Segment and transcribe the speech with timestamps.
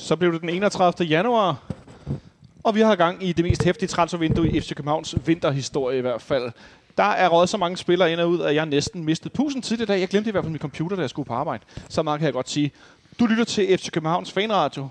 [0.00, 1.08] Så blev det den 31.
[1.08, 1.56] januar,
[2.64, 6.22] og vi har gang i det mest hæftige transfervindue i FC Københavns vinterhistorie i hvert
[6.22, 6.52] fald.
[6.96, 9.84] Der er røget så mange spillere ind og ud, at jeg næsten mistede pusen tidligere
[9.84, 10.00] i dag.
[10.00, 11.64] Jeg glemte i hvert fald min computer, da jeg skulle på arbejde.
[11.88, 12.70] Så meget kan jeg godt sige.
[13.20, 14.88] Du lytter til FC Københavns Fanradio.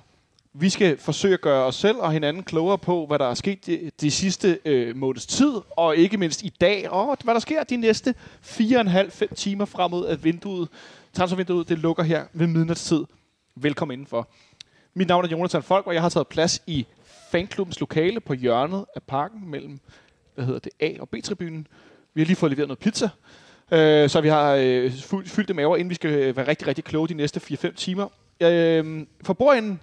[0.53, 3.65] Vi skal forsøge at gøre os selv og hinanden klogere på, hvad der er sket
[3.65, 7.63] de, de sidste øh, måneds tid, og ikke mindst i dag, og hvad der sker
[7.63, 8.13] de næste
[8.43, 10.67] 4,5-5 timer frem mod, at vinduet,
[11.13, 13.03] transfervinduet det lukker her ved midnatstid.
[13.55, 14.27] Velkommen indenfor.
[14.97, 16.85] Mit navn er Jonathan Folk, og jeg har taget plads i
[17.31, 19.79] fanklubbens lokale på hjørnet af parken mellem
[20.35, 21.67] hvad hedder det, A- og B-tribunen.
[22.13, 23.09] Vi har lige fået leveret noget pizza,
[23.71, 26.67] øh, så vi har øh, fyldt, fyldt det maver, inden vi skal øh, være rigtig,
[26.67, 28.07] rigtig kloge de næste 4-5 timer.
[28.41, 29.79] Øh, for bordenden,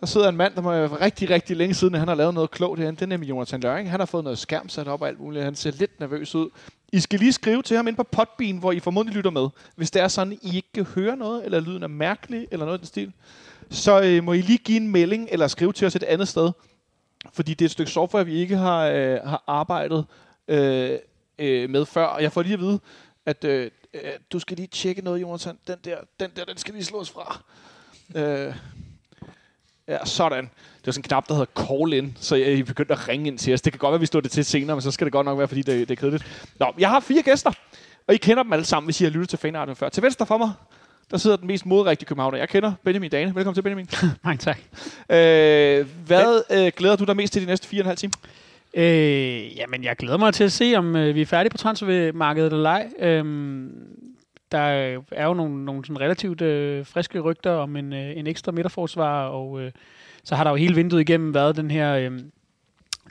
[0.00, 2.34] der sidder en mand, der må være rigtig, rigtig længe siden, at han har lavet
[2.34, 2.96] noget klogt herinde.
[2.96, 3.90] Det er nemlig Jonathan Løring.
[3.90, 5.44] Han har fået noget skærm sat op og alt muligt.
[5.44, 6.50] Han ser lidt nervøs ud.
[6.92, 9.48] I skal lige skrive til ham ind på Podbean, hvor I formodentlig lytter med.
[9.76, 12.78] Hvis det er sådan, I ikke kan høre noget, eller lyden er mærkelig, eller noget
[12.78, 13.12] i den stil,
[13.72, 16.52] så øh, må I lige give en melding, eller skrive til os et andet sted.
[17.32, 20.06] Fordi det er et stykke software, vi ikke har, øh, har arbejdet
[20.48, 20.98] øh,
[21.38, 22.04] øh, med før.
[22.04, 22.80] Og jeg får lige at vide,
[23.26, 24.00] at øh, øh,
[24.32, 25.58] du skal lige tjekke noget, Jonathan.
[25.66, 27.42] Den der, den der, den skal lige slås fra.
[28.14, 28.54] Øh,
[29.88, 30.44] ja, sådan.
[30.44, 33.26] Det var sådan en knap, der hedder call in, så jeg, I begyndte at ringe
[33.26, 33.62] ind til os.
[33.62, 35.38] Det kan godt være, vi står det til senere, men så skal det godt nok
[35.38, 36.50] være, fordi det, det er kedeligt.
[36.58, 37.52] Nå, jeg har fire gæster,
[38.06, 39.88] og I kender dem alle sammen, hvis I har lyttet til fanarten før.
[39.88, 40.52] Til venstre for mig,
[41.12, 42.38] der sidder den mest modrigtige københavner.
[42.38, 43.34] Jeg kender Benjamin Dane.
[43.34, 43.88] Velkommen til, Benjamin.
[44.24, 44.58] Mange tak.
[45.10, 48.12] Øh, hvad øh, glæder du dig mest til de næste fire og en halv time?
[48.74, 52.52] Øh, jamen, jeg glæder mig til at se, om øh, vi er færdige på transfermarkedet
[52.52, 52.88] eller ej.
[52.98, 53.70] Øhm,
[54.52, 54.58] der
[55.12, 59.26] er jo nogle, nogle sådan relativt øh, friske rygter om en, øh, en ekstra midterforsvar,
[59.26, 59.72] og øh,
[60.24, 62.20] så har der jo hele vinduet igennem været den her, øh,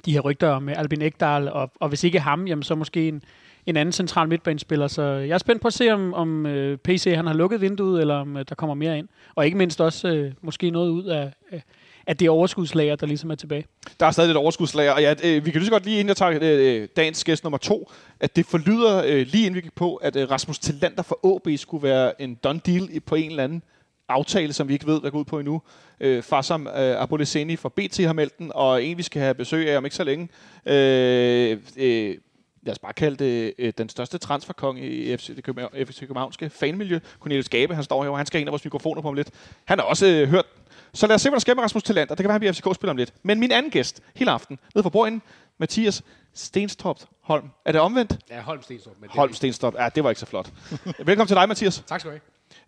[0.06, 3.24] de her rygter om Albin Ekdal, og, og hvis ikke ham, jamen så måske en,
[3.66, 4.88] en anden central midtbanespiller.
[4.88, 8.02] Så jeg er spændt på at se, om, om øh, PC han har lukket vinduet,
[8.02, 9.08] eller om øh, der kommer mere ind.
[9.36, 11.62] Og ikke mindst også øh, måske noget ud af, øh,
[12.08, 13.66] at det overskudslager, der ligesom er tilbage.
[14.00, 16.08] Der er stadig lidt overskudslager, og ja, øh, vi kan lige så godt lige inden
[16.08, 19.62] jeg tager øh, øh dagens gæst nummer to, at det forlyder øh, lige inden vi
[19.62, 23.30] gik på, at øh, Rasmus Tillander fra AB skulle være en done deal på en
[23.30, 23.64] eller anden
[24.10, 25.62] aftale, som vi ikke ved, hvad går ud på endnu.
[26.00, 29.70] Øh, Farsam øh, Aboleseni fra BT har meldt den, og en vi skal have besøg
[29.70, 30.30] af om ikke så længe.
[30.66, 32.18] Øh, øh,
[32.62, 36.50] lad os bare kalde det øh, den største transferkong i FC, det København, FC Københavnske
[36.50, 37.00] fanmiljø.
[37.20, 39.14] Cornelius Gabe, han står her, og han skal have en af vores mikrofoner på om
[39.14, 39.30] lidt.
[39.66, 40.46] Han har også øh, hørt
[40.94, 42.16] så lad os se, hvad der sker med Rasmus Tillander.
[42.16, 43.14] Det kan være, han bliver FCK-spiller om lidt.
[43.24, 45.22] Men min anden gæst, hele aften, nede fra bordenden,
[45.58, 47.50] Mathias Stenstrup Holm.
[47.66, 48.18] Er det omvendt?
[48.30, 48.96] Ja, Holm Stenstrup.
[49.00, 49.76] Men det Holm Stenstrup.
[49.76, 50.52] Ja, det var ikke så flot.
[51.06, 51.84] Velkommen til dig, Mathias.
[51.88, 52.18] Tak skal du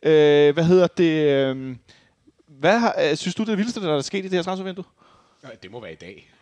[0.04, 0.48] have.
[0.48, 1.32] Øh, hvad hedder det?
[1.32, 1.76] Øh,
[2.48, 4.44] hvad har, øh, synes du, det er det vildeste, der er sket i det her
[4.44, 4.86] transfervindue?
[5.44, 6.33] Ja, det må være i dag.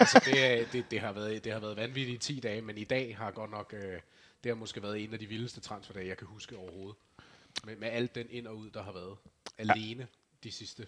[0.00, 2.84] Altså, det, det, det, har været, det har været vanvittigt i 10 dage, men i
[2.84, 3.74] dag har godt nok...
[3.76, 4.00] Øh,
[4.44, 6.94] det har måske været en af de vildeste transferdage, jeg kan huske overhovedet.
[7.66, 9.16] Med, med alt den ind og ud, der har været.
[9.58, 10.06] Alene
[10.44, 10.86] de sidste...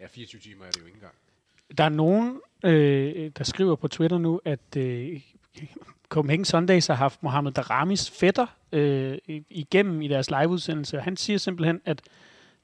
[0.00, 1.14] Ja, 24 timer er det jo ikke engang.
[1.78, 5.20] Der er nogen, øh, der skriver på Twitter nu, at øh,
[6.08, 10.96] Copenhagen Sundays har haft Mohamed Daramis fætter øh, i- igennem i deres liveudsendelse.
[10.98, 12.02] Og Han siger simpelthen, at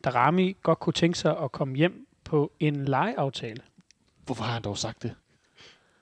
[0.04, 3.62] Darami godt kunne tænke sig at komme hjem på en lejeaftale.
[4.24, 5.14] Hvorfor har han dog sagt det?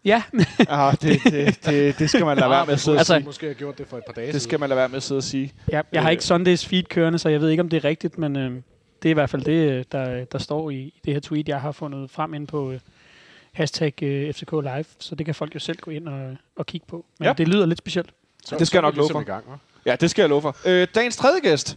[0.04, 0.22] Ja,
[0.68, 3.46] ah, det, det, det, det skal man lade være med at sidde Altså- altså, Måske
[3.46, 5.18] har gjort det for et par dage Det skal man lade være med at sidde
[5.18, 5.52] og sige.
[5.68, 8.18] jeg, jeg har ikke Sundays feed kørende, så jeg ved ikke, om det er rigtigt,
[8.18, 8.50] men øh,
[9.02, 11.48] det er i hvert fald det, øh, der, der står i, i det her tweet,
[11.48, 12.80] jeg har fundet frem ind på øh,
[13.52, 16.86] hashtag øh, FCK Live, så det kan folk jo selv gå ind og, og kigge
[16.86, 17.04] på.
[17.18, 17.28] Men Ja.
[17.28, 17.32] ja.
[17.34, 18.10] det lyder lidt specielt.
[18.44, 19.20] Så, Det skal jeg så er nok love ligesom for.
[19.20, 19.44] i gang?
[19.86, 20.56] Ja, det skal jeg love for.
[20.66, 21.76] Øh, dagens tredje gæst.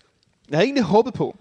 [0.49, 1.37] Jeg har egentlig håbet på,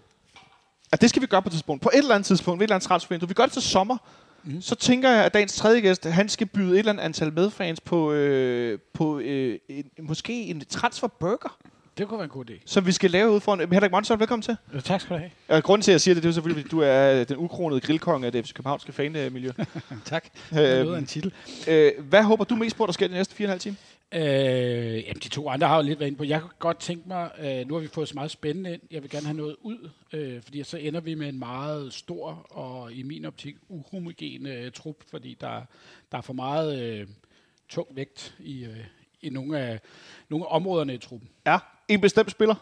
[0.92, 1.82] at det skal vi gøre på et tidspunkt.
[1.82, 3.28] På et eller andet tidspunkt, ved et eller andet transfervindue.
[3.28, 3.96] Vi gør det til sommer.
[4.44, 4.60] Mm.
[4.62, 7.80] Så tænker jeg, at dagens tredje gæst, han skal byde et eller andet antal medfans
[7.80, 11.58] på, øh, på øh, en, måske en transferburger,
[11.98, 12.52] Det kunne være en god idé.
[12.66, 13.72] som vi skal lave ud foran.
[13.72, 14.56] Henrik Monson, velkommen til.
[14.74, 15.30] Øh, Tak skal du have.
[15.48, 17.80] Og grunden til, at jeg siger det, det er selvfølgelig, fordi du er den ukronede
[17.80, 19.50] grillkonge af det FC Københavnske fanmiljø.
[20.04, 20.24] Tak.
[20.50, 21.32] Det lyder øh, en titel.
[21.68, 23.76] øh, hvad håber du mest på, der sker de næste 4,5 timer?
[24.14, 26.24] Øh, jamen, de to andre har jo lidt været inde på.
[26.24, 28.80] Jeg kunne godt tænke mig, øh, nu har vi fået så meget spændende ind.
[28.90, 32.30] Jeg vil gerne have noget ud, øh, fordi så ender vi med en meget stor
[32.50, 35.62] og i min optik uhomogen øh, trup, fordi der,
[36.12, 37.08] der er for meget øh,
[37.68, 38.84] tung vægt i, øh,
[39.22, 39.80] i nogle af,
[40.28, 41.28] nogle af områderne i truppen.
[41.46, 41.58] Ja,
[41.88, 42.54] en bestemt spiller.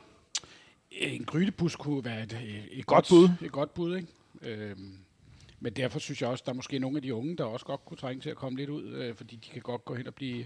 [0.91, 3.29] En grydebus kunne være et, et, et Godt bud.
[3.43, 4.09] Et godt bud, ikke?
[4.43, 4.99] Øhm,
[5.61, 7.85] men derfor synes jeg også, der er måske nogle af de unge, der også godt
[7.85, 10.15] kunne trænge til at komme lidt ud, øh, fordi de kan godt gå hen og
[10.15, 10.45] blive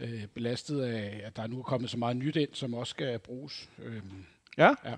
[0.00, 3.18] øh, belastet af, at der nu er kommet så meget nyt ind, som også skal
[3.18, 3.68] bruges.
[3.84, 4.02] Øhm,
[4.58, 4.66] Ja.
[4.84, 4.94] Ja.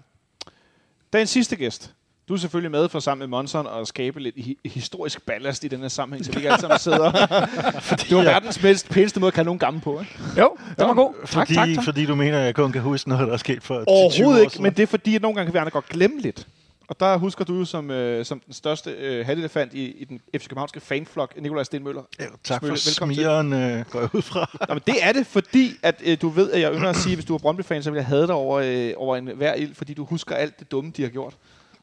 [1.13, 1.93] Dagens sidste gæst.
[2.29, 5.69] Du er selvfølgelig med for sammen med Monson og skabe lidt hi- historisk ballast i
[5.69, 7.11] den her sammenhæng, så vi ikke alle sammen sidder.
[8.09, 10.01] det var verdens mest, pæneste måde at kalde nogen gammel på.
[10.01, 10.19] Ikke?
[10.39, 11.15] Jo, det var god.
[11.27, 11.85] tak, Fordi, tak.
[11.85, 13.85] fordi du mener, at jeg kun kan huske noget, der er sket for 10-20 år
[13.87, 16.47] Overhovedet ikke, men det er fordi, at nogle gange kan vi andre godt glemme lidt.
[16.89, 20.21] Og der husker du jo som, øh, som den største øh, halvelefant i, i den
[20.39, 22.03] FC Københavnske fanflok, Nikolaj Stenmøller.
[22.21, 23.23] Ja, tak Smølle, for velkommen til.
[23.25, 24.51] smigeren, øh, går jeg ud fra.
[24.69, 27.13] Nå, men det er det, fordi at, øh, du ved, at jeg ynder at sige,
[27.13, 29.55] at hvis du er Brøndby-fan, så vil jeg have dig over, øh, over en hver
[29.55, 31.37] ild, fordi du husker alt det dumme, de har gjort.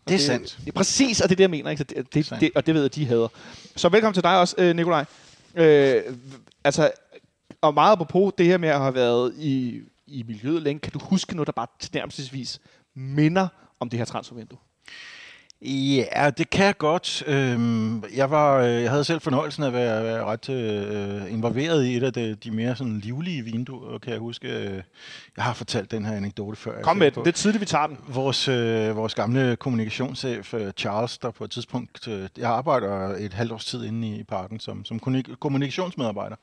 [0.08, 0.58] Det er sandt.
[0.60, 1.70] Det er præcis, og det er det, jeg mener.
[1.70, 1.80] Ikke?
[1.80, 3.28] Så det, det, det, og det ved jeg, de hader.
[3.76, 5.06] Så velkommen til dig også, øh, Nikolaj.
[5.56, 6.02] Øh,
[6.64, 6.92] altså,
[7.62, 11.00] og meget apropos det her med at have været i, i miljøet længe, kan du
[11.02, 12.60] huske noget, der bare tilnærmelsesvis
[12.96, 13.48] minder
[13.80, 14.60] om det her transfervindue?
[15.62, 17.24] Ja, det kan jeg godt.
[17.28, 21.86] Øhm, jeg, var, øh, jeg havde selv fornøjelsen af at være, være ret øh, involveret
[21.86, 24.48] i et af de, de mere sådan livlige vinduer, kan jeg huske.
[24.48, 24.82] øh,
[25.38, 26.82] Jeg har fortalt den her anekdote før.
[26.82, 27.24] Kom med den.
[27.26, 27.98] Det er tidligt, vi tager den.
[28.08, 28.48] Vores,
[28.96, 32.08] vores gamle kommunikationschef Charles, der på et tidspunkt,
[32.38, 36.36] jeg arbejder et halvt års tid inde i parken som, som kommunik- kommunikationsmedarbejder.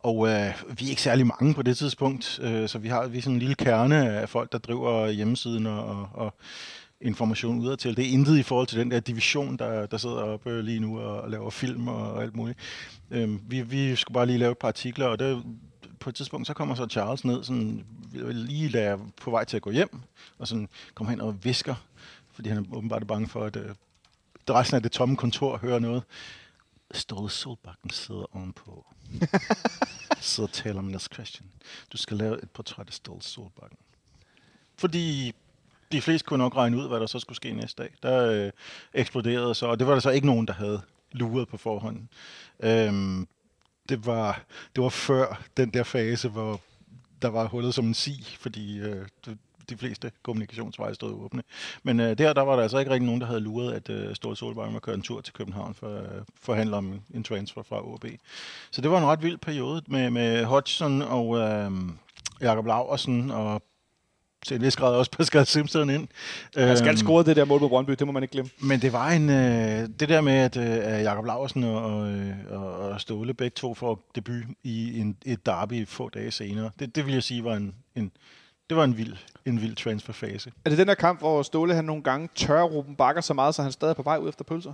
[0.00, 3.18] Og øh, vi er ikke særlig mange på det tidspunkt, øh, så vi har vi
[3.18, 6.34] er sådan en lille kerne af folk, der driver hjemmesiden og, og, og
[7.00, 7.96] information udad til.
[7.96, 11.00] Det er intet i forhold til den der division, der, der sidder oppe lige nu
[11.00, 12.58] og, og laver film og, og alt muligt.
[13.10, 15.44] Øh, vi, vi skulle bare lige lave et par artikler, og det,
[16.00, 17.84] på et tidspunkt, så kommer så Charles ned, sådan,
[18.32, 20.00] lige da jeg på vej til at gå hjem,
[20.38, 21.74] og sådan kommer hen og visker,
[22.32, 23.74] fordi han er åbenbart bange for, at øh,
[24.50, 26.02] resten af det tomme kontor hører noget.
[26.90, 28.86] Ståle Solbakken sidder ovenpå.
[30.20, 31.48] så taler om Niels Christian.
[31.92, 33.78] Du skal lave et portræt af Ståle Solbakken.
[34.76, 35.34] Fordi
[35.94, 37.90] de fleste kunne nok regne ud, hvad der så skulle ske næste dag.
[38.02, 38.50] Der øh,
[38.94, 40.80] eksploderede så, og det var der så ikke nogen, der havde
[41.12, 42.08] luret på forhånd.
[42.60, 43.28] Øhm,
[43.88, 44.42] det, var,
[44.76, 46.60] det var før den der fase, hvor
[47.22, 49.06] der var hullet som en si, fordi øh,
[49.68, 51.42] de, fleste kommunikationsveje stod åbne.
[51.82, 54.14] Men øh, der, der var der altså ikke rigtig nogen, der havde luret, at øh,
[54.14, 57.62] Ståle Solvang var kørt en tur til København for at øh, forhandle om en transfer
[57.62, 58.04] fra OB.
[58.70, 61.70] Så det var en ret vild periode med, med Hodgson og øh,
[62.40, 63.62] Jakob Laversen og
[64.44, 66.08] til en vis grad også Pascal Simpson ind.
[66.56, 68.50] Han skal Øhm, score det der mål på Brøndby, det må man ikke glemme.
[68.60, 72.34] men det var en, øh, det der med, at øh, Jakob Laversen og, og, øh,
[72.50, 76.96] og, og Ståle begge to får debut i en, et derby få dage senere, det,
[76.96, 78.10] det vil jeg sige var en, en,
[78.68, 80.52] det var en vild, en vild transferfase.
[80.64, 83.54] Er det den der kamp, hvor Ståle han nogle gange tør Ruben Bakker så meget,
[83.54, 84.72] så han stadig er på vej ud efter pølser?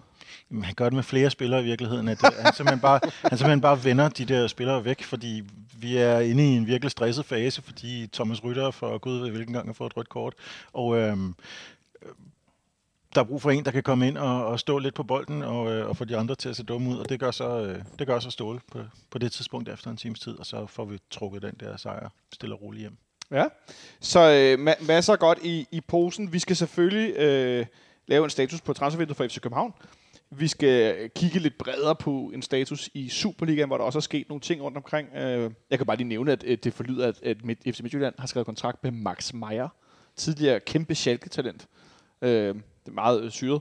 [0.50, 3.38] Jamen, han gør det med flere spillere i virkeligheden, at øh, han, simpelthen bare, han
[3.38, 5.42] simpelthen bare vender de der spillere væk, fordi
[5.76, 9.52] vi er inde i en virkelig stresset fase, fordi Thomas Rytter for gud ved hvilken
[9.52, 10.34] gang har fået et rødt kort,
[10.72, 11.34] og øhm,
[12.02, 12.08] øh,
[13.14, 15.42] der er brug for en, der kan komme ind og, og stå lidt på bolden
[15.42, 17.60] og, øh, og få de andre til at se dumme ud, og det gør så,
[17.60, 18.78] øh, det gør så Ståle på,
[19.10, 22.08] på det tidspunkt efter en times tid, og så får vi trukket den der sejr
[22.32, 22.96] stille og roligt hjem.
[23.30, 23.44] Ja.
[24.00, 26.32] Så øh, ma- masser godt i, i posen.
[26.32, 27.66] Vi skal selvfølgelig øh,
[28.06, 29.72] lave en status på transfervinduet for FC København.
[30.30, 34.00] Vi skal øh, kigge lidt bredere på en status i Superligaen, hvor der også er
[34.00, 35.08] sket nogle ting rundt omkring.
[35.14, 37.36] Øh, jeg kan bare lige nævne, at det forlyder, at, at
[37.74, 39.68] FC Midtjylland har skrevet kontrakt med Max Meyer,
[40.16, 41.66] tidligere kæmpe Schalke-talent.
[42.22, 43.60] Øh, det er meget øh, syret.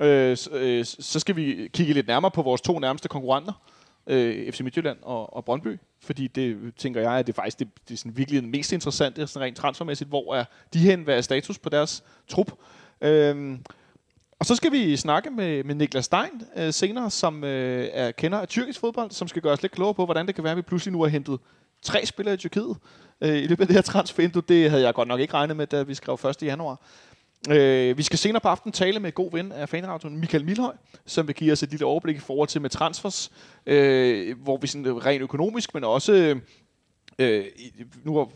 [0.00, 3.52] Øh, så, øh, så skal vi kigge lidt nærmere på vores to nærmeste konkurrenter,
[4.06, 7.68] øh, FC Midtjylland og, og Brøndby, fordi det tænker jeg, at det er faktisk det,
[7.88, 11.16] det er sådan virkelig den mest interessante, sådan rent transfermæssigt, hvor er de hen, hvad
[11.16, 12.52] er status på deres trup.
[13.00, 13.64] Øhm,
[14.38, 18.38] og så skal vi snakke med, med Niklas Stein øh, senere, som øh, er kender
[18.38, 20.56] af tyrkisk fodbold, som skal gøre os lidt klogere på, hvordan det kan være, at
[20.56, 21.40] vi pludselig nu har hentet
[21.82, 22.76] tre spillere i Tyrkiet
[23.20, 24.42] øh, i løbet af det her transfervindue.
[24.48, 26.42] Det havde jeg godt nok ikke regnet med, da vi skrev 1.
[26.42, 26.80] januar.
[27.50, 30.74] Øh, vi skal senere på aftenen tale med god ven af fanradioen, Michael Milhøj,
[31.06, 33.30] som vil give os et lille overblik i forhold til med transfers,
[33.66, 36.36] øh, hvor vi sådan rent økonomisk, men også øh,
[37.18, 37.44] øh
[38.04, 38.28] nu har,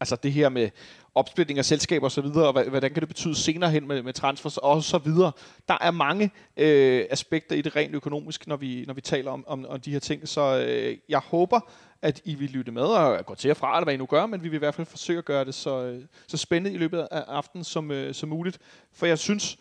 [0.00, 0.70] altså det her med
[1.14, 4.02] opsplitning af selskaber og så videre, og hvad- hvordan kan det betyde senere hen med,
[4.02, 5.32] med transfers og så videre.
[5.68, 9.44] Der er mange øh, aspekter i det rent økonomisk, når vi, når vi taler om,
[9.46, 11.60] om, om de her ting, så øh, jeg håber,
[12.02, 14.26] at I vil lytte med og gå til og fra, eller hvad I nu gør,
[14.26, 16.78] men vi vil i hvert fald forsøge at gøre det så, øh, så spændende i
[16.78, 18.58] løbet af aftenen som, øh, som muligt,
[18.92, 19.58] for jeg synes,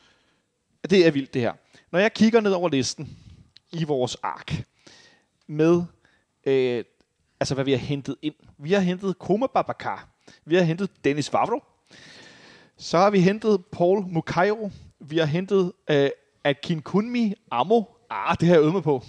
[0.84, 1.54] at det er vildt det her.
[1.92, 3.18] Når jeg kigger ned over listen
[3.72, 4.64] i vores ark
[5.48, 5.84] med
[6.46, 6.84] øh,
[7.40, 8.36] altså hvad vi har hentet ind.
[8.58, 10.08] Vi har hentet Koma Babacar,
[10.46, 11.64] vi har hentet Dennis Vavro.
[12.78, 14.72] Så har vi hentet Paul Mukairo.
[15.00, 16.10] Vi har hentet øh,
[16.44, 17.84] Akin Kunmi Amo.
[18.10, 19.04] Ah, det har jeg øvet mig på.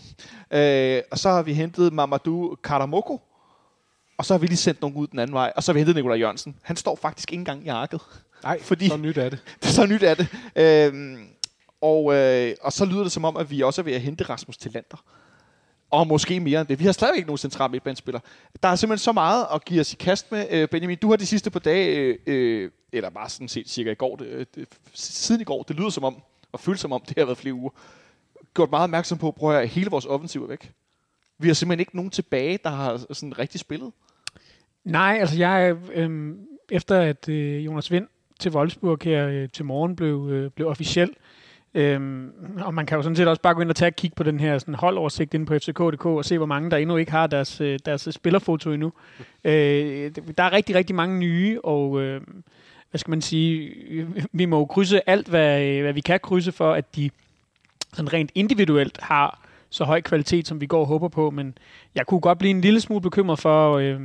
[0.51, 3.21] Øh, og så har vi hentet Mamadou Karamoko.
[4.19, 5.53] Og så har vi lige sendt nogen ud den anden vej.
[5.57, 6.57] Og så har vi hentet Nikolaj Jørgensen.
[6.63, 8.01] Han står faktisk ikke engang i arket.
[8.43, 9.39] Nej, Fordi- så nyt er det.
[9.63, 10.29] så nyt er det.
[10.57, 11.27] Øhm,
[11.81, 14.25] og, øh, og så lyder det som om, at vi også er ved at hente
[14.25, 15.05] Rasmus Tillander.
[15.93, 16.79] Og måske mere end det.
[16.79, 18.21] Vi har slet ikke nogen central midtbanespiller.
[18.63, 20.47] Der er simpelthen så meget at give os i kast med.
[20.51, 23.91] Øh, Benjamin, du har de sidste par dage, øh, øh, eller bare sådan set cirka
[23.91, 26.23] i går, det, øh, det, siden i går, det lyder som om,
[26.53, 27.71] og føles som om, det har været flere uger,
[28.55, 30.73] gjort meget opmærksom på, prøv at hele vores offensiv er væk.
[31.39, 33.93] Vi har simpelthen ikke nogen tilbage, der har sådan rigtig spillet.
[34.85, 36.35] Nej, altså jeg, øh,
[36.71, 38.07] efter at øh, Jonas Vind
[38.41, 41.11] til Wolfsburg her øh, til morgen blev, øh, blev officiel.
[41.75, 44.15] Øhm, og man kan jo sådan set også bare gå ind og tage og kigge
[44.15, 47.13] på den her sådan, holdoversigt inde på fck.dk og se, hvor mange der endnu ikke
[47.13, 48.93] har deres, øh, deres spillerfoto endnu.
[49.45, 52.21] Øh, der er rigtig, rigtig mange nye, og øh,
[52.91, 53.75] hvad skal man sige,
[54.33, 57.11] vi må jo krydse alt, hvad, hvad vi kan krydse for, at de
[57.93, 61.59] sådan rent individuelt har så høj kvalitet, som vi går og håber på, men
[61.95, 64.01] jeg kunne godt blive en lille smule bekymret for, øh,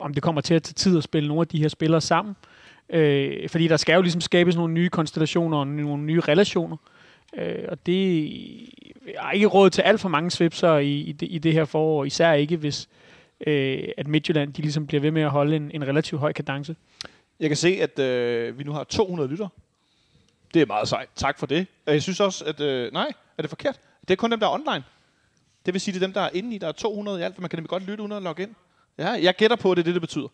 [0.00, 2.36] om det kommer til at tage tid at spille nogle af de her spillere sammen.
[2.90, 6.76] Øh, fordi der skal jo ligesom skabes nogle nye konstellationer og nogle nye relationer.
[6.76, 6.93] Øh,
[7.36, 8.30] Øh, og det
[9.16, 12.04] er ikke råd til alt for mange svipser i, i, det, i det her forår,
[12.04, 12.88] især ikke hvis
[13.46, 16.76] øh, at Midtjylland de ligesom bliver ved med at holde en, en relativt høj kadence.
[17.40, 19.48] Jeg kan se, at øh, vi nu har 200 lytter.
[20.54, 21.08] Det er meget sejt.
[21.16, 21.66] Tak for det.
[21.86, 22.60] Jeg synes også, at...
[22.60, 23.80] Øh, nej, er det forkert?
[24.00, 24.84] Det er kun dem, der er online.
[25.66, 26.58] Det vil sige, det er dem, der er inde i.
[26.58, 28.54] Der er 200 i alt, for man kan nemlig godt lytte uden at logge ind.
[28.98, 30.28] Ja, jeg gætter på, at det er det, det betyder.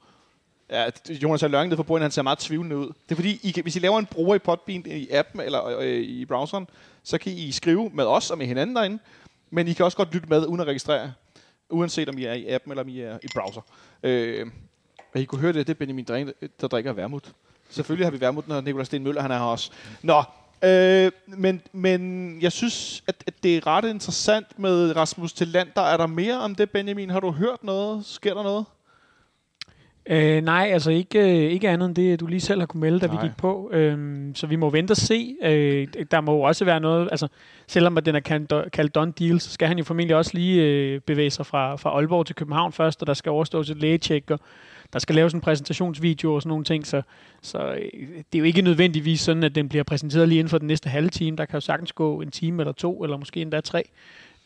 [0.71, 2.87] Ja, Jonas Lørring nede for bordet, han ser meget tvivlende ud.
[2.87, 5.79] Det er fordi, I kan, hvis I laver en bruger i Podbean i appen eller
[5.79, 6.69] øh, i browseren,
[7.03, 8.99] så kan I skrive med os og med hinanden derinde,
[9.51, 11.13] men I kan også godt lytte med uden at registrere,
[11.71, 13.61] uanset om I er i appen eller om I er i browser.
[14.03, 14.47] Øh,
[15.15, 17.33] og I kunne høre det, det er Benjamin Dren, der drikker vermut.
[17.71, 19.71] Selvfølgelig har vi vermut, når Nikolaj Sten Møller han er her også.
[20.03, 20.23] Nå,
[20.65, 25.69] øh, men, men jeg synes, at, at det er ret interessant med Rasmus til land.
[25.77, 27.11] Der er der mere om det, Benjamin?
[27.11, 28.07] Har du hørt noget?
[28.07, 28.65] Sker der noget?
[30.07, 33.01] Øh, nej, altså ikke, øh, ikke andet end det, du lige selv har kunne melde,
[33.01, 33.23] da nej.
[33.23, 33.71] vi gik på.
[33.73, 35.37] Øhm, så vi må vente og se.
[35.43, 37.29] Øh, der må jo også være noget, altså
[37.67, 40.63] selvom at den er kaldt, kaldt done deal, så skal han jo formentlig også lige
[40.63, 44.31] øh, bevæge sig fra, fra Aalborg til København først, og der skal overstås et lægetjek,
[44.31, 44.41] og
[44.93, 47.03] der skal laves en præsentationsvideo og sådan nogle ting, så,
[47.43, 50.59] så øh, det er jo ikke nødvendigvis sådan, at den bliver præsenteret lige inden for
[50.59, 51.37] den næste halve time.
[51.37, 53.83] Der kan jo sagtens gå en time eller to, eller måske endda tre,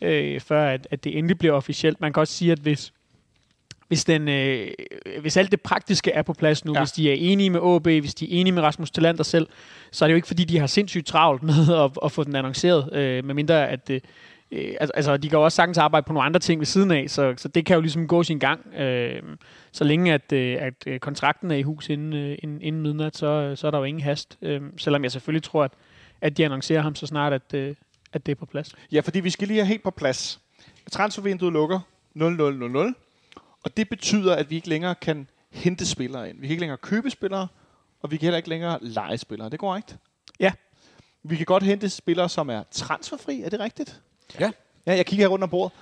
[0.01, 2.01] øh, før at, at det endelig bliver officielt.
[2.01, 2.93] Man kan også sige, at hvis
[3.88, 4.69] hvis, den, øh,
[5.21, 6.81] hvis alt det praktiske er på plads nu, ja.
[6.81, 9.47] hvis de er enige med AB, hvis de er enige med Rasmus Talander selv,
[9.91, 12.37] så er det jo ikke fordi, de har sindssygt travlt med at, at få den
[12.37, 14.00] annonceret, øh, medmindre at øh,
[14.81, 17.35] altså, de kan jo også sagtens arbejde på nogle andre ting ved siden af, så,
[17.37, 18.75] så det kan jo ligesom gå sin gang.
[18.79, 19.23] Øh,
[19.73, 23.17] så længe at, øh, at øh, kontrakten er i hus inden, øh, inden, inden midnat,
[23.17, 24.38] så, så er der jo ingen hast.
[24.43, 25.73] Øh, selvom jeg selvfølgelig tror, at,
[26.21, 27.75] at de annoncerer ham så snart, at, øh,
[28.12, 28.75] at det er på plads.
[28.93, 30.41] Ja, fordi vi skal lige have helt på plads.
[30.93, 31.81] Transfervinduet lukker
[32.14, 32.95] 0000.
[33.64, 36.40] Og det betyder, at vi ikke længere kan hente spillere ind.
[36.40, 37.49] Vi kan ikke længere købe spillere,
[38.00, 39.50] og vi kan heller ikke længere lege spillere.
[39.50, 39.97] Det går korrekt?
[40.40, 40.52] Ja.
[41.23, 43.42] Vi kan godt hente spillere, som er transferfri.
[43.42, 44.00] Er det rigtigt?
[44.40, 44.50] Ja.
[44.87, 45.73] Ja, jeg kigger her rundt om bordet.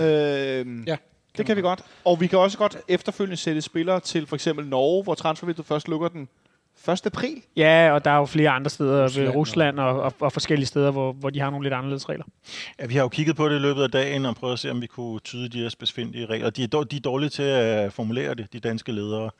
[0.00, 0.96] øh, ja.
[1.36, 1.84] Det kan vi godt.
[2.04, 5.88] Og vi kan også godt efterfølgende sætte spillere til for eksempel Norge, hvor transfervinduet først
[5.88, 6.28] lukker den
[6.88, 7.06] 1.
[7.06, 7.42] april.
[7.56, 10.66] Ja, og der er jo flere andre steder, Rusland, ved Rusland og, og, og forskellige
[10.66, 12.24] steder, hvor, hvor de har nogle lidt anderledes regler.
[12.80, 14.70] Ja, vi har jo kigget på det i løbet af dagen og prøvet at se,
[14.70, 16.50] om vi kunne tyde de her specifikke regler.
[16.50, 19.30] De er, de er dårlige til at formulere det, de danske ledere.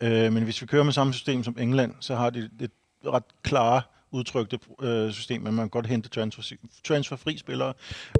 [0.00, 2.70] Øh, men hvis vi kører med samme system som England, så har de et
[3.06, 7.72] ret klare udtrykte øh, system, at man kan godt hente transfer, transferfri spillere,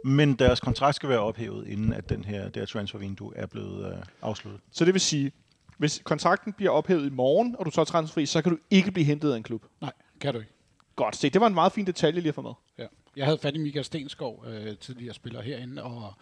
[0.04, 3.86] men deres kontrakt skal være ophævet, inden at den her, det her transfervindue er blevet
[3.86, 4.60] øh, afsluttet.
[4.72, 5.32] Så det vil sige,
[5.78, 8.90] hvis kontrakten bliver ophævet i morgen, og du så er transferfri, så kan du ikke
[8.90, 9.64] blive hentet af en klub.
[9.80, 10.52] Nej, kan du ikke.
[10.96, 12.52] Godt, se, det var en meget fin detalje lige at få med.
[12.78, 12.86] Ja.
[13.16, 16.14] Jeg havde fat i Michael Stenskov, øh, tidligere spiller herinde, og,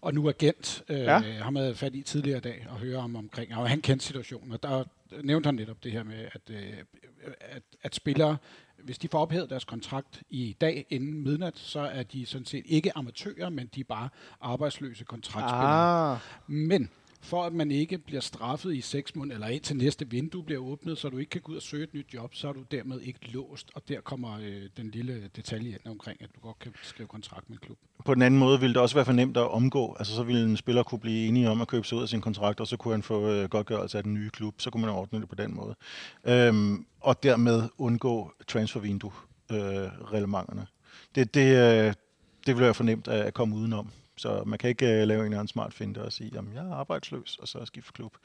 [0.00, 0.82] og nu agent.
[0.88, 1.18] Øh, ja.
[1.18, 4.52] Ham havde fat i tidligere i dag og høre om omkring, og han kendte situationen,
[4.52, 4.84] og der
[5.22, 6.72] nævnte han netop det her med, at, øh,
[7.40, 8.36] at, at spillere,
[8.84, 12.64] hvis de får ophævet deres kontrakt i dag inden midnat, så er de sådan set
[12.66, 14.08] ikke amatører, men de er bare
[14.40, 16.12] arbejdsløse kontraktspillere.
[16.12, 16.18] Ah.
[16.46, 16.90] Men
[17.20, 20.98] for at man ikke bliver straffet i seks måneder, eller indtil næste vindue bliver åbnet,
[20.98, 23.00] så du ikke kan gå ud og søge et nyt job, så er du dermed
[23.00, 26.72] ikke låst, og der kommer øh, den lille detalje ind omkring, at du godt kan
[26.82, 27.78] skrive kontrakt med en klub.
[28.04, 30.44] På den anden måde ville det også være for nemt at omgå, altså så ville
[30.44, 32.76] en spiller kunne blive enige om at købe sig ud af sin kontrakt, og så
[32.76, 35.34] kunne han få øh, godtgørelse af den nye klub, så kunne man ordne det på
[35.34, 35.74] den måde.
[36.24, 40.60] Øhm, og dermed undgå transfervindue-reglementerne.
[40.60, 40.66] Øh,
[41.14, 41.94] det, det, øh,
[42.46, 43.90] det ville være for nemt at, at komme udenom.
[44.20, 46.66] Så man kan ikke uh, lave en eller anden smart finte og sige, at jeg
[46.66, 48.16] er arbejdsløs, og så skifte klub.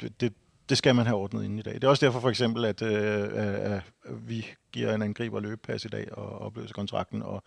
[0.00, 0.32] Det, det,
[0.68, 1.74] det skal man have ordnet inden i dag.
[1.74, 5.88] Det er også derfor for eksempel, at uh, uh, vi giver en angriber løbepas i
[5.88, 7.42] dag og opløser kontrakten, og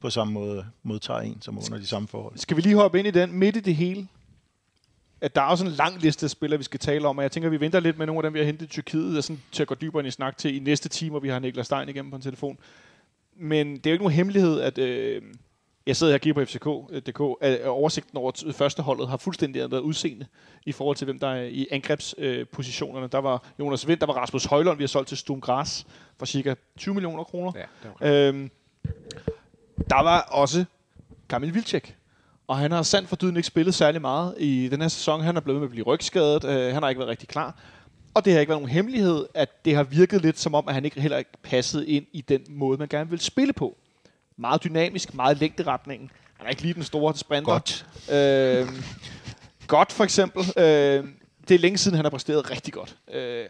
[0.00, 2.38] på samme måde modtager en, som under de samme forhold.
[2.38, 4.08] Skal vi lige hoppe ind i den midt i det hele?
[5.20, 7.32] At der er også en lang liste af spillere, vi skal tale om, og jeg
[7.32, 9.24] tænker, at vi venter lidt med nogle af dem, vi har hentet i Tyrkiet, og
[9.24, 11.38] sådan, til at gå dybere ind i snak til i næste time, hvor vi har
[11.38, 12.58] Niklas Stein igennem på en telefon.
[13.36, 15.22] Men det er jo ikke nogen hemmelighed, at øh,
[15.86, 19.78] jeg sidder her og kigger på FCK.dk, at oversigten over første holdet har fuldstændig ændret
[19.80, 20.26] udseende
[20.66, 23.06] i forhold til, hvem der er i angrebspositionerne.
[23.06, 25.86] Der var Jonas Vind, der var Rasmus Højlund, vi har solgt til Stum Gras
[26.18, 27.52] for cirka 20 millioner kroner.
[28.00, 28.50] Ja, øhm,
[29.90, 30.64] der var også
[31.28, 31.96] Kamil Vilcek,
[32.46, 35.20] og han har sandt for dyden ikke spillet særlig meget i den her sæson.
[35.20, 36.44] Han er blevet med at blive rygskadet.
[36.44, 37.58] Øh, han har ikke været rigtig klar.
[38.14, 40.74] Og det har ikke været nogen hemmelighed, at det har virket lidt som om, at
[40.74, 43.76] han ikke heller ikke passede ind i den måde, man gerne vil spille på.
[44.36, 46.10] Meget dynamisk, meget længderetningen.
[46.36, 47.52] Han er ikke lige den store sprinter.
[47.52, 47.86] Godt.
[48.12, 48.68] Øh,
[49.66, 50.42] godt for eksempel.
[50.56, 51.04] Øh,
[51.48, 52.96] det er længe siden, han har præsteret rigtig godt.
[53.12, 53.46] Øh,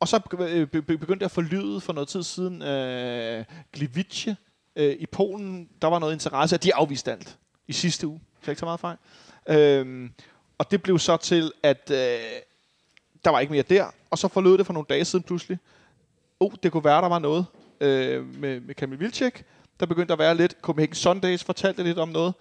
[0.00, 2.62] og så be- be- begyndte jeg at få lydet for noget tid siden.
[2.62, 4.36] Øh, Gliwice
[4.76, 8.20] øh, i Polen, der var noget interesse, at de afviste alt i sidste uge.
[8.42, 8.96] Så ikke så meget fejl.
[9.48, 10.10] Øh,
[10.58, 11.96] og det blev så til, at øh,
[13.24, 13.86] der var ikke mere der.
[14.10, 15.58] Og så forlød det for nogle dage siden pludselig.
[16.40, 17.46] Oh, det kunne være, der var noget
[17.80, 19.44] øh, med, med Kamil Vilcek.
[19.82, 20.56] Der begyndte at være lidt.
[20.60, 22.34] Copenhagen Sundays fortalte lidt om noget.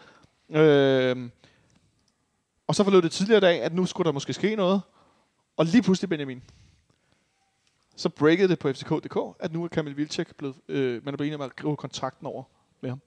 [0.49, 1.29] Øh,
[2.67, 4.81] og så forlod det tidligere dag, at nu skulle der måske ske noget.
[5.57, 6.43] Og lige pludselig, Benjamin,
[7.95, 11.27] så breakede det på FCK.dk, at nu er Kamil Vilcek blevet, øh, man er blevet
[11.27, 12.43] enig om at skrive kontrakten over
[12.81, 13.01] med ham.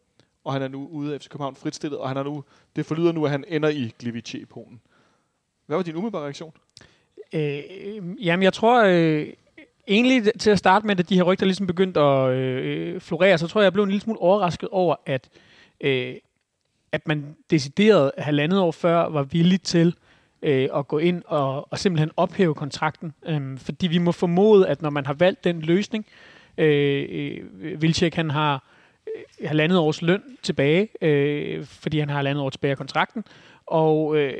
[0.44, 2.44] Og han er nu ude af FC København fritstillet, og han er nu,
[2.76, 4.80] det forlyder nu, at han ender i Gliwice i Polen.
[5.66, 6.52] Hvad var din umiddelbare reaktion?
[7.32, 9.32] Øh, jamen, jeg tror øh,
[9.88, 13.38] egentlig til at starte med, at de her rygter ligesom begyndte at øh, øh, florere,
[13.38, 15.28] så tror jeg, jeg blev en lille smule overrasket over, at,
[15.80, 16.14] øh,
[16.92, 19.94] at man decideret halvandet år før var villig til
[20.42, 23.14] øh, at gå ind og, og simpelthen ophæve kontrakten.
[23.26, 26.06] Øh, fordi vi må formode, at når man har valgt den løsning,
[26.58, 28.64] øh, øh Vilcek han har
[29.06, 33.24] øh, halvandet års løn tilbage, øh, fordi han har halvandet år tilbage af kontrakten,
[33.66, 34.34] og øh,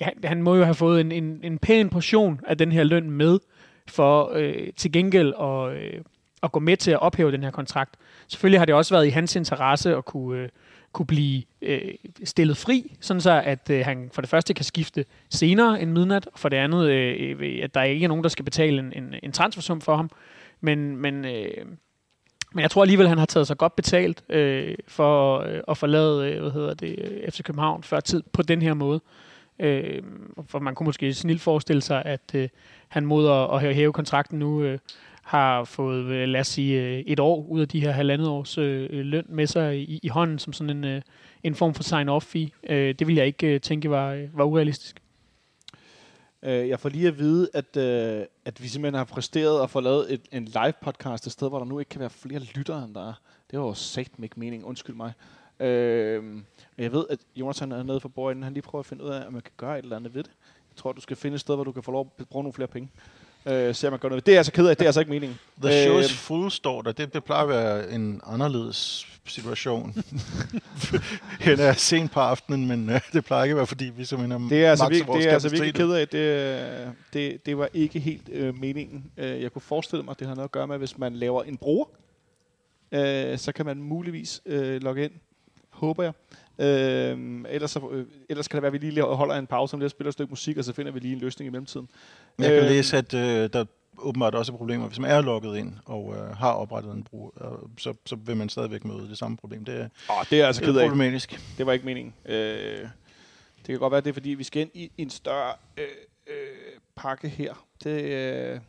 [0.00, 3.10] han, han må jo have fået en, en, en pæn portion af den her løn
[3.10, 3.38] med,
[3.86, 6.00] for øh, til gengæld at, øh,
[6.42, 7.94] at gå med til at ophæve den her kontrakt.
[8.28, 10.48] Selvfølgelig har det også været i hans interesse at kunne, øh,
[10.92, 15.04] kunne blive øh, stillet fri, sådan så at øh, han for det første kan skifte
[15.30, 18.44] senere end midnat, og for det andet, øh, at der ikke er nogen, der skal
[18.44, 20.10] betale en, en, en transfersum for ham.
[20.60, 21.66] Men, men, øh,
[22.54, 26.30] men jeg tror alligevel, han har taget sig godt betalt øh, for øh, at forlade
[26.30, 29.00] øh, hvad hedder det, øh, FC København før tid på den her måde.
[29.58, 30.02] Øh,
[30.46, 32.48] for man kunne måske snilt forestille sig, at øh,
[32.88, 34.78] han mod at, at hæve kontrakten nu øh,
[35.22, 38.58] har fået, øh, lad os sige, øh, et år ud af de her halvandet års
[38.58, 41.02] øh, øh, løn med sig i, i hånden som sådan en, øh,
[41.42, 42.72] en form for sign-off-fee.
[42.74, 45.00] Øh, det vil jeg ikke øh, tænke var, var urealistisk.
[46.42, 49.80] Øh, jeg får lige at vide, at, øh, at vi simpelthen har præsteret at få
[49.80, 52.84] lavet et, en live podcast et sted, hvor der nu ikke kan være flere lyttere,
[52.84, 53.14] end der er.
[53.50, 55.12] Det var jo sagt ikke mening, undskyld mig.
[55.60, 56.44] Øh, men
[56.78, 58.42] jeg ved, at Jonathan er nede for bordenden.
[58.42, 60.22] Han lige prøver at finde ud af, om man kan gøre et eller andet ved
[60.22, 60.32] det.
[60.74, 62.52] Jeg tror, du skal finde et sted, hvor du kan få lov at bruge nogle
[62.52, 62.88] flere penge.
[63.46, 64.26] Øh, se, om man gør noget.
[64.26, 64.76] Det er jeg så ked af.
[64.76, 65.38] Det er altså ikke meningen.
[65.62, 66.92] The show Øh, is full, står der.
[66.92, 69.94] Det, det plejer at være en anderledes situation.
[71.40, 74.40] Hen er sent på aftenen, men øh, det plejer ikke at være, fordi vi simpelthen
[74.42, 76.10] har Det er altså, virkelig, det er altså virkelig kapacitet.
[76.10, 76.78] ked af.
[76.78, 79.04] Det, øh, det, det var ikke helt øh, meningen.
[79.16, 81.42] Jeg kunne forestille mig, at det har noget at gøre med, at hvis man laver
[81.42, 81.84] en bruger,
[82.92, 85.12] øh, så kan man muligvis øh, logge ind.
[85.70, 86.12] Håber jeg.
[86.58, 89.80] Øh, ellers, så, øh, ellers kan det være, at vi lige holder en pause om
[89.80, 91.88] lidt og spiller et stykke musik, og så finder vi lige en løsning i mellemtiden.
[92.38, 93.64] Jeg kan Øh, læse, at øh, der
[93.98, 97.30] åbenbart også er problemer, hvis man er logget ind og øh, har oprettet en bruger,
[97.52, 99.64] øh, så, så vil man stadigvæk møde det samme problem.
[99.64, 100.88] Det er, Åh, det er altså det er af.
[100.88, 101.40] problematisk.
[101.58, 102.14] Det var ikke meningen.
[102.26, 102.78] Øh,
[103.56, 105.84] det kan godt være, det er, fordi vi skal ind i en større øh,
[106.26, 106.34] øh,
[106.96, 107.66] pakke her.
[107.84, 108.60] Det, øh,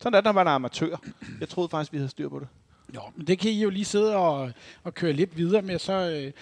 [0.00, 0.96] sådan er det, når man er amatør.
[1.40, 2.48] Jeg troede faktisk, vi havde styr på det.
[2.92, 4.52] Nå, men det kan I jo lige sidde og,
[4.82, 6.32] og køre lidt videre med, så, øh,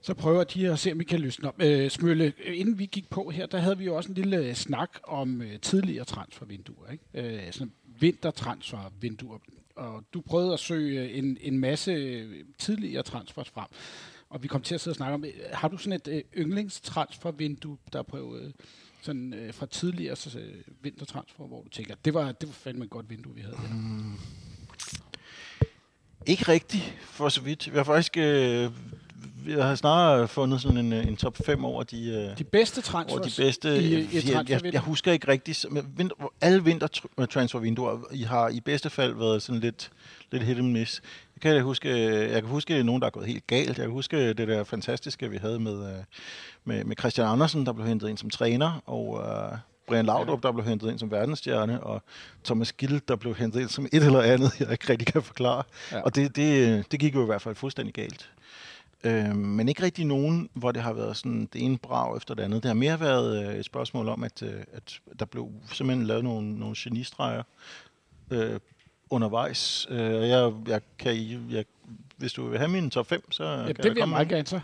[0.00, 1.62] så prøver de at se, om vi kan løsne op.
[1.62, 4.54] Øh, Smølle, inden vi gik på her, der havde vi jo også en lille øh,
[4.54, 7.04] snak om øh, tidligere transfervinduer, ikke?
[7.14, 9.38] Øh, sådan vintertransfervinduer.
[9.76, 13.66] Og du prøvede at søge øh, en, en masse øh, tidligere transfers frem.
[14.30, 17.78] Og vi kom til at sidde og snakke om, har du sådan et øh, yndlingstransfervindue,
[17.92, 18.52] der prøvede øh,
[19.02, 22.90] sådan øh, fra tidligere øh, vintertransfer, hvor du tænker, det var, det var fandme et
[22.90, 23.74] godt vindue, vi havde her.
[23.74, 24.12] Mm.
[26.28, 27.72] Ikke rigtigt, for så vidt.
[27.72, 28.70] Vi har faktisk øh,
[29.44, 32.78] vi har snarere fundet sådan en, øh, en top 5 over de, øh, De bedste
[32.78, 33.82] over transfers de bedste.
[33.82, 35.66] i, i et jeg, jeg, jeg husker ikke rigtigt.
[35.70, 39.90] men Vinter, alle vintertransfervinduer I har i bedste fald været sådan lidt,
[40.32, 41.02] lidt hit and miss.
[41.36, 41.88] Jeg kan, huske,
[42.32, 43.68] jeg kan huske nogen, der er gået helt galt.
[43.68, 46.04] Jeg kan huske det der fantastiske, vi havde med, øh,
[46.64, 50.52] med, med Christian Andersen, der blev hentet ind som træner, og øh, Brian Laudrup, der
[50.52, 52.02] blev hentet ind som verdensstjerne, og
[52.44, 55.62] Thomas Gill, der blev hentet ind som et eller andet, jeg ikke rigtig kan forklare.
[55.92, 56.00] Ja.
[56.00, 58.30] Og det, det, det gik jo i hvert fald fuldstændig galt.
[59.04, 62.42] Øh, men ikke rigtig nogen, hvor det har været sådan det ene brag efter det
[62.42, 62.62] andet.
[62.62, 66.24] Det har mere været øh, et spørgsmål om, at, øh, at der blev simpelthen lavet
[66.24, 67.42] nogle, nogle genistreger
[68.30, 68.60] øh,
[69.10, 69.86] undervejs.
[69.90, 71.14] Øh, jeg, jeg kan,
[71.50, 71.64] jeg,
[72.16, 74.12] hvis du vil have min top 5, så Ja, kan det jeg vil jeg komme
[74.12, 74.60] meget gerne så.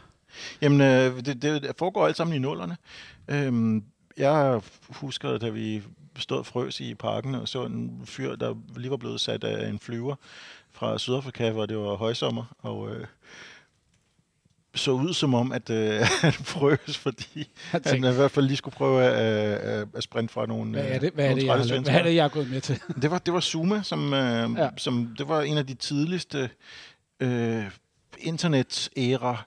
[0.60, 2.76] Jamen, øh, det, det, det foregår alt sammen i nullerne.
[3.28, 3.84] Øhm,
[4.16, 5.82] jeg husker, da vi
[6.18, 9.78] stod frøs i parken og så en fyr, der lige var blevet sat af en
[9.78, 10.14] flyver
[10.72, 13.06] fra Sydafrika, hvor det var højsommer, og øh,
[14.74, 18.46] så ud som om, at øh, han frøs, fordi Jeg han tænkte, i hvert fald
[18.46, 21.34] lige skulle prøve at, at, at sprinte fra nogle hvad er øh, det, hvad er
[21.34, 22.80] det, jeg, har, hvad er det, jeg er gået med til?
[23.02, 24.68] Det var, det var Zuma, som, øh, Ja.
[24.76, 26.50] som det var en af de tidligste
[27.20, 27.64] øh,
[28.18, 29.44] internet-æra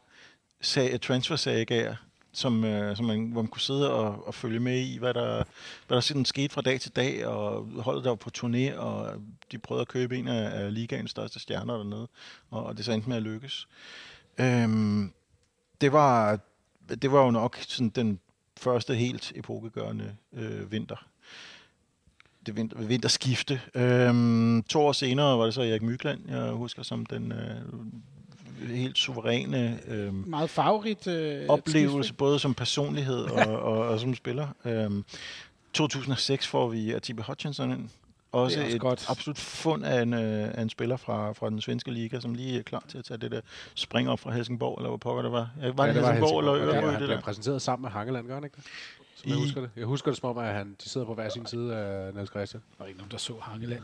[0.62, 1.96] sag, transfer-sagaer,
[2.32, 5.44] som, øh, som man, hvor man kunne sidde og, og følge med i, hvad der,
[5.88, 9.22] hvad der sådan skete fra dag til dag, og holdet der var på turné, og
[9.52, 12.08] de prøvede at købe en af, af ligaens største stjerner dernede,
[12.50, 13.68] og, og det så endte med at lykkes.
[14.38, 15.14] Øhm,
[15.82, 16.40] det, var,
[17.02, 18.20] det var jo nok sådan den
[18.58, 21.08] første helt epokegørende øh, vinter
[22.48, 23.62] det vinter, vinterskifte.
[23.74, 27.62] Øhm, to år senere var det så Erik Mykland, jeg husker som den øh,
[28.60, 34.48] helt suveræne øh, Meget farverigt øh, oplevelse, både som personlighed og, og, og som spiller.
[34.66, 35.04] Øhm,
[35.74, 37.90] 2006 får vi Atiba Hutchinson ind.
[38.32, 39.06] Også, Det er også et godt.
[39.10, 42.60] absolut fund af en, øh, af en spiller fra, fra den svenske liga, som lige
[42.60, 43.42] er klar til at tage det der
[43.76, 45.50] spring op fra Helsingborg, eller hvor pokker det var.
[45.62, 47.22] Ja, var det, Ja, Helsingborg, Helsingborg, eller og det- Ørebro, Han det blev der?
[47.22, 48.66] præsenteret sammen med Hangeland, gør han ikke det?
[49.22, 49.70] Som jeg I- husker det.
[49.78, 52.30] Jeg husker det som om, at han, de sidder på hver sin side af Niels
[52.30, 52.62] Christian.
[52.78, 53.82] Der var ikke nogen, der så Hangeland.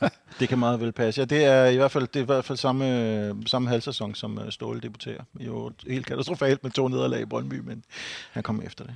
[0.00, 0.08] Der.
[0.40, 1.20] Det kan meget vel passe.
[1.20, 4.38] Ja, det er i hvert fald, det er i hvert fald samme, samme halvsæson, som
[4.38, 5.22] øh, Ståle debuterer.
[5.40, 7.84] Jo helt katastrofalt med to nederlag i Brøndby, men
[8.32, 8.94] han kom efter det.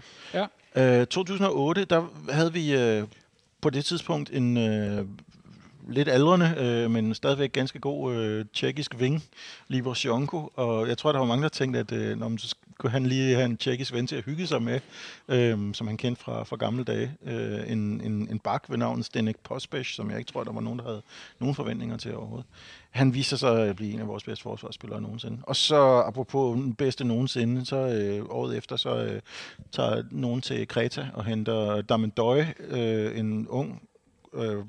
[0.74, 1.00] Ja.
[1.00, 3.04] Øh, 2008, der havde vi øh,
[3.60, 5.06] på det tidspunkt en øh,
[5.88, 9.24] lidt aldrende, øh, men stadigvæk ganske god øh, tjekkisk ving,
[9.68, 12.54] Libor Sjonko, og jeg tror, der var mange, der tænkte, at øh, når man så
[12.80, 14.80] kunne han lige have en tjekkisk ven til at hygge sig med,
[15.28, 17.12] øh, som han kendte fra, fra gamle dage.
[17.26, 20.60] Øh, en, en, en bak ved navn Stenek Pospech, som jeg ikke tror, der var
[20.60, 21.02] nogen, der havde
[21.38, 22.46] nogen forventninger til overhovedet.
[22.90, 25.38] Han viser sig at blive en af vores bedste forsvarsspillere nogensinde.
[25.42, 29.20] Og så, apropos den bedste nogensinde, så øh, året efter, så øh,
[29.72, 33.82] tager nogen til Kreta og henter Damendøj, øh, en ung
[34.34, 34.64] øh,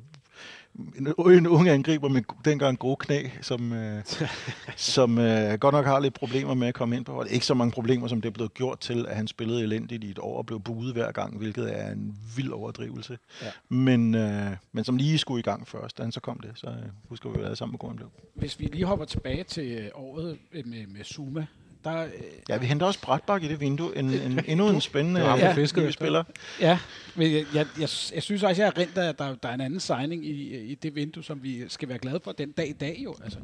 [0.75, 4.03] en, en ung angriber med dengang gode knæ, som, øh,
[4.75, 7.31] som øh, godt nok har lidt problemer med at komme ind på holdet.
[7.31, 10.09] Ikke så mange problemer, som det er blevet gjort til, at han spillede elendigt i
[10.09, 13.17] et år og blev buet hver gang, hvilket er en vild overdrivelse.
[13.41, 13.47] Ja.
[13.69, 16.67] Men, øh, men som lige skulle i gang først, da han så kom det, så
[16.67, 16.75] øh,
[17.09, 18.09] husker vi, alle sammen, hvor god han blev.
[18.35, 21.45] Hvis vi lige hopper tilbage til øh, året øh, med, med Zuma,
[21.83, 22.11] der, øh,
[22.49, 23.97] Ja, vi henter også Bratbak i det vindue.
[23.97, 25.91] En, en, endnu en spændende ja, ny efter.
[25.91, 26.23] spiller.
[26.59, 26.79] Ja,
[27.15, 29.61] men jeg, jeg, jeg, jeg synes også, jeg er rent, at der, der er en
[29.61, 32.73] anden signing i, i det vindue, som vi skal være glade for den dag i
[32.73, 33.15] dag jo.
[33.23, 33.39] Altså,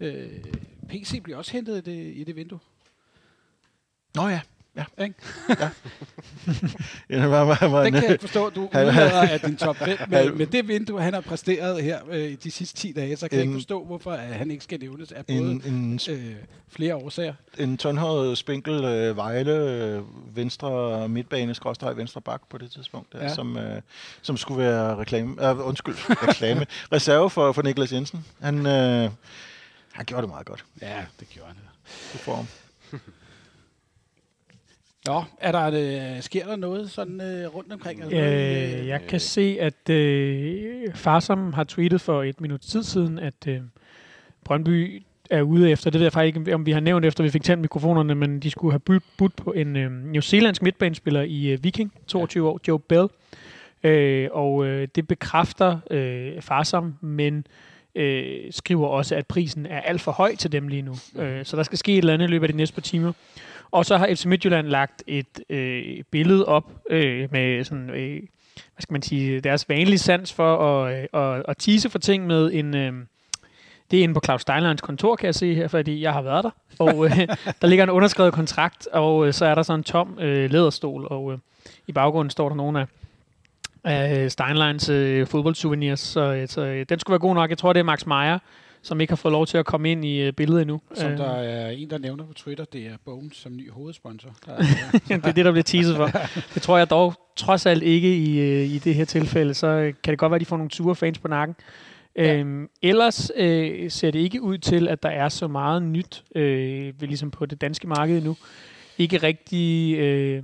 [0.00, 0.28] øh,
[0.88, 2.58] PC bliver også hentet i det, i det vindue.
[4.14, 4.40] Nå ja,
[4.76, 4.84] ja.
[5.04, 5.14] Ikke?
[7.10, 9.98] ja var, var, var en, kan jeg ikke forstå, du udlader af din top 5.
[10.08, 13.38] Med, med det vindue, han har præsteret her øh, de sidste 10 dage, så kan
[13.38, 16.34] jeg En- ikke forstå, hvorfor at han ikke skal nævnes af både en, en, øh,
[16.68, 17.34] flere årsager.
[17.58, 20.02] en tondhåret spinkel øh, Vejle, øh,
[20.36, 23.24] venstre midtbane, skråstreg venstre bak på det tidspunkt, der, Ja.
[23.24, 23.34] ja.
[23.34, 23.82] som, øh,
[24.22, 25.94] som skulle være reklame, øh, undskyld,
[26.28, 28.24] reklame, reserve for, for Niklas Jensen.
[28.42, 29.10] Han, øh,
[29.92, 30.64] han gjorde det meget godt.
[30.82, 31.56] Ja, det gjorde han.
[32.12, 32.46] Det får ham.
[35.06, 38.02] Nå, er der, øh, sker der noget sådan øh, rundt omkring?
[38.02, 42.82] Der noget, Øh, jeg kan se, at øh, Farsom har tweetet for et minut tid
[42.82, 43.60] siden, at øh,
[44.44, 47.30] Brøndby er ude efter, det ved jeg faktisk ikke, om vi har nævnt efter, vi
[47.30, 51.22] fik tændt mikrofonerne, men de skulle have budt, budt på en øh, New Zealandsk midtbanespiller
[51.22, 52.50] i øh, Viking, 22 ja.
[52.50, 53.08] år, Joe Bell.
[53.82, 57.46] Øh, og øh, det bekræfter øh, Farsom, men
[57.94, 60.94] øh, skriver også, at prisen er alt for høj til dem lige nu.
[61.18, 63.12] Øh, så der skal ske et eller andet i løbet af de næste par timer.
[63.70, 68.22] Og så har FC Midtjylland lagt et øh, billede op øh, med sådan, øh,
[68.54, 72.26] hvad skal man sige, deres vanlige sans for at, øh, at, at tease for ting
[72.26, 72.76] med en...
[72.76, 72.92] Øh,
[73.90, 76.44] det er inde på Claus Steinleins kontor, kan jeg se her, fordi jeg har været
[76.44, 76.50] der.
[76.78, 77.18] Og øh,
[77.60, 81.06] der ligger en underskrevet kontrakt, og øh, så er der sådan en tom øh, læderstol,
[81.10, 81.38] og øh,
[81.86, 82.86] i baggrunden står der nogle af,
[83.84, 87.50] af Steinleins øh, fodboldsouvenirs, så, øh, så øh, den skulle være god nok.
[87.50, 88.38] Jeg tror, det er Max Meyer,
[88.82, 90.80] som ikke har fået lov til at komme ind i øh, billedet endnu.
[90.94, 94.30] Som Øh, der er en, der nævner på Twitter, det er Bones som ny hovedsponsor.
[94.46, 94.58] Der er,
[95.08, 96.10] det er det, der bliver teaset for.
[96.54, 99.54] Det tror jeg dog trods alt ikke i, øh, i det her tilfælde.
[99.54, 101.56] Så kan det godt være, at de får nogle sure fans på nakken.
[102.16, 102.36] Ja.
[102.36, 107.00] Øhm, ellers øh, ser det ikke ud til, at der er så meget nyt øh,
[107.00, 108.36] ved, ligesom på det danske marked nu.
[108.98, 109.98] Ikke rigtig...
[109.98, 110.42] Øh,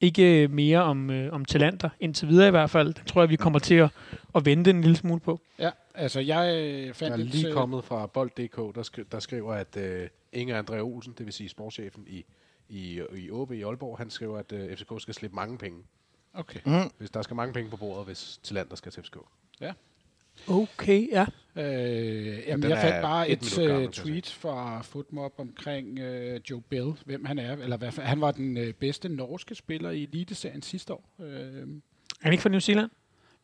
[0.00, 2.94] ikke mere om, øh, om talenter, indtil videre i hvert fald.
[2.94, 3.90] Det tror jeg, vi kommer til at,
[4.34, 5.40] at vente en lille smule på.
[5.58, 9.04] ja, altså jeg øh, Jeg fandt er lidt, lige øh, kommet fra Bold.dk, der, skri-
[9.12, 12.24] der skriver, at øh, Inger André Olsen, det vil sige sportschefen i,
[12.68, 15.82] i, i OB i Aalborg, han skriver, at øh, FCK skal slippe mange penge.
[16.34, 16.60] Okay.
[16.64, 16.90] Mm.
[16.98, 19.16] Hvis der skal mange penge på bordet, hvis Tillander skal til FCK.
[20.48, 21.26] Okay, ja.
[21.56, 24.02] Øh, jamen, jeg fandt er bare et et, gammel, uh, jeg se.
[24.02, 27.56] tweet fra Footmob omkring uh, Joe Bell, hvem han er.
[27.56, 31.10] Eller hvad, han var den uh, bedste norske spiller i Eliteserien sidste år.
[31.18, 31.64] Uh, Er
[32.20, 32.90] han ikke fra New Zealand?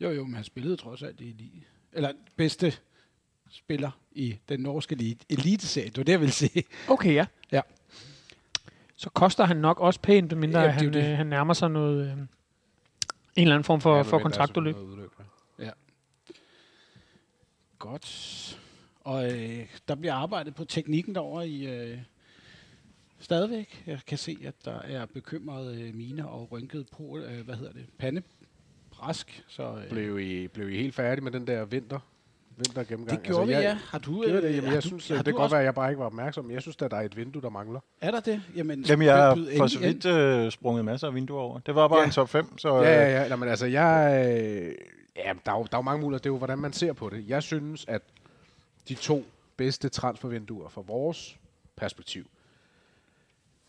[0.00, 1.66] jo, jo, men han spillede trods alt i Elite.
[1.94, 2.72] Eller bedste
[3.50, 5.88] spiller i den norske elite, Eliteserie.
[5.88, 6.64] Det var det, jeg ville sige.
[6.88, 7.14] Okay,
[7.52, 7.60] ja.
[8.96, 12.06] så koster han nok også pænt, mindre Ja, ja, han, øh, han nærmer sig noget,
[12.06, 12.26] øh, en
[13.36, 14.76] eller anden form for, Ja, ja, for kontraktudløb.
[15.58, 15.70] ja.
[17.78, 18.60] Godt.
[19.00, 21.98] Og øh, der bliver arbejdet på teknikken derovre i øh,
[23.18, 23.82] stadigvæk.
[23.86, 27.72] Jeg kan se, at der er bekymrede øh, miner og rynket på, øh, hvad hedder
[27.72, 27.86] det,
[29.00, 29.44] pandebræsk.
[29.48, 31.98] Så, øh, Blev I, blev I helt færdige med den der vinter?
[32.56, 33.18] vinter gennemgang?
[33.20, 33.78] det gjorde vi, jeg, ja.
[33.88, 34.44] Har du, Gjorde det?
[34.44, 35.90] øh, Jamen, har jeg du- synes, har det kan godt også- være, at jeg bare
[35.90, 36.50] ikke var opmærksom.
[36.50, 37.80] Jeg synes, at der er et vindue, der mangler.
[38.00, 38.42] Er der det?
[38.56, 41.58] Jamen, Jamen, jeg har for så vidt øh, sprunget masser af vinduer over.
[41.58, 42.02] Det var bare Ja.
[42.02, 42.06] ja.
[42.06, 42.74] en top 5, så...
[42.76, 43.28] Ja, øh, ja, ja.
[43.28, 44.24] Nå, men altså, jeg...
[44.28, 44.74] Øh,
[45.16, 46.18] ja, der er, jo, der er jo mange muligheder.
[46.22, 47.24] Det er jo, hvordan man ser på det.
[47.28, 48.02] Jeg synes, at
[48.88, 49.24] de to
[49.56, 51.36] bedste transfervinduer fra vores
[51.76, 52.24] perspektiv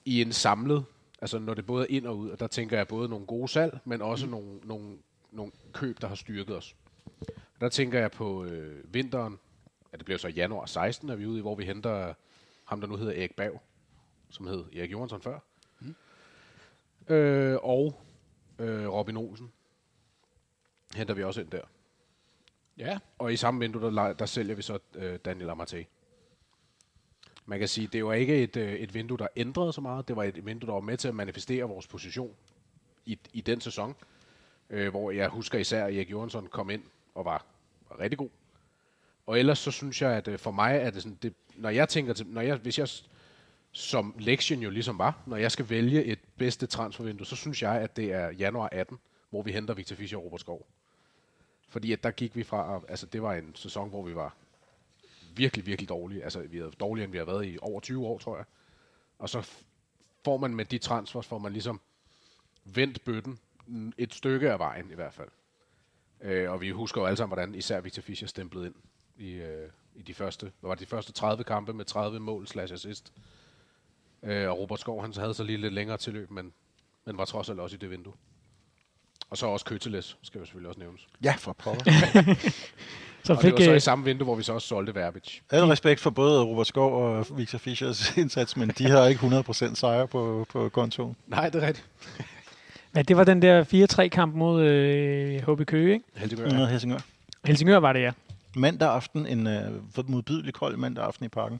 [0.06, 0.86] i en samlet,
[1.22, 3.48] altså når det både er ind og ud, og der tænker jeg både nogle gode
[3.48, 4.32] salg, men også mm.
[4.32, 4.86] nogle, nogle,
[5.36, 6.76] nogle køb, der har styrket os.
[7.62, 9.40] Der tænker jeg på øh, vinteren,
[9.92, 12.14] ja, det bliver så januar 16, er vi ude i, hvor vi henter
[12.66, 13.62] ham, der nu hedder Erik Bav,
[14.30, 15.40] som hed Erik Johansson før.
[15.80, 15.96] Mm.
[17.14, 18.02] Øh, og
[18.60, 19.52] øh, Robin Olsen
[20.96, 21.62] henter vi også ind der.
[22.78, 25.86] Ja, Og i samme vindue, der, der sælger vi så øh, Daniel Amate.
[27.46, 30.08] Man kan sige, det var ikke et, øh, et vindue, der ændrede så meget.
[30.08, 32.36] Det var et vindue, der var med til at manifestere vores position
[33.06, 33.96] i, i den sæson.
[34.70, 36.84] Øh, hvor jeg husker især, at Erik Jørgensen kom ind
[37.16, 37.46] og var,
[37.90, 38.30] var rigtig god.
[39.26, 41.90] Og ellers så synes jeg, at øh, for mig er det sådan, det, når jeg
[41.90, 42.88] tænker til, når jeg, hvis jeg,
[43.72, 47.82] som lektien jo ligesom var, når jeg skal vælge et bedste transfervindue, så synes jeg,
[47.82, 49.00] at det er januar 18,
[49.30, 50.68] hvor vi henter Victor Fischer og Robert Skov.
[51.70, 54.36] Fordi at der gik vi fra, altså det var en sæson, hvor vi var
[55.36, 56.24] virkelig, virkelig dårlige.
[56.24, 58.46] Altså vi havde dårligere, end vi har været i over 20 år, tror jeg.
[59.20, 59.50] Og så
[60.26, 61.82] får man med de transfers, får man ligesom
[62.64, 63.40] vendt bøtten
[63.98, 65.30] et stykke af vejen i hvert fald.
[66.22, 68.76] Øh, og vi husker jo alle sammen, hvordan især Victor Fischer stemplede ind
[69.18, 72.48] i, øh, i de første, hvad var det, de første 30 kampe med 30 mål
[72.48, 73.14] slash assist.
[74.24, 76.54] Øh, og Robert Skov, han havde så lige lidt længere tilløb, men,
[77.06, 78.14] men var trods alt også i det vindue.
[79.30, 81.08] Og så også Køteles, skal jo selvfølgelig også nævnes.
[81.24, 81.92] ja, for pokker.
[83.24, 84.96] Så Og fik, det var så øh, i samme vindue, hvor vi så også solgte
[84.96, 85.42] Verbich.
[85.50, 89.76] Al respekt for både Robert Skov og Victor Fischers indsats, men de har ikke 100%
[89.76, 91.16] sejr på, på kontoen.
[91.28, 91.90] Nej, det er rigtigt.
[92.96, 96.06] Ja, det var den der 4-3-kamp mod øh, HB Køge, ikke?
[96.16, 96.54] Heldigvis.
[96.54, 96.98] Noget Helsingør.
[97.46, 98.12] Helsingør var det, ja.
[98.58, 101.60] Mandag aften, en uh, modbydelig kold mandag aften i parken,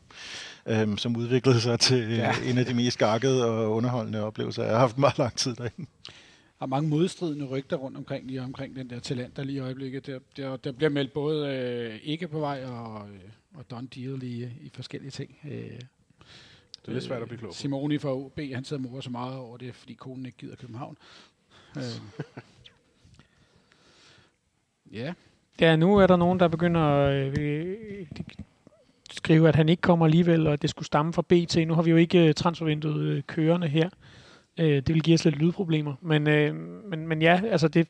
[0.84, 2.16] um, som udviklede sig til Ja.
[2.16, 2.52] ja.
[2.52, 5.86] en af de mest gakkede og underholdende oplevelser, jeg har haft meget lang tid derinde.
[6.60, 10.08] har mange modstridende rygter rundt omkring, lige omkring den der talent, der lige i øjeblikket.
[10.08, 13.20] Der, der, der bliver meldt både øh, ikke på vej og, øh,
[13.58, 15.38] og done deal i, i forskellige ting.
[15.52, 15.80] Øh,
[16.86, 17.56] Det er lidt svært at blive klog på.
[17.56, 20.98] Simoni fra OB, han sidder morer så meget over det, fordi konen ikke gider København.
[21.78, 21.84] Øh.
[24.92, 25.14] ja,
[25.62, 27.78] Ja, nu er der nogen, der begynder at øh,
[29.12, 31.68] skrive, at han ikke kommer alligevel, og at det skulle stamme fra BT.
[31.68, 33.90] Nu har vi jo ikke øh, transfervinduet kørende her.
[34.60, 35.94] Øh, det vil give os lidt lydproblemer.
[36.02, 36.56] Men, øh,
[36.90, 37.88] men, men ja, altså det,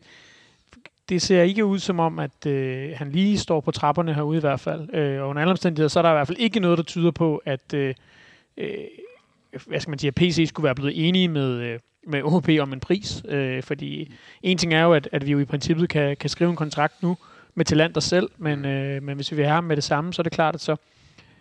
[1.10, 4.42] det ser ikke ud som om, at øh, han lige står på trapperne herude i
[4.42, 4.96] hvert fald.
[4.96, 7.12] Øh, og under alle omstændigheder, så er der i hvert fald ikke noget, der tyder
[7.12, 7.96] på, at, øh,
[8.58, 8.78] øh,
[9.65, 12.74] hvad skal man sige, at PC skulle være blevet enige med, øh, med OP om
[12.74, 13.24] en pris.
[13.28, 14.13] Øh, fordi
[14.44, 17.04] en ting er jo, at, at vi jo i princippet kan, kan skrive en kontrakt
[17.04, 17.18] nu,
[17.56, 20.22] med Talander selv, men, øh, men hvis vi vil have ham med det samme, så
[20.22, 20.76] er det klart, at så,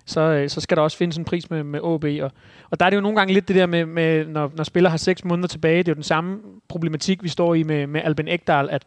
[0.06, 2.04] så, øh, så skal der også findes en pris med, med OB.
[2.04, 2.32] Og,
[2.70, 4.90] og der er det jo nogle gange lidt det der med, med når, når spillere
[4.90, 8.00] har seks måneder tilbage, det er jo den samme problematik, vi står i med, med
[8.04, 8.84] Alben Ekdal, at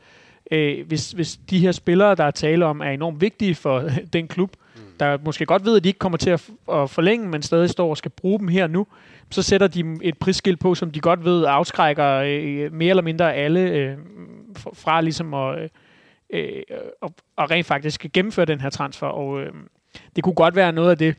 [0.51, 4.27] øh, hvis, hvis de her spillere, der er tale om, er enormt vigtige for den
[4.27, 4.51] klub,
[4.99, 7.89] der måske godt ved, at de ikke kommer til at, at forlænge, men stadig står
[7.89, 8.87] og skal bruge dem her nu,
[9.31, 13.33] så sætter de et prisskilt på, som de godt ved afskrækker øh, mere eller mindre
[13.33, 13.97] alle øh,
[14.73, 15.59] fra, ligesom at...
[15.59, 15.69] Øh,
[16.29, 16.61] øh
[17.01, 19.07] og, og rent faktisk gennemføre den her transfer.
[19.07, 19.51] Og øh,
[20.15, 21.15] det kunne godt være noget af det,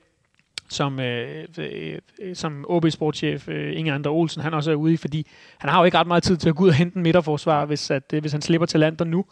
[0.68, 1.98] som, øh, øh,
[2.34, 5.26] som OB sportchef øh, Inge Andre Olsen, han også er ude i, fordi
[5.58, 7.64] han har jo ikke ret meget tid til at gå ud og hente en midterforsvar,
[7.64, 9.24] hvis, at, øh, hvis han slipper til lander nu.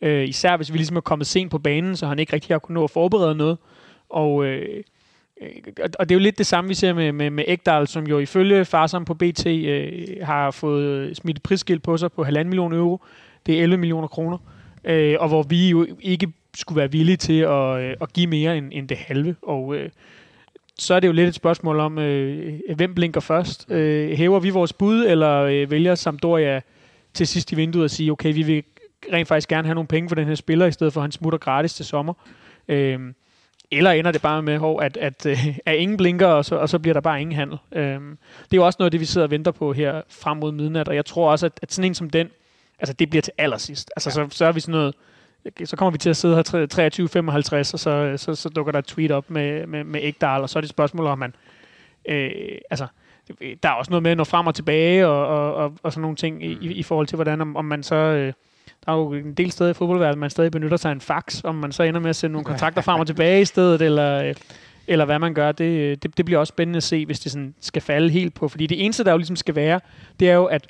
[0.00, 2.58] Øh, især hvis vi ligesom er kommet sent på banen, så han ikke rigtig har
[2.58, 3.58] kunnet nå at forberede noget.
[4.10, 4.82] Og, øh,
[5.42, 5.50] øh
[5.98, 8.18] og det er jo lidt det samme, vi ser med, med, med Ekdal, som jo
[8.18, 12.72] ifølge Farsam på BT øh, har fået smidt et prisskilt på sig på 1,5 million
[12.72, 13.00] euro.
[13.46, 14.38] Det er 11 millioner kroner
[14.84, 18.58] øh, og hvor vi jo ikke skulle være villige til at, øh, at give mere
[18.58, 19.36] end, end det halve.
[19.42, 19.90] Og øh,
[20.78, 23.70] så er det jo lidt et spørgsmål om, øh, hvem blinker først.
[23.70, 26.60] Øh, hæver vi vores bud, eller øh, vælger Sampdoria
[27.14, 28.64] til sidst i vinduet at sige, okay, vi vil
[29.12, 31.12] rent faktisk gerne have nogle penge for den her spiller, i stedet for at han
[31.12, 32.14] smutter gratis til sommer.
[32.68, 33.00] Øh,
[33.72, 36.68] eller ender det bare med, hov, at, at, øh, at ingen blinker, og så, og
[36.68, 37.58] så bliver der bare ingen handel.
[37.72, 40.36] Øh, det er jo også noget af det, vi sidder og venter på her frem
[40.36, 42.28] mod midnat, og jeg tror også, at, at sådan en som den,
[42.78, 43.90] altså det bliver til allersidst.
[43.96, 44.28] Altså ja.
[44.28, 44.94] så, så er vi sådan noget,
[45.64, 46.42] så kommer vi til at sidde her
[47.56, 50.50] 23.55, og så, så, så dukker der et tweet op med, med, med Ekdal, og
[50.50, 51.34] så er det et spørgsmål om, man,
[52.08, 52.30] øh,
[52.70, 52.86] altså,
[53.62, 56.02] der er også noget med at nå frem og tilbage og, og, og, og sådan
[56.02, 57.94] nogle ting i, i, i forhold til, hvordan om, om man så...
[57.94, 58.32] Øh,
[58.86, 61.44] der er jo en del steder i fodboldverdenen, man stadig benytter sig af en fax,
[61.44, 64.34] om man så ender med at sende nogle kontakter frem og tilbage i stedet, eller,
[64.86, 65.52] eller hvad man gør.
[65.52, 68.48] Det, det, det bliver også spændende at se, hvis det sådan skal falde helt på.
[68.48, 69.80] Fordi det eneste, der jo ligesom skal være,
[70.20, 70.66] det er jo, at,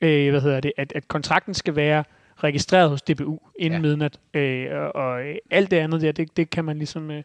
[0.00, 2.04] øh, hvad hedder det, at, at kontrakten skal være
[2.36, 3.88] registreret hos DBU inden ja.
[3.88, 4.18] midnat.
[4.34, 5.20] Øh, og, og
[5.50, 7.10] alt det andet der, det, det kan man ligesom...
[7.10, 7.22] Øh,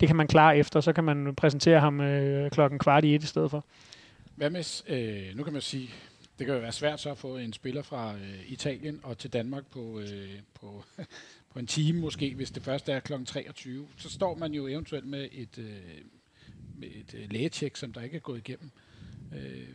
[0.00, 3.22] det kan man klare efter, så kan man præsentere ham øh, klokken kvart i et
[3.22, 3.64] i stedet for.
[4.36, 5.90] Hvad med, øh, nu kan man sige,
[6.40, 9.32] det kan jo være svært så at få en spiller fra øh, Italien og til
[9.32, 10.84] Danmark på, øh, på,
[11.52, 13.12] på en time måske, hvis det første er kl.
[13.24, 13.88] 23.
[13.96, 15.80] Så står man jo eventuelt med et, øh,
[16.76, 18.70] med et øh, lægetjek, som der ikke er gået igennem.
[19.34, 19.68] Øh,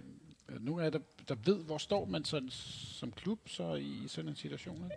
[0.59, 2.49] nu er der, der ved, hvor står man sådan,
[2.99, 4.91] som klub så i sådan en situation?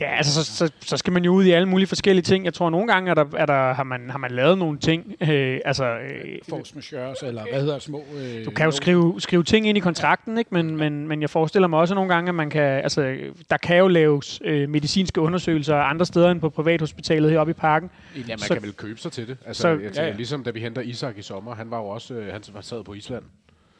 [0.00, 2.44] Ja, altså, så, så, så skal man jo ud i alle mulige forskellige ting.
[2.44, 4.78] Jeg tror, at nogle gange er der, er der, har, man, har man lavet nogle
[4.78, 5.14] ting.
[5.20, 8.04] Øh, altså, øh, Force majeure, eller hvad hedder små...
[8.16, 10.48] Øh, du kan jo skrive, skrive ting ind i kontrakten, ikke?
[10.54, 13.16] Men, men, men jeg forestiller mig også nogle gange, at man kan, altså,
[13.50, 17.90] der kan jo laves øh, medicinske undersøgelser andre steder end på privathospitalet heroppe i parken.
[18.16, 19.36] Ja, man så, kan vel købe sig til det.
[19.46, 20.14] Altså, så, jeg tænker, ja, ja.
[20.16, 22.94] Ligesom da vi henter Isak i sommer, han var jo også øh, han sad på
[22.94, 23.24] Island.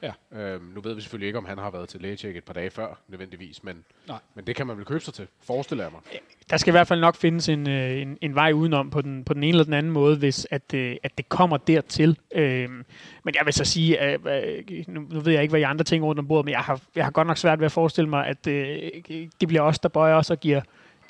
[0.02, 0.12] Ja.
[0.32, 2.70] Øhm, nu ved vi selvfølgelig ikke, om han har været til lægetjek et par dage
[2.70, 4.18] før, nødvendigvis, men, Nej.
[4.34, 6.20] men det kan man vel købe sig til, forestiller jeg mig.
[6.50, 9.24] Der skal i hvert fald nok findes en, øh, en, en vej udenom på den,
[9.24, 12.18] på den ene eller den anden måde, hvis at, øh, at det kommer dertil.
[12.34, 12.84] Øhm,
[13.24, 15.84] men jeg vil så sige, at, øh, nu, nu ved jeg ikke, hvad I andre
[15.84, 18.10] tænker rundt om bordet, men jeg har, jeg har godt nok svært ved at forestille
[18.10, 20.60] mig, at det bliver os, der bøjer os og giver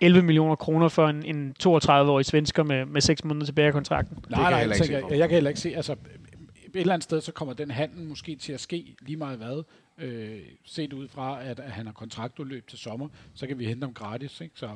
[0.00, 4.24] 11 millioner kroner for en, en 32-årig svensker med, med 6 måneder tilbage af kontrakten.
[4.28, 5.96] Nej, nej, jeg, jeg, jeg, jeg kan heller ikke se, altså
[6.74, 9.62] et eller andet sted, så kommer den handel måske til at ske lige meget hvad.
[9.98, 13.84] Øh, set ud fra, at, at han har kontraktudløb til sommer, så kan vi hente
[13.84, 14.40] ham gratis.
[14.40, 14.54] Ikke?
[14.56, 14.68] Så.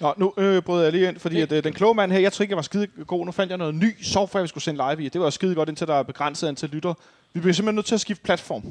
[0.00, 2.32] Nå, nu øh, bryder jeg lige ind, fordi at, øh, den kloge mand her, jeg
[2.32, 3.26] tror ikke, jeg var skide god.
[3.26, 5.08] Nu fandt jeg noget ny software, vi skulle sende live i.
[5.08, 6.94] Det var skide godt, indtil der er begrænset antal lytter.
[7.32, 8.64] Vi bliver simpelthen nødt til at skifte platform.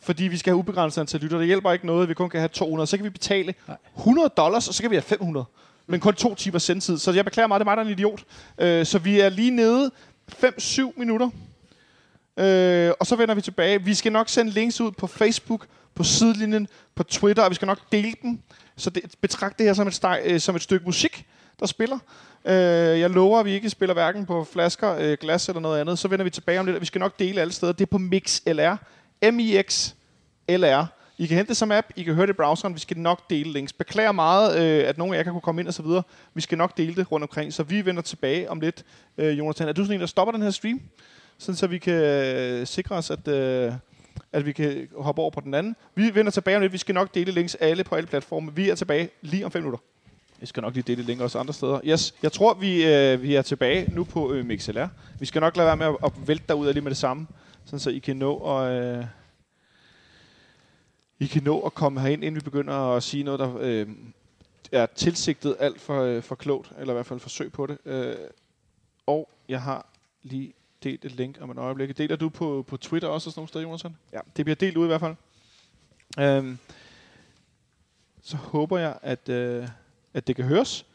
[0.00, 1.38] Fordi vi skal have ubegrænset antal lytter.
[1.38, 2.86] Det hjælper ikke noget, at vi kun kan have 200.
[2.86, 3.54] Så kan vi betale
[3.96, 5.46] 100 dollars, og så kan vi have 500
[5.90, 6.98] men kun to timer sendtid.
[6.98, 8.24] Så jeg beklager meget, det er mig, der er en idiot.
[8.58, 9.90] Øh, så vi er lige nede
[10.32, 11.30] 5-7 minutter
[12.38, 13.82] Øh, og så vender vi tilbage.
[13.82, 17.66] Vi skal nok sende links ud på Facebook, på sidelinjen, på Twitter, og vi skal
[17.66, 18.38] nok dele dem.
[18.76, 21.26] Så det, betragt det her som et, steg, øh, som et stykke musik,
[21.60, 21.98] der spiller.
[22.44, 25.98] Øh, jeg lover, at vi ikke spiller hverken på flasker, øh, glas eller noget andet.
[25.98, 26.80] Så vender vi tilbage om lidt.
[26.80, 27.72] Vi skal nok dele alle steder.
[27.72, 28.76] Det er på MixLR.
[29.30, 30.86] M-I-X-L-R.
[31.20, 33.30] I kan hente det som app, I kan høre det i browseren, vi skal nok
[33.30, 33.72] dele links.
[33.72, 36.02] Beklager meget, øh, at nogen af jer kan kunne komme ind og så videre.
[36.34, 38.84] Vi skal nok dele det rundt omkring, så vi vender tilbage om lidt.
[39.18, 40.80] Øh, Jonathan, er du sådan en, der stopper den her stream?
[41.38, 43.72] Sådan så vi kan øh, sikre os, at, øh,
[44.32, 45.76] at vi kan hoppe over på den anden.
[45.94, 46.72] Vi vender tilbage om lidt.
[46.72, 48.54] Vi skal nok dele links alle på alle platforme.
[48.54, 49.78] Vi er tilbage lige om 5 minutter.
[50.40, 51.80] Jeg skal nok lige dele links også andre steder.
[51.84, 54.86] Yes, jeg tror, vi, øh, vi er tilbage nu på øh, MixLR.
[55.20, 57.26] Vi skal nok lade være med at, at vælte derud lige med det samme,
[57.64, 58.96] sådan så I kan nå at...
[58.98, 59.04] Øh,
[61.20, 63.86] I kan nå at komme herind, inden vi begynder at sige noget, der øh,
[64.72, 67.78] er tilsigtet alt for, øh, for klogt, eller i hvert fald forsøg på det.
[67.84, 68.16] Øh,
[69.06, 69.86] og jeg har
[70.22, 70.52] lige
[70.84, 71.98] delt et link om et øjeblik.
[71.98, 73.96] Deler du på, på Twitter også og sådan nogle steder, Jonathan?
[74.12, 75.14] Ja, det bliver delt ud i hvert fald.
[76.18, 76.58] Øhm,
[78.22, 79.68] så håber jeg, at, øh,
[80.14, 80.86] at det kan høres.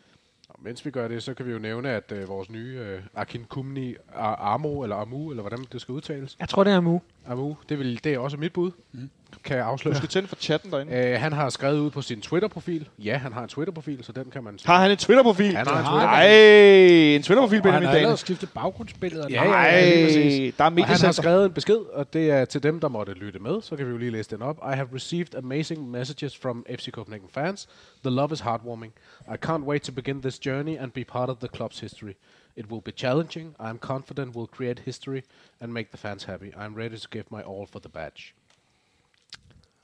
[0.50, 3.02] Og mens vi gør det, så kan vi jo nævne, at øh, vores nye øh,
[3.16, 6.36] Akin Kumni Amo, eller Amu, eller hvordan det skal udtales.
[6.40, 7.02] Jeg tror, det er Amu.
[7.26, 8.72] Amu, det, vil, det er også mit bud.
[8.92, 9.10] Mm
[9.44, 9.94] kan jeg afsløre.
[9.94, 10.94] Du skal tænde for chatten derinde.
[10.94, 12.90] Øh, han har skrevet ud på sin Twitter-profil.
[13.00, 14.60] Ja, han har en Twitter-profil, så den kan man...
[14.66, 15.56] Har han en Twitter-profil?
[15.56, 16.08] Han har en Twitter-profil.
[16.08, 18.02] Ej, en Twitter-profil, Benjamin Daniel.
[18.02, 19.28] Han har skiftet baggrundsbilleder.
[19.30, 22.64] Ja, ja, ja, der er og han har skrevet en besked, og det er til
[22.64, 23.62] dem, der måtte lytte med.
[23.62, 24.58] Så kan vi jo lige læse den op.
[24.58, 27.68] I have received amazing messages from FC Copenhagen fans.
[28.04, 28.94] The love is heartwarming.
[29.28, 32.14] I can't wait to begin this journey and be part of the club's history.
[32.56, 33.56] It will be challenging.
[33.60, 35.24] I am confident we'll create history
[35.60, 36.54] and make the fans happy.
[36.56, 38.34] I am ready to give my all for the badge.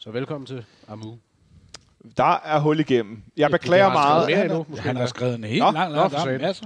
[0.02, 1.18] Så velkommen til Amu.
[2.18, 3.24] Der er hul igennem.
[3.38, 4.30] Jeg beklager meget.
[4.30, 6.66] Mere endnu, måske han har skrevet en helt lang, lang, lang, lang masser.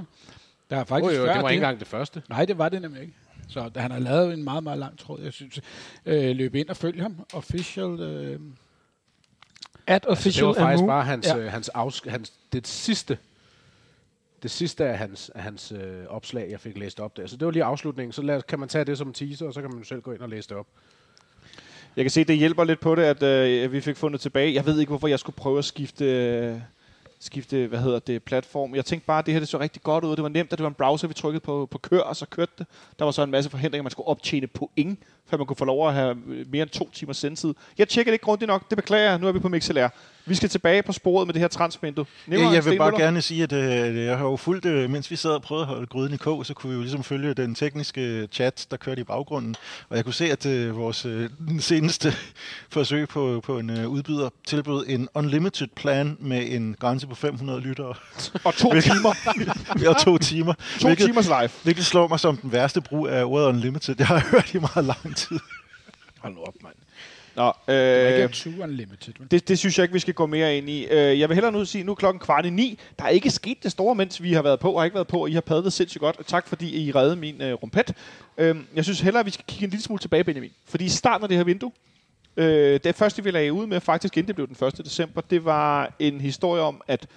[0.69, 2.21] Der er faktisk oh, jo, det var ikke engang det første.
[2.29, 3.13] Nej, det var det nemlig ikke.
[3.47, 5.21] Så han har lavet en meget, meget lang tråd.
[5.21, 5.61] Jeg synes,
[6.05, 7.25] øh, løb ind og følg ham.
[7.33, 7.99] Official...
[7.99, 8.39] Øh,
[9.87, 10.87] At official altså, det var faktisk Amu.
[10.87, 11.37] bare hans, ja.
[11.37, 13.17] øh, hans, afs, hans, det sidste
[14.43, 17.27] det sidste af hans, af hans øh, opslag, jeg fik læst op der.
[17.27, 18.11] Så det var lige afslutningen.
[18.11, 20.21] Så lad, kan man tage det som teaser, og så kan man selv gå ind
[20.21, 20.67] og læse det op.
[21.95, 24.53] Jeg kan se, det hjælper lidt på det, at øh, vi fik fundet tilbage.
[24.53, 26.55] Jeg ved ikke, hvorfor jeg skulle prøve at skifte, øh,
[27.19, 28.75] skifte hvad hedder det, platform.
[28.75, 30.15] Jeg tænkte bare, at det her det så rigtig godt ud.
[30.15, 32.25] Det var nemt, at det var en browser, vi trykkede på, på kør, og så
[32.25, 32.67] kørte det.
[32.99, 35.87] Der var så en masse forhindringer, man skulle optjene point, før man kunne få lov
[35.87, 37.53] at have øh, mere end to timer sendtid.
[37.77, 39.19] Jeg tjekkede ikke grundigt nok, det beklager jeg.
[39.19, 39.87] Nu er vi på MixLR.
[40.25, 42.05] Vi skal tilbage på sporet med det her transfervindue.
[42.31, 45.15] Ja, jeg vil bare gerne sige, at øh, jeg har jo fulgt, øh, mens vi
[45.15, 47.55] sad og prøvede at holde gryden i kog, så kunne vi jo ligesom følge den
[47.55, 49.55] tekniske chat, der kørte i baggrunden.
[49.89, 52.13] Og jeg kunne se, at øh, vores øh, seneste
[52.69, 57.61] forsøg på, på en øh, udbyder tilbød en unlimited plan med en grænse på 500
[57.61, 57.93] lyttere.
[58.43, 59.15] Og to timer.
[59.87, 60.53] og to timer.
[60.79, 61.49] to hvilket, timers live.
[61.63, 64.85] Hvilket slår mig som den værste brug af ordet unlimited, jeg har hørt i meget
[64.85, 65.39] lang tid.
[66.19, 66.82] Hold nu op, mand.
[67.35, 69.13] Nå, Det er øh, ikke too unlimited.
[69.31, 70.85] det, det synes jeg ikke, vi skal gå mere ind i.
[70.85, 72.79] Øh, jeg vil hellere nu sige, nu er klokken kvart i ni.
[72.99, 75.07] Der er ikke sket det store, mens vi har været på og har ikke været
[75.07, 76.19] på, og I har padlet sindssygt godt.
[76.19, 77.93] Og tak, fordi I reddede min øh, rumpet.
[78.37, 80.51] Øh, jeg synes hellere, at vi skal kigge en lille smule tilbage, Benjamin.
[80.65, 81.71] Fordi i starten af det her vindue,
[82.37, 84.77] øh, det første, vi lagde ud med, faktisk inden det blev den 1.
[84.85, 87.07] december, det var en historie om, at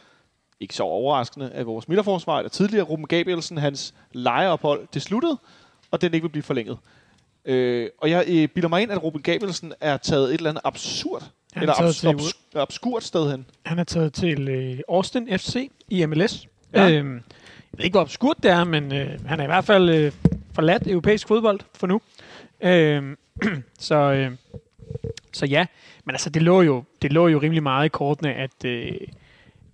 [0.60, 5.38] ikke så overraskende, at vores midterforsvar, eller tidligere Ruben Gabrielsen, hans lejeophold, det sluttede,
[5.90, 6.78] og den ikke vil blive forlænget.
[7.46, 10.62] Øh, og jeg øh, bilder mig ind, at Ruben Gabrielsen er taget et eller andet
[10.64, 11.22] absurd,
[11.52, 13.46] Han er eller abs- til obs- obskurt sted hen.
[13.66, 16.46] Han er taget til øh, Austin FC i MLS.
[16.74, 16.90] Ja.
[16.90, 19.88] Øhm, jeg ved ikke, hvor obskurt det er, men øh, han er i hvert fald
[19.88, 20.12] øh,
[20.52, 22.00] forladt europæisk fodbold for nu.
[22.60, 23.16] Øhm,
[23.78, 24.30] så, øh,
[25.32, 25.66] så ja,
[26.04, 28.92] men altså, det lå, jo, det lå jo rimelig meget i kortene, at, øh,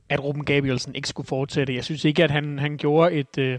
[0.09, 1.75] at Ruben Gabrielsen ikke skulle fortsætte.
[1.75, 3.59] Jeg synes ikke, at han, han gjorde et, øh,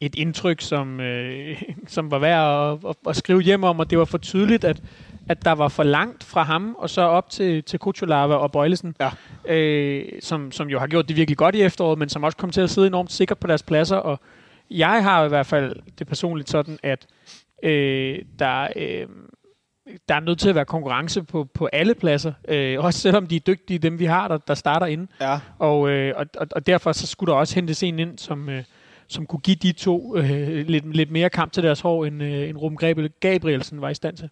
[0.00, 3.98] et indtryk, som, øh, som var værd at, at, at skrive hjem om, og det
[3.98, 4.82] var for tydeligt, at,
[5.28, 8.94] at der var for langt fra ham, og så op til, til Kuchulava og Bøjlesen,
[9.00, 9.10] Ja.
[9.54, 12.50] øh, som, som jo har gjort det virkelig godt i efteråret, men som også kom
[12.50, 14.20] til at sidde enormt sikkert på deres pladser, og
[14.70, 17.06] jeg har i hvert fald det personligt sådan, at
[17.62, 19.06] øh, der, øh,
[20.08, 23.36] der er nødt til at være konkurrence på, på alle pladser, øh, også selvom de
[23.36, 25.06] er dygtige, dem vi har, der, der starter inde.
[25.20, 25.38] Ja.
[25.58, 28.62] Og, øh, og, og, og derfor så skulle der også hentes en ind, som, øh,
[29.08, 32.48] som kunne give de to øh, lidt, lidt mere kamp til deres hår, end, øh,
[32.48, 34.30] end Ruben Gabriel, Gabrielsen var i stand til.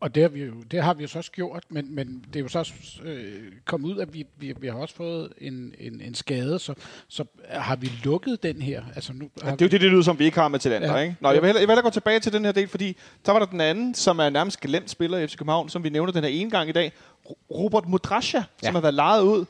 [0.00, 2.36] Og det har vi jo, det har vi jo så også gjort, men, men det
[2.36, 2.72] er jo så også,
[3.04, 6.74] øh, kommet ud, at vi, vi, vi har også fået en, en, en skade, så,
[7.08, 8.82] så har vi lukket den her.
[8.94, 10.72] Altså nu Ja, det er jo det, det lyder som, vi ikke har med til
[10.72, 11.02] andre, ja.
[11.02, 11.16] Ikke?
[11.20, 13.32] Nå, jeg vil, hellere, jeg vil hellere gå tilbage til den her del, fordi så
[13.32, 16.12] var der den anden, som er nærmest glemt spiller i FC København, som vi nævner
[16.12, 16.92] den her ene gang i dag.
[17.30, 18.66] Ro- Robert Mudrasja, ja.
[18.66, 19.44] som har været lejet ud.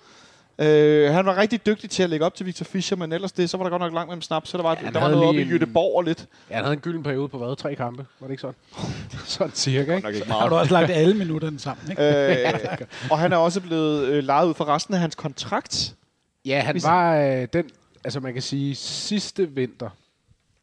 [0.60, 3.50] Øh, han var rigtig dygtig til at lægge op til Victor Fischer, men ellers det,
[3.50, 5.12] så var der godt nok langt mellem snap, så der var, han der var havde
[5.12, 6.26] noget oppe i Jødeborg og lidt.
[6.50, 7.56] Ja, han havde en gylden periode på hvad?
[7.56, 8.06] Tre kampe?
[8.20, 8.54] Var det ikke sådan?
[9.38, 10.24] sådan cirka, ikke?
[10.32, 12.02] Har du også lagt alle minutterne sammen, ikke?
[12.42, 12.78] øh,
[13.10, 15.94] og han er også blevet øh, lejet ud for resten af hans kontrakt.
[16.44, 17.70] Ja, han Hvis- var øh, den,
[18.04, 19.90] altså man kan sige, sidste vinter,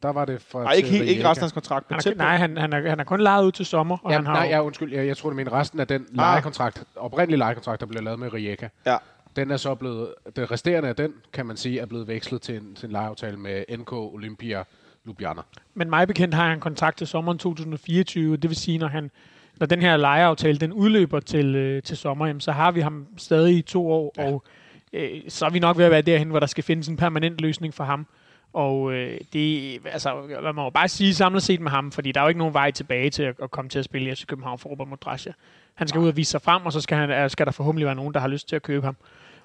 [0.02, 2.16] der var det fra Nej, ikke, helt, ikke resten af hans kontrakt, men Han er,
[2.16, 4.32] nej, han, han, er, han er kun lejet ud til sommer, og Ja, han har
[4.34, 7.86] nej, ja, undskyld, jeg, jeg tror, det mener resten af den lejekontrakt, oprindelige lejekontrakt, der
[7.86, 8.68] blev lavet med Rijeka.
[8.86, 8.96] Ja.
[9.38, 12.56] Den er så blevet, det resterende af den, kan man sige, er blevet vekslet til
[12.56, 14.64] en, til en lejeaftale med NK Olympia
[15.06, 15.40] Ljubljana.
[15.74, 18.36] Men mig bekendt har han kontrakt til sommeren 2024.
[18.36, 19.10] Det vil sige, når, han,
[19.56, 23.06] når den her lejeaftale den udløber til, øh, til sommer, jamen, så har vi ham
[23.16, 24.26] stadig i to år, ja.
[24.26, 24.44] og
[24.92, 27.40] øh, så er vi nok ved at være derhen, hvor der skal findes en permanent
[27.40, 28.06] løsning for ham.
[28.52, 32.20] Og øh, det, altså, man må jo bare sige samlet set med ham, fordi der
[32.20, 34.26] er jo ikke nogen vej tilbage til at, at komme til at spille i FC
[34.26, 35.32] København for Robert Modrasja.
[35.74, 37.86] Han skal ud og vise sig frem, og så skal, han, øh, skal der forhåbentlig
[37.86, 38.96] være nogen, der har lyst til at købe ham.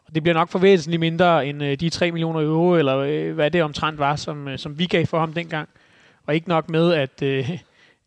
[0.08, 3.34] Og det bliver nok for væsentligt mindre end øh, de 3 millioner euro, eller øh,
[3.34, 5.70] hvad det omtrent var, som, øh, som vi gav for ham dengang.
[6.28, 7.50] Og ikke nok med, at, øh,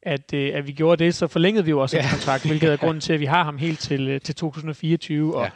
[0.03, 2.77] at, øh, at vi gjorde det, så forlængede vi jo også hans kontrakt, hvilket er
[2.87, 5.35] grunden til, at vi har ham helt til, øh, til 2024.
[5.37, 5.49] Og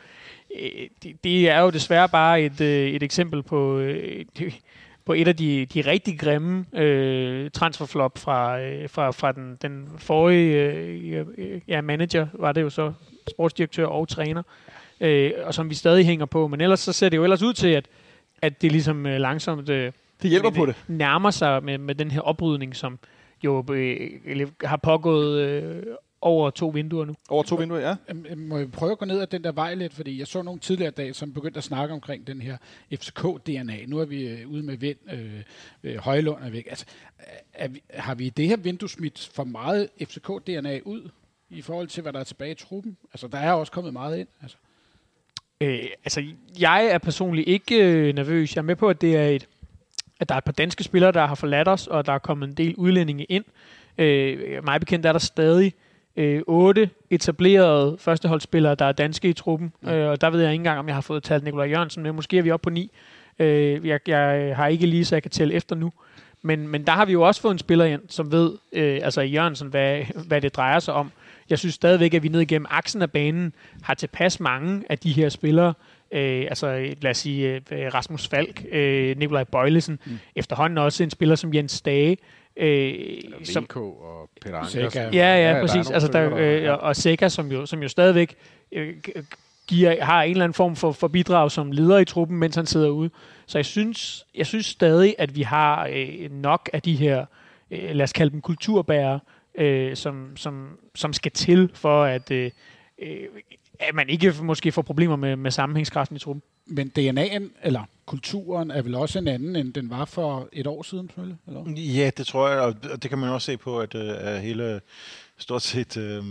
[0.61, 0.71] øh,
[1.03, 4.55] det, det er jo desværre bare et, øh, et eksempel på, øh, det-
[5.07, 9.89] på et af de, de rigtig grimme øh, transferflop fra, øh, fra, fra den, den
[9.99, 12.93] forrige øh, øh, ja, manager, var det jo så
[13.31, 14.43] sportsdirektør og træner,
[15.01, 16.49] øh, og som vi stadig hænger på.
[16.49, 17.87] Men ellers så ser det jo ellers ud til, at,
[18.43, 19.93] at det ligesom øh, langsomt øh,
[20.23, 20.75] Det hjælper på det.
[20.89, 22.99] nærmer sig med, med den her oprydning, som
[23.45, 25.83] jo øh, har pågået øh,
[26.23, 27.15] over to vinduer nu.
[27.29, 27.97] Over to vinduer, ja.
[28.09, 30.43] Øhm, Må jeg prøve at gå ned ad den der vej lidt, fordi jeg så
[30.43, 32.57] nogle tidligere dage, som begyndte at snakke omkring den her
[32.95, 33.87] FCK-DNA.
[33.87, 35.43] Nu er vi øh, ude med vind, øh,
[35.85, 36.67] øh, Højlund er væk.
[36.71, 36.85] Altså,
[37.55, 41.09] er vi, har vi i det her vindue smidt for meget FCK-DNA ud
[41.51, 42.97] i forhold til, hvad der er tilbage i truppen?
[43.13, 44.29] Altså, der er også kommet meget ind.
[44.43, 44.57] Altså.
[45.61, 46.25] Øh, altså,
[46.61, 48.55] jeg er personligt ikke øh, nervøs.
[48.55, 49.47] Jeg er med på, at det er et
[50.21, 52.49] at der er et par danske spillere, der har forladt os, og der er kommet
[52.49, 53.45] en del udlændinge ind.
[53.99, 55.73] Øh, mig bekendt er der stadig
[56.17, 59.73] øh, otte etablerede førsteholdsspillere, der er danske i truppen.
[59.81, 59.89] Mm.
[59.89, 62.13] Øh, og der ved jeg ikke engang, om jeg har fået talt Nikolaj Jørgensen med.
[62.13, 62.91] Måske er vi oppe på ni.
[63.39, 65.93] Øh, jeg, jeg har ikke lige, så jeg kan tælle efter nu.
[66.43, 69.21] Men, men der har vi jo også fået en spiller ind, som ved, øh, altså
[69.21, 71.13] i Jørgensen, hvad, hvad det drejer sig om.
[71.51, 75.13] Jeg synes stadigvæk, at vi ned igennem aksen af banen har tilpas mange af de
[75.13, 75.75] her spillere,
[76.13, 80.19] Øh, altså lad os sige øh, Rasmus Falk, øh, Nikolaj Bøjlesen, mm.
[80.37, 82.17] efterhånden også en spiller som Jens Stage,
[82.57, 82.95] øh,
[83.45, 84.57] som, VK og Peter.
[84.57, 84.81] Ankersen.
[84.81, 85.75] Ja, ja, der ja præcis.
[85.75, 86.37] nogle Altså, der,
[86.73, 88.35] øh, og Sega, som jo, som jo stadigvæk
[88.73, 88.95] øh,
[89.67, 92.67] giver, har en eller anden form for, for bidrag som leder i truppen, mens han
[92.67, 93.11] sidder ude.
[93.47, 97.25] Så jeg synes, jeg synes stadig, at vi har øh, nok af de her,
[97.71, 99.21] øh, lad os kalde dem kulturbærere,
[99.55, 102.51] øh, som, som, som skal til for, at, øh,
[102.99, 103.27] øh,
[103.79, 106.43] at man ikke måske får problemer med, med sammenhængskraften i truppen.
[106.67, 110.83] Men DNA'en, eller kulturen, er vel også en anden, end den var for et år
[110.83, 111.39] siden, selvfølgelig?
[111.47, 111.71] Eller?
[111.71, 114.81] Ja, det tror jeg, og det kan man også se på, at, øh, at hele
[115.39, 116.25] stort set øh,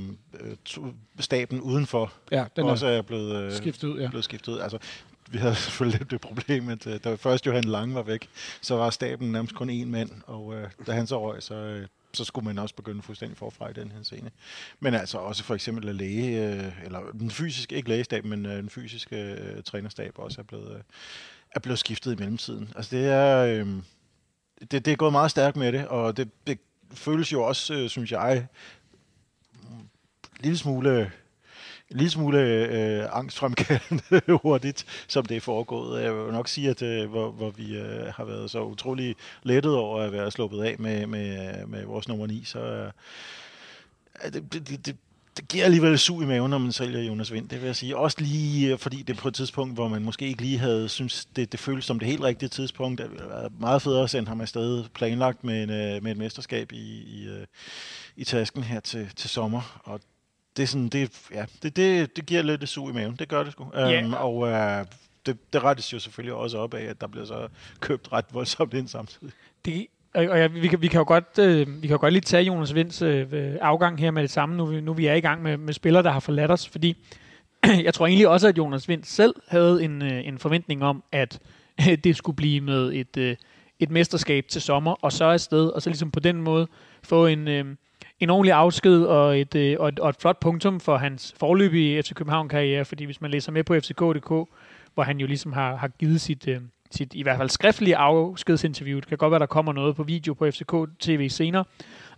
[1.20, 4.00] staben udenfor ja, den også er blevet, øh, skiftet ud.
[4.00, 4.10] Ja.
[4.10, 4.60] Blevet skiftet ud.
[4.60, 4.78] Altså,
[5.32, 8.30] vi havde selvfølgelig lidt det problem, at øh, da først Johan Lange var væk,
[8.62, 11.88] så var staben nærmest kun én mand, og øh, da han så røg, så, øh,
[12.14, 14.32] så skulle man også begynde fuldstændig forfra i den her scene.
[14.80, 18.70] Men altså også for eksempel læge, øh, eller den fysiske, ikke lægestab, men øh, den
[18.70, 20.82] fysiske øh, trænerstab også er blevet, øh,
[21.52, 22.74] er blevet skiftet i mellemtiden.
[22.76, 23.68] Altså det er, øh,
[24.72, 26.60] det, det er gået meget stærkt med det, og det, det
[26.94, 28.48] føles jo også, øh, synes jeg,
[29.72, 29.90] en
[30.40, 31.12] lille smule
[31.92, 36.04] lille smule øh, angstfremkaldende hurtigt, som det er foregået.
[36.04, 39.76] Jeg vil nok sige, at øh, hvor, hvor vi øh, har været så utrolig lettet
[39.76, 42.92] over at være sluppet af med, med, med vores nummer 9, så øh,
[44.34, 44.96] det, det, det,
[45.38, 47.98] det giver alligevel sug i maven, når man sælger Jonas Vind, det vil jeg sige.
[47.98, 50.90] Også lige øh, fordi det er på et tidspunkt, hvor man måske ikke lige havde
[50.90, 53.02] synes det, det føles som det helt rigtige tidspunkt.
[53.02, 56.18] Det ville være meget federe at sende ham afsted planlagt med, en, øh, med et
[56.18, 57.46] mesterskab i, i, øh,
[58.16, 59.82] i tasken her til, til sommer.
[59.84, 60.00] Og
[60.58, 63.16] det er sådan, det, ja, det, det, det giver lidt sug i maven.
[63.16, 63.72] Det gør det sgu.
[63.76, 64.06] Yeah.
[64.06, 64.52] Um, og uh,
[65.26, 67.48] det, det rettes jo selvfølgelig også op af, at der bliver så
[67.80, 69.34] købt ret voldsomt ind samtidig.
[69.66, 72.22] Det, og ja, vi, kan, vi kan jo godt, øh, vi kan jo godt lige
[72.22, 75.42] tage Jonas Vinds øh, afgang her med det samme, nu, nu vi er i gang
[75.42, 76.98] med, med spillere, der har forladt os, fordi
[77.86, 81.40] jeg tror egentlig også, at Jonas Vind selv havde en, øh, en forventning om, at
[81.90, 83.36] øh, det skulle blive med et, øh,
[83.80, 86.68] et mesterskab til sommer, og så afsted, og så ligesom på den måde
[87.04, 87.66] få en, øh,
[88.20, 92.04] en ordentlig afsked og et, øh, og, et, og et flot punktum for hans forløbige
[92.04, 94.50] FC København-karriere, fordi hvis man læser med på FCK.dk,
[94.94, 96.62] hvor han jo ligesom har, har givet sit, øh,
[96.92, 100.34] sit i hvert fald skriftlige afskedsinterview, det kan godt være, der kommer noget på video
[100.34, 101.66] på FCK TV senere,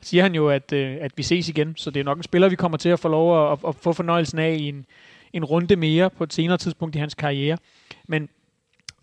[0.01, 2.49] siger han jo, at, øh, at vi ses igen, så det er nok en spiller,
[2.49, 4.85] vi kommer til at få lov at, at, at få fornøjelsen af i en,
[5.33, 7.57] en runde mere på et senere tidspunkt i hans karriere.
[8.07, 8.29] Men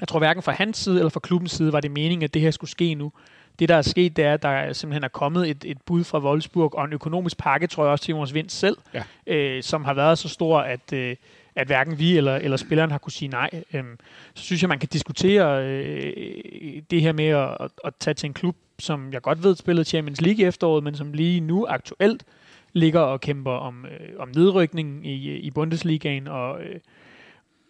[0.00, 2.42] jeg tror hverken fra hans side eller fra klubbens side var det meningen, at det
[2.42, 3.12] her skulle ske nu
[3.58, 6.18] det, der er sket, det er, at der simpelthen er kommet et, et bud fra
[6.18, 9.02] Wolfsburg, og en økonomisk pakke, tror jeg også til Jonas Vind selv, ja.
[9.26, 11.16] øh, som har været så stor, at, øh,
[11.54, 13.50] at hverken vi eller, eller spilleren har kunne sige nej.
[13.74, 13.98] Øhm,
[14.34, 18.26] så synes jeg, man kan diskutere øh, det her med at, at, at tage til
[18.26, 21.66] en klub, som jeg godt ved spillede Champions League i efteråret, men som lige nu
[21.68, 22.24] aktuelt
[22.72, 26.80] ligger og kæmper om, øh, om nedrykning i, i Bundesligaen, og øh,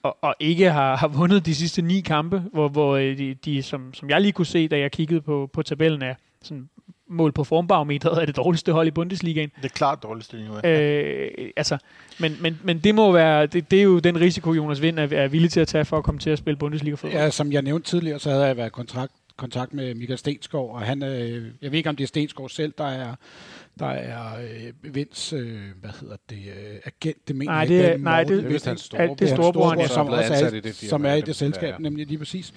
[0.03, 3.63] og, og ikke har, har vundet de sidste ni kampe, hvor, hvor øh, de, de
[3.63, 6.69] som, som jeg lige kunne se, da jeg kiggede på, på tabellen, er sådan
[7.09, 9.51] mål på formbarometeret er det dårligste hold i Bundesligaen.
[9.57, 10.69] Det er klart dårligste lige nu.
[10.69, 11.79] Øh, altså,
[12.19, 15.09] men, men, men det må være, det, det er jo den risiko, Jonas Vind er,
[15.13, 17.23] er villig til at tage for at komme til at spille Bundesliga-fodbold.
[17.23, 20.81] Ja, som jeg nævnte tidligere, så havde jeg været kontrakt, kontakt med Michael Stenskov, og
[20.81, 23.15] han, øh, jeg ved ikke, om det er Stenskov selv, der er
[23.79, 27.93] der er øh, Vinds, øh, hvad hedder det, øh, agent, det mener nej, det, jeg
[27.93, 28.05] ikke.
[28.05, 31.21] Nej, det, det, det, er det storebror, som, også er, i det som er i
[31.21, 31.79] det selskab, ja, ja.
[31.79, 32.55] nemlig lige præcis.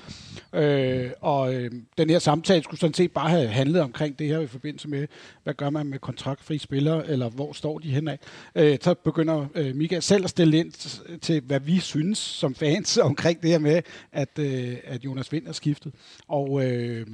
[0.54, 4.40] Øh, og øh, den her samtale skulle sådan set bare have handlet omkring det her
[4.40, 5.08] i forbindelse med,
[5.44, 8.18] hvad gør man med kontraktfri spillere, eller hvor står de henad.
[8.56, 10.72] Øh, så begynder øh, Michael selv at stille ind
[11.20, 15.48] til, hvad vi synes som fans omkring det her med, at, øh, at Jonas Vind
[15.48, 15.94] er skiftet.
[16.28, 17.08] Og øh,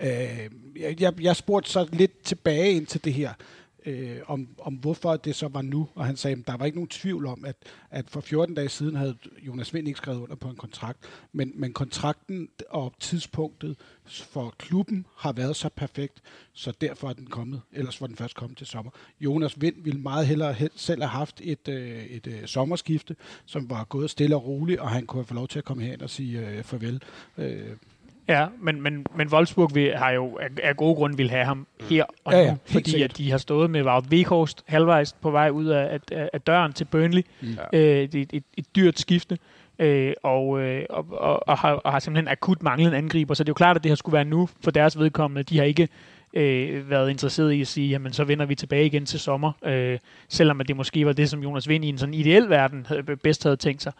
[0.00, 0.50] Øh,
[1.00, 3.32] jeg, jeg spurgte så lidt tilbage ind til det her,
[3.86, 6.78] øh, om, om hvorfor det så var nu, og han sagde, at der var ikke
[6.78, 7.56] nogen tvivl om, at,
[7.90, 9.16] at for 14 dage siden havde
[9.46, 10.98] Jonas Vind ikke skrevet under på en kontrakt,
[11.32, 16.22] men, men kontrakten og tidspunktet for klubben har været så perfekt,
[16.52, 18.90] så derfor er den kommet, ellers var den først kommet til sommer.
[19.20, 23.16] Jonas Vind ville meget hellere selv have haft et, øh, et, øh, sommerskifte,
[23.46, 25.82] som var gået stille og roligt, og han kunne have fået lov til at komme
[25.82, 27.02] hen og sige øh, farvel.
[27.38, 27.76] Øh,
[28.28, 31.56] Ja, men, men, men Wolfsburg vil, har jo af, af gode grunde vil have ham
[31.56, 31.86] mm.
[31.90, 35.30] her og ja, nu, ja, fordi at de har stået med Wout Weghorst halvvejs på
[35.30, 37.22] vej ud af, af, af døren til Burnley.
[37.40, 37.48] Mm.
[37.48, 39.38] Øh, det er et, et, et dyrt skifte,
[39.78, 43.44] øh, og, øh, og, og, og, har, og har simpelthen akut manglet en angriber, så
[43.44, 45.42] det er jo klart, at det her skulle være nu for deres vedkommende.
[45.42, 45.88] De har ikke
[46.34, 49.98] øh, været interesseret i at sige, jamen så vender vi tilbage igen til sommer, øh,
[50.28, 53.02] selvom at det måske var det, som Jonas Vind i en sådan ideel verden havde,
[53.02, 53.92] bedst havde tænkt sig.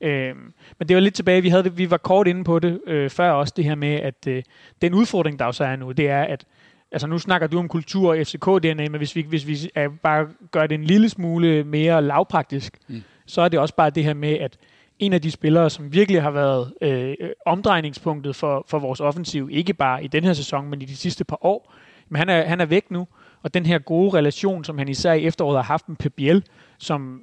[0.00, 0.34] Øh,
[0.78, 3.30] men det var lidt tilbage, vi, havde vi var kort inde på det øh, før
[3.30, 4.42] også, det her med, at øh,
[4.82, 6.44] den udfordring, der også er nu, det er, at
[6.92, 10.28] altså nu snakker du om kultur og FCK-DNA, men hvis vi, hvis vi er, bare
[10.50, 13.02] gør det en lille smule mere lavpraktisk, mm.
[13.26, 14.56] så er det også bare det her med, at
[14.98, 17.14] en af de spillere, som virkelig har været øh,
[17.46, 21.24] omdrejningspunktet for, for vores offensiv, ikke bare i den her sæson, men i de sidste
[21.24, 21.74] par år,
[22.08, 23.06] men han er, han er væk nu,
[23.42, 26.44] og den her gode relation, som han især i efteråret har haft med Pep Biel,
[26.78, 27.22] som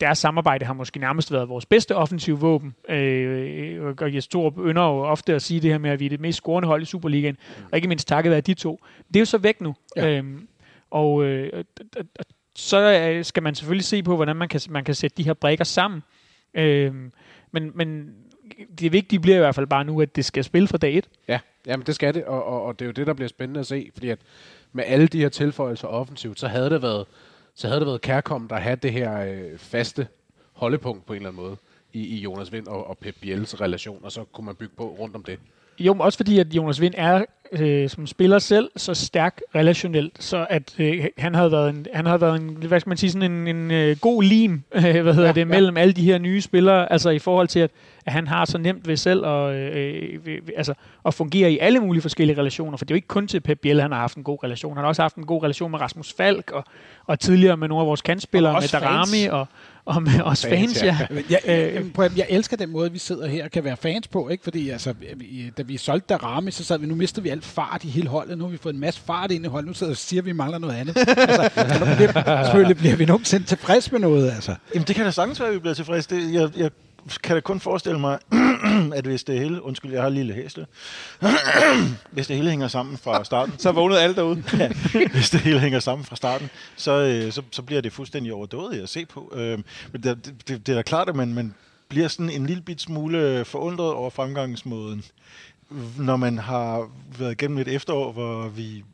[0.00, 2.74] deres samarbejde har måske nærmest været vores bedste offensive våben.
[2.88, 6.10] Øh, og Jes Torup ynder jo ofte at sige det her med, at vi er
[6.10, 7.36] det mest scorende hold i Superligaen,
[7.72, 8.80] og ikke mindst takket være de to.
[9.08, 9.74] Det er jo så væk nu.
[9.96, 10.10] Ja.
[10.10, 10.48] Øhm,
[10.90, 11.64] og øh,
[12.56, 15.64] så skal man selvfølgelig se på, hvordan man kan, man kan sætte de her brækker
[15.64, 16.02] sammen.
[16.54, 17.12] Øhm,
[17.52, 18.14] men, men
[18.80, 21.08] det vigtige bliver i hvert fald bare nu, at det skal spille fra dag et.
[21.28, 23.60] Ja, jamen det skal det, og, og, og det er jo det, der bliver spændende
[23.60, 24.18] at se, fordi at
[24.72, 27.06] med alle de her tilføjelser offensivt, så havde det været,
[27.60, 30.08] så havde det været kærkommet at have det her øh, faste
[30.52, 31.56] holdepunkt på en eller anden måde
[31.92, 34.96] i, i Jonas Vind og, og Pep Biels relation, og så kunne man bygge på
[34.98, 35.38] rundt om det.
[35.80, 40.46] Jo, også fordi, at Jonas Vind er øh, som spiller selv så stærk relationelt, så
[40.50, 43.32] at øh, han havde været en, han havde været en, hvad skal man sige, sådan
[43.32, 45.82] en, en øh, god lim, øh, hvad hedder ja, det, mellem ja.
[45.82, 47.70] alle de her nye spillere, altså i forhold til, at,
[48.06, 50.74] at han har så nemt ved selv at, øh, øh, altså,
[51.06, 53.58] at fungere i alle mulige forskellige relationer, for det er jo ikke kun til Pep
[53.58, 55.80] Biel, han har haft en god relation, han har også haft en god relation med
[55.80, 56.64] Rasmus Falk, og,
[57.06, 59.46] og tidligere med nogle af vores kandspillere, med Darami, og, og
[59.98, 60.98] med os fans, fans ja.
[61.10, 61.22] ja.
[61.30, 64.28] Jeg, jeg, jeg, jeg elsker den måde, vi sidder her og kan være fans på,
[64.28, 64.44] ikke?
[64.44, 64.94] fordi altså,
[65.58, 68.38] da vi solgte Darami, så sad vi, nu mister vi alt fart i hele holdet,
[68.38, 70.26] nu har vi fået en masse fart ind i holdet, nu sidder og siger, at
[70.26, 70.96] vi mangler noget andet.
[71.56, 74.30] altså, bliver, selvfølgelig bliver vi nogensinde tilfreds med noget.
[74.30, 74.54] Altså.
[74.74, 76.06] Jamen det kan da sagtens være, at vi bliver tilfreds.
[76.06, 76.70] Det, jeg, jeg
[77.22, 78.18] kan da kun forestille mig,
[78.98, 80.66] at hvis det hele, undskyld, jeg har en lille hæsle,
[82.10, 83.54] hvis det hele hænger sammen fra starten.
[83.58, 84.44] så vågnede alle derude.
[84.58, 84.72] ja,
[85.12, 88.82] hvis det hele hænger sammen fra starten, så, øh, så, så bliver det fuldstændig overdådigt
[88.82, 89.32] at se på.
[89.34, 89.58] Øh,
[89.92, 91.54] men det, det, det er da klart, at man, man
[91.88, 95.04] bliver sådan en lille bit smule forundret over fremgangsmåden,
[95.98, 98.84] når man har været gennem et efterår, hvor vi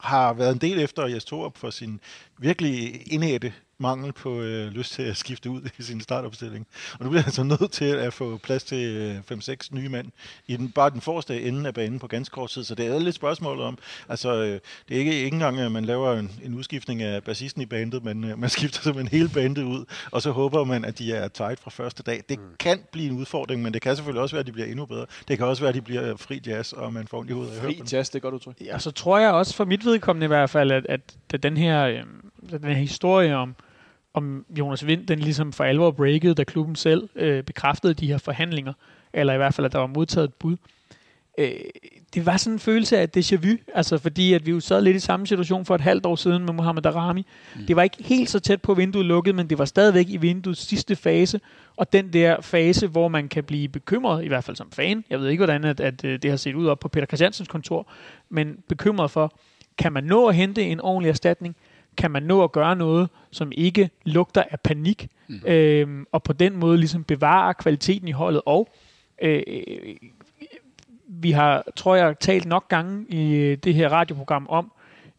[0.00, 2.00] har været en del efter Jes Torup for sin
[2.38, 6.66] virkelig indætte mangel på øh, lyst til at skifte ud i sin startopstilling.
[6.98, 8.96] Og nu bliver han så nødt til at få plads til
[9.30, 10.06] øh, 5-6 nye mænd
[10.46, 12.64] i den, bare den forreste ende af banen på ganske kort tid.
[12.64, 15.84] Så det er lidt spørgsmålet om, altså øh, det er ikke, ikke engang, at man
[15.84, 19.62] laver en, en udskiftning af bassisten i bandet, men øh, man skifter simpelthen hele bandet
[19.62, 22.22] ud, og så håber man, at de er tight fra første dag.
[22.28, 22.44] Det mm.
[22.60, 25.06] kan blive en udfordring, men det kan selvfølgelig også være, at de bliver endnu bedre.
[25.28, 27.62] Det kan også være, at de bliver fri jazz, og man får ondt i hovedet
[27.62, 28.54] Fri jazz, det er godt udtryk.
[28.60, 31.00] Ja, så tror jeg også for mit vedkommende i hvert fald, at, at,
[31.34, 31.84] at den her...
[31.86, 32.02] Øh,
[32.50, 33.54] den her historie om,
[34.14, 38.18] om Jonas Vind, den ligesom for alvor breakede, da klubben selv øh, bekræftede de her
[38.18, 38.72] forhandlinger,
[39.12, 40.56] eller i hvert fald, at der var modtaget et bud.
[41.38, 41.50] Øh,
[42.14, 44.96] det var sådan en følelse af déjà vu, altså fordi at vi jo sad lidt
[44.96, 47.26] i samme situation for et halvt år siden med Mohamed Darami.
[47.56, 47.66] Mm.
[47.66, 50.60] Det var ikke helt så tæt på vinduet lukket, men det var stadigvæk i vinduets
[50.60, 51.40] sidste fase,
[51.76, 55.20] og den der fase, hvor man kan blive bekymret, i hvert fald som fan, jeg
[55.20, 57.86] ved ikke, hvordan at, at øh, det har set ud op på Peter Christiansens kontor,
[58.28, 59.38] men bekymret for,
[59.78, 61.56] kan man nå at hente en ordentlig erstatning?
[61.96, 65.40] Kan man nå at gøre noget, som ikke lugter af panik, mm.
[65.46, 68.42] øhm, og på den måde ligesom bevare kvaliteten i holdet.
[68.46, 68.68] Og
[69.22, 69.42] øh,
[71.08, 74.72] vi har, tror jeg, talt nok gange i det her radioprogram om,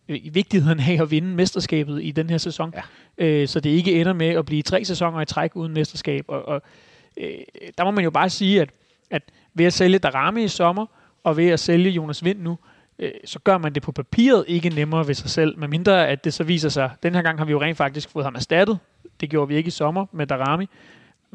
[0.09, 2.73] øh, vigtigheden af at vinde mesterskabet i den her sæson.
[2.75, 3.25] Ja.
[3.25, 6.25] Øh, så det ikke ender med at blive tre sæsoner i træk uden mesterskab.
[6.27, 6.61] Og, og
[7.17, 7.29] øh,
[7.77, 8.69] der må man jo bare sige, at,
[9.09, 9.23] at
[9.53, 10.85] ved at sælge Darami i sommer,
[11.23, 12.57] og ved at sælge Jonas Vind nu,
[12.99, 16.33] øh, så gør man det på papiret ikke nemmere ved sig selv, medmindre at det
[16.33, 18.79] så viser sig, den her gang har vi jo rent faktisk fået ham erstattet,
[19.21, 20.67] det gjorde vi ikke i sommer med Darami,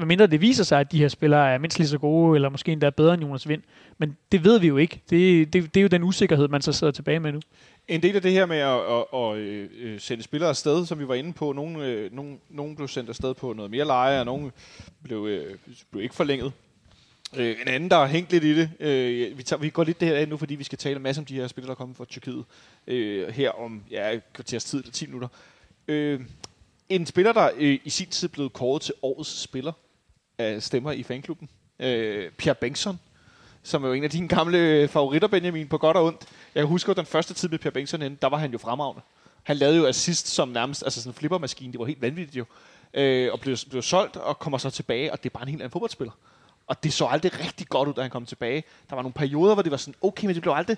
[0.01, 2.73] medmindre det viser sig, at de her spillere er mindst lige så gode, eller måske
[2.73, 3.63] endda bedre end Jonas Vind.
[3.99, 5.01] Men det ved vi jo ikke.
[5.11, 7.41] Det, det, det er jo den usikkerhed, man så sidder tilbage med nu.
[7.89, 11.09] En del af det her med at, at, at, at sende spillere afsted, som vi
[11.09, 14.21] var inde på, nogle, nogen, øh, nogle, nogle blev sendt afsted på noget mere leje,
[14.21, 14.51] og nogle
[15.03, 15.29] blev,
[15.91, 16.53] blev ikke forlænget.
[17.37, 20.01] Øh, en anden, der har hængt lidt i det, øh, vi, tager, vi går lidt
[20.01, 21.95] det her nu, fordi vi skal tale en masse om de her spillere, der kommer
[21.95, 22.45] fra Tyrkiet
[22.87, 25.29] øh, her om ja, kvarters tid eller 10 minutter.
[25.89, 26.21] Øh,
[26.89, 29.73] en spiller, der øh, i sin tid blev kåret til årets spiller
[30.39, 33.01] af stemmer i fanklubben, øh, Pierre Bengtsson,
[33.63, 36.23] som er jo en af dine gamle favoritter, Benjamin, på godt og ondt.
[36.55, 39.03] Jeg husker den første tid med Pierre Bengtsson inde, der var han jo fremragende.
[39.43, 42.45] Han lavede jo assist som nærmest, altså sådan en flippermaskine, det var helt vanvittigt jo.
[42.95, 45.63] Øh, og blev, blev solgt og kommer så tilbage, og det er bare en helt
[45.63, 46.13] anden fodboldspiller.
[46.71, 48.65] Og det så aldrig rigtig godt ud, da han kom tilbage.
[48.91, 50.77] Der var nogle perioder, hvor det var sådan, okay, men det blev aldrig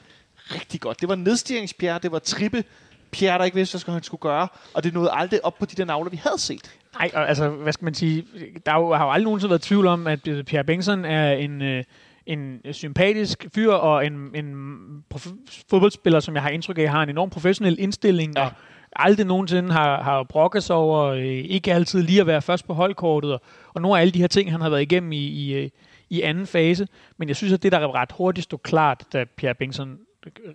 [0.54, 1.00] rigtig godt.
[1.00, 2.64] Det var nedstillingspjerre, det var trippe
[3.10, 5.76] Pierre, der ikke vidste, hvad han skulle gøre, og det nåede aldrig op på de
[5.76, 6.76] der navler, vi havde set.
[6.98, 8.26] Nej, altså, hvad skal man sige,
[8.66, 11.84] der har jo aldrig nogensinde været tvivl om, at Pierre Bengtsson er en, øh,
[12.26, 14.54] en sympatisk fyr, og en, en
[15.70, 18.44] fodboldspiller, som jeg har indtryk af, har en enorm professionel indstilling, ja.
[18.44, 18.52] og
[18.96, 22.74] aldrig nogensinde har, har brokket sig over, øh, ikke altid lige at være først på
[22.74, 23.42] holdkortet, og,
[23.74, 25.70] og nogle af alle de her ting, han har været igennem i, i, øh,
[26.10, 26.88] i anden fase.
[27.16, 29.98] Men jeg synes, at det, der ret hurtigt stod klart, da Pierre Bengtsson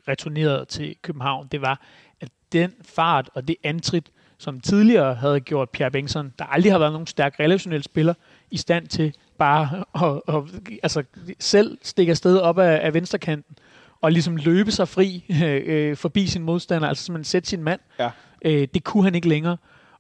[0.07, 1.81] returnerede til København, det var,
[2.21, 6.79] at den fart og det antrit, som tidligere havde gjort Pierre Bengtsson, der aldrig har
[6.79, 8.13] været nogen stærk relationel spiller,
[8.51, 10.43] i stand til bare at, at,
[10.83, 11.03] altså
[11.39, 13.57] selv stikke afsted op af, af venstrekanten,
[14.01, 17.79] og ligesom løbe sig fri øh, forbi sin modstander, altså simpelthen sætte sin mand.
[17.99, 18.09] Ja.
[18.47, 19.57] Øh, det kunne han ikke længere.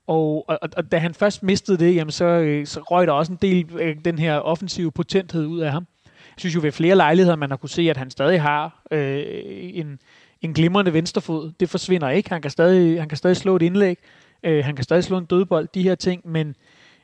[0.07, 3.31] Og, og, og da han først mistede det, jamen så, øh, så røg der også
[3.31, 5.87] en del af den her offensive potenthed ud af ham.
[6.05, 9.23] Jeg synes jo ved flere lejligheder, man har kunne se, at han stadig har øh,
[9.73, 9.99] en,
[10.41, 11.51] en glimrende venstrefod.
[11.59, 12.29] Det forsvinder ikke.
[12.29, 13.97] Han kan stadig, han kan stadig slå et indlæg.
[14.43, 15.67] Øh, han kan stadig slå en dødbold.
[15.73, 16.21] De her ting.
[16.29, 16.55] Men,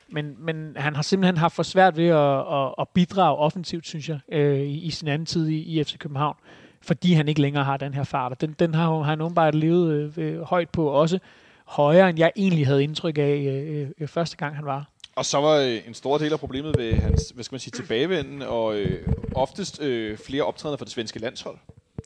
[0.08, 4.08] men, men han har simpelthen haft for svært ved at, at, at bidrage offensivt, synes
[4.08, 6.36] jeg, øh, i, i sin anden tid i, i FC København.
[6.84, 8.32] Fordi han ikke længere har den her fart.
[8.32, 11.18] Og den, den har han åbenbart levet øh, højt på også
[11.64, 14.88] højere, end jeg egentlig havde indtryk af øh, øh, første gang, han var.
[15.16, 17.70] Og så var øh, en stor del af problemet ved hans, hvad skal man sige,
[17.70, 21.56] tilbagevenden, og øh, oftest øh, flere optrædener for det svenske landshold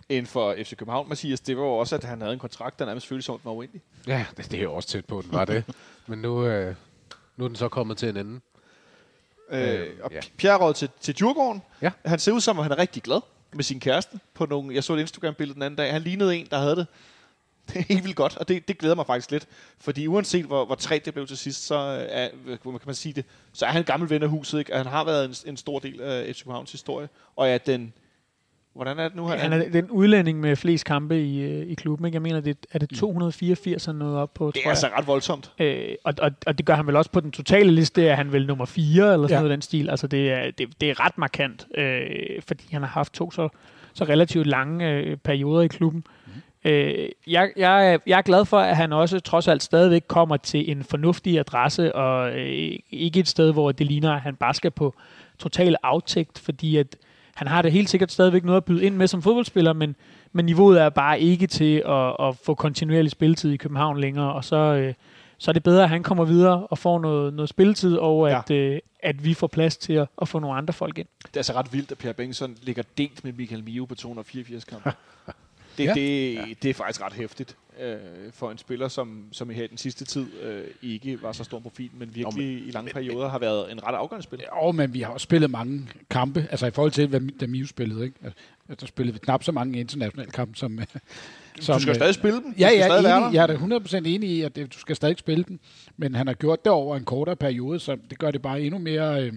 [0.09, 2.87] end for FC København, Mathias, det var jo også, at han havde en kontrakt, der
[2.87, 3.83] nærmest føltes som, den var uendelig.
[4.07, 5.64] Ja, det, det er jo også tæt på, den var det.
[6.07, 6.74] Men nu, øh,
[7.37, 8.35] nu er den så kommet til en ende.
[8.35, 8.41] Øh,
[9.51, 10.20] Øh, og ja.
[10.37, 11.62] Pierre råd til, til Djurgården.
[11.83, 11.91] Ja.
[12.05, 13.20] Han ser ud som, at han er rigtig glad
[13.53, 14.20] med sin kæreste.
[14.34, 15.92] På nogle, jeg så et Instagram-billede den anden dag.
[15.92, 16.86] Han lignede en, der havde det
[17.68, 19.49] det er helt vildt godt, og det, det glæder mig faktisk lidt.
[19.78, 21.74] Fordi uanset hvor, hvor træt det blev til sidst, så
[22.11, 22.28] er,
[22.62, 24.72] kan man sige det, så er han en gammel ven af huset, ikke?
[24.72, 27.09] Og han har været en, en stor del af FC Københavns historie.
[27.36, 27.92] Og er den,
[28.79, 29.26] hvordan er det nu?
[29.26, 32.07] Han er den udlænding med flest kampe i, øh, i klubben.
[32.07, 32.14] Ikke?
[32.16, 34.70] Jeg mener, det er det 284, han nåede op på, det tror er jeg.
[34.70, 35.53] altså ret voldsomt.
[35.59, 38.33] Øh, og, og, og det gør han vel også på den totale liste, er han
[38.33, 39.37] vel nummer 4 eller sådan Ja.
[39.39, 39.91] noget den stil.
[39.91, 42.07] Altså det er, det, det er ret markant, øh,
[42.49, 43.49] fordi han har haft to så,
[43.95, 46.05] så relativt lange øh, perioder i klubben.
[46.26, 46.33] Mm.
[46.70, 50.37] Øh, jeg, jeg, er- jeg er glad for, at han også trods alt stadigvæk kommer
[50.37, 54.55] til en fornuftig adresse, og øh, ikke et sted, hvor det ligner, at han bare
[54.55, 54.95] skal på
[55.39, 56.97] total aftægt, fordi at
[57.39, 59.97] han har det helt sikkert stadigvæk noget at byde ind med som fodboldspiller, men,
[60.32, 64.45] men niveauet er bare ikke til at, at få kontinuerlig spilletid i København længere, og
[64.45, 64.95] så, øh,
[65.39, 68.39] så er det bedre, at han kommer videre og får noget, noget spilletid, og Ja.
[68.39, 71.07] at, øh, at vi får plads til at, at få nogle andre folk ind.
[71.22, 74.64] Det er altså ret vildt, at Pierre Bengtsson ligger delt med Michael Mio på 284
[74.64, 74.93] kampe.
[75.78, 75.89] Det, Ja.
[75.89, 75.95] ja.
[75.95, 77.97] det, det er faktisk ret hæftigt øh,
[78.33, 81.59] for en spiller, som, som i her den sidste tid øh, ikke var så stor
[81.59, 84.51] profil, men virkelig i lange perioder har været en ret afgørende spiller.
[84.51, 87.66] Og men vi har også spillet mange kampe, altså i forhold til, hvad da Miu
[87.66, 88.16] spillede, ikke?
[88.68, 90.81] Altså, der spillede vi knap så mange internationale kampe, som...
[91.61, 92.55] som Du skal øh, stadig spille dem.
[92.59, 95.18] Ja, ja, stadig enig, jeg er da 100% enig i, at det, du skal stadig
[95.18, 95.61] spille den.
[95.97, 98.79] Men han har gjort det over en kortere periode, så det gør det bare endnu
[98.79, 99.33] mere øh,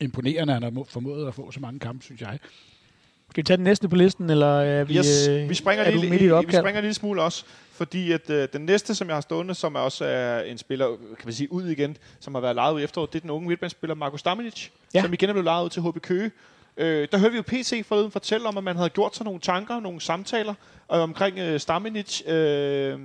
[0.00, 2.38] imponerende, at han har må- formået at få så mange kampe, synes jeg.
[3.30, 5.90] Skal vi tage den næste på listen, eller er vi, Yes, øh, vi springer, er
[5.90, 8.94] lige, du midt i vi springer en lille smule også, fordi at øh, den næste,
[8.94, 11.96] som jeg har stående, som er også er en spiller, kan man sige, ud igen,
[12.20, 14.98] som har været lejet ud i efteråret, det er den unge midtbanespiller Marco Staminic, Ja.
[14.98, 15.02] ja.
[15.04, 16.30] som igen er blevet lejet ud til HB Køge.
[16.76, 19.40] Øh, der hørte vi jo PC forleden fortælle om, at man havde gjort sig nogle
[19.40, 20.54] tanker, nogle samtaler
[20.92, 22.98] øh, omkring øh, Staminic, øh,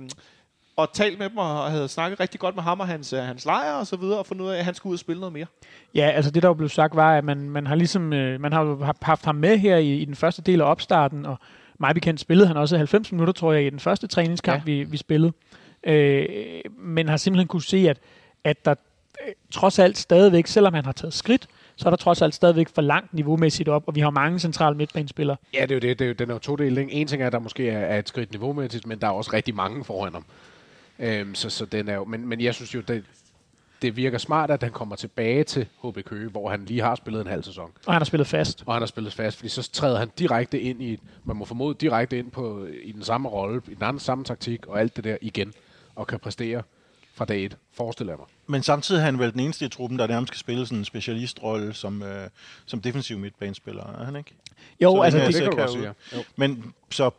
[0.76, 3.44] og talt med dem og havde snakket rigtig godt med ham og hans, øh, hans
[3.44, 5.32] lejr og så videre, og fundet ud af, at han skulle ud og spille noget
[5.32, 5.46] mere.
[5.94, 8.52] Ja, altså det der jo blev sagt var, at man, man har ligesom øh, man
[8.52, 11.38] har haft- ham med her i, i den første del af opstarten, og
[11.78, 14.72] mig bekendt spillede han også 90 minutter, tror jeg, i den første træningskamp, ja.
[14.72, 15.32] vi, vi spillede.
[15.84, 16.26] Øh,
[16.78, 17.98] men har simpelthen kunne se, at,
[18.44, 18.74] at der
[19.26, 21.46] øh, trods alt stadigvæk, selvom han har taget skridt,
[21.76, 24.76] så er der trods alt stadigvæk for langt niveaumæssigt op, og vi har mange centrale
[24.76, 25.36] midtbanespillere.
[25.54, 25.98] Ja, det er jo det.
[25.98, 26.54] det er jo, den er jo to?
[26.54, 29.30] En ting er, at der måske er, er et skridt niveaumæssigt, men der er også
[29.32, 30.24] rigtig mange foran ham.
[30.98, 33.04] Øhm, så, så den er jo, men, men jeg synes jo, det,
[33.82, 37.20] det virker smart, at han kommer tilbage til HB Køge, hvor han lige har spillet
[37.20, 37.70] en halv sæson.
[37.86, 38.62] Og han har spillet fast.
[38.66, 41.74] Og han har spillet fast, fordi så træder han direkte ind i, man må formode
[41.80, 45.04] direkte ind på, i den samme rolle, i den anden samme taktik og alt det
[45.04, 45.52] der igen,
[45.94, 46.62] og kan præstere
[47.14, 48.26] fra dag et, forestiller jeg mig.
[48.46, 50.84] Men samtidig er han vel den eneste i truppen, der nærmest skal spille sådan en
[50.84, 52.28] specialistrolle som, øh,
[52.66, 54.34] som defensiv midtbanespiller, er han ikke?
[54.80, 55.74] Jo, Så altså det, jeg det kan du godt ud.
[55.76, 56.18] sige, ja.
[56.36, 57.10] Men så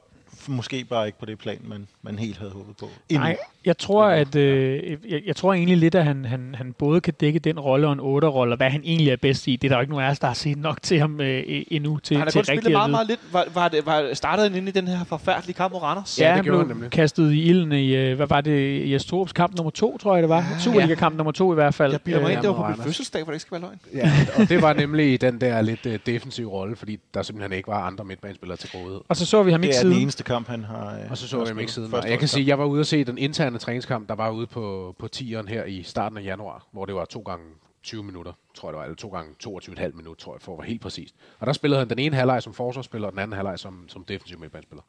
[0.49, 2.89] måske bare ikke på det plan, man, man helt havde håbet på.
[3.09, 3.23] Endnu.
[3.23, 7.01] Nej, jeg tror, at øh, jeg, jeg tror egentlig lidt, at han, han, han både
[7.01, 9.55] kan dække den rolle og en otter-rolle, og hvad han egentlig er bedst i.
[9.55, 11.43] Det er der jo ikke nogen af os, der har set nok til ham øh,
[11.47, 13.19] endnu til, Han har til spillet rigtig at meget, meget lidt.
[13.31, 16.19] Var, var det, var, startede han inde i den her forfærdelige kamp mod Randers?
[16.19, 16.91] Ja, Ja, det han gjorde blev han nemlig.
[16.91, 20.23] kastet i ilden i, øh, hvad var det, Jes Torps kamp nummer to, tror jeg
[20.23, 20.45] det var.
[20.59, 21.91] Superliga-kamp nummer to i hvert fald.
[21.91, 23.61] Jeg bilder mig Øh, ind, det var på min fødselsdag, hvor det ikke skal være
[23.61, 23.79] løgn.
[23.93, 27.57] Ja, og det var nemlig i den der lidt uh, defensive rolle, fordi der simpelthen
[27.57, 29.01] ikke var andre midtbanespillere til rådighed.
[29.09, 30.01] Og så så vi ham det ikke er den siden.
[30.03, 31.93] eneste kamp, han har øh, Og så så jeg dem ikke siden.
[31.93, 34.95] Jeg kan sige, jeg var ude og se den interne træningskamp, der var ude på,
[34.99, 37.45] på tieren her i starten af januar, hvor det var to gange
[37.87, 40.57] 20 minutter, tror jeg det var, eller to gange 22,5 minutter, tror jeg, for at
[40.57, 41.15] være helt præcist.
[41.39, 44.03] Og der spillede han den ene halvleg som forsvarsspiller, og den anden halvleg som, som
[44.03, 44.83] defensiv midtbanespiller.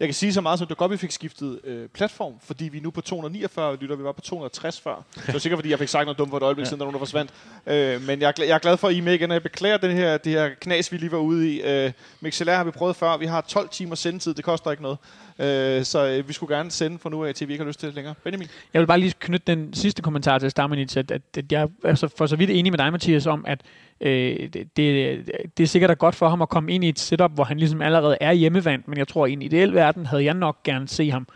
[0.00, 2.90] Jeg kan sige så meget, som vi fik skiftet øh, platform, fordi vi er nu
[2.90, 5.02] på 249 lytter, vi var på 260 før.
[5.14, 6.94] Det var sikkert, fordi jeg fik sagt noget dumt for et øjeblik siden, der nogen,
[6.94, 7.30] der forsvandt.
[7.66, 9.42] Øh, men jeg er, jeg er glad for, at I er med igen, og jeg
[9.42, 11.62] beklager den her, det her knas, vi lige var ude i.
[11.62, 14.98] Øh, MixLR har vi prøvet før, vi har 12 timer sendetid, det koster ikke noget.
[15.40, 17.80] Øh, så øh, vi skulle gerne sende fra nu af, til vi ikke har lyst
[17.80, 18.14] til det længere.
[18.24, 18.48] Benjamin?
[18.74, 21.68] Jeg vil bare lige knytte den sidste kommentar til Stamanic, at, at, at jeg er
[21.84, 23.60] altså for så vidt enig med dig, Mathias, om, at
[24.00, 24.10] øh,
[24.52, 27.44] det, det, er sikkert er godt for ham at komme ind i et setup, hvor
[27.44, 30.62] han ligesom allerede er hjemmevand, men jeg tror, i en ideel verden havde jeg nok
[30.62, 31.28] gerne se ham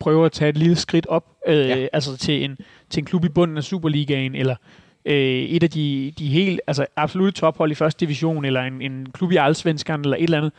[0.00, 1.86] prøver at tage et lille skridt op, øh, Ja.
[1.92, 2.58] altså til en,
[2.90, 4.56] til en klub i bunden af Superligaen, eller
[5.04, 9.08] øh, et af de, de helt, altså absolutte tophold i første division, eller en, en
[9.12, 10.52] klub i Allsvenskan, eller et eller andet,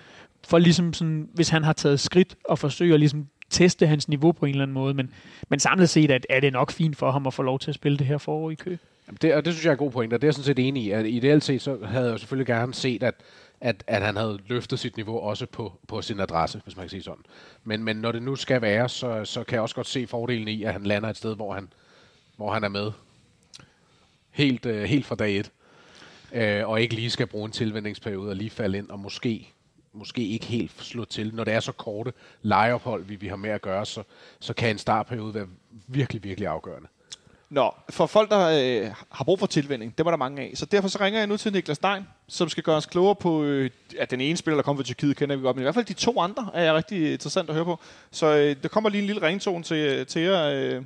[0.46, 4.46] for ligesom sådan, hvis han har taget skridt og forsøger ligesom teste hans niveau på
[4.46, 5.12] en eller anden måde, men,
[5.50, 7.76] men samlet set at, er det nok fint for ham at få lov til at
[7.76, 8.78] spille det her forår i kø.
[9.08, 10.46] Jamen, det, og det synes jeg er en god point, og det er jeg sådan
[10.46, 10.92] set enig i.
[10.92, 13.16] At ideelt set, så havde jeg jo selvfølgelig gerne set, at,
[13.62, 16.90] at, at han havde løftet sit niveau også på, på sin adresse, hvis man kan
[16.90, 17.24] sige sådan.
[17.64, 20.48] Men, men når det nu skal være, så, så kan jeg også godt se fordelen
[20.48, 21.68] i, at han lander et sted, hvor han,
[22.36, 22.92] hvor han er med.
[24.32, 25.52] Helt, øh, helt fra dag et.
[26.34, 29.54] Øh, og ikke lige skal bruge en tilvændingsperiode og lige falde ind, og måske,
[29.96, 31.36] måske ikke helt slå til.
[31.36, 34.04] Når det er så korte lejeophold, vi, vi har med at gøre, så,
[34.40, 35.48] så kan en startperiode være
[35.88, 36.88] virkelig, virkelig afgørende.
[37.50, 40.52] Nå, for folk, der øh, har brug for tilvænding, det var der mange af.
[40.56, 43.44] Så derfor så ringer jeg nu til Niklas Stein, som skal gøre os klogere på,
[43.44, 43.70] øh,
[44.00, 45.86] at den ene spiller, der kommer fra Tyrkiet, kender vi godt, men i hvert fald
[45.86, 47.80] de to andre er jeg rigtig interessant at høre på.
[48.12, 50.84] Så øh, der kommer lige en lille ringtone til, øh, til jer øh,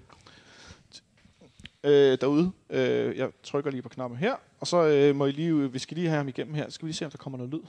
[1.83, 2.51] øh, derude.
[2.69, 5.79] Øh, jeg trykker lige på knappen her, og så øh, må I lige, øh, vi
[5.79, 6.69] skal lige have ham igennem her.
[6.69, 7.63] Skal vi lige se, om der kommer noget lyd.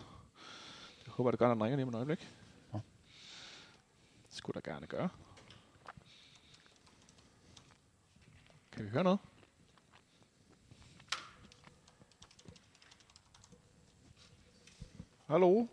[1.21, 2.29] Håber, det gør, når den ringer lige om et øjeblik.
[2.73, 2.83] Det
[4.31, 5.09] skulle der gerne gøre.
[8.73, 9.19] Kan vi høre noget?
[15.27, 15.67] Hallo?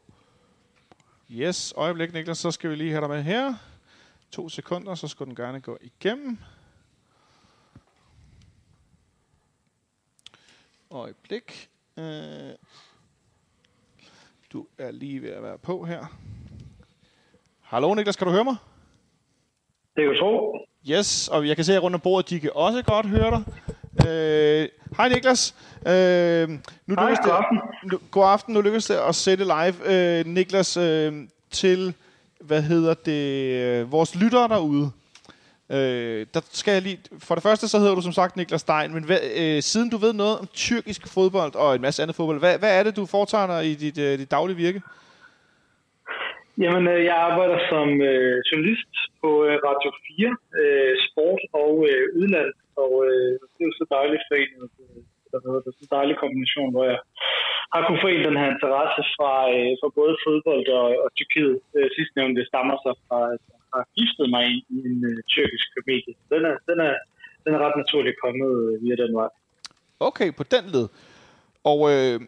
[1.32, 3.54] Yes, øjeblik Niklas, så skal vi lige have dig med her.
[4.32, 6.38] To sekunder, så skal den gerne gå igennem.
[10.92, 11.70] Øjeblik.
[11.98, 12.54] Øh,
[14.58, 16.06] du er lige ved at være på her.
[17.62, 18.56] Hallo Niklas, kan du høre mig?
[19.96, 20.58] Det kan du tro.
[20.92, 23.44] Yes, og jeg kan se, at rundt om bordet, de kan også godt høre dig.
[24.08, 25.56] Øh, Hej Niklas.
[25.88, 27.60] Øh, nu Hej, lykkedes god det, aften.
[27.92, 28.54] nu, god aften.
[28.54, 29.76] Nu lykkedes det at sætte live,
[30.20, 31.14] øh, Niklas, øh,
[31.52, 31.94] til,
[32.42, 34.92] hvad hedder det, øh, vores lyttere derude.
[35.76, 38.94] Øh, der skal jeg lige, for det første så hedder du som sagt Niklas Stein,
[38.96, 42.40] men hvad, øh, siden du ved noget om tyrkisk fodbold og en masse andet fodbold,
[42.40, 44.82] hvad, hvad er det, du foretager dig i dit, øh, dit daglige virke?
[46.64, 52.04] Jamen, øh, jeg arbejder som øh, journalist på øh, Radio 4, øh, sport og øh,
[52.22, 52.52] udland,
[52.84, 55.00] og øh, det er jo så dejligt forenet, øh,
[55.32, 57.00] der hedder det, så en dejlig kombination, hvor jeg
[57.74, 61.56] har kunnet forene den her interesse fra, øh, fra både fodbold og, og Tyrkiet.
[61.76, 61.90] Øh,
[62.38, 63.44] det stammer sig fra, at
[63.74, 66.14] har giftet mig ind i en øh, tyrkisk familie.
[66.34, 66.96] Den er, den, er,
[67.44, 69.30] den er ret naturligt kommet øh, via den vej.
[70.00, 70.88] Okay, på den led.
[71.72, 72.20] Og øh,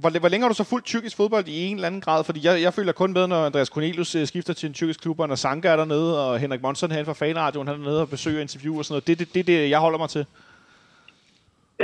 [0.00, 2.24] hvor, hvor længe har du så fulgt tyrkisk fodbold i en eller anden grad?
[2.24, 5.20] Fordi jeg, jeg føler kun med, når Andreas Cornelius øh, skifter til en tyrkisk klub,
[5.20, 8.10] og når Sanka er dernede, og Henrik Monson herinde fra Fanradioen, han er nede og
[8.10, 9.06] besøger interview og sådan noget.
[9.06, 10.24] Det er det, det, det, jeg holder mig til.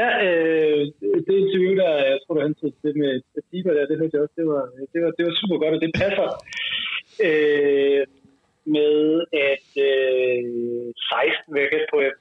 [0.01, 0.81] Ja, øh,
[1.27, 4.37] det interview, der jeg tror, du hentede det med Atiba der, det hørte jeg også,
[4.41, 4.63] det var,
[4.93, 6.29] det var, det var super godt, og det passer
[7.27, 8.01] øh,
[8.77, 8.97] med,
[9.51, 10.41] at øh,
[11.45, 12.13] 16 vil jeg på, jeg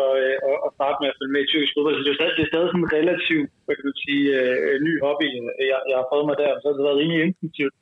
[0.00, 0.10] og,
[0.48, 1.96] og, og starte med at følge med i tyrkisk fodbold.
[1.96, 4.74] Så det er stadig, det er stadig sådan en relativ, hvad kan du sige, øh,
[4.86, 5.26] ny hobby,
[5.70, 7.76] jeg, jeg har fået mig der, og så har det været rimelig intensivt.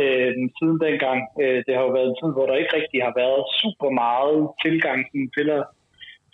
[0.00, 1.20] Øh, siden dengang.
[1.42, 4.40] Øh, det har jo været en tid, hvor der ikke rigtig har været super meget
[4.64, 5.00] tilgang
[5.36, 5.62] til at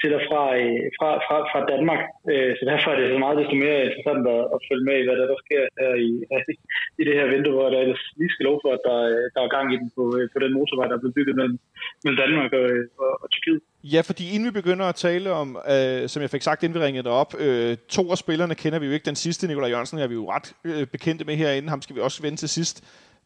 [0.00, 2.02] til og fra, øh, fra, fra, fra Danmark.
[2.32, 5.06] Øh, så derfor er det så meget desto mere interessant at, at følge med i,
[5.06, 6.10] hvad der, der sker her i,
[7.00, 7.80] i det her vindue, hvor der
[8.20, 10.38] lige skal lov for, at der, øh, der er gang i den på, øh, på
[10.44, 11.56] den motorvej, der er blevet bygget mellem,
[12.02, 13.60] mellem Danmark og, øh, og, og Tyrkiet.
[13.94, 16.84] Ja, fordi inden vi begynder at tale om, øh, som jeg fik sagt, inden vi
[16.86, 19.08] ringede op, øh, to af spillerne kender vi jo ikke.
[19.12, 21.68] Den sidste, Nikolaj Jørgensen, er vi jo ret øh, bekendte med herinde.
[21.68, 22.76] Ham skal vi også vende til sidst.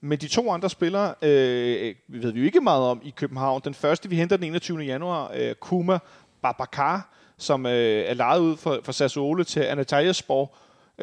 [0.01, 3.61] Men de to andre spillere øh, ved vi jo ikke meget om i København.
[3.64, 4.79] Den første, vi henter den 21.
[4.79, 5.99] januar, øh, Kuma
[6.45, 6.97] Babacar,
[7.38, 10.45] som øh, er lejet ud for, for Sassuolo til Antalyaspor.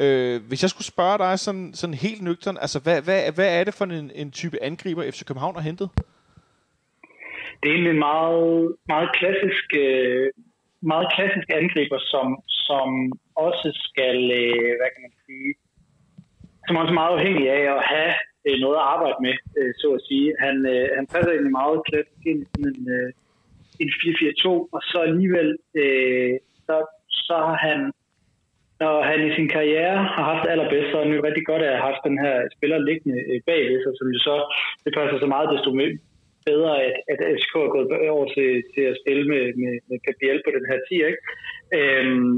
[0.02, 3.64] Øh, hvis jeg skulle spørge dig sådan, sådan helt nøgtern, altså hvad, hvad, hvad er
[3.64, 5.88] det for en, en type angriber, FC København har hentet?
[7.58, 10.26] Det er egentlig en meget, meget klassisk, øh,
[10.92, 12.26] meget klassisk angriber, som,
[12.68, 12.88] som
[13.46, 15.50] også skal, øh, hvad kan man sige,
[16.66, 18.12] som også er meget afhængig af at have
[18.46, 20.26] øh, noget at arbejde med, øh, så at sige.
[20.44, 23.08] Han, øh, han passer egentlig meget klassisk ind i sådan en, øh,
[23.82, 25.48] en 4-4-2, og så alligevel,
[25.82, 26.34] øh,
[26.66, 26.76] så,
[27.26, 27.78] så har han,
[28.82, 31.72] når han i sin karriere har haft det allerbedst, så er det rigtig godt at
[31.72, 34.36] have haft den her spiller liggende øh, bagved sig, som jo så,
[34.84, 35.98] det passer så meget desto mere
[36.50, 40.40] bedre, at, at FCK er gået over til, til at spille med, med, med Gabriel
[40.44, 41.22] på den her 10, ikke?
[41.78, 42.34] Øhm,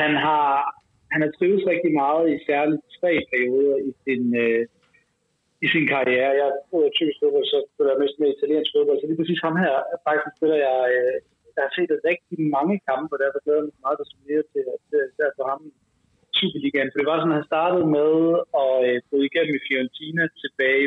[0.00, 0.48] han har
[1.12, 4.62] han har trives rigtig meget i særligt tre perioder i sin, øh,
[5.64, 6.38] i sin karriere.
[6.40, 8.98] Jeg er typisk fodbold, så spiller jeg mest med italiensk fodbold.
[8.98, 9.74] Så lige præcis ham her,
[10.08, 11.14] faktisk spiller jeg, øh,
[11.54, 14.62] jeg har set rigtig mange kampe, og derfor glæder jeg mig meget at mere til,
[14.88, 15.72] til, til at få ham i
[16.38, 16.90] Superligaen.
[16.90, 18.12] For det var sådan, at han startede med
[18.62, 20.86] at øh, bryde igennem i Fiorentina tilbage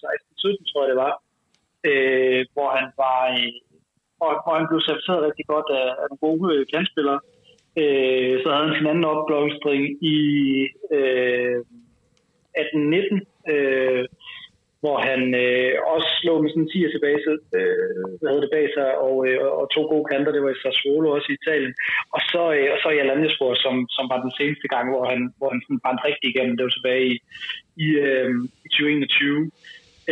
[0.00, 1.14] 16-17, tror jeg det var,
[1.88, 3.52] øh, hvor han var, øh,
[4.24, 7.20] og, og han blev serviceret rigtig godt af, af nogle gode øh, kandspillere.
[7.82, 9.82] Øh, så havde han sin anden opblomstring
[10.14, 10.18] i
[10.96, 11.58] øh,
[12.62, 14.04] 18-19, øh,
[14.82, 17.20] hvor han øh, også slog med sådan en 10 tilbage,
[17.58, 20.62] øh, hvad hedder det, bag sig, og, øh, og to gode kanter, det var i
[20.62, 21.74] Sassuolo også i Italien.
[22.16, 25.20] Og så, øh, og så i Alanyaspor, som, som var den seneste gang, hvor han,
[25.38, 27.16] hvor han sådan brændte rigtig igennem, det var tilbage i,
[27.86, 28.30] i, øh,
[28.66, 29.50] i 2021.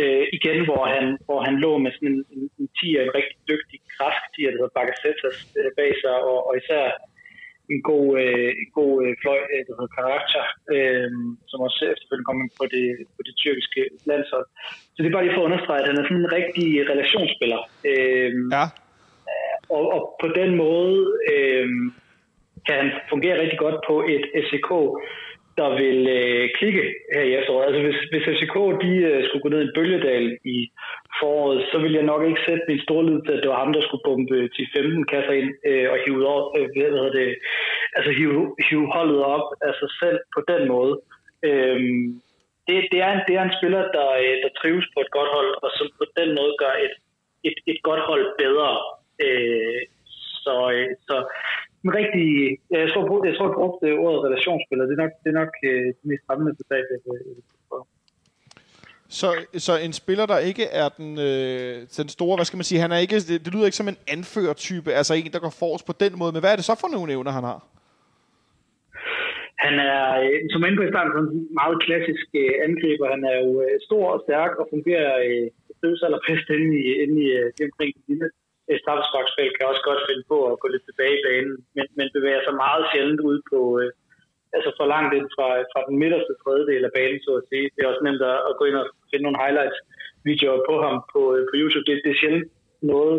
[0.01, 3.37] Øh, igen, hvor han, hvor han lå med sådan en, en, en 10 en rigtig
[3.51, 6.83] dygtig græsk 10 der hedder Bagasetas øh, bag sig, og, og især
[7.73, 10.43] en god, øh, en god øh, fløj, øh, der hedder Karakter,
[10.73, 11.09] øh,
[11.49, 12.85] som også efterfølgende kom på det,
[13.15, 14.47] på det tyrkiske landshold.
[14.93, 17.61] Så det er bare lige for at understrege, at han er sådan en rigtig relationsspiller.
[17.91, 18.65] Øh, Ja.
[19.75, 20.99] og, og på den måde
[21.33, 21.67] øh,
[22.67, 24.71] kan han fungere rigtig godt på et FCK,
[25.59, 26.83] der vil øh, klikke
[27.13, 27.65] her i efteråret.
[27.67, 30.25] Altså hvis, hvis FCK de, øh, skulle gå ned i bølgedal
[30.55, 30.57] i
[31.19, 33.73] foråret, så ville jeg nok ikke sætte min store lid til, at det var ham,
[33.73, 37.29] der skulle pumpe til 15 kasser ind øh, og hive, over, øh, hvad hedder det,
[37.97, 40.93] altså hive, hive holdet op af sig selv på den måde.
[41.47, 41.79] Øh,
[42.67, 45.31] det, det, er en, det er en spiller, der, øh, der trives på et godt
[45.35, 46.95] hold, og som på den måde gør et,
[47.47, 48.71] et, et godt hold bedre.
[49.25, 49.81] Øh,
[50.43, 51.15] så, øh, så
[51.85, 52.27] en rigtig,
[52.71, 54.85] jeg tror, jeg, tror, jeg brugte ordet relationsspiller.
[54.85, 56.99] Det er nok, det er nok øh, det mest fremmende begreb, jeg.
[59.19, 59.29] Så,
[59.65, 62.91] så en spiller, der ikke er den, øh, den store, hvad skal man sige, han
[62.91, 65.95] er ikke, det, det lyder ikke som en anførertype, altså en, der går forrest på
[66.03, 67.59] den måde, men hvad er det så for nogle evner, han har?
[69.65, 73.13] Han er, øh, som inde på i starten, en meget klassisk øh, angriber.
[73.15, 75.47] Han er jo øh, stor og stærk og fungerer øh,
[76.07, 78.29] allerbedst inde i, inde i øh, omkring det lille
[78.71, 79.53] et straffesparksfelt.
[79.55, 82.55] Kan også godt finde på at gå lidt tilbage i banen, men, men bevæger sig
[82.65, 83.89] meget sjældent ud på, øh,
[84.55, 87.65] altså for langt ind fra, fra den midterste tredjedel af banen, så at sige.
[87.73, 91.21] Det er også nemt at, at gå ind og finde nogle highlights-videoer på ham på,
[91.35, 91.85] øh, på YouTube.
[91.89, 92.47] Det, det er sjældent
[92.93, 93.17] noget,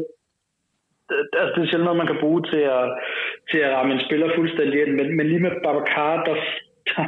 [1.08, 2.84] det- altså det er sjældent noget, man kan bruge til at,
[3.50, 6.36] til at ramme en spiller fuldstændig ind, men, men lige med Babacar, der,
[6.90, 7.04] der,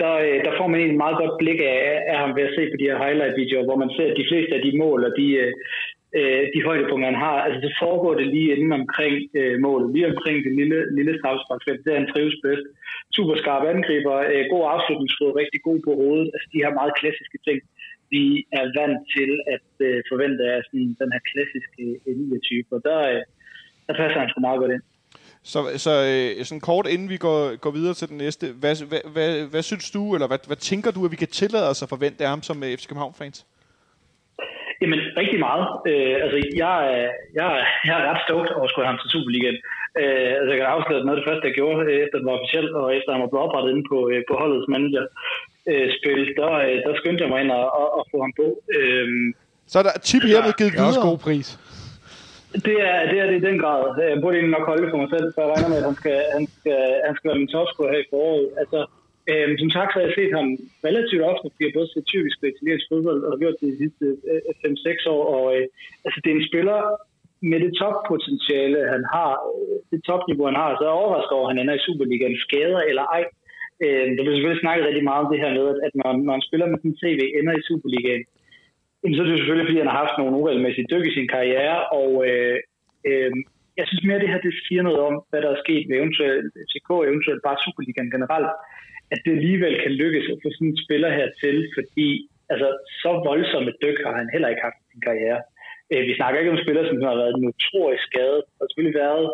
[0.00, 1.78] der, øh, der får man egentlig et meget godt blik af,
[2.12, 4.52] af ham ved at se på de her highlight-videoer, hvor man ser at de fleste
[4.58, 5.52] af de mål og de, øh,
[6.18, 10.10] øh, de højdepunkter, han har, altså så foregår det lige inden omkring øh, målet, lige
[10.12, 12.66] omkring det lille, lille straffesparksfelt, det er han trives bedst.
[13.16, 17.38] Super skarp angriber, øh, god afslutningsfod, rigtig god på hovedet, altså de her meget klassiske
[17.46, 17.58] ting,
[18.14, 18.24] vi
[18.58, 23.00] er vant til at øh, forvente af sådan, den her klassiske øh, elite-type, og der,
[23.12, 23.22] øh,
[23.86, 24.84] der passer han sgu meget godt ind.
[25.52, 29.02] Så, så øh, sådan kort inden vi går, går videre til den næste, hvad, hvad,
[29.14, 31.88] hvad, hvad synes du, eller hvad, hvad tænker du, at vi kan tillade os at
[31.88, 33.46] forvente af ham som øh, FC København-fans?
[34.82, 35.64] Jamen, rigtig meget.
[35.90, 36.76] Øh, altså, jeg,
[37.38, 37.48] jeg,
[37.88, 39.58] jeg er ret stoked over at skulle have ham til Superligaen.
[40.00, 42.26] Øh, altså, jeg kan afsløre, at noget af det første, jeg gjorde, øh, efter den
[42.28, 45.04] var officiel, og efter han var blevet oprettet inde på, øh, på holdets manager,
[45.70, 48.46] øh, spil, der, øh, der skyndte jeg mig ind og, og, og få ham på.
[48.76, 49.06] Øh,
[49.72, 51.10] Så er der tip hermed givet Det er også videre.
[51.12, 51.48] god pris.
[52.68, 53.80] Det er, det er det i den grad.
[54.10, 56.18] Jeg burde egentlig nok holde for mig selv, så jeg regner med, at han skal,
[56.36, 58.48] han skal, han skal være min topscorer her i foråret.
[58.62, 58.78] Altså,
[59.30, 60.48] øhm, som sagt, så har jeg set ham
[60.88, 63.80] relativt ofte, fordi jeg både set tyrkisk og italiensk fodbold, og har gjort det de
[63.82, 65.22] sidste øh, 5-6 år.
[65.36, 65.64] Og, øh,
[66.04, 66.78] altså, det er en spiller
[67.50, 71.46] med det toppotentiale, han har, øh, det topniveau, han har, så er jeg overrasket over,
[71.46, 73.22] at han ender i Superligaen, skader eller ej.
[73.84, 76.46] Øh, der bliver selvfølgelig snakket rigtig meget om det her med, at- når, når en
[76.48, 78.24] spiller med sin CV ender i Superligaen,
[79.00, 81.28] Jamen, så er det jo selvfølgelig, fordi han har haft nogle uregelmæssige dyk i sin
[81.34, 82.56] karriere, og øh,
[83.08, 83.32] øh,
[83.78, 85.96] jeg synes mere, at det her det siger noget om, hvad der er sket med
[86.00, 88.50] eventuelt FCK, eventuelt bare Superligaen generelt,
[89.12, 92.08] at det alligevel kan lykkes at få sådan en spiller her til, fordi
[92.52, 92.68] altså,
[93.02, 95.40] så voldsomme dyk har han heller ikke haft i sin karriere.
[95.90, 98.42] Øh, vi snakker ikke om spillere, som har været notorisk skadet.
[98.48, 99.26] og har selvfølgelig været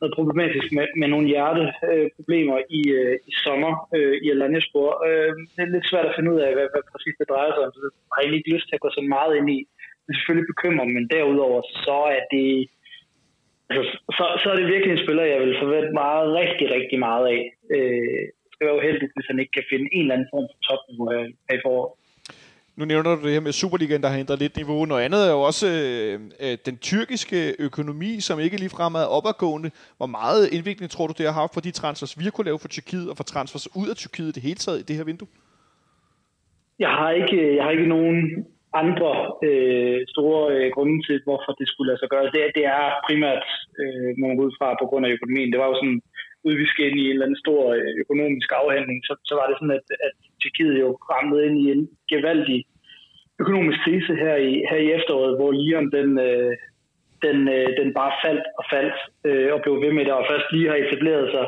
[0.00, 4.90] noget problematisk med, med nogle hjerteproblemer øh, i, øh, i sommer øh, i Alanyaspor.
[5.08, 7.62] Øh, det er lidt svært at finde ud af, hvad, hvad præcis det drejer sig
[7.64, 7.72] om.
[7.74, 9.60] Så jeg har egentlig ikke lyst til at gå så meget ind i.
[10.04, 12.50] Det er selvfølgelig bekymrende, men derudover så er det
[13.70, 13.82] altså,
[14.18, 17.42] så, så er det virkelig en spiller, jeg vil forvente meget, rigtig, rigtig meget af.
[17.74, 18.24] Øh,
[18.60, 21.22] det være uheldigt, hvis han ikke kan finde en eller anden form for topniveau her,
[21.48, 21.92] her i foråret.
[22.78, 24.84] Nu nævner du det her med Superligaen, der har ændret lidt niveau.
[24.84, 29.70] Noget andet er jo også øh, øh, den tyrkiske økonomi, som ikke ligefrem er opadgående.
[29.98, 32.62] Hvor meget indvikling tror du, det har haft for de transfers, vi har kunne lave
[32.64, 35.04] for Tyrkiet, og for transfers ud af Tyrkiet i det hele taget i det her
[35.10, 35.28] vindue?
[36.84, 38.18] Jeg har ikke, jeg har ikke nogen
[38.82, 39.12] andre
[39.48, 42.24] øh, store øh, grunde til, hvorfor det skulle lade sig gøre.
[42.34, 43.46] Det, det er primært,
[43.80, 45.52] øh, man ud fra, på grund af økonomien.
[45.52, 46.00] Det var jo sådan,
[46.46, 49.46] ud vi skal ind i en eller anden stor øh, økonomisk afhandling, så, så var
[49.46, 51.82] det sådan, at, at Tyrkiet jo ramlede ind i en
[52.12, 52.60] gevaldig
[53.42, 56.52] økonomisk krise her i, her i efteråret, hvor Lyon den, øh,
[57.26, 58.96] den, øh, den bare faldt og faldt
[59.28, 61.46] øh, og blev ved med det, og først lige har etableret sig,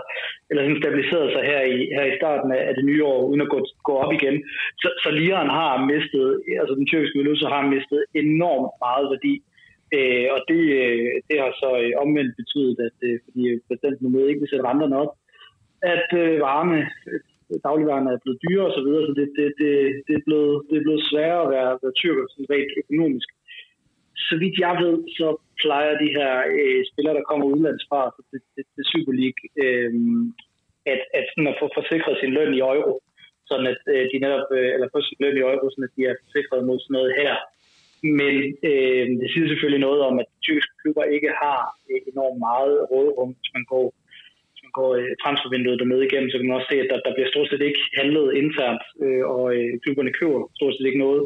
[0.49, 3.45] eller sådan stabiliseret sig her i, her i starten af, af det nye år, uden
[3.47, 4.37] at gå, gå op igen.
[4.83, 6.27] Så, så Lyon har mistet,
[6.61, 9.35] altså den tyrkiske valuta har mistet enormt meget værdi
[9.97, 14.07] Øh, og det, øh, det har så øh, omvendt betydet, at øh, fordi øh, præsidenten
[14.13, 15.13] nu ikke vil sætte renterne op,
[15.95, 16.79] at øh, varme,
[17.09, 17.21] øh,
[17.67, 19.71] dagligvarerne er blevet dyre osv., så, videre, så det, det, det,
[20.07, 23.29] det, er blevet, det er blevet sværere at være, være tyrker sådan rent økonomisk.
[24.27, 25.29] Så vidt jeg ved, så
[25.63, 29.93] plejer de her øh, spillere, der kommer udlandsfra til, altså til, til Super League, øh,
[30.93, 32.95] at, at, sådan at få forsikret sin løn i euro,
[33.51, 36.03] sådan at øh, de netop, øh, eller få sin løn i euro, sådan at de
[36.11, 37.35] er forsikret mod sådan noget her.
[38.19, 38.35] Men
[38.71, 42.75] øh, det siger selvfølgelig noget om, at de tyrkiske klubber ikke har øh, enormt meget
[42.91, 43.87] rådrum, hvis man går
[44.79, 47.49] går øh, transfervinduet dernede igennem, så kan man også se, at der, der bliver stort
[47.49, 51.23] set ikke handlet internt, øh, og øh, klubberne køber stort set ikke noget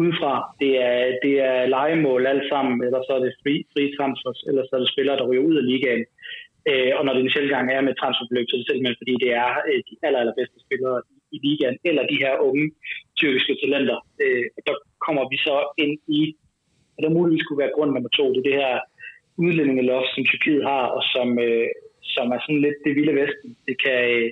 [0.00, 0.34] udefra.
[0.62, 4.62] Det er, det er legemål alt sammen, eller så er det fri, fri transfers, eller
[4.64, 6.04] så er det spillere, der ryger ud af ligaen.
[6.70, 9.14] Øh, og når det en sjældent gang er med transferbeløb, så er det simpelthen fordi,
[9.24, 10.98] det er øh, de aller, allerbedste spillere
[11.34, 12.66] i ligaen, eller de her unge
[13.20, 13.98] tyrkiske talenter.
[14.22, 14.74] Øh, og der
[15.06, 16.22] kommer vi så ind i,
[16.94, 18.74] og der muligvis skulle være grund nummer to, det er det her
[19.44, 21.68] udlændingeloft, som Tyrkiet har, og som, øh,
[22.14, 23.50] som er sådan lidt det vilde vesten.
[23.68, 24.30] Det kan, øh,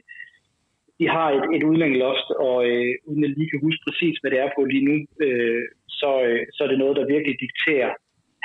[0.99, 4.41] de har et, et udlændingeloft, og øh, uden at lige kan huske præcis, hvad det
[4.41, 5.64] er på lige nu, øh,
[6.01, 7.91] så, øh, så er det noget, der virkelig dikterer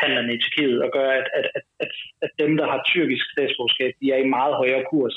[0.02, 1.92] handlerne i Tyrkiet og gør, at, at, at, at,
[2.26, 5.16] at dem, der har tyrkisk statsborgerskab, de er i meget højere kurs.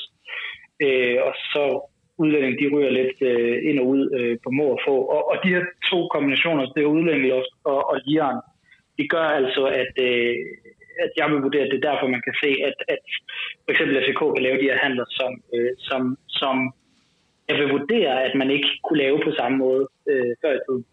[0.85, 1.63] Øh, og så
[2.21, 4.95] udlændinge, de ryger lidt øh, ind og ud øh, på må og få.
[5.15, 8.39] Og, og de her to kombinationer, det er udlændingeloft og, og Iran,
[8.97, 10.35] det gør altså, at, øh,
[11.03, 13.03] at jeg vil vurdere, at det er derfor, man kan se, at, at
[13.63, 16.55] for eksempel FCK kan lave de her handler, som, øh, som, som
[17.49, 20.85] jeg vil vurdere, at man ikke kunne lave på samme måde øh, før i tiden.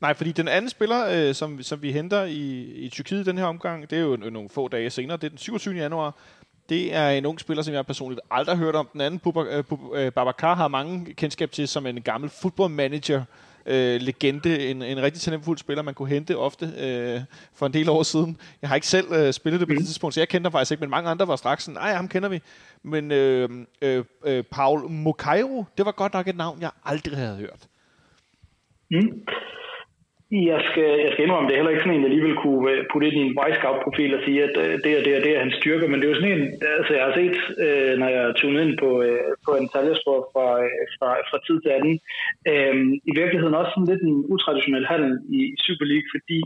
[0.00, 2.44] Nej, fordi den anden spiller, øh, som, som vi henter i,
[2.84, 5.38] i Tyrkiet den her omgang, det er jo nogle få dage senere, det er den
[5.38, 5.74] 27.
[5.74, 6.16] januar.
[6.68, 8.88] Det er en ung spiller, som jeg personligt aldrig har hørt om.
[8.92, 9.20] Den anden,
[9.94, 13.24] øh, Babakar, har mange kendskab til som en gammel footballmanager,
[13.66, 17.20] øh, legende, en, en rigtig talentfuld spiller, man kunne hente ofte øh,
[17.54, 18.40] for en del år siden.
[18.62, 19.86] Jeg har ikke selv øh, spillet det på det mm.
[19.86, 22.08] tidspunkt, så jeg kendte ham faktisk ikke, men mange andre var straks sådan, nej, ham
[22.08, 22.40] kender vi.
[22.82, 23.48] Men øh,
[23.82, 27.68] øh, øh, Paul Mokairo, det var godt nok et navn, jeg aldrig havde hørt.
[28.90, 29.26] Mm.
[30.42, 32.80] Jeg skal, jeg skal indrømme, det er heller ikke sådan en, jeg alligevel kunne øh,
[32.90, 35.44] putte ind i en Wisecout-profil og sige, at øh, det og det og det er
[35.44, 36.44] hans styrker, men det er jo sådan en,
[36.78, 38.90] altså jeg har set, øh, når jeg tunet ind på,
[39.46, 40.46] på en taljerspor fra,
[40.96, 41.96] fra, fra tid til anden,
[42.50, 42.74] øh,
[43.10, 46.38] i virkeligheden også sådan lidt en utraditionel handel i Super League, fordi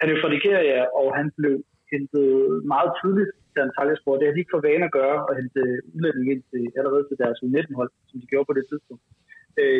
[0.00, 1.54] han er fra Nigeria, og han blev
[1.92, 2.30] hentet
[2.74, 4.16] meget tidligt til en Antalyaspor.
[4.16, 5.62] Det har de ikke for vane at gøre, at hente
[5.94, 9.02] udlænding ind til, allerede til deres U19-hold, som de gjorde på det tidspunkt.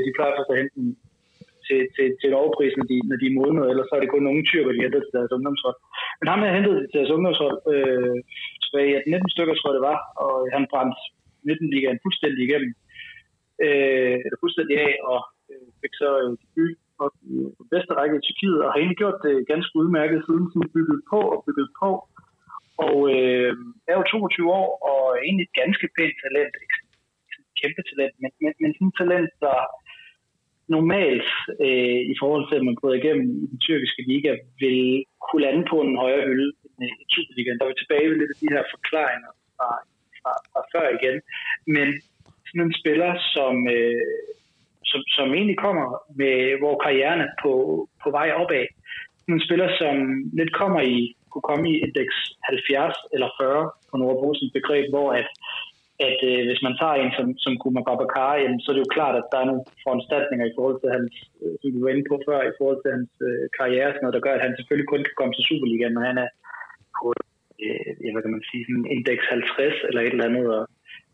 [0.06, 0.76] de plejer først at hente
[1.66, 4.12] til, til, til et overpris, når de, når de er modne, ellers så er det
[4.12, 5.78] kun nogle tyrker, de henter til deres ungdomshold.
[6.18, 8.16] Men ham har hentet til deres ungdomshold øh,
[8.64, 10.98] tilbage i 19 stykker, tror jeg det var, og han brændte
[11.44, 12.72] 19 ligaen fuldstændig igennem.
[13.64, 18.16] Øh, eller fuldstændig af, og øh, fik så øh, debut op i den bedste række
[18.18, 21.68] i Tyrkiet, og har egentlig gjort det ganske udmærket siden, sådan bygget på og bygget
[21.82, 21.90] på.
[22.86, 23.52] Og øh,
[23.90, 26.54] er jo 22 år, og egentlig et ganske pænt talent.
[26.64, 26.78] Ikke
[27.60, 29.58] kæmpe talent, men, men, men sådan et talent, der
[30.68, 31.28] normalt
[31.66, 35.64] øh, i forhold til, at man bryder igennem i den tyrkiske liga, vil kunne lande
[35.70, 37.58] på en højere hylde end øh, i Superligaen.
[37.58, 39.70] Der er vi tilbage ved lidt af de her forklaringer fra,
[40.20, 41.16] fra, fra før igen.
[41.74, 41.88] Men
[42.46, 44.16] sådan en spiller, som, øh,
[44.90, 45.86] som, som egentlig kommer
[46.20, 47.52] med, hvor karrieren er på,
[48.02, 48.66] på vej opad.
[49.20, 49.94] Sådan en spiller, som
[50.38, 50.96] lidt kommer i,
[51.30, 55.28] kunne komme i indeks 70 eller 40 på Nordbrugs begreb, hvor at
[56.08, 58.96] at øh, hvis man tager en som, som Kuma Babakar, jamen, så er det jo
[58.96, 62.06] klart, at der er nogle foranstaltninger i forhold til hans, øh, som du var inde
[62.10, 64.88] på før, i forhold til hans øh, karriere, sådan noget, der gør, at han selvfølgelig
[64.90, 66.30] kun kan komme til Superligaen, når han er
[66.98, 67.06] på,
[67.64, 70.62] øh, ja, hvad kan man sige, sådan indeks 50 eller et eller andet, og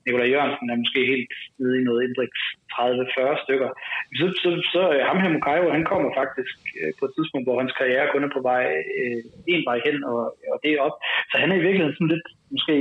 [0.05, 2.41] Nikolaj Jørgensen er måske helt nede i noget indeks
[2.73, 3.71] 30-40 stykker.
[4.19, 7.61] Så, så, så øh, ham her Mukayo, han kommer faktisk øh, på et tidspunkt, hvor
[7.63, 8.65] hans karriere kun er på vej
[9.01, 9.21] øh,
[9.55, 10.21] en vej hen, og,
[10.53, 10.97] og det er op.
[11.31, 12.77] Så han er i virkeligheden sådan lidt, måske,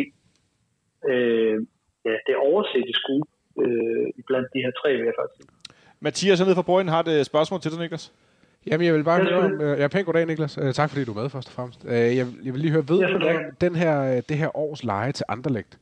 [1.11, 1.57] øh,
[2.05, 3.23] ja, det oversette skue
[3.63, 5.47] øh, blandt de her tre, vil jeg faktisk.
[5.99, 8.13] Mathias nede fra Borgen har et spørgsmål til dig, Niklas.
[8.65, 9.61] Jamen, jeg vil bare høre om...
[9.61, 10.57] Øh, ja, pænt goddag, Niklas.
[10.57, 11.83] Uh, tak, fordi du er med, først og fremmest.
[11.83, 15.11] Uh, jeg, jeg vil lige høre, ved ja, du, den her, det her års leje
[15.11, 15.77] til Anderlecht,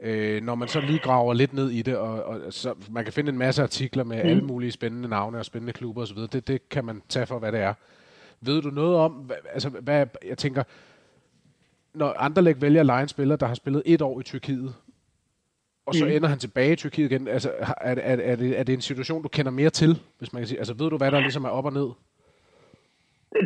[0.00, 3.12] uh, når man så lige graver lidt ned i det, og, og så man kan
[3.12, 4.28] finde en masse artikler med mm.
[4.28, 7.52] alle mulige spændende navne og spændende klubber osv., det, det kan man tage for, hvad
[7.52, 7.74] det er.
[8.40, 10.62] Ved du noget om, hvad, altså, hvad, jeg tænker,
[11.94, 14.74] når Anderlecht vælger at lege en spiller, der har spillet et år i Tyrkiet,
[15.88, 16.10] og så mm.
[16.16, 17.28] ender han tilbage i Tyrkiet igen.
[17.28, 17.50] Altså,
[17.90, 20.48] er, er, er, det, er det en situation, du kender mere til, hvis man kan
[20.48, 20.60] sige?
[20.62, 21.88] Altså, ved du, hvad der ligesom er op og ned?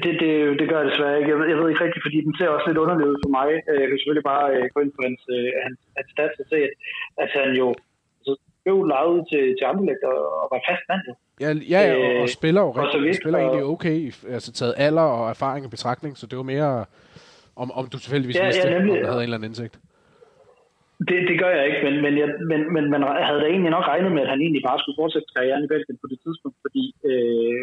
[0.04, 1.30] Det, det, det gør jeg desværre ikke.
[1.32, 3.48] Jeg ved, jeg ved ikke rigtigt, fordi den ser også lidt underlig ud for mig.
[3.68, 6.46] Øh, jeg kan selvfølgelig bare øh, gå ind på hans, øh, hans, hans stats og
[6.52, 6.74] se, at,
[7.22, 7.68] at han jo
[8.18, 8.32] altså,
[8.64, 11.02] blev lejet til, til Anderlecht og, og var fast mand.
[11.44, 13.96] Ja, ja, og, og spiller jo rigtig, og spiller egentlig okay,
[14.36, 16.70] altså taget alder og erfaring i betragtning, så det var mere
[17.62, 19.74] om, om du tilfældigvis ja, vidste, ja, nemlig, om du havde en eller anden indsigt.
[21.08, 23.86] Det, det gør jeg ikke, men, men, jeg, men, men man havde da egentlig nok
[23.92, 26.84] regnet med, at han egentlig bare skulle fortsætte karrieren i Belgien på det tidspunkt, fordi
[27.10, 27.60] øh,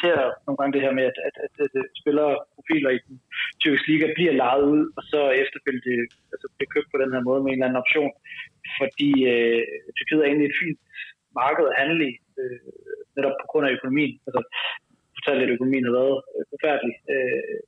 [0.00, 1.52] ser nogle gange det her med, at, at, at,
[1.82, 3.16] at spillerprofiler i den
[3.60, 7.40] tyrkiske liga bliver lejet ud, og så efterfølgende altså, bliver købt på den her måde
[7.40, 8.12] med en eller anden option,
[8.80, 9.62] fordi øh,
[9.96, 10.80] Tyrkiet er egentlig et fint
[11.40, 12.72] marked at handle i, øh,
[13.16, 14.14] netop på grund af økonomien.
[14.26, 14.40] Altså,
[15.16, 17.58] fortalte, at økonomien har været øh, forfærdelig øh,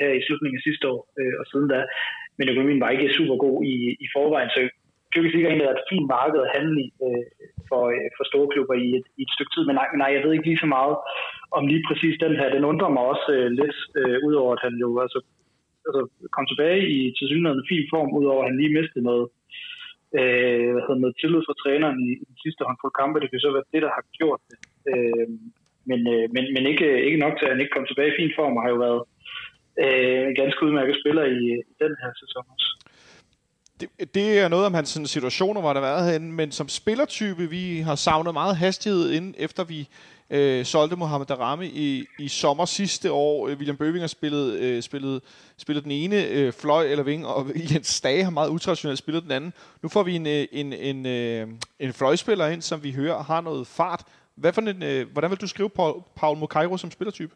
[0.00, 1.78] øh, i slutningen af sidste år øh, og siden da,
[2.36, 3.74] men økonomien var ikke super god i,
[4.04, 4.60] i forvejen, så
[5.12, 7.24] Tyrkisk Liga egentlig er et fint marked at handle i øh,
[7.68, 9.62] for, øh, for store klubber i et, i et stykke tid.
[9.66, 10.96] Men nej, nej, jeg ved ikke lige så meget
[11.56, 12.48] om lige præcis den her.
[12.56, 15.18] Den undrer mig også øh, lidt, øh, udover at han jo altså,
[15.86, 16.00] altså,
[16.34, 19.26] kom tilbage i til en fin form, udover at han lige mistede noget,
[20.18, 23.20] øh, hvad hedder, noget tillid fra træneren i, i den sidste håndfuld kampe.
[23.20, 24.56] Det kan så være det, der har gjort det.
[24.92, 25.28] Øh,
[25.90, 28.32] men, øh, men, men ikke, ikke nok til, at han ikke kom tilbage i fin
[28.38, 29.02] form, og har jo været
[29.82, 32.72] øh, en ganske udmærket spiller i, i den her sæson også
[33.82, 36.68] det, det er noget om hans sådan, situationer, hvor der har været herinde, men som
[36.68, 39.88] spillertype, vi har savnet meget hastighed, inden efter vi
[40.30, 43.48] øh, solgte Mohamed Darami i, i sommer sidste år.
[43.48, 45.20] Øh, William Bøvinger spillede, øh, spillede,
[45.56, 49.30] spillede den ene øh, fløj eller ving, og Jens Stage har meget utraditionelt spillet den
[49.30, 49.52] anden.
[49.82, 53.40] Nu får vi en, en, en, en, øh, en fløjspiller ind, som vi hører har
[53.40, 54.04] noget fart.
[54.34, 57.34] Hvad for en, øh, hvordan vil du skrive Paul, Paul Mokairo som spillertype?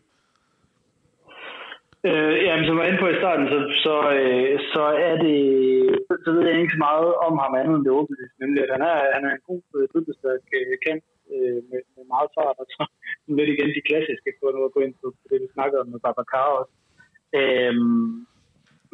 [2.09, 5.41] Øh, jamen, som jeg var inde på i starten, så, så, øh, så er det,
[6.25, 8.83] så ved jeg ikke så meget om ham andet end det åbne, nemlig at han
[8.93, 11.05] er, han er en god øh, dribblestærk øh, kant
[11.35, 12.83] øh, med, med meget fart, og så
[13.39, 16.01] lidt igen de klassiske, for nu at gå ind på, det, vi snakkede om med
[16.05, 16.75] Babacar også.
[17.39, 17.75] Øh,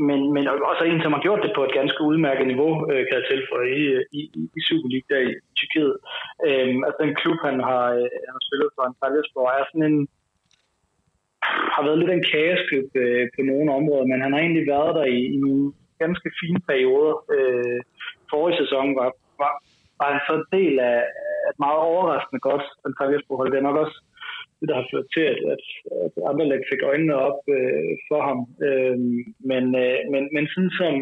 [0.08, 3.18] men, men også en, som har gjort det på et ganske udmærket niveau, øh, kan
[3.18, 3.82] jeg tilføje, i,
[4.18, 4.20] i,
[4.58, 5.96] i Superliga der i Tyrkiet.
[6.46, 9.88] Øh, altså den klub, han har, øh, han har spillet for, en Antalyaspor, er sådan
[9.92, 9.98] en,
[11.74, 15.06] har været lidt en kaosklub øh, på nogle områder, men han har egentlig været der
[15.18, 15.64] i, i nogle
[16.02, 17.14] ganske fine perioder.
[17.36, 17.80] Øh,
[18.30, 19.08] forrige sæson var,
[19.42, 19.52] var,
[19.98, 20.98] var han så en del af
[21.50, 23.50] et meget overraskende godt Antalyaspor-hold.
[23.50, 23.96] Det er nok også
[24.58, 25.64] det, der har ført til, at, at,
[26.04, 28.40] at Anderlecht fik øjnene op øh, for ham.
[28.68, 28.96] Øh,
[29.50, 30.94] men, øh, men, men sådan som,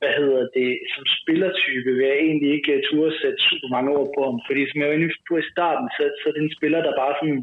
[0.00, 4.10] hvad hedder det, som spillertype vil jeg egentlig ikke øh, turde sætte super mange ord
[4.16, 6.56] på ham, fordi som jeg var inde på i starten, så, så er det en
[6.58, 7.40] spiller, der bare sådan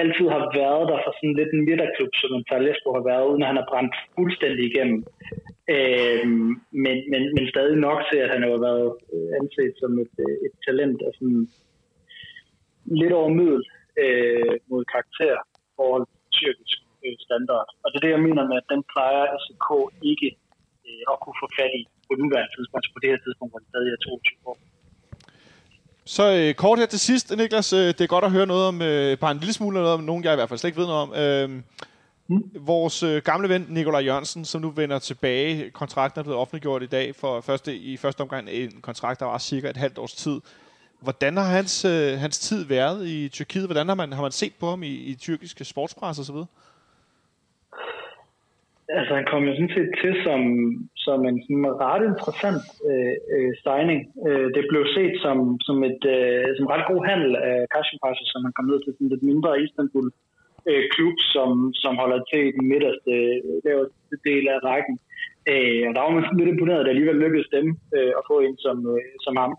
[0.00, 3.50] altid har været der for sådan lidt en midterklub, som Antalyaspor har været, uden at
[3.50, 5.00] han har brændt fuldstændig igennem.
[5.74, 6.26] Øh,
[6.84, 10.36] men, men, men stadig nok til, at han har været øh, anset som et, øh,
[10.46, 11.42] et talent af sådan
[13.00, 13.62] lidt over middel
[14.02, 15.36] øh, mod karakter
[15.76, 17.68] forhold til tyrkisk øh, standard.
[17.82, 19.68] Og det er det, jeg mener med, at den plejer SK
[20.12, 20.28] ikke
[20.86, 23.60] øh, at kunne få fat i på nuværende tidspunkt, altså på det her tidspunkt, hvor
[23.62, 24.58] det stadig er 22 år.
[26.04, 27.72] Så øh, kort her til sidst, Niklas.
[27.72, 30.00] Øh, det er godt at høre noget om, øh, bare en lille smule noget om,
[30.00, 31.14] nogen jeg i hvert fald slet ikke ved noget om.
[31.14, 31.50] Øh,
[32.28, 32.50] mm.
[32.60, 35.70] Vores øh, gamle ven, Nikolaj Jørgensen, som nu vender tilbage.
[35.70, 39.38] Kontrakten er blevet offentliggjort i dag for første, i første omgang en kontrakt, der var
[39.38, 40.40] cirka et halvt års tid.
[41.00, 43.64] Hvordan har hans, øh, hans tid været i Tyrkiet?
[43.64, 46.36] Hvordan har man, har man set på ham i, i tyrkiske sportspres osv.?
[48.88, 50.40] Altså han kom jo sådan set til som,
[51.04, 54.00] som en sådan ret interessant øh, øh, signing.
[54.26, 58.44] Øh, det blev set som, som et øh, som ret god handel af Kashimpasha, som
[58.46, 60.08] han kom ned til sådan lidt mindre Istanbul
[60.70, 61.50] øh, klub, som,
[61.82, 64.96] som holder til i den midterste øh, laveste del af rækken.
[65.52, 68.26] Øh, og der var man sådan lidt imponeret, at det alligevel lykkedes dem øh, at
[68.30, 69.52] få en som, øh, som ham.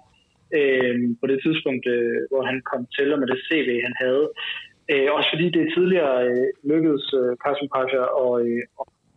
[0.58, 4.26] Øh, på det tidspunkt, øh, hvor han kom til, og med det CV, han havde.
[4.92, 8.62] Øh, også fordi det tidligere øh, lykkedes øh, Kasim Pasha og, øh,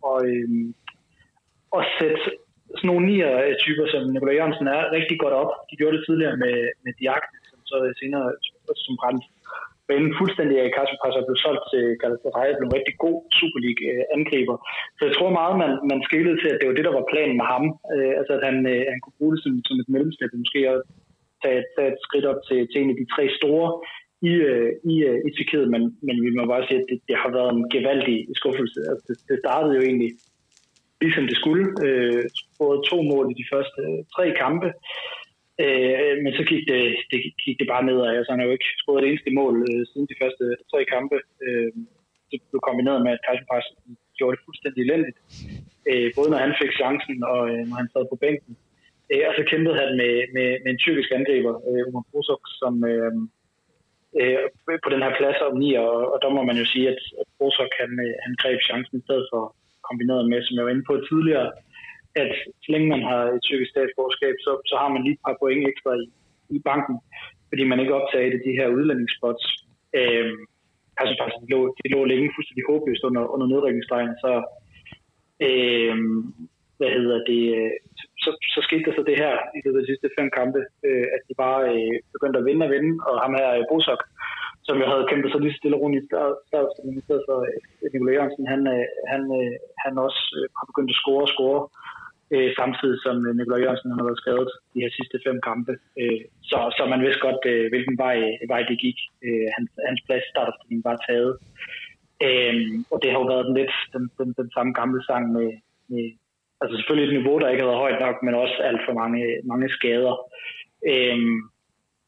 [0.09, 0.49] og, øh,
[1.75, 2.17] og sætte
[2.75, 5.51] sådan nogle nier-typer, som Nikolaj Jørgensen er, rigtig godt op.
[5.69, 8.25] De gjorde det tidligere med, med Diak, som så senere
[8.85, 9.25] som brændt
[9.89, 14.57] banen fuldstændig af Kasper Passer blev solgt til Galatasaray, blev en rigtig god Super League-angriber.
[14.97, 17.35] Så jeg tror meget, man, man skillede til, at det var det, der var planen
[17.39, 17.65] med ham.
[17.93, 20.79] Øh, altså, at han, øh, han kunne bruge det som, som et mellemstep, måske at
[21.43, 23.67] tage, tage et skridt op til, til en af de tre store
[24.21, 27.15] i, øh, i, øh, i Tyrkiet, men, men vi må bare sige, at det, det
[27.23, 28.79] har været en gevaldig skuffelse.
[28.89, 30.11] Altså, det, det startede jo egentlig
[31.01, 31.65] ligesom det skulle.
[31.85, 32.23] Øh,
[32.61, 34.67] både to mål i de første øh, tre kampe,
[35.63, 38.17] øh, men så gik det, det, gik det bare nedad.
[38.17, 40.79] altså han har jo ikke skåret det eneste mål øh, siden de første øh, tre
[40.93, 41.17] kampe.
[41.45, 41.71] Øh,
[42.31, 45.19] det blev kombineret med, at Kajsen gjorde det fuldstændig elendigt,
[45.89, 48.53] øh, både når han fik chancen og øh, når han sad på bænken.
[49.11, 52.73] Øh, og så kæmpede han med, med, med en tyrkisk angriber, øh, Umar Brusok, som,
[52.91, 53.13] øh,
[54.19, 54.39] øh,
[54.83, 57.27] på den her plads om 9, og, og der må man jo sige, at, at
[57.37, 59.43] Brosok han, øh, han greb chancen i stedet for
[59.87, 61.49] kombineret med, som jeg var inde på tidligere,
[62.21, 62.31] at
[62.63, 65.67] så længe man har et tyrkisk statsborgerskab, så, så har man lige et par point
[65.71, 66.05] ekstra i,
[66.57, 66.95] i banken,
[67.49, 69.43] fordi man ikke optager det de her udlændingsspots.
[69.99, 70.31] Øh,
[70.99, 74.31] altså faktisk, de lå, de lå længe fuldstændig håbløst under, under nedrykningsstregen, så,
[75.41, 75.97] Øh,
[76.77, 77.41] hvad hedder det?
[77.57, 77.71] Øh,
[78.23, 81.07] så, så skete der så det her i løbet af de sidste fem kampe, øh,
[81.15, 84.01] at de bare øh, begyndte at vinde og vinde, og ham her, øh, Bosok,
[84.67, 86.09] som jeg havde kæmpet så lige stille og roligt i
[86.49, 87.37] startopstillingen, i stedet for
[87.83, 91.61] øh, Jørgensen, han, øh, han, øh, han også øh, har begyndt at score og score,
[92.33, 95.73] øh, samtidig som øh, Nikolaj Jørgensen han har været skadet de her sidste fem kampe.
[96.01, 98.17] Øh, så, så man vidste godt, øh, hvilken vej,
[98.51, 98.97] vej det gik.
[99.25, 101.33] Øh, hans, hans plads i startopstillingen var taget.
[102.27, 102.55] Øh,
[102.91, 105.49] og det har jo været den lidt den, den, den samme gamle sang med,
[105.91, 106.05] med
[106.61, 109.21] altså selvfølgelig et niveau, der ikke har været højt nok, men også alt for mange,
[109.51, 110.15] mange skader.
[110.91, 111.37] Øhm,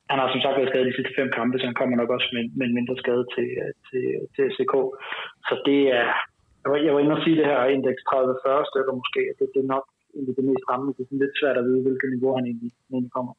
[0.09, 2.29] han har som sagt været skadet de sidste fem kampe, så han kommer nok også
[2.35, 3.47] med, med en mindre skade til,
[3.87, 4.73] til, til SCK.
[5.47, 6.09] Så det er,
[6.61, 9.47] jeg var, jeg var inde og sige det her indeks 30-40 stykker måske, at det,
[9.53, 9.85] det er nok
[10.15, 10.87] egentlig det mest ramme.
[10.97, 13.33] Det er lidt svært at vide, hvilket niveau han egentlig, egentlig kommer.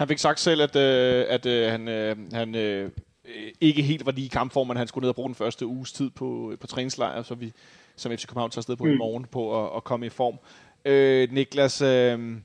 [0.00, 2.84] Han fik sagt selv, at, øh, at øh, han, øh, han øh,
[3.60, 5.92] ikke helt var lige i kampform, men han skulle ned og bruge den første uges
[5.92, 7.52] tid på, på træningslejr, så vi
[7.96, 8.92] som FC København tager afsted på mm.
[8.92, 10.38] i morgen på at, at komme i form.
[10.84, 12.36] Øh, Niklas, øh,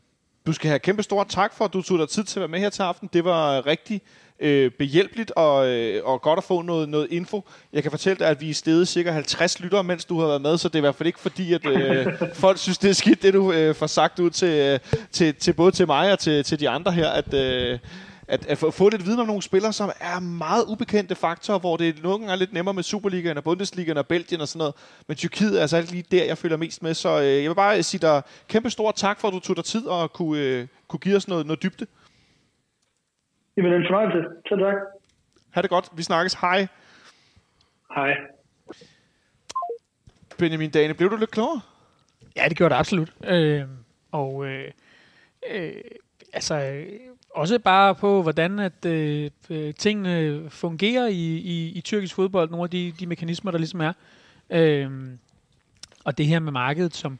[0.46, 2.48] du skal have kæmpe stort tak for, at du tog dig tid til at være
[2.48, 3.10] med her til aften.
[3.14, 4.02] Det var rigtig
[4.40, 7.44] øh, behjælpeligt og, øh, og godt at få noget, noget info.
[7.74, 10.42] Jeg kan fortælle dig, at vi er stedet cirka 50 lyttere, mens du har været
[10.42, 12.94] med, så det er i hvert fald ikke fordi, at øh, folk synes, det er
[12.94, 14.80] skidt, det du øh, får sagt ud til, øh,
[15.12, 17.34] til, til både til mig og til, til de andre her, at...
[17.34, 17.80] Øh,
[18.30, 22.04] at, at få lidt viden om nogle spillere, som er meget ubekendte faktorer, hvor det
[22.04, 24.76] nogle gange er lidt nemmere med Superligaen og Bundesligaen og Belgien og sådan noget.
[25.08, 26.94] Men Tyrkiet er altså lige der, jeg føler mest med.
[26.94, 29.66] Så øh, jeg vil bare sige dig kæmpe stor tak for, at du tog dig
[29.66, 31.86] tid og kunne, øh, kunne give os noget, noget dybde.
[33.58, 34.30] Jamen, en fornøjelse.
[34.50, 34.76] Så tak.
[35.52, 35.90] Ha' det godt.
[35.94, 36.34] Vi snakkes.
[36.34, 36.68] Hej.
[37.96, 38.14] Hej.
[40.38, 41.62] Benjamin Dane, blev du lidt klogere?
[42.36, 43.14] Ja, det gjorde det absolut.
[43.24, 43.64] Øh,
[44.12, 44.72] og øh,
[45.52, 45.74] øh,
[46.34, 46.84] altså,
[47.30, 52.64] også bare på, hvordan at øh, øh, tingene fungerer i, i, i tyrkisk fodbold, nogle
[52.64, 53.94] af de, de mekanismer, der ligesom er.
[54.50, 54.92] Øh,
[56.04, 57.20] og det her med markedet, som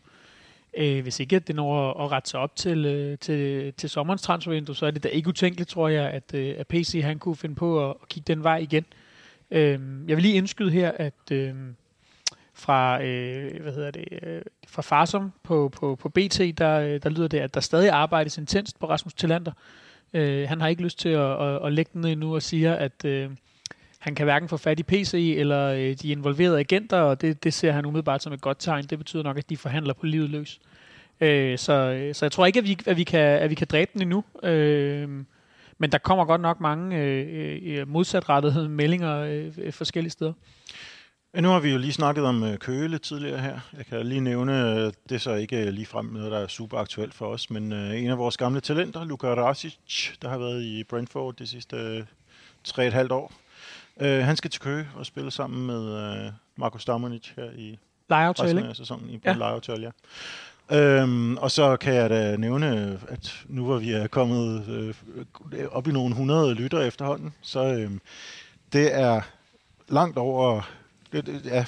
[0.78, 4.22] øh, hvis ikke det når at, at rette sig op til, øh, til, til sommerens
[4.22, 7.36] transfervindue, så er det da ikke utænkeligt, tror jeg, at, øh, at PC han kunne
[7.36, 8.86] finde på at, at kigge den vej igen.
[9.52, 11.54] Øh, jeg vil lige indskyde her, at øh,
[12.54, 17.10] fra, øh, hvad hedder det, øh, fra Farsom på, på, på BT, der, øh, der
[17.10, 19.52] lyder det, at der stadig arbejdes intenst på Rasmus Tillander.
[20.14, 23.06] Øh, han har ikke lyst til at, at, at lægge den endnu og siger, at
[23.06, 23.30] øh,
[24.00, 27.54] han kan hverken få fat i PC eller øh, de involverede agenter, og det, det
[27.54, 28.86] ser han umiddelbart som et godt tegn.
[28.86, 30.60] Det betyder nok, at de forhandler på livet løs.
[31.22, 33.68] Øh, så, øh, så jeg tror ikke, at vi, at vi, kan, at vi kan
[33.72, 34.24] dræbe den endnu.
[34.44, 35.10] Øh,
[35.78, 40.34] men der kommer godt nok mange øh, øh modsatrettede meldinger øh, forskellige steder.
[41.34, 43.60] Nu har vi jo lige snakket om øh, Køle tidligere her.
[43.78, 46.78] Jeg kan lige nævne, øh, det er så ikke lige frem noget, der er super
[46.78, 49.76] aktuelt for os, men øh, en af vores gamle talenter, Luka Rasic,
[50.22, 52.08] der har været i Brentford de sidste
[52.64, 53.34] tre et halvt år.
[54.00, 57.78] Han skal til Køge og spille sammen med Marco Stamonic her i
[58.10, 59.34] lejeaftale, af sæsonen i ja.
[59.34, 59.92] lejeaftale,
[60.72, 61.02] ja.
[61.02, 65.88] Øhm, og så kan jeg da nævne, at nu hvor vi er kommet øh, op
[65.88, 67.92] i nogle hundrede lytter efterhånden, så øh,
[68.74, 69.22] det er
[69.88, 70.70] langt over
[71.46, 71.66] ja,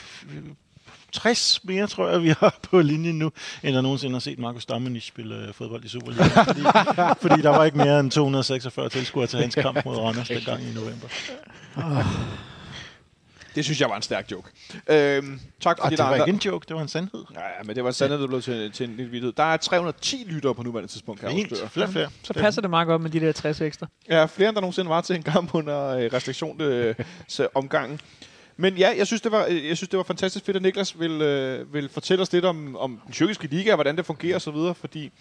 [1.12, 3.32] 60 mere, tror jeg, vi har på linjen nu,
[3.64, 6.30] end der nogensinde har set Markus Dammenich spille øh, fodbold i Superligaen.
[6.30, 6.62] fordi,
[7.28, 10.74] fordi der var ikke mere end 246 tilskuere til hans kamp mod Randers gang i
[10.74, 11.08] november.
[13.56, 14.50] Det synes jeg var en stærk joke.
[14.90, 17.24] Øhm, tak for det var ikke en joke, det var en sandhed.
[17.34, 19.30] Ja, men det var en sandhed, der blev til, til en lille video.
[19.38, 22.10] Der er 310 lyttere på nuværende tidspunkt, kan jeg flere, flere.
[22.24, 23.88] Så passer det meget godt med de der 60 ekstra.
[24.10, 26.96] Ja, flere end der nogensinde var til en kamp under øh, restriktion øh,
[27.56, 28.00] omgangen.
[28.58, 31.00] Men ja, jeg synes, det var, øh, jeg synes, det var fantastisk fedt, at Niklas
[31.00, 34.80] vil, øh, vil fortælle os lidt om, om den tyrkiske liga, hvordan det fungerer osv.,
[34.82, 35.12] fordi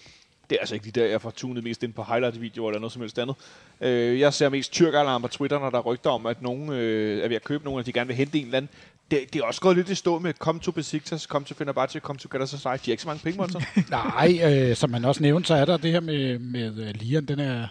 [0.51, 2.93] det er altså ikke de der, jeg får tunet mest ind på highlight-videoer eller noget
[2.93, 3.37] som helst andet.
[3.81, 7.25] Øh, jeg ser mest tyrkalarm på Twitter, når der er rygter om, at nogen øh,
[7.25, 8.71] er ved at købe nogen, og de gerne vil hente en eller anden.
[9.11, 12.01] Det, det er også gået lidt i stå med kom to Besiktas, kom til Fenerbahce,
[12.01, 12.77] kom til Galatasaray.
[12.77, 13.65] De har ikke så mange penge, altså.
[13.91, 17.25] Nej, øh, som man også nævnte, så er der det her med, med uh, Lian,
[17.25, 17.69] den er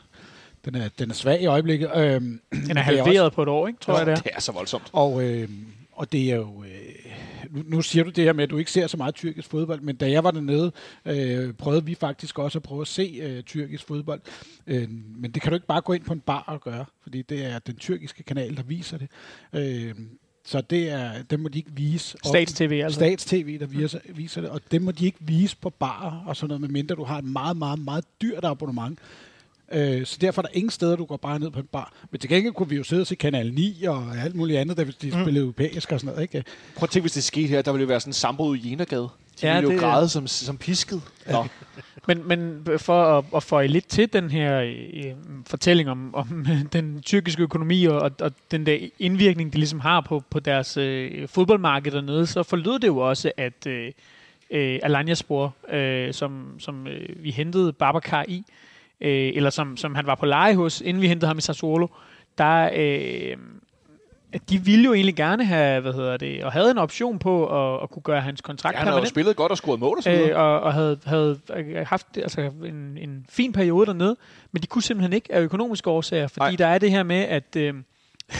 [0.65, 1.91] den er, den er svag i øjeblikket.
[1.95, 3.80] Øhm, den er halveret også, på et år, ikke?
[3.80, 4.22] tror ja, jeg det er.
[4.22, 4.90] Det er så voldsomt.
[4.94, 5.49] Og, øh,
[5.91, 6.64] og det er jo...
[6.64, 7.11] Øh,
[7.49, 9.81] nu, nu siger du det her med, at du ikke ser så meget tyrkisk fodbold,
[9.81, 10.72] men da jeg var dernede,
[11.06, 14.22] øh, prøvede vi faktisk også at prøve at se øh, tyrkisk fodbold.
[14.68, 17.22] Øh, men det kan du ikke bare gå ind på en bar og gøre, fordi
[17.22, 19.07] det er den tyrkiske kanal, der viser det.
[19.53, 19.95] Øh,
[20.45, 22.18] så det er, det må de ikke vise.
[22.26, 22.99] Stats-TV altså?
[22.99, 26.48] Stats-TV, der viser, viser det, og det må de ikke vise på bar og sådan
[26.48, 28.99] noget, medmindre du har et meget, meget, meget dyrt abonnement.
[29.72, 31.94] Øh, så derfor er der ingen steder, du går bare ned på en bar.
[32.12, 34.78] Men til gengæld kunne vi jo sidde og se Kanal 9 og alt muligt andet,
[34.78, 35.24] da de mm.
[35.24, 36.22] spillede europæisk og sådan noget.
[36.22, 36.44] Ikke?
[36.76, 38.70] Prøv at tænke, hvis det skete her, der ville jo være sådan en sambrud i
[38.70, 39.10] Jenergade.
[39.41, 41.02] De ja, ville jo græde som, som pisket.
[41.32, 41.46] Nå.
[42.08, 45.14] men, men for at, at få lidt til den her øh,
[45.48, 50.24] fortælling om, om den tyrkiske økonomi og, og den der indvirkning, de ligesom har på,
[50.30, 53.91] på deres øh, fodboldmarked dernede, så forlod det jo også, at øh,
[54.52, 58.44] øh, Alanya-spor, øh, som, som øh, vi hentede Babacar i, øh,
[59.02, 61.88] eller som, som han var på leje hos, inden vi hentede ham i Sassuolo,
[62.38, 62.70] der...
[62.76, 63.38] Øh,
[64.50, 67.84] de ville jo egentlig gerne have, hvad hedder det, og havde en option på at,
[67.84, 70.04] at kunne gøre hans kontrakt ja, han havde jo spillet godt og scoret mål og
[70.04, 71.40] så øh, og, og havde, havde
[71.86, 74.16] haft altså, en, en fin periode dernede,
[74.52, 76.56] men de kunne simpelthen ikke af økonomiske årsager, fordi Nej.
[76.56, 77.74] der er det her med, at, øh,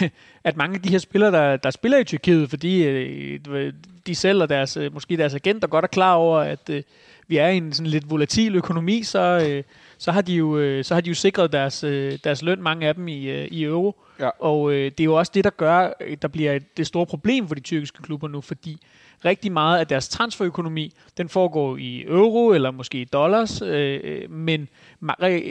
[0.44, 3.74] at mange af de her spillere, der, der spiller i Tyrkiet, fordi øh,
[4.08, 6.84] de selv og deres, øh, måske deres agenter godt er klar over, at øh,
[7.28, 9.64] vi er i en sådan lidt volatil økonomi, så, øh,
[10.00, 12.88] så, har de jo, øh, så har de jo sikret deres, øh, deres løn, mange
[12.88, 14.02] af dem i, øh, i euro.
[14.20, 14.30] Ja.
[14.40, 17.48] Og øh, det er jo også det, der gør, der bliver et, det store problem
[17.48, 18.78] for de tyrkiske klubber nu, fordi
[19.26, 24.68] rigtig meget af deres transferøkonomi, den foregår i euro eller måske i dollars, øh men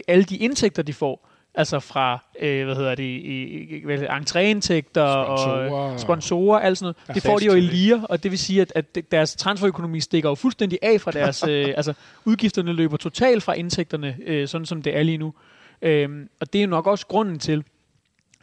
[0.08, 1.27] alle de indtægter, de får,
[1.58, 6.96] altså fra, øh, hvad hedder det, i, i, entréindtægter og sponsorer, alt sådan noget.
[7.08, 10.00] Ja, det får de jo i lier, og det vil sige, at, at deres transferøkonomi
[10.00, 11.92] stikker jo fuldstændig af fra deres, øh, altså
[12.24, 15.34] udgifterne løber totalt fra indtægterne, øh, sådan som det er lige nu.
[15.82, 17.64] Øh, og det er jo nok også grunden til,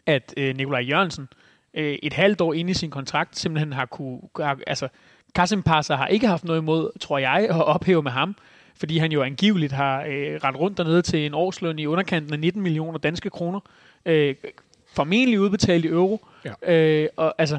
[0.06, 1.28] at øh, Nikolaj Jørgensen
[1.74, 4.88] øh, et halvt år inde i sin kontrakt simpelthen har kunne, har, altså
[5.34, 8.36] Kasim Passer har ikke haft noget imod, tror jeg, at ophæve med ham,
[8.76, 12.40] fordi han jo angiveligt har øh, ret rundt dernede til en årsløn i underkanten af
[12.40, 13.60] 19 millioner danske kroner,
[14.06, 14.34] øh,
[14.94, 16.26] formentlig udbetalt i euro.
[16.44, 16.74] Ja.
[16.74, 17.58] Øh, og altså,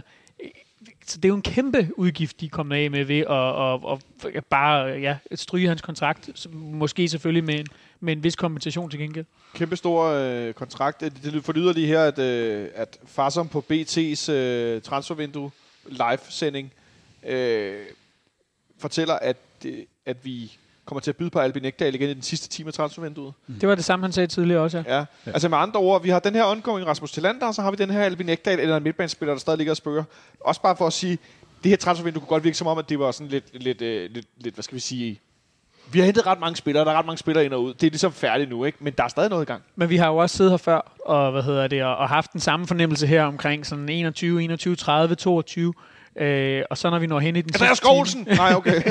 [1.06, 4.36] så det er jo en kæmpe udgift, de er kommet af med ved at, at,
[4.36, 6.48] at bare ja, stryge hans kontrakt.
[6.54, 7.68] Måske selvfølgelig med en,
[8.00, 9.26] med en vis kompensation til gengæld.
[9.54, 11.02] Kæmpe stor øh, kontrakt.
[11.02, 15.52] Det, det forlyder lige her, at, øh, at Farsom på BT's øh, transfervindue
[15.86, 16.74] live-sending
[17.26, 17.86] øh,
[18.80, 20.58] fortæller, at, øh, at vi
[20.88, 23.34] kommer til at byde på Albin Ekdal igen i den sidste time af transfervinduet.
[23.48, 23.56] Mm.
[23.60, 24.96] Det var det samme, han sagde tidligere også, ja.
[24.96, 25.06] ja.
[25.26, 25.32] ja.
[25.32, 27.78] Altså med andre ord, vi har den her ongoing Rasmus Tillander, og så har vi
[27.78, 30.04] den her Albin Ekdal, eller en midtbanespiller, der stadig ligger og spørger.
[30.40, 31.18] Også bare for at sige,
[31.64, 34.14] det her transfervindue kunne godt virke som om, at det var sådan lidt, lidt, lidt,
[34.14, 35.20] lidt, lidt hvad skal vi sige,
[35.92, 37.74] vi har hentet ret mange spillere, der er ret mange spillere ind og ud.
[37.74, 38.78] Det er ligesom færdigt nu, ikke?
[38.82, 39.64] Men der er stadig noget i gang.
[39.76, 42.34] Men vi har jo også siddet her før, og, hvad hedder det, og, og haft
[42.34, 45.74] den samme fornemmelse her omkring sådan 21, 21, 30, 22.
[46.18, 48.28] Øh, og så når vi når hen i den Andreas Skålsen!
[48.36, 48.82] Nej, okay.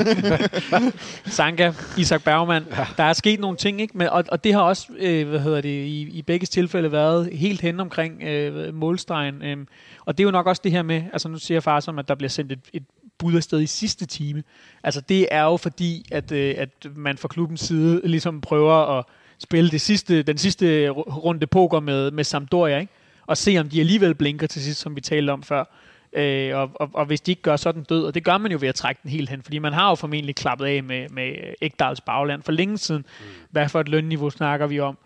[1.37, 2.65] Sanka, Isak Bergman.
[2.71, 2.87] Ja.
[2.97, 3.97] Der er sket nogle ting, ikke?
[3.97, 7.29] Men, og, og det har også, øh, hvad hedder det, i, i begge tilfælde været
[7.33, 9.43] helt hen omkring øh, målstregen.
[9.43, 9.57] Øh,
[10.05, 12.07] og det er jo nok også det her med, altså nu siger far som, at
[12.07, 12.83] der bliver sendt et, et
[13.17, 14.43] bud afsted i sidste time.
[14.83, 19.05] Altså det er jo fordi, at, øh, at man fra klubbens side ligesom prøver at
[19.39, 22.93] spille det sidste, den sidste runde poker med, med Sampdoria, ikke?
[23.27, 25.63] og se om de alligevel blinker til sidst, som vi talte om før.
[26.13, 28.05] Øh, og, og, og hvis de ikke gør, så den død.
[28.05, 29.95] Og det gør man jo ved at trække den helt hen, fordi man har jo
[29.95, 33.05] formentlig klappet af med, med Ekdals bagland for længe siden.
[33.19, 33.25] Mm.
[33.51, 34.97] Hvad for et lønniveau snakker vi om?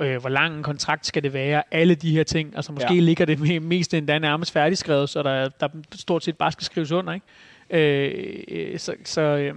[0.00, 1.62] Øh, hvor lang en kontrakt skal det være?
[1.70, 2.56] Alle de her ting.
[2.56, 3.00] Altså måske ja.
[3.00, 7.12] ligger det mest endda nærmest færdigskrevet, så der, der stort set bare skal skrives under.
[7.12, 7.26] Ikke?
[7.70, 9.54] Øh, øh, så så øh,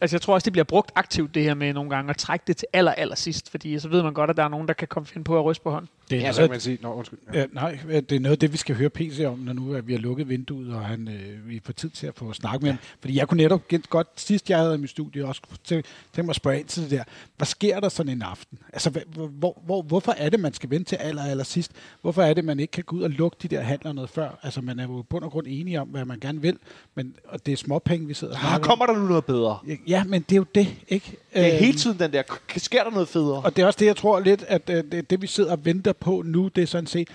[0.00, 2.44] altså jeg tror også, det bliver brugt aktivt det her med nogle gange at trække
[2.46, 4.74] det til aller, aller sidst, fordi så ved man godt, at der er nogen, der
[4.74, 5.88] kan komme finde på at ryste på hånd.
[6.12, 6.78] Det er ja, så kan man sige.
[6.82, 7.18] Nå, undskyld.
[7.34, 7.40] Ja.
[7.40, 9.86] Ja, nej, det er noget af det, vi skal høre PC om, når nu at
[9.86, 12.70] vi har lukket vinduet, og han, øh, vi får tid til at få snakket med
[12.70, 12.78] ham.
[13.00, 15.86] Fordi jeg kunne netop godt, sidst jeg havde i mit studie, også tænke
[16.16, 17.04] mig at spørge ind til det der.
[17.36, 18.58] Hvad sker der sådan en aften?
[18.72, 21.72] Altså, hvor, hvor, hvorfor er det, man skal vente til aller, aller sidst?
[22.02, 24.38] Hvorfor er det, man ikke kan gå ud og lukke de der handler noget før?
[24.42, 26.58] Altså, man er jo på bund og grund enige om, hvad man gerne vil,
[26.94, 29.58] men og det er småpenge, vi sidder og ah, Kommer der nu noget bedre?
[29.86, 31.16] Ja, men det er jo det, ikke?
[31.34, 32.22] Det er hele øhm, tiden den der,
[32.56, 33.42] sker der noget federe?
[33.42, 35.64] Og det er også det, jeg tror lidt, at øh, det, det vi sidder og
[35.64, 37.08] venter på nu, det er sådan set,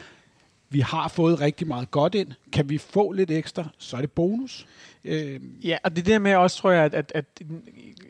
[0.69, 2.27] vi har fået rigtig meget godt ind.
[2.53, 4.65] Kan vi få lidt ekstra, så er det bonus.
[5.05, 5.39] Øh.
[5.63, 7.25] Ja, og det der med også, tror jeg, at, at, at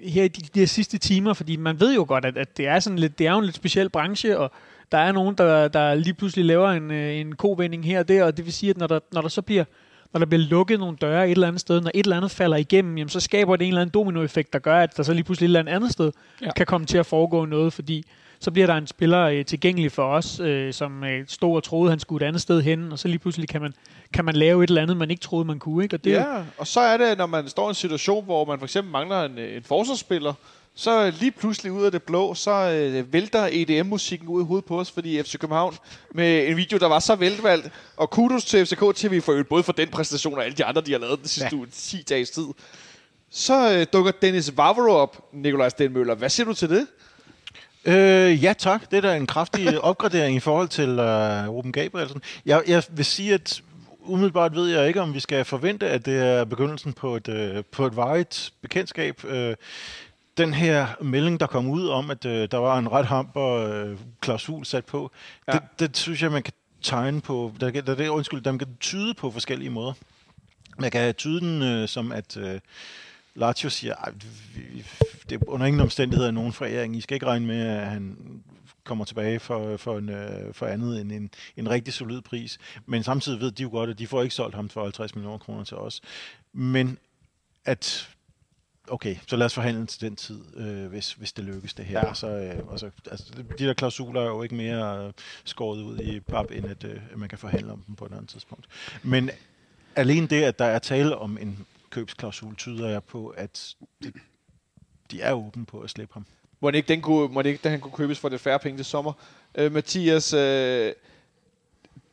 [0.04, 2.68] her i de, de her sidste timer, fordi man ved jo godt, at, at det
[2.68, 4.52] er sådan lidt, det er jo en lidt speciel branche, og
[4.92, 8.24] der er nogen, der, der lige pludselig laver en, øh, en kovending her og der,
[8.24, 9.64] og det vil sige, at når der, når der så bliver
[10.14, 12.58] når der bliver lukket nogle døre et eller andet sted, når et eller andet falder
[12.58, 15.24] igennem, jamen, så skaber det en eller anden dominoeffekt, der gør, at der så lige
[15.24, 16.12] pludselig et eller andet sted
[16.42, 16.52] ja.
[16.54, 18.06] kan komme til at foregå noget, fordi
[18.40, 21.90] så bliver der en spiller øh, tilgængelig for os, øh, som øh, stod og troede,
[21.90, 23.74] han skulle et andet sted hen, og så lige pludselig kan man,
[24.14, 25.84] kan man lave et eller andet, man ikke troede, man kunne.
[25.84, 25.96] Ikke?
[25.96, 28.60] Og det ja, og så er det, når man står i en situation, hvor man
[28.60, 30.34] for eksempel mangler en, øh, en forsvarsspiller,
[30.80, 34.80] så lige pludselig ud af det blå, så øh, vælter EDM-musikken ud i hovedet på
[34.80, 35.76] os, fordi FC København
[36.12, 39.72] med en video, der var så velvalgt, og kudos til FCK TV for både for
[39.72, 41.58] den præstation og alle de andre, de har lavet den sidste ja.
[41.58, 42.46] uge, 10 dages tid.
[43.30, 46.16] Så øh, dukker Dennis Vavro op, Nikolaj Stenmøller.
[46.16, 46.88] Hvad siger du til det?
[47.86, 52.22] Øh, ja tak, det er da en kraftig opgradering i forhold til øh, Ruben Gabrielsen.
[52.46, 53.62] Jeg, jeg vil sige, at
[54.00, 57.64] umiddelbart ved jeg ikke, om vi skal forvente, at det er begyndelsen på et, øh,
[57.72, 59.26] på et varigt bekendtskab.
[59.26, 59.56] Øh,
[60.38, 63.98] den her melding, der kom ud om, at øh, der var en ret hamper øh,
[64.22, 65.12] klausul sat på,
[65.48, 65.52] ja.
[65.52, 68.78] det, det synes jeg, man kan tegne på, der, der, der, undskyld, der man kan
[68.80, 69.94] tyde på forskellige måder.
[70.80, 72.60] Man kan tyde den øh, som, at øh,
[73.36, 73.96] Lazio siger,
[75.30, 76.96] det er under ingen omstændigheder nogen foræring.
[76.96, 78.18] I skal ikke regne med, at han
[78.84, 82.58] kommer tilbage for, for, en, øh, for andet end en, en rigtig solid pris.
[82.86, 85.38] Men samtidig ved de jo godt, at de får ikke solgt ham for 50 millioner
[85.38, 86.02] kroner til os.
[86.54, 86.98] Men
[87.66, 88.10] at
[88.90, 92.08] okay, så lad os forhandle til den tid, øh, hvis, hvis det lykkes det her.
[92.08, 92.14] Ja.
[92.14, 93.26] Så, øh, og så, altså,
[93.60, 97.00] de der klausuler er jo ikke mere øh, skåret ud i pap, end at, øh,
[97.16, 98.66] man kan forhandle om dem på et andet tidspunkt.
[99.04, 99.30] Men
[99.96, 104.12] alene det, at der er tale om en købsklausul, tyder jeg på, at de,
[105.12, 106.26] de er åbne på at slippe ham.
[106.60, 108.60] Må det ikke, den kunne, må det ikke den han kunne købes for det færre
[108.60, 109.14] penge til sommer?
[109.56, 110.94] Øh, Mathias, øh,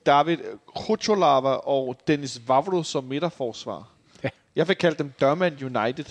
[0.07, 0.39] David
[0.77, 3.89] Khucholava og Dennis Vavro som midterforsvar.
[4.23, 4.29] Ja.
[4.57, 6.05] Jeg vil kalde dem Dørmand United.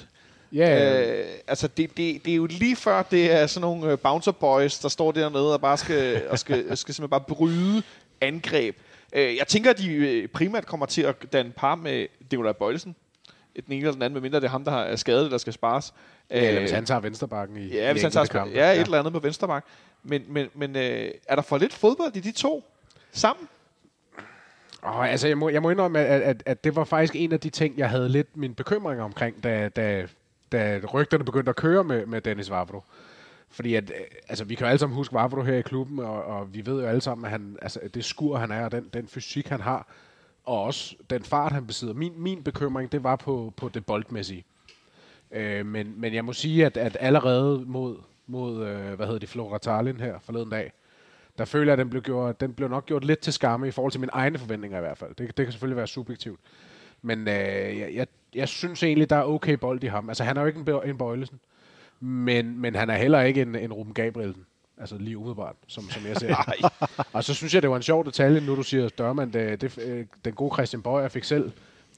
[0.54, 4.00] Ja, øh, altså, det, det, det er jo lige før, det er sådan nogle øh,
[4.00, 7.84] bouncer boys, der står dernede og bare skal, og skal, skal simpelthen bare bryde
[8.22, 8.76] angreb.
[9.14, 12.96] Øh, jeg tænker, at de øh, primært kommer til at danne par med Nikolaj Bøjlesen.
[13.56, 15.94] Den ene eller den anden, medmindre det er ham, der er skadet, der skal spares.
[16.30, 18.54] Ja, eller hvis han tager vensterbakken i Ja, hvis han tager kamp.
[18.54, 18.84] Ja, et ja.
[18.84, 19.66] eller andet på vensterbak.
[20.04, 22.64] Men, men, men øh, er der for lidt fodbold i de to
[23.12, 23.48] sammen?
[24.82, 27.40] Oh, altså, jeg må, jeg må indrømme, at, at, at det var faktisk en af
[27.40, 30.06] de ting, jeg havde lidt min bekymring omkring, da, da,
[30.54, 32.84] da rygterne begyndte at køre med, med Dennis Vavro.
[33.50, 36.24] Fordi at, øh, altså, vi kan jo alle sammen huske Vavro her i klubben, og,
[36.24, 38.90] og vi ved jo alle sammen, at han, altså, det skur, han er, og den,
[38.94, 39.88] den fysik, han har,
[40.44, 41.94] og også den fart, han besidder.
[41.94, 44.46] Min, min bekymring, det var på, på det boldmæssige.
[45.32, 47.98] Øh, men, men jeg må sige, at, at allerede mod,
[48.28, 50.72] mod øh, hvad hedder det, Flora Tallinn her forleden dag,
[51.38, 53.72] der føler jeg, at den blev, gjort, den blev nok gjort lidt til skamme i
[53.72, 55.16] forhold til mine egne forventninger i hvert fald.
[55.16, 56.40] Det, det kan selvfølgelig være subjektivt.
[57.04, 60.10] Men øh, jeg, jeg, jeg synes egentlig, der er okay bold i ham.
[60.10, 61.40] Altså, han er jo ikke en, en Bøjlesen,
[62.00, 64.46] men, men han er heller ikke en, en Ruben Gabrielsen.
[64.78, 66.36] Altså lige umiddelbart, som, som jeg ser.
[67.14, 69.34] og så synes jeg, det var en sjov detalje, nu du siger Dørmand.
[69.34, 71.52] Det, det, øh, den gode Christian Bøjer fik selv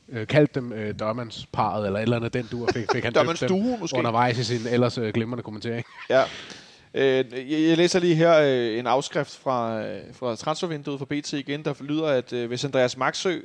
[0.09, 3.13] øh, kaldt dem øh, Dørmands parret, eller et eller andet den du fik, fik han
[3.19, 3.97] Dørmands duo, måske.
[3.97, 5.85] undervejs i sin ellers øh, glimrende kommentering.
[6.09, 6.23] Ja.
[6.97, 11.65] Øh, jeg læser lige her øh, en afskrift fra, øh, fra transfervinduet for BT igen,
[11.65, 13.39] der lyder, at øh, hvis Andreas Maxø,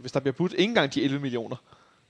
[0.00, 1.56] hvis der bliver budt ikke engang de 11 millioner,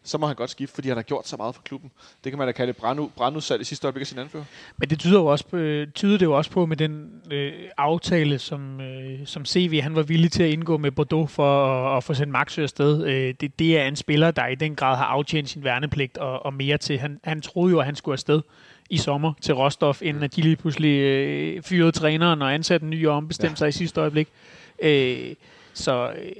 [0.06, 1.90] så må han godt skifte, fordi han har gjort så meget for klubben.
[2.24, 4.44] Det kan man da kalde brandu, brandudsalg i sidste øjeblik af sin anfører.
[4.76, 5.56] Men det tyder, jo også på,
[5.94, 10.02] tyder det jo også på med den øh, aftale, som, øh, som CV han var
[10.02, 13.06] villig til at indgå med Bordeaux for at, at få sendt Maxø afsted.
[13.06, 16.46] Øh, det, det er en spiller, der i den grad har aftjent sin værnepligt og,
[16.46, 16.98] og mere til.
[16.98, 18.42] Han, han troede jo, at han skulle afsted
[18.90, 22.90] i sommer til Rostov, inden at de lige pludselig øh, fyrede træneren og ansatte en
[22.90, 23.56] ny og ombestemte ja.
[23.56, 24.28] sig i sidste øjeblik.
[24.82, 25.34] Øh,
[25.74, 26.32] så, øh,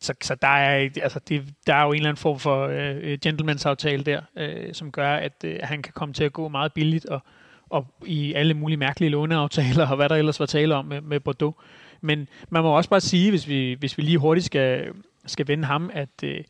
[0.00, 3.18] så, så der, er, altså det, der er jo en eller anden form for øh,
[3.26, 6.72] gentleman's aftale der, øh, som gør, at øh, han kan komme til at gå meget
[6.72, 7.20] billigt og,
[7.70, 11.20] og i alle mulige mærkelige låneaftaler og hvad der ellers var tale om med, med
[11.20, 11.56] Bordeaux.
[12.00, 14.92] Men man må også bare sige, hvis vi, hvis vi lige hurtigt skal,
[15.26, 16.44] skal vende ham, at øh,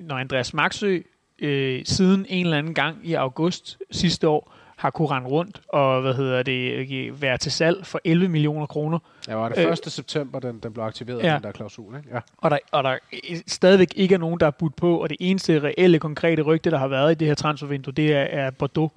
[0.00, 0.98] når Andreas Maxø
[1.38, 6.00] øh, siden en eller anden gang i august sidste år har kunne rende rundt og
[6.00, 8.98] hvad hedder det, være til salg for 11 millioner kroner.
[9.28, 9.68] Ja, var det 1.
[9.68, 11.34] Øh, september, den, den blev aktiveret, ja.
[11.34, 11.96] den der klausul.
[11.96, 12.08] Ikke?
[12.12, 12.20] Ja.
[12.36, 12.96] Og, der, og der
[13.46, 16.78] stadigvæk ikke er nogen, der er budt på, og det eneste reelle, konkrete rygte, der
[16.78, 18.92] har været i det her transfervindue, det er, er Bordeaux,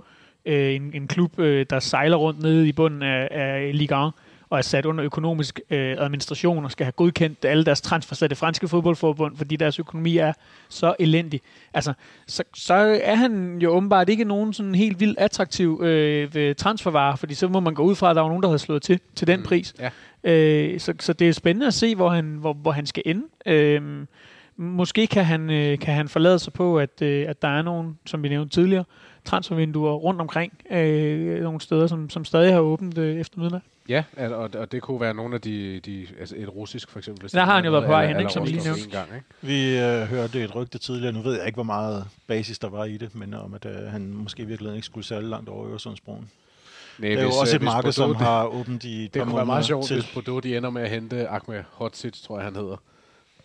[0.45, 4.13] øh, en, en klub, øh, der sejler rundt nede i bunden af, af Ligue 1
[4.51, 8.29] og er sat under økonomisk øh, administration og skal have godkendt alle deres transfers af
[8.29, 10.33] det franske fodboldforbund, fordi deres økonomi er
[10.69, 11.41] så elendig.
[11.73, 11.93] Altså,
[12.27, 17.33] så, så er han jo åbenbart ikke nogen sådan helt vildt attraktiv øh, transfervare, fordi
[17.33, 19.27] så må man gå ud fra, at der var nogen, der havde slået til til
[19.27, 19.73] den mm, pris.
[19.79, 19.89] Ja.
[20.23, 23.23] Øh, så, så det er spændende at se, hvor han, hvor, hvor han skal ende.
[23.45, 24.05] Øh,
[24.57, 27.97] måske kan han, øh, kan han forlade sig på, at, øh, at der er nogen,
[28.05, 28.83] som vi nævnte tidligere,
[29.25, 33.61] transfervinduer rundt omkring øh, nogle steder, som, som stadig har åbent øh, efter midnat.
[33.89, 37.31] Ja, og, og det kunne være nogle af de, de altså et russisk for eksempel.
[37.31, 38.89] Der har han jo været på vej hen, ikke, som vi lige nævnte.
[38.89, 39.25] Gang, ikke?
[39.41, 42.85] Vi øh, hørte et rygte tidligere, nu ved jeg ikke, hvor meget basis der var
[42.85, 46.29] i det, men om at øh, han måske virkelig ikke skulle særlig langt over Øresundsbroen.
[46.99, 49.45] Nej, det er hvis, jo også et marked, som har åbent i Det kunne være
[49.45, 49.95] meget sjovt, til.
[49.95, 52.77] hvis Bordeaux de ender med at hente Ahmed Hodzic, tror jeg han hedder.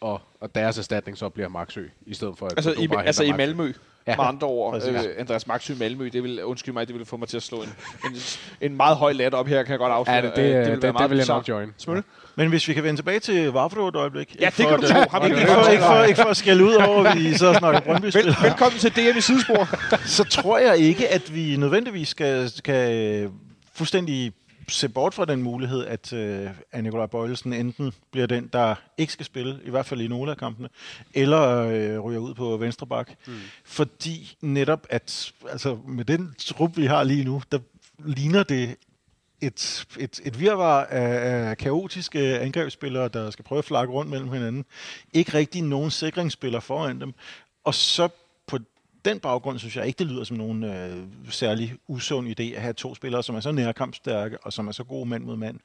[0.00, 3.32] Og, og deres erstatning så bliver Maxø, i stedet for at Altså, i, altså i
[3.32, 3.72] Malmø?
[4.06, 4.16] Ja.
[4.16, 7.28] Med andre ord, øh, Andreas Maxø Malmø, det vil, undskyld mig, det ville få mig
[7.28, 7.68] til at slå en,
[8.04, 8.16] en,
[8.60, 10.16] en meget høj lat op her, kan jeg godt afsløre.
[10.16, 11.74] Ja, det, det, det, vil det, være det, det vil jeg nok join.
[11.88, 12.00] Ja.
[12.36, 14.36] Men hvis vi kan vende tilbage til Vavro et øjeblik.
[14.40, 15.24] Ja, det kan du tro.
[15.24, 17.80] Ikke, ikke, for, ikke, for, ikke for at skælde ud over, at vi så snakker
[17.86, 19.68] brøndby Vel, Velkommen til DM i sidespor.
[20.16, 23.30] så tror jeg ikke, at vi nødvendigvis skal, skal
[23.74, 24.32] fuldstændig
[24.68, 29.12] se bort fra den mulighed, at, øh, at Nikolaj Bøjelsen enten bliver den, der ikke
[29.12, 30.68] skal spille, i hvert fald i nogle af kampene,
[31.14, 33.10] eller øh, ryger ud på venstre bak.
[33.26, 33.34] Mm.
[33.64, 37.58] Fordi netop, at altså, med den trup, vi har lige nu, der
[37.98, 38.76] ligner det
[39.40, 44.32] et, et, et virvar af, af kaotiske angrebsspillere, der skal prøve at flakke rundt mellem
[44.32, 44.64] hinanden.
[45.12, 47.14] Ikke rigtig nogen sikringsspiller foran dem.
[47.64, 48.08] Og så
[49.06, 50.96] den baggrund synes jeg ikke, det lyder som nogen øh,
[51.30, 54.84] særlig usund idé at have to spillere, som er så nærkampstærke og som er så
[54.84, 55.56] gode mand mod mand,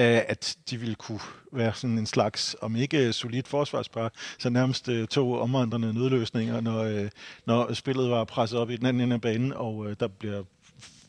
[0.00, 1.20] øh, at de ville kunne
[1.52, 6.82] være sådan en slags, om ikke solidt forsvarspar, så nærmest øh, to omvandrende nødløsninger, når,
[6.82, 7.08] øh,
[7.46, 10.42] når spillet var presset op i den anden ende af banen, og øh, der bliver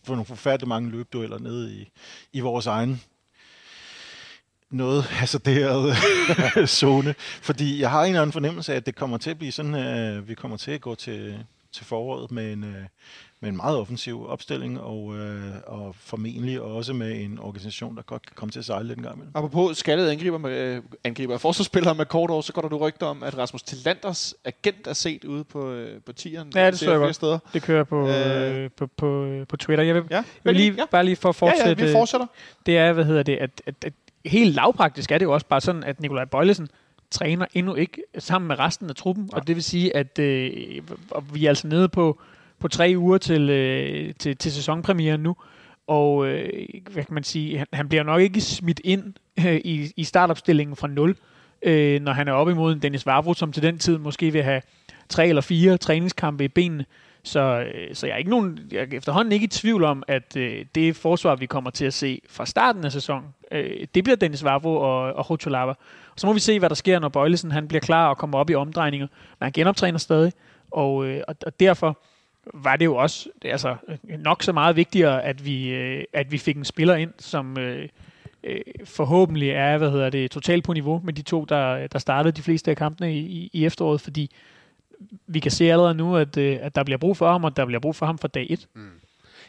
[0.04, 1.92] for nogle forfærdeligt mange løbdueller nede i,
[2.34, 3.02] i vores egen
[4.72, 5.98] noget hasarderet
[6.80, 7.16] zone.
[7.20, 9.76] Fordi jeg har en eller anden fornemmelse af, at det kommer til at blive sådan,
[9.76, 12.76] at vi kommer til at gå til, til foråret med en, øh,
[13.42, 18.26] med en meget offensiv opstilling, og, øh, og formentlig også med en organisation, der godt
[18.26, 19.32] kan komme til at sejle lidt en gang imellem.
[19.36, 23.06] Apropos skaldet angriber, med, angriber og forsvarsspillere med kort år, så går der nu rygter
[23.08, 26.52] om, at Rasmus Tillanders agent er set ude på, øh, på tieren.
[26.56, 27.16] Ja, det så jeg flere godt.
[27.16, 27.40] steder.
[27.54, 28.64] Det kører på, Øh.
[28.64, 29.84] øh, på, på, på Twitter.
[29.84, 30.86] Jeg vil, Ja, jeg vil lige, ja.
[30.92, 31.70] bare lige for at fortsætte.
[31.70, 32.28] Ja, ja, vi fortsætter.
[32.66, 33.94] det er, hvad hedder det, at, at, at
[34.26, 36.68] helt lavpraktisk er det jo også bare sådan, at Nikolaj Bøjlesen
[37.12, 40.52] træner endnu ikke sammen med resten af truppen, og det vil sige, at øh,
[41.34, 42.22] vi er altså nede på,
[42.60, 45.36] på tre uger til, øh, til, til sæsonpremieren nu,
[45.88, 46.50] og øh,
[46.92, 50.76] hvad kan man sige, han, han bliver nok ikke smidt ind øh, i, i startopstillingen
[50.76, 51.16] fra nul,
[51.62, 54.44] øh, når han er op imod en Dennis Vavro, som til den tid måske vil
[54.44, 54.62] have
[55.10, 56.86] tre eller fire træningskampe i benene.
[56.90, 57.40] Øh, så
[57.74, 60.66] øh, så jeg er ikke nogen, jeg er efterhånden ikke i tvivl om, at øh,
[60.76, 64.44] det forsvar, vi kommer til at se fra starten af sæsonen, øh, det bliver Dennis
[64.44, 65.72] Vavro og, og Hocholava.
[66.14, 68.40] Og så må vi se, hvad der sker, når Bøjlesen han bliver klar og kommer
[68.40, 69.08] op i omdrejninger.
[69.40, 70.34] Men han genoptræner stadig,
[70.72, 71.98] og, øh, og, og derfor
[72.54, 76.58] var det jo også altså, nok så meget vigtigere, at vi, øh, at vi fik
[76.58, 77.90] en spiller ind, som øh,
[78.44, 82.32] øh, forhåbentlig er hvad hedder det, totalt på niveau med de to, der, der startede
[82.32, 84.32] de fleste af kampene i, i, i efteråret, fordi
[85.28, 87.66] vi kan se allerede nu, at, øh, at der bliver brug for ham, og der
[87.66, 88.68] bliver brug for ham fra dag et.
[88.74, 88.90] Mm.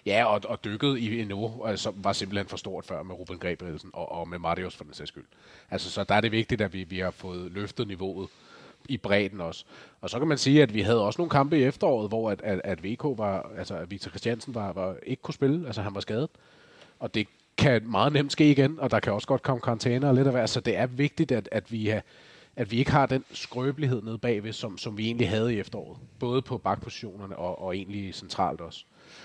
[0.07, 3.91] Ja, og, og dykket i endnu, altså, var simpelthen for stort før med Ruben Grebelsen
[3.93, 5.25] og, og med Marius for den sags skyld.
[5.71, 8.29] Altså, så der er det vigtigt, at vi, vi har fået løftet niveauet
[8.89, 9.65] i bredden også.
[10.01, 12.41] Og så kan man sige, at vi havde også nogle kampe i efteråret, hvor at,
[12.43, 15.95] at, at VK var, altså at Victor Christiansen var, var, ikke kunne spille, altså han
[15.95, 16.29] var skadet.
[16.99, 20.15] Og det kan meget nemt ske igen, og der kan også godt komme karantæne og
[20.15, 22.03] lidt af hver, så det er vigtigt, at, at vi har,
[22.61, 25.99] at vi ikke har den skrøbelighed nede bagved, som, som vi egentlig havde i efteråret.
[26.19, 28.85] Både på bakpositionerne og, og egentlig centralt også.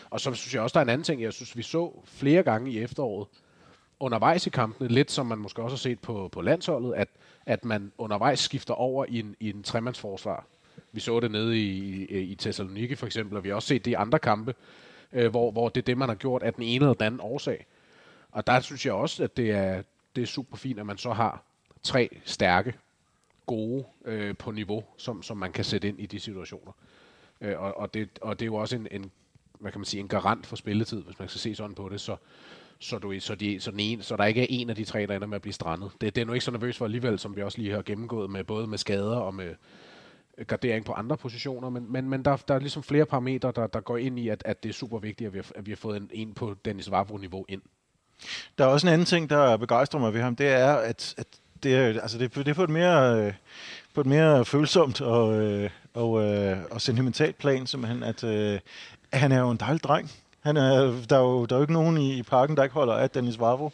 [0.09, 2.43] Og så synes jeg også, der er en anden ting, jeg synes, vi så flere
[2.43, 3.27] gange i efteråret,
[3.99, 7.07] undervejs i kampene, lidt som man måske også har set på, på landsholdet, at,
[7.45, 10.45] at man undervejs skifter over i en, i en tremandsforsvar.
[10.91, 13.85] Vi så det nede i, i, i Thessaloniki for eksempel, og vi har også set
[13.85, 14.53] det i andre kampe,
[15.13, 17.21] øh, hvor, hvor det er det, man har gjort af den ene eller den anden
[17.21, 17.65] årsag.
[18.31, 19.81] Og der synes jeg også, at det er,
[20.15, 21.43] det er super fint, at man så har
[21.83, 22.73] tre stærke,
[23.45, 26.71] gode øh, på niveau, som, som man kan sætte ind i de situationer.
[27.41, 29.11] Øh, og, og, det, og det er jo også en, en,
[29.59, 32.01] hvad kan man sige, en garant for spilletid, hvis man skal se sådan på det,
[32.01, 32.15] så,
[32.79, 35.05] så, du, så, de, så, den ene, så der ikke er en af de tre,
[35.05, 35.91] der ender med at blive strandet.
[36.01, 38.29] Det, det er nu ikke så nervøs for alligevel, som vi også lige har gennemgået
[38.29, 39.55] med både med skader og med
[40.37, 43.67] øh, gardering på andre positioner, men, men, men der, der er ligesom flere parametre, der,
[43.67, 45.71] der går ind i, at, at det er super vigtigt, at vi har, at vi
[45.71, 47.61] har fået en, en på Dennis Vavro-niveau ind.
[48.57, 51.27] Der er også en anden ting, der begejstrer mig ved ham, det er, at, at
[51.65, 53.33] det, er, altså det, det er på et mere, øh,
[53.93, 58.59] på et mere følsomt og, øh, og, øh, og sentimentalt plan, simpelthen, at øh,
[59.13, 60.11] han er jo en dejlig dreng.
[60.41, 62.73] Han er, der, er jo, der er jo ikke nogen i, i parken, der ikke
[62.73, 63.71] holder af Dennis Vavro.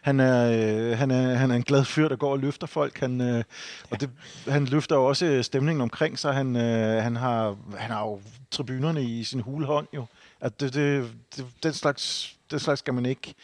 [0.00, 3.00] Han er, øh, han, er, han er en glad fyr, der går og løfter folk.
[3.00, 3.44] Han, øh,
[3.90, 4.10] og det,
[4.48, 6.34] han løfter jo også stemningen omkring sig.
[6.34, 10.04] Han, øh, han, har, han har jo tribunerne i sin hulehånd jo.
[10.40, 13.34] At det, det, det, den, slags, den slags skal man ikke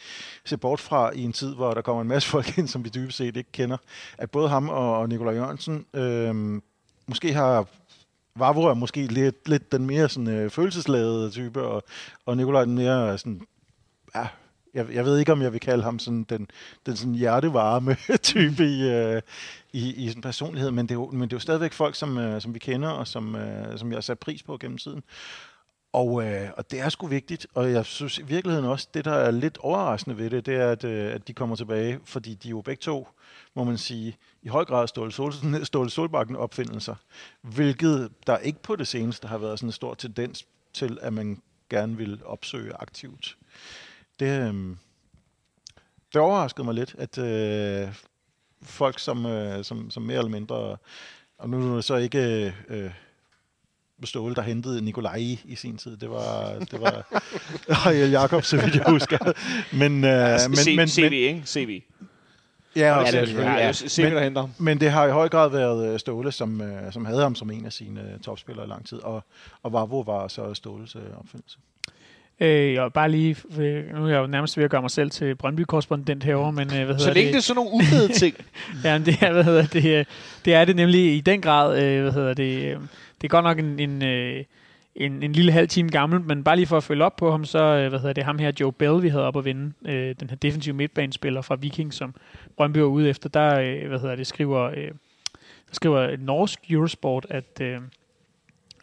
[0.45, 2.89] se bort fra i en tid, hvor der kommer en masse folk ind, som vi
[2.89, 3.77] dybest set ikke kender.
[4.17, 6.61] At både ham og, og Nikolaj Jørgensen øh,
[7.07, 7.67] måske har
[8.35, 11.83] Vavro er måske lidt, lidt den mere sådan, øh, følelsesladede type, og,
[12.25, 13.41] og Nikolaj den mere sådan,
[14.15, 14.27] ja,
[14.73, 16.47] jeg, jeg ved ikke, om jeg vil kalde ham sådan den,
[16.85, 19.21] den sådan hjertevarme type i, øh,
[19.73, 22.17] i, i sådan personlighed, men det, er jo, men det er jo stadigvæk folk, som,
[22.17, 25.03] øh, som vi kender, og som, øh, som jeg har sat pris på gennem tiden.
[25.93, 29.11] Og, øh, og det er sgu vigtigt, og jeg synes i virkeligheden også, det der
[29.11, 32.47] er lidt overraskende ved det, det er, at, øh, at de kommer tilbage, fordi de
[32.47, 33.07] er jo begge to,
[33.53, 35.33] må man sige, i høj grad Ståle, Sol,
[35.65, 36.95] Ståle Solbakken opfindelser,
[37.41, 41.41] hvilket der ikke på det seneste har været sådan en stor tendens til, at man
[41.69, 43.37] gerne vil opsøge aktivt.
[44.19, 44.75] Det, øh,
[46.13, 47.95] det overraskede mig lidt, at øh,
[48.61, 50.77] folk, som, øh, som, som mere eller mindre,
[51.37, 52.53] og nu er det så ikke...
[52.69, 52.91] Øh, øh
[54.07, 55.15] Ståle, der hentede Nikolaj
[55.45, 55.97] i sin tid.
[55.97, 57.21] Det var, det var
[57.85, 59.17] Ariel Jakob, så vidt jeg husker.
[59.75, 61.41] Men, øh, Altså, men, C- men, CV, men, ikke?
[61.45, 61.81] CV.
[62.75, 63.57] ja, og, Ja, det er ja, selvfølgelig.
[63.57, 64.49] Ja, CV, der henter ham.
[64.57, 67.51] men det har i høj grad været øh, Ståle, som, øh, som havde ham som
[67.51, 69.23] en af sine øh, topspillere i lang tid, og,
[69.63, 71.57] og Vavro var så Ståles opfindelse.
[72.39, 73.35] Øh, jeg bare lige,
[73.93, 76.73] nu er jeg jo nærmest ved at gøre mig selv til Brøndby-korrespondent herovre, men øh,
[76.75, 77.33] hvad hedder Så længe det?
[77.33, 78.35] det er sådan nogle ufede ting.
[78.83, 80.07] Ja, men det er, hvad hedder det,
[80.45, 82.77] det er det nemlig i den grad, øh, hvad hedder det,
[83.21, 84.43] det er godt nok en, en, øh,
[84.95, 87.45] en, en lille halv time gammel, men bare lige for at følge op på ham,
[87.45, 90.15] så øh, hvad hedder det, ham her Joe Bell, vi havde op at vinde, øh,
[90.19, 92.15] den her defensive midtbanespiller fra Viking, som
[92.57, 94.87] Brøndby var ude efter, der øh, hvad hedder det, skriver, øh,
[95.67, 97.79] der skriver norsk Eurosport, at, øh,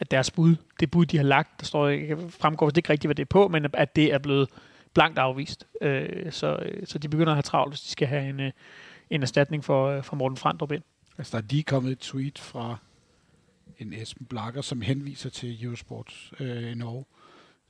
[0.01, 3.09] at deres bud, det bud, de har lagt, der står, jeg fremgår det ikke rigtigt,
[3.09, 4.49] hvad det er på, men at det er blevet
[4.95, 5.67] blankt afvist.
[5.81, 8.53] Øh, så, øh, så de begynder at have travlt, hvis de skal have en, øh,
[9.11, 10.83] en erstatning for, øh, for Morten Frandrup ind.
[11.19, 12.77] Altså, der er lige kommet et tweet fra
[13.79, 17.05] en Esben Blakker, som henviser til Eurosport øh, i Norge.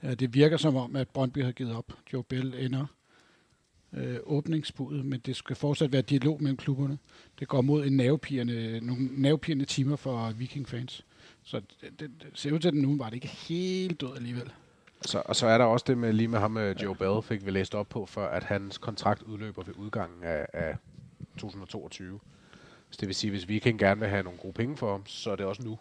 [0.02, 1.92] Ja, det virker som om, at Brøndby har givet op.
[2.12, 2.86] Joe Bell ender
[3.92, 6.98] øh, åbningsbudet, men det skal fortsat være dialog mellem klubberne.
[7.38, 11.04] Det går mod en nervepirrende, nogle nervepirrende timer for Viking-fans.
[11.42, 14.52] Så det, det, det ser ud til, at nu var det ikke helt død alligevel.
[15.00, 17.46] Så, og så er der også det med lige med ham, med Joe Bell fik
[17.46, 20.76] vi læst op på, for at hans kontrakt udløber ved udgangen af, af
[21.38, 22.20] 2022.
[22.90, 25.30] Så det vil sige, hvis vi gerne vil have nogle gode penge for ham, så
[25.30, 25.78] er det også nu.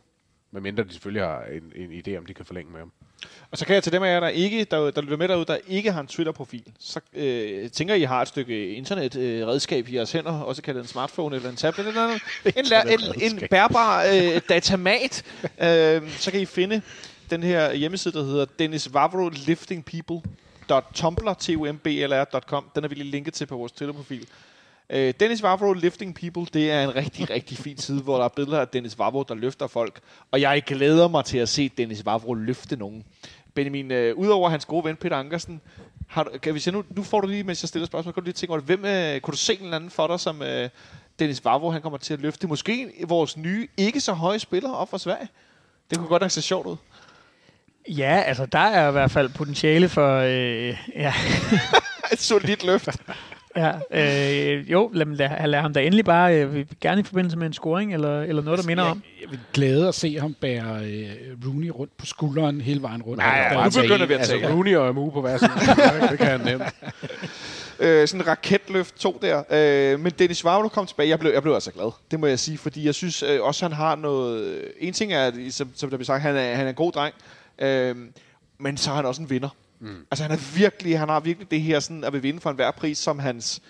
[0.51, 2.91] Medmindre de selvfølgelig har en, en idé om, de kan forlænge med ham.
[3.51, 5.45] Og så kan jeg til dem af jer, der, ikke, der, der lytter med derude,
[5.45, 9.95] der ikke har en Twitter-profil, så øh, tænker I har et stykke internetredskab øh, i
[9.95, 12.21] jeres hænder, også kaldet en smartphone eller en tablet eller noget.
[12.57, 12.65] En,
[13.23, 15.23] en, en bærbar øh, datamat.
[15.43, 16.81] øh, så kan I finde
[17.29, 20.31] den her hjemmeside, der hedder Dennis Vavro Lifting People.
[20.93, 22.69] .tumblr.com.
[22.75, 24.27] Den er vi lige linket til på vores Twitter-profil.
[24.93, 28.29] Uh, Dennis Vavro Lifting People, det er en rigtig, rigtig fin side, hvor der er
[28.29, 29.99] billeder af Dennis Vavro, der løfter folk.
[30.31, 33.03] Og jeg glæder mig til at se Dennis Vavro løfte nogen.
[33.53, 35.61] Benjamin, uh, udover hans gode ven Peter Ankersen,
[36.07, 38.23] har du, kan vi se, nu, nu får du lige, mens jeg stiller spørgsmål, kan
[38.23, 40.41] du lige tænke over, hvem, uh, kunne du se en eller anden for dig, som
[40.41, 40.47] uh,
[41.19, 42.47] Dennis Vavro, han kommer til at løfte?
[42.47, 45.27] Måske vores nye, ikke så høje spiller op for Sverige?
[45.89, 46.75] Det kunne godt nok se sjovt ud.
[47.89, 50.17] Ja, altså der er i hvert fald potentiale for...
[50.17, 51.13] Øh, ja.
[52.13, 52.89] Et solidt løft.
[53.57, 57.47] Ja, øh, jo, lad, lad, lad ham da endelig bare, øh, gerne i forbindelse med
[57.47, 59.03] en scoring, eller, eller noget, der minder jeg, om.
[59.21, 61.09] Jeg vil glæde at se ham bære øh,
[61.45, 63.17] Rooney rundt på skulderen hele vejen rundt.
[63.17, 64.53] Nej, ja, nu begynder vi at altså, tage.
[64.53, 65.47] Rooney og Amu på hver sin
[66.09, 66.63] det kan han nemt.
[67.79, 69.43] Øh, sådan en raketløft to der.
[69.51, 71.09] Øh, men Dennis Vavlo kom tilbage.
[71.09, 71.91] Jeg blev, jeg blev altså glad.
[72.11, 74.61] Det må jeg sige, fordi jeg synes øh, også, han har noget...
[74.79, 76.91] En ting er, at, som, som der bliver sagt, han er, han er en god
[76.91, 77.13] dreng.
[77.59, 77.95] Øh,
[78.59, 79.49] men så er han også en vinder.
[79.79, 80.05] Mm.
[80.11, 82.71] Altså han er virkelig, han har virkelig det her sådan at vil vinde for enhver
[82.71, 83.61] pris, som hans,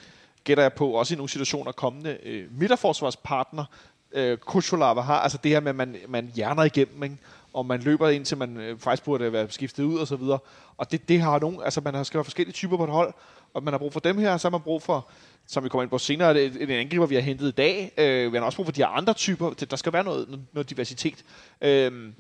[0.43, 3.65] gætter jeg på, også i nogle situationer kommende øh, midterforsvarspartner,
[4.11, 5.19] øh, Kuchulava har.
[5.19, 7.17] Altså det her med, at man, man hjerner igennem, ikke?
[7.53, 10.39] og man løber indtil man øh, faktisk burde være skiftet ud og så videre.
[10.77, 13.13] Og det, det har nogen, altså man har skal forskellige typer på et hold,
[13.53, 15.07] og man har brug for dem her, så har man brug for,
[15.47, 17.91] som vi kommer ind på senere, en angriber, vi har hentet i dag.
[17.97, 19.49] Øh, vi har også brug for de her andre typer.
[19.49, 21.23] Der skal være noget, noget diversitet.
[21.61, 22.11] Øh,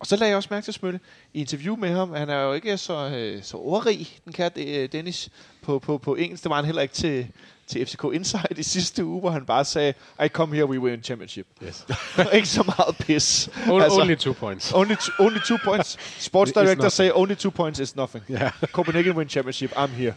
[0.00, 1.00] og så lagde jeg også mærke til Smølle
[1.34, 2.14] i interview med ham.
[2.14, 5.28] Han er jo ikke så, øh, så ordrig, den kære øh, Dennis,
[5.62, 6.42] på, på, på engelsk.
[6.44, 7.26] Det var han heller ikke til,
[7.66, 9.94] til FCK Insight i sidste uge, hvor han bare sagde,
[10.24, 11.46] I come here, we win championship.
[11.62, 11.86] Yes.
[12.32, 13.50] ikke så meget pis.
[13.68, 14.72] Only, altså, only two points.
[14.72, 15.96] Only, two, only two points.
[16.18, 18.24] Sports director say only two points is nothing.
[18.30, 18.50] Yeah.
[18.72, 20.14] Copenhagen win championship, I'm here.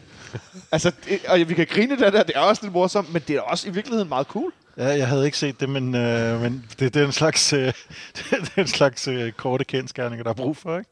[0.71, 3.35] altså, det, og vi kan grine det der, det er også lidt morsomt, men det
[3.35, 4.53] er også i virkeligheden meget cool.
[4.77, 7.59] Ja, jeg havde ikke set det, men, øh, men det, det er en slags, øh,
[8.15, 10.89] det er en slags øh, korte kendskærninger, der er brug for, ikke?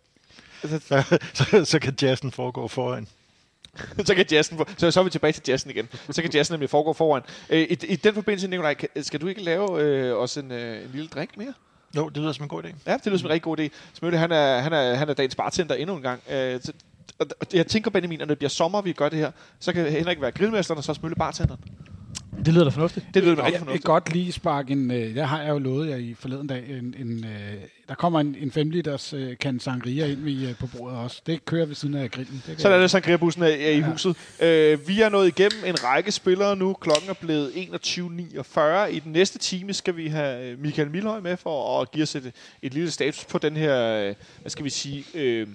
[0.61, 3.07] Så, så, så kan jazzen foregå foran.
[4.05, 5.89] så kan jazzen så, så er vi tilbage til jazzen igen.
[6.09, 7.21] Så kan jazzen nemlig foregå foran.
[7.49, 10.89] Øh, i, I den forbindelse, Nikolaj, skal du ikke lave øh, også en, øh, en
[10.93, 11.53] lille drink mere?
[11.95, 12.73] Jo, det lyder som en god idé.
[12.87, 13.69] Ja, det lyder som en rigtig god idé.
[13.93, 16.21] Smølle, han er, han er, han er dagens bartender endnu en gang.
[16.31, 16.71] Øh, så,
[17.19, 20.21] og jeg tænker, Benjamin, når det bliver sommer, vi gør det her, så kan Henrik
[20.21, 21.59] være grillmesteren, og så Smølle bartenderen.
[22.45, 23.05] Det lyder da fornuftigt.
[23.13, 23.83] Det lyder da rigtig Jeg fornuftigt.
[23.83, 26.63] vil godt lige sparke en, øh, der har jeg jo lovet jer i forleden dag,
[26.69, 27.53] en, en, øh,
[27.89, 31.21] der kommer en, en 5 liters øh, kan sangria ind vi, øh, på bordet også.
[31.25, 32.35] Det kører ved siden af grillen.
[32.35, 34.15] Det kan Så er det sangria-bussen er, er i huset.
[34.41, 36.73] Øh, vi er nået igennem en række spillere nu.
[36.73, 38.85] Klokken er blevet 21.49.
[38.85, 42.15] I den næste time skal vi have øh, Michael Milhøj med for at give os
[42.15, 42.31] et,
[42.61, 45.47] et lille status på den her, øh, hvad skal vi sige, øh,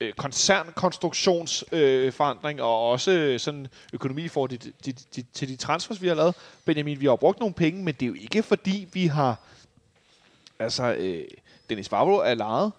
[0.00, 6.02] øh, koncernkonstruktionsforandring øh, og også øh, sådan økonomi for de, de, de, til de transfers,
[6.02, 6.34] vi har lavet.
[6.64, 9.38] Benjamin, vi har brugt nogle penge, men det er jo ikke fordi, vi har...
[10.58, 11.24] Altså, øh,
[11.68, 12.72] Dennis Favro er lejet.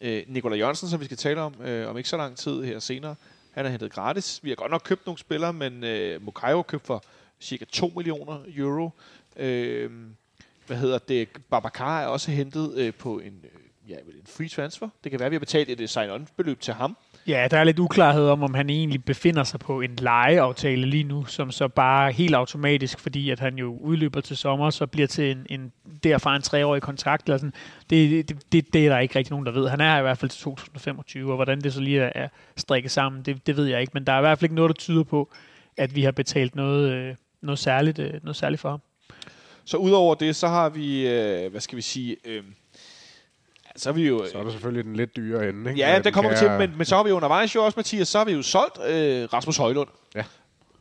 [0.00, 2.78] Øh, Nikolaj Jørgensen, som vi skal tale om øh, om ikke så lang tid her
[2.78, 3.14] senere,
[3.50, 4.40] han er hentet gratis.
[4.42, 7.04] Vi har godt nok købt nogle spillere, men øh, Mukayo købt for
[7.40, 8.90] cirka 2 millioner euro.
[9.36, 9.90] Øh,
[10.66, 11.28] hvad hedder det?
[11.50, 14.88] Babacar er også hentet øh, på en, øh, ja, en free transfer.
[15.04, 16.96] Det kan være, at vi har betalt et øh, sign-on-beløb til ham.
[17.26, 21.04] Ja, der er lidt uklarhed om, om han egentlig befinder sig på en lejeaftale lige
[21.04, 25.06] nu, som så bare helt automatisk, fordi at han jo udløber til sommer, så bliver
[25.06, 25.72] til en, en
[26.04, 27.26] derfra en treårig kontrakt.
[27.26, 27.52] Eller sådan.
[27.90, 29.68] Det, det, det, det er der ikke rigtig nogen, der ved.
[29.68, 33.22] Han er i hvert fald til 2025, og hvordan det så lige er, strikket sammen,
[33.22, 33.90] det, det ved jeg ikke.
[33.94, 35.30] Men der er i hvert fald ikke noget, der tyder på,
[35.76, 38.80] at vi har betalt noget, øh, noget, særligt, øh, noget særligt for ham.
[39.64, 41.02] Så udover det, så har vi,
[41.50, 42.42] hvad skal vi sige, øh,
[43.76, 44.26] så er vi jo...
[44.32, 45.82] Så er der selvfølgelig den lidt dyre ende, ikke?
[45.82, 48.08] Ja, det kommer vi til, men, men så har vi jo undervejs jo også, Mathias,
[48.08, 49.88] så har vi jo solgt øh, Rasmus Højlund.
[50.14, 50.24] Ja.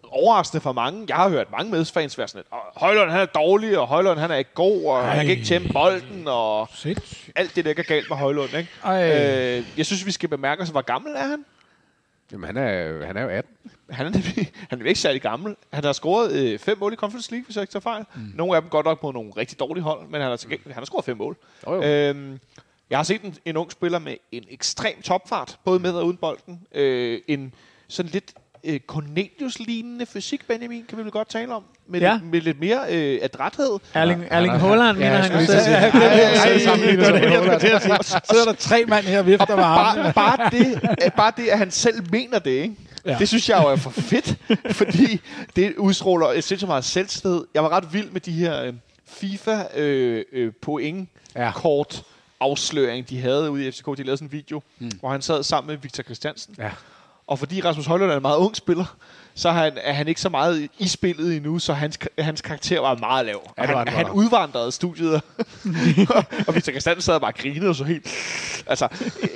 [0.03, 1.05] Overraskende for mange.
[1.07, 4.19] Jeg har hørt mange medfans være sådan lidt, "Åh, Højlund han er dårlig, og Højlund
[4.19, 5.09] han er ikke god, og Ej.
[5.15, 7.31] han kan ikke tæmme bolden, og Sindssygt.
[7.35, 8.53] alt det, der ikke er galt med Højlund.
[8.57, 8.69] Ikke?
[8.83, 9.57] Ej.
[9.57, 11.45] Øh, jeg synes, vi skal bemærke os, hvor gammel er han?
[12.31, 13.55] Jamen, han er, han er jo 18.
[13.89, 15.55] Han er, nemlig, han er ikke særlig gammel.
[15.73, 18.05] Han har scoret øh, fem mål i Conference League, hvis jeg ikke tager fejl.
[18.15, 18.21] Mm.
[18.35, 20.85] Nogle af dem godt nok på nogle rigtig dårlige hold, men han har, han har
[20.85, 21.37] scoret fem mål.
[21.67, 21.83] Jo, jo.
[21.83, 22.39] Øhm,
[22.93, 26.17] jeg har set en, en ung spiller med en ekstrem topfart, både med og uden
[26.17, 26.59] bolden.
[26.75, 27.53] Øh, en
[27.87, 28.33] sådan lidt
[28.63, 31.63] øh, Cornelius-lignende fysik, Benjamin, kan vi vel godt tale om.
[31.87, 32.13] Med, Ja.
[32.13, 33.79] lidt, med lidt mere øh, adræthed.
[33.93, 35.91] Erling, Erling Haaland, mener jeg han skulle Ja,
[37.41, 38.03] med Haaland.
[38.29, 40.13] Sidder der tre mand her og vifter med armene.
[40.13, 42.75] Bare, bare, det, øh, bare det, at han selv mener det, ikke?
[43.05, 43.15] Ja.
[43.19, 44.35] Det synes jeg jo er for fedt,
[44.79, 45.21] fordi
[45.55, 47.43] det udstråler et sindssygt meget selvsted.
[47.53, 48.73] Jeg var ret vild med de her øh,
[49.07, 51.51] FIFA øh, øh, point Ja.
[51.55, 52.03] kort
[52.43, 53.85] afsløring, de havde ude i FCK.
[53.85, 54.91] De lavede sådan en video, mm.
[54.99, 56.55] hvor han sad sammen med Victor Christiansen.
[56.57, 56.71] Ja.
[57.27, 58.95] Og fordi Rasmus Højlund er en meget ung spiller,
[59.35, 62.79] så er han, er han ikke så meget i spillet endnu, så hans, hans karakter
[62.79, 63.53] var meget lav.
[63.57, 65.13] Ja, han, var han udvandrede studiet,
[66.47, 68.07] og Victor Christiansen sad og bare og grinede og så helt...
[68.67, 68.87] Altså,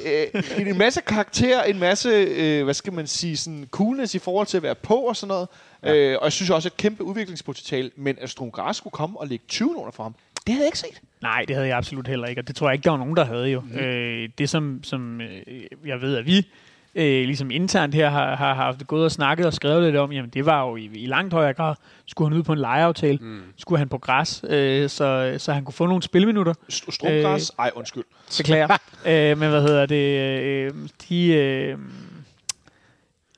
[0.06, 4.48] øh, en masse karakter, en masse, øh, hvad skal man sige, sådan coolness i forhold
[4.48, 5.48] til at være på og sådan noget.
[5.84, 5.94] Ja.
[5.94, 9.28] Øh, og jeg synes også et kæmpe udviklingspotentiale, men at Strun Gras skulle komme og
[9.28, 10.16] lægge 20 millioner for ham,
[10.48, 11.02] det havde jeg ikke set.
[11.22, 13.15] Nej, det havde jeg absolut heller ikke, og det tror jeg ikke, der var nogen,
[13.15, 13.60] der havde jo.
[13.60, 13.78] Mm.
[13.78, 16.48] Øh, det, som, som øh, jeg ved, at vi
[16.95, 20.30] øh, ligesom internt her har, har haft gået og snakket og skrevet lidt om, jamen
[20.30, 21.76] det var jo i, i langt højere grad,
[22.06, 23.41] skulle han ud på en lejeaftale, mm.
[23.57, 26.53] skulle han på græs, øh, så, så han kunne få nogle spilminutter.
[26.53, 27.52] St- Strun Gras?
[27.60, 28.03] Ej, undskyld.
[28.38, 28.68] Beklager.
[29.10, 30.19] øh, men hvad hedder det?
[30.19, 30.74] Øh,
[31.10, 31.28] de...
[31.28, 31.78] Øh,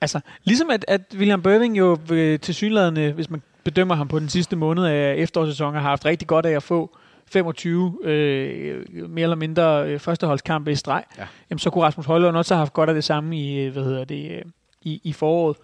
[0.00, 4.18] altså, ligesom at, at William Birving jo øh, til synlædende, hvis man bedømmer ham på
[4.18, 6.96] den sidste måned af efterårssæsonen, har haft rigtig godt af at få
[7.26, 11.26] 25 øh, mere eller mindre øh, førsteholdskampe i streg, Ja.
[11.50, 13.84] jamen, så kunne Rasmus Højlund også have haft godt af det samme i, øh, hvad
[13.84, 14.42] hedder det, øh,
[14.82, 15.56] i, i foråret.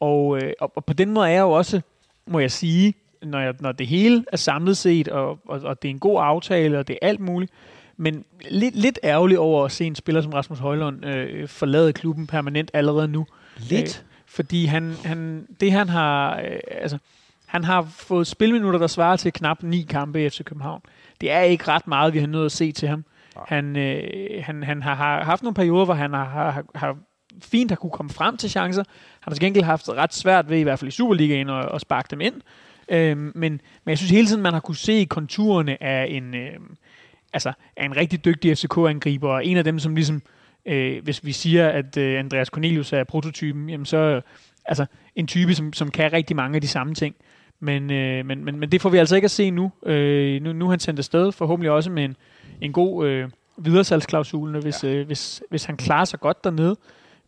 [0.00, 1.80] Og, øh, og, og på den måde er jeg jo også,
[2.26, 5.88] må jeg sige, når, jeg, når det hele er samlet set, og, og, og det
[5.88, 7.52] er en god aftale, og det er alt muligt,
[7.96, 12.26] men lidt, lidt ærgerlig over at se en spiller som Rasmus Højlund øh, forlade klubben
[12.26, 13.26] permanent allerede nu.
[13.56, 14.04] Lidt?
[14.04, 16.98] Øh, fordi han, han, det han har, øh, altså,
[17.48, 20.80] han har fået spilminutter, der svarer til knap ni kampe i FC København.
[21.20, 23.04] Det er ikke ret meget, vi har nået at se til ham.
[23.46, 26.96] Han, øh, han, han har, har haft nogle perioder, hvor han har, har, har
[27.42, 28.82] fint har kunne komme frem til chancer.
[29.20, 31.80] Han har til gengæld haft ret svært ved, i hvert fald i Superligaen, at, at
[31.80, 32.34] sparke dem ind.
[32.88, 33.52] Øhm, men,
[33.84, 36.60] men jeg synes hele tiden, man har kunne se konturerne af en, øh,
[37.32, 40.22] altså, af en rigtig dygtig FCK-angriber, og en af dem, som ligesom,
[40.66, 44.22] øh, hvis vi siger, at øh, Andreas Cornelius er prototypen, jamen så øh,
[44.64, 47.14] altså, en type, som, som kan rigtig mange af de samme ting.
[47.60, 49.72] Men, øh, men, men, men det får vi altså ikke at se nu.
[49.86, 52.16] Øh, nu, nu er han sendt afsted, forhåbentlig også med en,
[52.60, 54.88] en god øh, videresalgsklausul, hvis, ja.
[54.88, 56.76] øh, hvis, hvis han klarer sig godt dernede.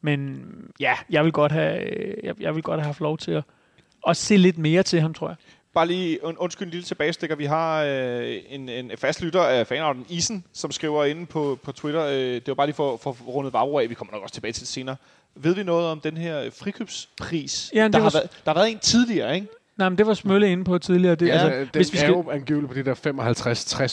[0.00, 0.44] Men
[0.80, 1.84] ja, jeg vil godt have,
[2.22, 3.44] jeg, jeg vil godt have haft lov til at,
[4.08, 5.36] at se lidt mere til ham, tror jeg.
[5.74, 7.36] Bare lige und, undskyld en lille tilbagestikker.
[7.36, 11.72] Vi har øh, en, en fast lytter af fanarten Isen, som skriver inde på, på
[11.72, 12.04] Twitter.
[12.04, 13.90] Øh, det var bare lige for, for rundet Vavro af.
[13.90, 14.96] Vi kommer nok også tilbage til det senere.
[15.34, 17.70] Ved vi noget om den her frikøbspris?
[17.74, 19.46] Ja, der, var har været, der har været en tidligere, ikke?
[19.80, 21.14] Nej, men det var Smølle inde på tidligere.
[21.14, 22.94] Det, Ja, altså, den hvis, vi er skal, jo angiveligt på de der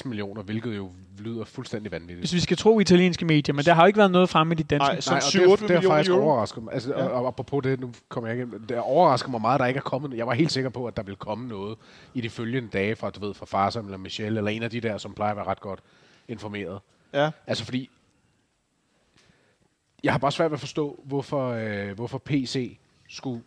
[0.01, 2.19] 55-60 millioner, hvilket jo lyder fuldstændig vanvittigt.
[2.19, 4.57] hvis vi skal tro italienske medier, men der har jo ikke været noget fremme i
[4.57, 4.87] de danske.
[4.87, 6.21] Nej, så- Nej, og 7-8 det, er- det er faktisk euro.
[6.29, 6.73] overrasket mig.
[6.73, 7.03] Altså, Ja.
[7.05, 9.77] og, og apropos det, nu kommer jeg ikke det overrasker mig meget, at der ikke
[9.77, 11.77] er kommet Jeg var helt sikker på, at der ville komme noget
[12.13, 14.81] i de følgende dage fra, du ved, fra Farsam eller Michelle, eller en af de
[14.81, 15.79] der, som plejer at være ret godt
[16.27, 16.79] informeret.
[17.13, 17.29] Ja.
[17.47, 17.89] Altså fordi,
[20.03, 22.77] jeg har bare svært ved at forstå, hvorfor, øh, hvorfor PC
[23.09, 23.41] skulle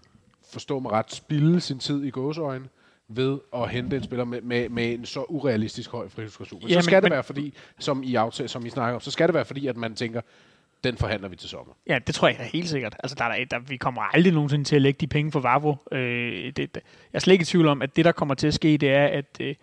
[0.53, 2.65] forstå mig ret, spille sin tid i gåseøjne
[3.09, 6.09] ved at hente en spiller med, med, med en så urealistisk høj.
[6.17, 8.95] Men Ja, så men- skal det men- være fordi, som I, aftale, som I snakker
[8.95, 10.21] om, så skal det være fordi, at man tænker,
[10.85, 11.73] den forhandler vi til sommer.
[11.87, 12.97] Ja, det tror jeg da helt sikkert.
[13.03, 15.41] Altså, der er, der, der, vi kommer aldrig nogensinde til at lægge de penge for
[15.41, 15.77] Vavro.
[15.93, 16.81] Øh, det, det, jeg
[17.13, 19.07] er slet ikke i tvivl om, at det, der kommer til at ske, det er,
[19.07, 19.55] at øh,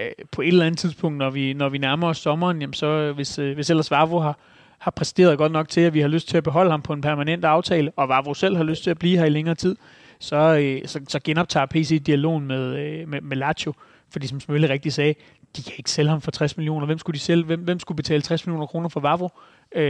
[0.00, 2.86] øh, på et eller andet tidspunkt, når vi, når vi nærmer os sommeren, jamen så,
[2.86, 4.38] øh, hvis, øh, hvis ellers Vavro har,
[4.78, 7.00] har præsteret godt nok til, at vi har lyst til at beholde ham på en
[7.00, 9.76] permanent aftale, og Vavro selv har lyst til at blive her i længere tid,
[10.22, 13.72] så, øh, så, så genoptager PC dialogen med, øh, med, med Lazio.
[14.10, 15.14] Fordi som Smølle rigtig sagde,
[15.56, 16.86] de kan ikke sælge ham for 60 millioner.
[16.86, 17.44] Hvem skulle de sælge?
[17.44, 19.30] Hvem, hvem skulle betale 60 millioner kroner for Vavro?
[19.74, 19.82] Øh,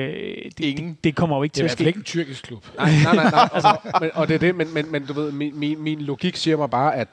[0.58, 0.88] det, Ingen.
[0.88, 2.16] det, det kommer jo ikke Det er til at hvert fald ske.
[2.16, 2.64] ikke en tyrkisk klub.
[2.76, 3.30] Nej, nej, nej.
[3.30, 3.48] nej.
[3.54, 6.36] altså, men, og det er det, men, men, men du ved, min, min, min logik
[6.36, 7.08] siger mig bare, at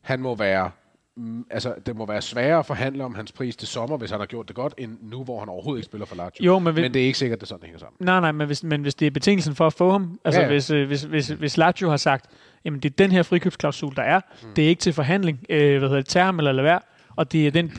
[0.00, 0.70] han må være
[1.16, 4.20] mm, altså, det må være sværere at forhandle om hans pris til sommer, hvis han
[4.20, 6.44] har gjort det godt, end nu, hvor han overhovedet ikke spiller for Lazio.
[6.44, 7.96] Jo, men, hvis, men det er ikke sikkert, at det sådan hænger sammen.
[8.00, 10.46] Nej, nej, men hvis, men hvis det er betingelsen for at få ham, altså Ja,
[10.46, 10.52] ja.
[10.52, 12.24] hvis, øh, hvis, hvis, hvis Lazio har sagt,
[12.64, 14.50] jamen det er den her frikøbsklausul, der er, Hmm.
[14.56, 16.80] det er ikke til forhandling, øh, hvad hedder det, ham eller lad være,
[17.16, 17.72] og det er den,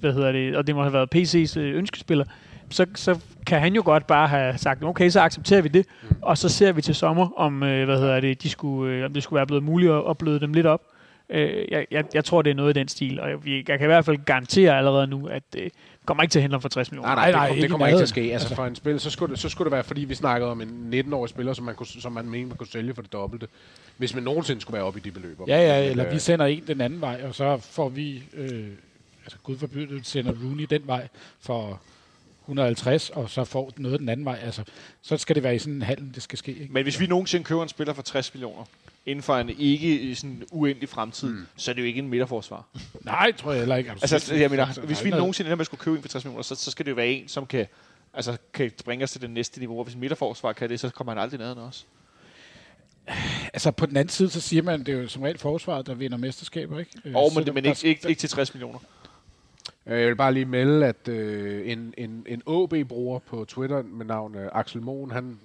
[0.00, 2.24] hvad hedder det, og det må have været PC's øh, ønskespiller,
[2.70, 6.16] så, så kan han jo godt bare have sagt, okay, så accepterer vi det, mm.
[6.22, 9.12] og så ser vi til sommer, om, øh, hvad hedder det, de skulle, øh, om
[9.12, 10.80] det skulle være blevet muligt at, at bløde dem lidt op.
[11.30, 13.82] Øh, jeg, jeg, jeg tror, det er noget i den stil, og jeg, jeg kan
[13.82, 15.70] i hvert fald garantere allerede nu, at øh,
[16.06, 17.14] kommer ikke til at hente ham for 60 millioner.
[17.14, 18.20] Nej, nej, nej det, kom, det kommer ikke til at ske.
[18.20, 20.50] Altså, altså for en spil, så skulle, det, så skulle det være, fordi vi snakkede
[20.50, 23.12] om en 19-årig spiller, som man, kunne, som man mente, man kunne sælge for det
[23.12, 23.46] dobbelte.
[23.96, 25.40] Hvis man nogensinde skulle være oppe i de beløb.
[25.48, 28.66] Ja, ja, eller vi sender en den anden vej, og så får vi, øh,
[29.24, 31.08] altså gud forbyde, sender Rooney den vej
[31.40, 31.80] for
[32.44, 34.38] 150, og så får noget den anden vej.
[34.42, 34.62] Altså,
[35.02, 36.52] så skal det være i sådan en handel, det skal ske.
[36.52, 36.72] Ikke?
[36.72, 38.64] Men hvis vi nogensinde køber en spiller for 60 millioner,
[39.06, 41.46] inden for en ikke sådan uendelig fremtid, mm.
[41.56, 42.66] så er det jo ikke en midterforsvar.
[43.04, 43.90] Nej, tror jeg heller ikke.
[43.90, 46.42] Altså, jeg mener, hvis vi nogensinde ender med at skulle købe en for 60 millioner,
[46.42, 47.66] så, så skal det jo være en, som kan,
[48.14, 49.78] altså, kan bringe os til det næste niveau.
[49.78, 51.84] Og hvis en midterforsvar kan det, så kommer han aldrig ned også.
[53.54, 55.94] Altså på den anden side, så siger man, det er jo som regel forsvaret, der
[55.94, 56.90] vinder mesterskaber, ikke?
[57.14, 58.78] Og, men, det, men ikke, ikke, ikke til 60 millioner.
[59.86, 64.06] Øh, jeg vil bare lige melde, at øh, en, en, en OB-bruger på Twitter med
[64.06, 65.38] navn øh, Axel Mohn, han,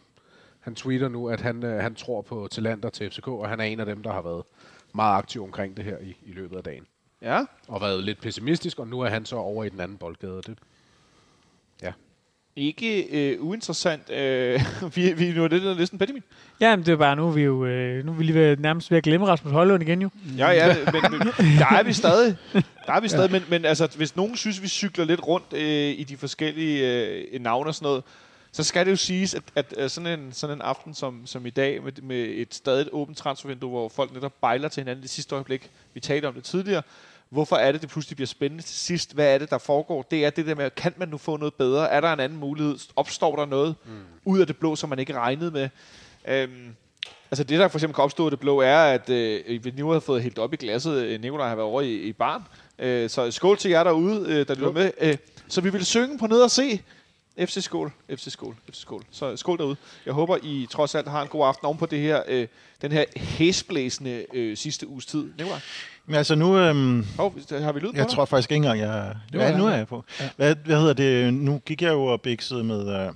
[0.60, 3.64] han tweeter nu, at han, øh, han tror på talenter til FCK, og han er
[3.64, 4.44] en af dem, der har været
[4.94, 6.86] meget aktiv omkring det her i, i løbet af dagen.
[7.22, 7.46] Ja.
[7.68, 10.42] Og været lidt pessimistisk, og nu er han så over i den anden boldgade.
[10.48, 10.58] Det,
[11.82, 11.92] ja.
[12.56, 14.10] Ikke øh, uinteressant.
[14.10, 14.62] Øh,
[14.96, 16.24] vi, vi nu er det der næsten Benjamin.
[16.62, 18.92] Ja, men det er bare nu, vi jo, øh, nu er vi lige ved, nærmest
[18.92, 20.10] ved at glemme Rasmus Højlund igen jo.
[20.38, 21.28] Ja, ja, men, men
[21.60, 22.38] der er vi stadig.
[22.86, 23.40] Der er vi stadig, ja.
[23.40, 27.42] men, men altså, hvis nogen synes, vi cykler lidt rundt øh, i de forskellige øh,
[27.42, 28.04] navne og sådan noget,
[28.52, 31.46] så skal det jo siges, at, at, at sådan, en, sådan en aften som, som
[31.46, 35.10] i dag, med, med et stadig åbent transfervindue, hvor folk netop bejler til hinanden det
[35.10, 36.82] sidste øjeblik, vi talte om det tidligere,
[37.30, 39.14] hvorfor er det, det pludselig bliver spændende til sidst?
[39.14, 40.02] Hvad er det, der foregår?
[40.02, 41.90] Det er det der med, kan man nu få noget bedre?
[41.90, 42.78] Er der en anden mulighed?
[42.96, 43.92] Opstår der noget mm.
[44.26, 45.70] ud af det blå, som man ikke regnede med?
[46.28, 46.76] Øhm,
[47.32, 49.90] altså det, der for eksempel kan opstå af det blå, er, at øh, vi nu
[49.90, 51.22] har fået helt op i glasset.
[51.22, 52.44] Nikolaj har været over i, i barn.
[52.80, 54.92] Øh, så skål til jer derude, øh, der lytter med.
[55.02, 55.18] Øh,
[55.48, 56.82] så vi vil synge på ned og se
[57.40, 59.04] FC Skål, FC Skål, FC Skål.
[59.12, 59.76] Så skål derude.
[60.06, 62.48] Jeg håber, I trods alt har en god aften oven på det her, øh,
[62.82, 65.24] den her hæsblæsende øh, sidste uges tid.
[65.38, 65.60] Nikolaj?
[66.06, 66.58] Men altså nu...
[66.58, 69.16] Øhm, oh, har vi lyd på Jeg tror faktisk ikke engang, jeg...
[69.34, 70.04] Ja, nu er jeg på.
[70.20, 70.30] Ja.
[70.36, 71.34] Hvad, hvad hedder det?
[71.34, 73.06] Nu gik jeg jo og bæksede med...
[73.06, 73.14] Øh,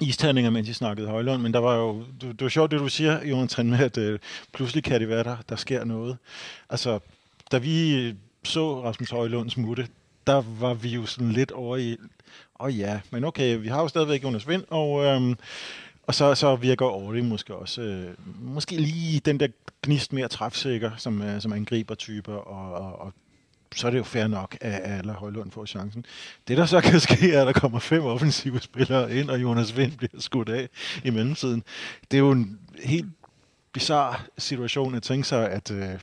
[0.00, 2.88] isterninger, mens I snakkede Højlund, men der var jo, det, det var sjovt, det du
[2.88, 4.18] siger, Jonathan, med, at øh,
[4.52, 6.16] pludselig kan det være, der, der sker noget.
[6.70, 6.98] Altså,
[7.52, 8.14] da vi
[8.44, 9.88] så Rasmus Højlunds mutte,
[10.26, 11.96] der var vi jo sådan lidt over i,
[12.60, 15.34] åh oh ja, men okay, vi har jo stadigvæk Jonas Vind, og, øhm,
[16.02, 19.48] og så, så virker Audi måske også, øh, måske lige den der
[19.82, 23.12] gnist mere træfsikker, som, øh, som angriber typer, og, og, og
[23.74, 26.04] så er det jo fair nok, at alle Højlund får chancen.
[26.48, 29.76] Det, der så kan ske, er, at der kommer fem offensive spillere ind, og Jonas
[29.76, 30.68] Vind bliver skudt af
[31.04, 31.62] i mellemtiden.
[32.10, 33.08] Det er jo en helt
[33.72, 35.98] bizarre situation at tænke sig, at øh,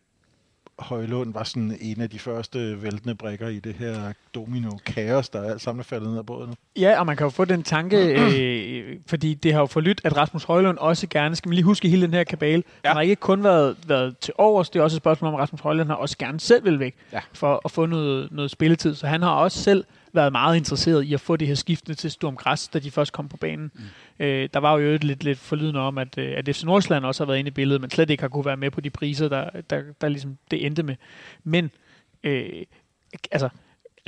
[0.82, 5.52] Højlund var sådan en af de første væltende brækker i det her domino-kaos, der er
[5.52, 6.56] alt sammen faldet ned af båden.
[6.80, 10.18] Ja, og man kan jo få den tanke, øh, fordi det har jo forlydt, at
[10.18, 12.90] Rasmus Højlund også gerne, skal man lige huske hele den her kabale, ja.
[12.90, 15.62] han har ikke kun været, været til overs, det er også et spørgsmål om, Rasmus
[15.62, 17.20] Højlund har også gerne selv vil væk, ja.
[17.34, 19.84] for at få noget, noget spilletid, så han har også selv
[20.14, 23.14] været meget interesseret i at få det her skiftende til Sturm Græs, da de først
[23.14, 23.72] kom på banen.
[23.74, 23.82] Mm.
[24.22, 27.28] Øh, der var jo lidt, lidt forlydende om, at, øh, at FC Nordsjælland også har
[27.28, 29.50] været inde i billedet, men slet ikke har kunne være med på de priser, der,
[29.70, 30.96] der, der ligesom det endte med.
[31.44, 31.72] Men
[32.24, 32.50] øh,
[33.32, 33.50] altså,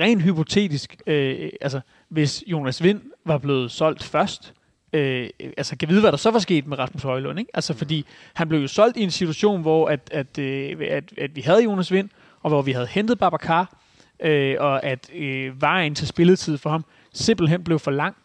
[0.00, 4.54] rent hypotetisk, øh, altså, hvis Jonas Vind var blevet solgt først,
[4.92, 7.50] øh, altså kan vide, hvad der så var sket med Rasmus Højlund, ikke?
[7.54, 8.04] Altså, fordi
[8.34, 11.64] han blev jo solgt i en situation, hvor at, at, øh, at, at vi havde
[11.64, 12.08] Jonas Vind,
[12.42, 13.76] og hvor vi havde hentet Babacar,
[14.20, 18.16] øh, og at øh, vejen til spilletid for ham simpelthen blev for lang.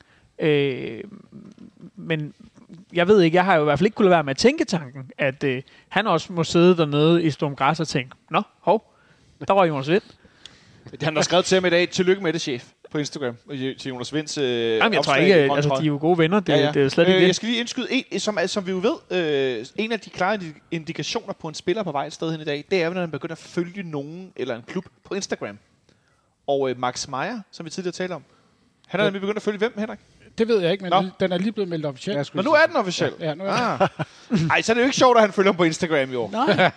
[0.42, 1.04] Øh,
[1.96, 2.34] men
[2.94, 4.66] jeg ved ikke, jeg har jo i hvert fald ikke kunnet være med at tænke
[4.66, 8.94] tanken, at øh, han også må sidde dernede i Storm Græs og tænke, nå, hov,
[9.48, 10.02] der var Jonas Vind.
[11.02, 14.14] Han har skrevet til ham i dag, tillykke med det, chef på Instagram til Jonas
[14.14, 16.40] Vinds øh, Jamen, jeg tror ikke, altså, de er jo gode venner.
[16.40, 16.72] Det, ja, ja.
[16.72, 19.18] det er slet ikke øh, Jeg skal lige indskyde en, som, som vi jo ved,
[19.60, 20.40] øh, en af de klare
[20.72, 23.12] indikationer på en spiller på vej et sted hen i dag, det er, når han
[23.12, 25.58] begynder at følge nogen eller en klub på Instagram.
[26.48, 28.24] Og øh, Max Meyer, som vi tidligere talte om,
[28.88, 29.10] han er ja.
[29.10, 30.00] nemlig begyndt at følge hvem, Henrik?
[30.40, 31.10] Det ved jeg ikke, men Nå.
[31.20, 32.36] den er lige blevet meldt officielt.
[32.36, 33.14] Men nu er den officiel?
[33.20, 33.90] Ja, ja nu er ah.
[34.52, 36.32] Ej, så er det jo ikke sjovt, at han følger ham på Instagram i år.
[36.32, 36.72] Nej.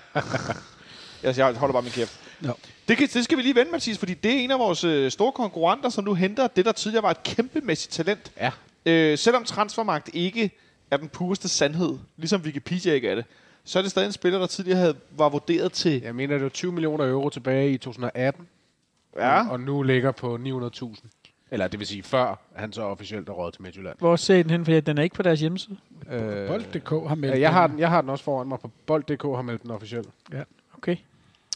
[1.36, 2.20] jeg holder bare min kæft.
[2.40, 2.52] No.
[2.89, 5.10] Det, kan, det skal vi lige vende, Mathis, fordi det er en af vores øh,
[5.10, 8.32] store konkurrenter, som nu henter det, der tidligere var et kæmpemæssigt talent.
[8.36, 8.51] Ja.
[8.86, 10.51] Øh, selvom transfermagt ikke
[10.90, 13.24] er den pureste sandhed, ligesom Wikipedia ikke er det,
[13.64, 16.02] så er det stadig en spiller, der tidligere havde, var vurderet til...
[16.02, 18.48] Jeg mener, det var 20 millioner euro tilbage i 2018.
[19.16, 19.48] Ja.
[19.48, 21.22] Og nu ligger på 900.000.
[21.53, 23.97] Eller det vil sige, før han så officielt er råd til Midtjylland.
[23.99, 24.65] Hvor ser den hen?
[24.65, 25.77] For den er ikke på deres hjemmeside.
[26.12, 28.70] Øh, Bold.dk har meldt ja, jeg har, den, jeg har den også foran mig på
[28.87, 30.09] Bold.dk har meldt den officielt.
[30.33, 30.43] Ja,
[30.77, 30.97] okay.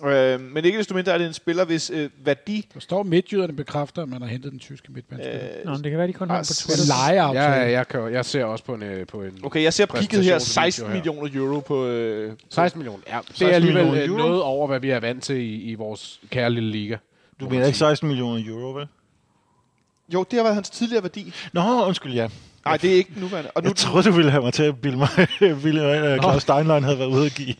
[0.05, 2.69] Øh, men ikke desto mindre er det en spiller, hvis øh, værdi...
[2.75, 5.59] Der står midtjyderne bekræfter, at man har hentet den tyske midtbanespiller.
[5.59, 6.85] Øh, Nå, men det kan være, de kun har på altså, Twitter.
[6.87, 7.55] Lejeaftale.
[7.55, 10.25] Ja, jeg, kan, jeg ser også på en, øh, på en okay, jeg ser peaket
[10.25, 10.95] her, Præstationsvideo 16 her.
[10.95, 11.87] millioner euro på...
[11.87, 13.03] Øh, 16 millioner.
[13.09, 15.75] Ja, det 16 er alligevel øh, noget over, hvad vi er vant til i, i
[15.75, 16.97] vores kære lille liga.
[17.41, 18.87] Du mener ikke 16 millioner euro, vel?
[20.15, 21.33] Jo, det har været hans tidligere værdi.
[21.53, 22.29] Nå, undskyld, ja.
[22.65, 23.51] Nej, det er ikke den nuværende.
[23.55, 25.09] Og nu, Jeg troede, du ville have mig til at bilde mig,
[25.65, 27.55] ville, at Claus Steinlein havde været ude at give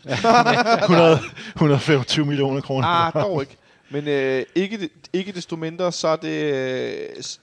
[0.83, 1.19] 100,
[1.55, 2.87] 125 millioner kroner.
[2.87, 3.55] Ah, dog ikke.
[3.89, 6.93] Men øh, ikke, ikke desto mindre, så er det, øh,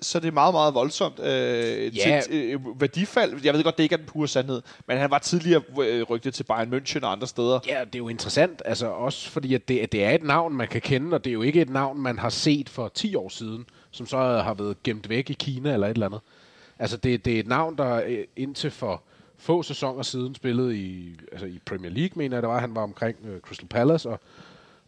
[0.01, 2.21] så er det meget, meget voldsomt øh, Ja.
[2.21, 3.41] til, øh, værdifald.
[3.45, 6.35] Jeg ved godt, det ikke er den pure sandhed, men han var tidligere øh, rygtet
[6.35, 7.59] til Bayern München og andre steder.
[7.69, 10.69] Ja, det er jo interessant, altså også fordi, at det, det er et navn, man
[10.69, 13.29] kan kende, og det er jo ikke et navn, man har set for 10 år
[13.29, 13.65] siden,
[13.95, 16.21] som så har været gemt væk i Kina eller et eller andet.
[16.79, 19.03] Altså, det, det er et navn, der øh, indtil for
[19.37, 22.61] få sæsoner siden spillede i, altså i Premier League, mener jeg, det var.
[22.61, 24.21] Han var omkring øh, Crystal Palace, og,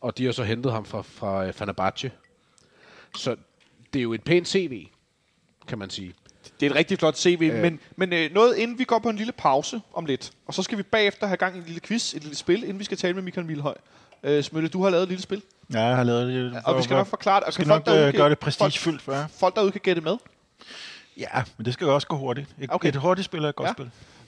[0.01, 2.11] og de har så hentet ham fra, fra øh, Fenerbahce.
[3.17, 3.37] Så
[3.93, 4.87] det er jo et pænt CV,
[5.69, 6.15] kan man sige.
[6.61, 7.63] Det er et rigtig flot CV, øh.
[7.63, 10.33] men, men øh, noget inden vi går på en lille pause om lidt.
[10.47, 12.79] Og så skal vi bagefter have gang i en lille quiz, et lille spil, inden
[12.79, 13.75] vi skal tale med Michael Milhøj.
[14.23, 16.63] Øh, Smølle, du har lavet et lille spil, Ja, jeg har lavet det.
[16.65, 17.47] og vi skal nok forklare det.
[17.47, 19.21] Og skal kan nok folk derude øh, gøre det prestigefyldt for jer.
[19.21, 20.17] Folk, folk derude kan gætte med.
[21.19, 22.49] Ja, men det skal også gå hurtigt.
[22.61, 22.89] Et, Okay.
[22.89, 23.71] et hurtigt spil er et godt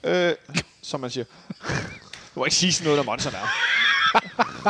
[0.03, 0.09] Ja.
[0.09, 0.29] ja.
[0.29, 0.63] Øh, spil.
[0.81, 1.25] som man siger.
[2.35, 3.47] Du må ikke sige sådan noget, når Monson er.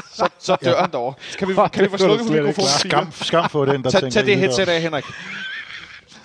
[0.18, 0.82] så, så dør ja.
[0.82, 1.14] han derovre.
[1.38, 2.70] Kan vi, kan vi få slukket for mikrofonen?
[2.80, 5.04] Skam, skam for den, der Tag, tænker tag det headset af, Henrik.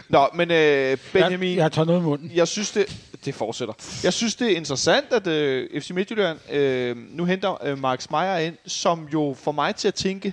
[0.08, 2.30] Nå, men øh, Benjamin, Jeg, jeg tager noget i munden.
[2.34, 3.00] jeg synes det...
[3.24, 3.74] Det fortsætter.
[4.04, 8.36] Jeg synes, det er interessant, at øh, FC Midtjylland øh, nu henter øh, Max Meyer
[8.36, 10.32] ind, som jo får mig til at tænke,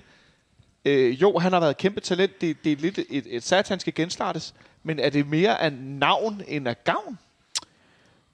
[0.85, 3.67] øh, jo, han har været et kæmpe talent, det, det er lidt et, et sat,
[3.69, 4.53] han skal genstartes,
[4.83, 7.17] men er det mere af navn end af gavn?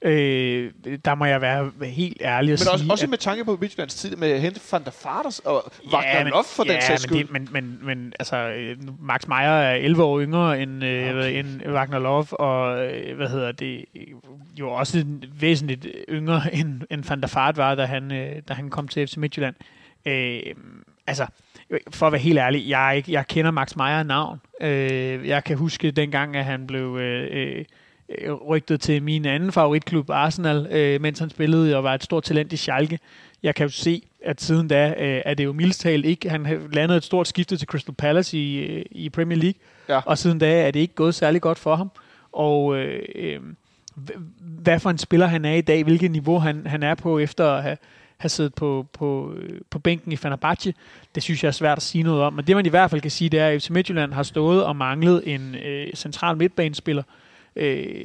[0.02, 0.70] Øh,
[1.04, 3.58] der må jeg være helt ærlig at Men sige, også, også at- med tanke på
[3.60, 6.88] Midtjyllands tid med at hente Van der Farders og Wagner men- Love for den sags
[6.90, 7.18] men, skyld.
[7.18, 11.38] det, men, men, men altså, øh, Max Meyer er 11 år yngre end, øh, okay.
[11.38, 13.84] end Wagner Love, og øh, hvad hedder det,
[14.60, 15.04] jo også
[15.40, 19.06] væsentligt yngre end, end Van der Fart var, da han, øh, da han kom til
[19.06, 19.54] FC Midtjylland.
[20.06, 20.40] Øh,
[21.06, 21.26] altså,
[21.90, 24.40] for at være helt ærlig, jeg, jeg kender Max Meyer navn.
[24.60, 27.64] Øh, jeg kan huske dengang, at han blev øh,
[28.18, 32.22] øh, rygtet til min anden favoritklub, Arsenal, øh, mens han spillede og var et stort
[32.22, 32.98] talent i Schalke.
[33.42, 36.30] Jeg kan jo se, at siden da øh, er det jo mildest talt ikke.
[36.30, 39.54] Han landet et stort skifte til Crystal Palace i, øh, i Premier League,
[39.88, 40.00] Ja.
[40.06, 41.90] og siden da er det ikke gået særlig godt for ham.
[42.32, 43.40] Og øh, øh,
[44.40, 47.50] hvad for en spiller han er i dag, hvilket niveau han, han er på efter
[47.52, 47.76] at have,
[48.18, 50.74] have siddet på, på, øh, på bænken i Fenerbahce,
[51.14, 52.32] det synes jeg er svært at sige noget om.
[52.32, 54.64] Men det man i hvert fald kan sige, det er, at FC Midtjylland har stået
[54.64, 57.27] og manglet en øh, central midtbanespiller, øh,
[57.58, 58.04] Øh,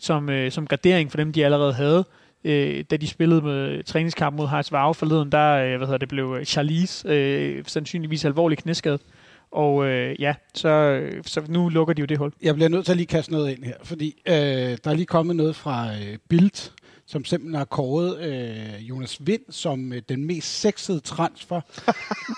[0.00, 2.04] som, øh, som gardering for dem, de allerede havde.
[2.44, 6.08] Øh, da de spillede med træningskamp mod Hearts Vare forleden, der øh, hvad hedder det,
[6.08, 9.00] blev øh, Charlize øh, sandsynligvis alvorlig knæskadet.
[9.50, 12.32] Og øh, ja, så, øh, så nu lukker de jo det hul.
[12.42, 15.06] Jeg bliver nødt til at lige kaste noget ind her, fordi øh, der er lige
[15.06, 16.70] kommet noget fra øh, Bild,
[17.06, 21.60] som simpelthen har kåret øh, Jonas Vind som øh, den mest sexede transfer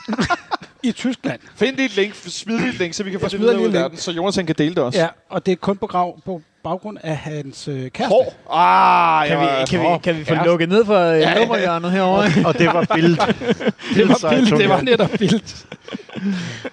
[0.89, 1.41] i Tyskland.
[1.57, 3.99] Find et link, smid et link, så vi kan få det videre ud et verden,
[3.99, 4.99] så Jonas han kan dele det også.
[5.01, 8.05] Ja, og det er kun på, grav, på baggrund af hans øh, kæreste.
[8.09, 8.35] Hår.
[8.57, 11.39] Ah, Kan vi, kan, vi, kan vi få lukket ned for øh, ja.
[11.39, 12.47] nummerhjørnet herovre?
[12.49, 13.19] Og det var billedet.
[13.95, 15.41] Det var Bild, det var netop Bild.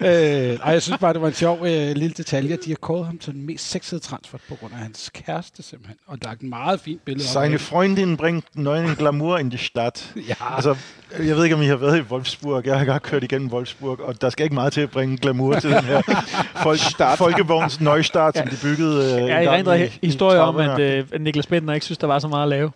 [0.00, 2.56] øh, og jeg synes bare, det var en sjov øh, lille detalje.
[2.64, 5.96] De har kåret ham til den mest sexede transfer på grund af hans kæreste simpelthen.
[6.06, 7.58] Og lagt en meget fint billede Seine.
[7.58, 10.12] Freundin bringt neuen Glamour in die Stadt.
[10.28, 10.54] Ja.
[10.54, 10.76] Altså,
[11.18, 12.66] jeg ved ikke, om I har været i Wolfsburg.
[12.66, 15.58] Jeg har godt kørt igennem Wolfsburg, og der skal ikke meget til at bringe glamour
[15.60, 16.02] til den her
[16.62, 16.80] folk,
[17.18, 20.60] Folkevogns Neustart, som de byggede øh, erindrer i- en historie om, 30'erne.
[20.80, 20.80] at,
[21.12, 22.70] øh, Niklas Bentner ikke synes, der var så meget at lave.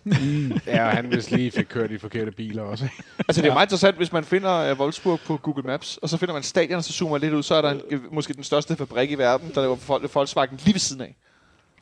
[0.67, 2.89] Ja, og han vist lige fik kørt i forkerte biler også.
[3.29, 6.17] Altså, det er meget interessant, hvis man finder uh, Wolfsburg på Google Maps, og så
[6.17, 8.35] finder man stadion, og så zoomer man lidt ud, så er der en, øh, måske
[8.35, 11.17] den største fabrik i verden, der laver Vol- Volkswagen lige ved siden af.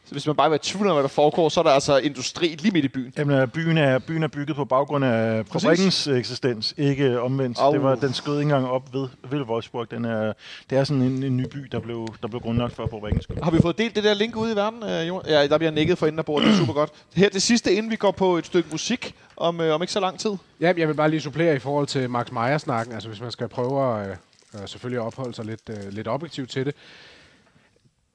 [0.09, 1.97] Så hvis man bare vil i tvivl om, hvad der foregår, så er der altså
[1.99, 3.13] industri lige midt i byen.
[3.19, 7.59] Jamen, øh, byen er, byen er bygget på baggrund af fabrikkens eksistens, ikke omvendt.
[7.61, 7.73] Au.
[7.73, 9.91] Det var, den skød ikke engang op ved, ved Wolfsburg.
[9.91, 10.33] Den er,
[10.71, 13.43] det er sådan en, en ny by, der blev, der blev grundlagt for fabrikkens skyld.
[13.43, 15.23] Har vi fået delt det der link ud i verden, Jon?
[15.27, 16.91] Ja, der bliver nikket for enden af bordet, det er super godt.
[17.15, 20.01] Her det sidste, inden vi går på et stykke musik, om, uh, om ikke så
[20.01, 20.31] lang tid.
[20.61, 22.95] Ja, jeg vil bare lige supplere i forhold til Max Meyer-snakken.
[22.95, 24.17] Altså, hvis man skal prøve at øh,
[24.55, 26.75] øh, selvfølgelig at opholde sig lidt, øh, lidt objektivt til det.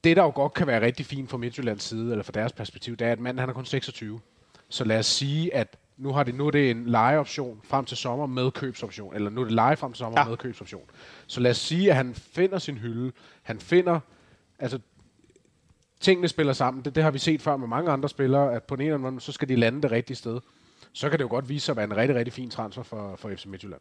[0.04, 2.96] Det, der jo godt kan være rigtig fint fra Midtjyllands side, eller fra deres perspektiv,
[2.96, 4.20] det er, at manden han er kun 26.
[4.68, 7.96] Så lad os sige, at nu, har det, nu er det en lejeoption frem til
[7.96, 9.14] sommer med købsoption.
[9.14, 10.28] Eller nu er det leje frem til sommer Ja.
[10.28, 10.82] med købsoption.
[11.26, 13.12] Så lad os sige, at han finder sin hylde.
[13.42, 14.00] Han finder...
[14.58, 14.78] Altså,
[16.00, 16.84] tingene spiller sammen.
[16.84, 18.98] Det, det har vi set før med mange andre spillere, at på den ene eller
[18.98, 20.40] anden måde, så skal de lande det rigtige sted.
[20.92, 23.16] Så kan det jo godt vise sig at være en rigtig, rigtig fin transfer for,
[23.18, 23.80] for FC Midtjylland.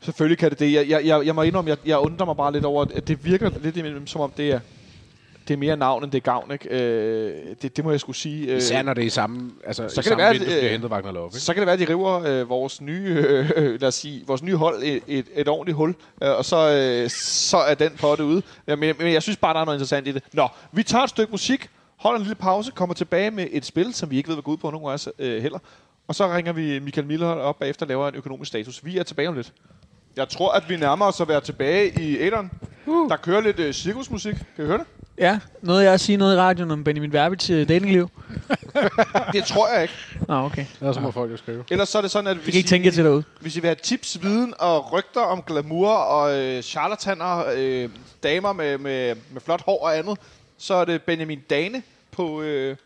[0.00, 0.72] Selvfølgelig kan det det.
[0.72, 3.24] Jeg, jeg, jeg, jeg må indrømme, jeg, jeg undrer mig bare lidt over, at det
[3.24, 4.60] virker lidt imellem, som om det er,
[5.48, 6.68] det er mere navn, end det er gavn, ikke?
[6.68, 8.52] Øh, det, det må jeg skulle sige.
[8.52, 10.46] Øh, Især når det er i samme, altså, Så i kan det samme være, vindue,
[10.46, 11.38] bliver øh, hentet Wagner Love, ikke?
[11.40, 13.24] Så kan det være, at de river øh, vores nye,
[13.56, 16.70] øh, lad os sige, vores nye hold et, et, et ordentligt hul, øh, og så,
[17.04, 18.42] øh, så er den potte ude.
[18.66, 20.22] Ja, men, men jeg synes bare, der er noget interessant i det.
[20.32, 23.94] Nå, vi tager et stykke musik, holder en lille pause, kommer tilbage med et spil,
[23.94, 25.58] som vi ikke ved, hvad går ud på nogen af os øh, heller.
[26.08, 28.84] Og så ringer vi Michael Miller op bagefter og laver en økonomisk status.
[28.84, 29.52] Vi er tilbage om lidt.
[30.16, 32.50] Jeg tror, at vi nærmer os at være tilbage i æderen.
[32.86, 33.08] Uh.
[33.10, 34.34] Der kører lidt øh, cirkusmusik.
[34.56, 34.86] Kan I høre det?
[35.18, 38.08] Ja, noget jeg at sige noget i radioen om Benjamin Verbits øh, datingliv.
[39.32, 39.94] Det tror jeg ikke.
[40.28, 40.66] Nå, okay.
[40.80, 41.64] Ja, så må folk jo skrive.
[41.70, 43.24] Ellers så er det sådan, at Vi hvis kan ikke I- tænke jer til derude.
[43.40, 47.88] Hvis I vil have tips, viden og rygter om glamour og øh, charlataner, øh,
[48.22, 50.18] damer med, med, med flot hår og andet,
[50.58, 52.76] så er det Benjamin Dane på, øh,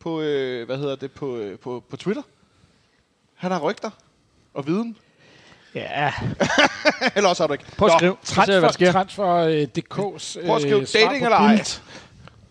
[0.00, 2.22] på øh, hvad hedder det, på, øh, på, på Twitter.
[3.34, 3.90] Han har rygter
[4.54, 4.96] og viden.
[5.74, 6.12] Ja,
[7.16, 7.64] Eller også har du ikke.
[7.76, 8.16] prøv at skrive.
[8.24, 8.92] Transfer, sker.
[8.92, 11.64] transfer øh, DK's Prøv at skrive øh, dating eller ej.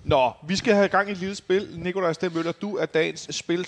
[0.03, 1.69] Nå, vi skal have gang i et lille spil.
[1.75, 3.65] Nikolaj Stemmøller, du er dagens spil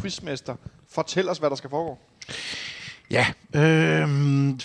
[0.00, 0.54] quizmester.
[0.90, 1.98] Fortæl os, hvad der skal foregå.
[3.10, 4.08] Ja, øh,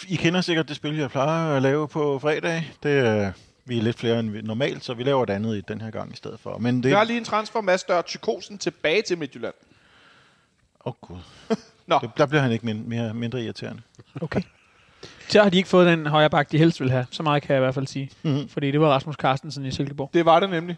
[0.08, 2.72] I kender sikkert det spil, jeg plejer at lave på fredag.
[2.84, 3.32] Det er,
[3.66, 6.14] vi er lidt flere end normalt, så vi laver et andet i den her gang
[6.14, 6.58] i stedet for.
[6.58, 6.86] Men det...
[6.86, 9.54] Vi har lige en transfer, Mads Dør Tykosen, tilbage til Midtjylland.
[10.86, 11.18] Åh, oh, gud.
[11.88, 12.00] Nå.
[12.02, 13.82] Det- Der bliver han ikke mere, mindre irriterende.
[14.22, 14.42] Okay.
[15.30, 17.06] Så har de ikke fået den højre bak, de helst vil have.
[17.12, 18.10] Så meget kan jeg i hvert fald sige.
[18.24, 18.50] Mhm.
[18.50, 20.10] Fordi det var Rasmus Carstensen i Silkeborg.
[20.14, 20.78] Det var det nemlig.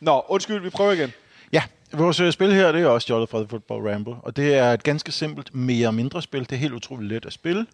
[0.00, 1.12] Nå, undskyld, vi prøver igen.
[1.52, 1.62] Ja,
[1.92, 4.72] vores øh, spil her, det er også stjålet fra The Football Ramble, og det er
[4.72, 6.40] et ganske simpelt mere og mindre spil.
[6.40, 7.66] Det er helt utroligt let at spille.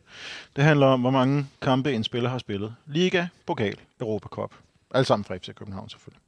[0.56, 2.74] Det handler om, hvor mange kampe en spiller har spillet.
[2.86, 4.52] Liga, Pokal, Europa Cup.
[4.94, 6.20] Alle sammen fra FC København selvfølgelig.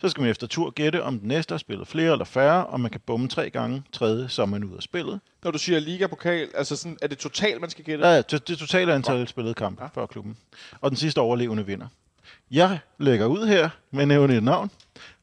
[0.00, 2.80] Så skal man efter tur gætte, om den næste har spillet flere eller færre, og
[2.80, 3.82] man kan bomme tre gange.
[3.92, 5.20] Tredje, så er man ud af spillet.
[5.44, 8.08] Når du siger liga-pokal, altså sådan, er det totalt, man skal gætte?
[8.08, 10.36] Ja, det, det totale antal spillede kampe for klubben.
[10.80, 11.86] Og den sidste overlevende vinder.
[12.50, 14.70] Jeg lægger ud her med nævne et navn.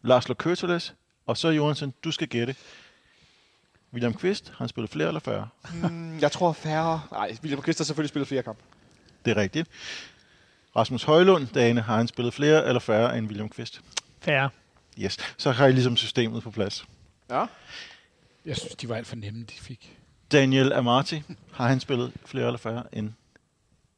[0.02, 0.94] Lars Køteles.
[1.26, 2.56] Og så Johansen, du skal gætte.
[3.94, 5.48] William Kvist, han spillet flere eller færre?
[5.74, 7.02] Mm, jeg tror færre.
[7.12, 8.62] Nej, William Kvist har selvfølgelig spillet flere kampe.
[9.26, 9.70] Det er rigtigt.
[10.76, 13.82] Rasmus Højlund, Dane, har han spillet flere eller færre end William Kvist?
[14.22, 14.50] Færre.
[15.00, 16.86] Yes, så har I ligesom systemet på plads.
[17.30, 17.46] Ja.
[18.46, 19.98] Jeg synes, de var alt for nemme, de fik.
[20.32, 21.20] Daniel Amarty,
[21.52, 23.14] har han spillet flere eller færre end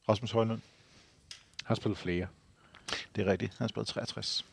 [0.09, 0.61] Rasmus Højlund?
[1.63, 2.27] Har spillet flere.
[3.15, 4.45] Det er rigtigt, han har spillet 63.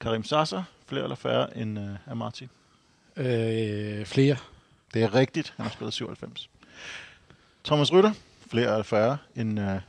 [0.00, 2.44] Karim Sasser, flere eller færre end uh, Amarty?
[3.16, 4.36] Øh, flere.
[4.94, 6.50] Det er rigtigt, han har spillet 97.
[7.64, 8.12] Thomas Rytter,
[8.50, 9.60] flere eller færre end...
[9.60, 9.80] Uh,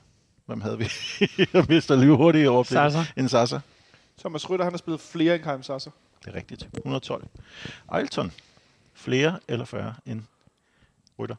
[0.45, 0.85] hvem havde vi?
[1.53, 2.93] Jeg mister lige hurtigt i overblikket.
[2.93, 3.13] Sasser.
[3.17, 3.59] En Sasser.
[4.19, 5.91] Thomas Rytter, han har spillet flere end Karim Sasser.
[6.25, 6.69] Det er rigtigt.
[6.77, 7.27] 112.
[7.91, 8.31] Ejlton,
[8.93, 10.21] flere eller færre end
[11.19, 11.35] Rytter?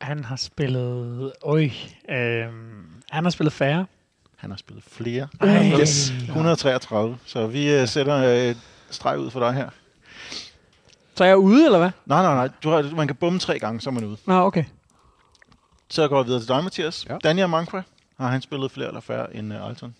[0.00, 1.32] Han har spillet...
[1.42, 1.70] Øj.
[2.08, 3.86] Øhm, han har spillet færre.
[4.36, 5.28] Han har spillet flere.
[5.40, 5.80] Ej.
[5.80, 6.10] Yes.
[6.10, 7.18] 133.
[7.26, 8.58] Så vi uh, sætter et
[8.90, 9.70] streg ud for dig her.
[11.14, 11.90] Så er jeg ude, eller hvad?
[12.06, 12.48] Nej, nej, nej.
[12.62, 14.16] Du har, man kan bumme tre gange, så er man ude.
[14.26, 14.64] Nå, okay.
[15.88, 17.06] Så går vi videre til dig, Mathias.
[17.08, 17.18] Ja.
[17.24, 17.82] Daniel Mankwa,
[18.18, 19.94] har han spillet flere eller færre end uh, Ejlton?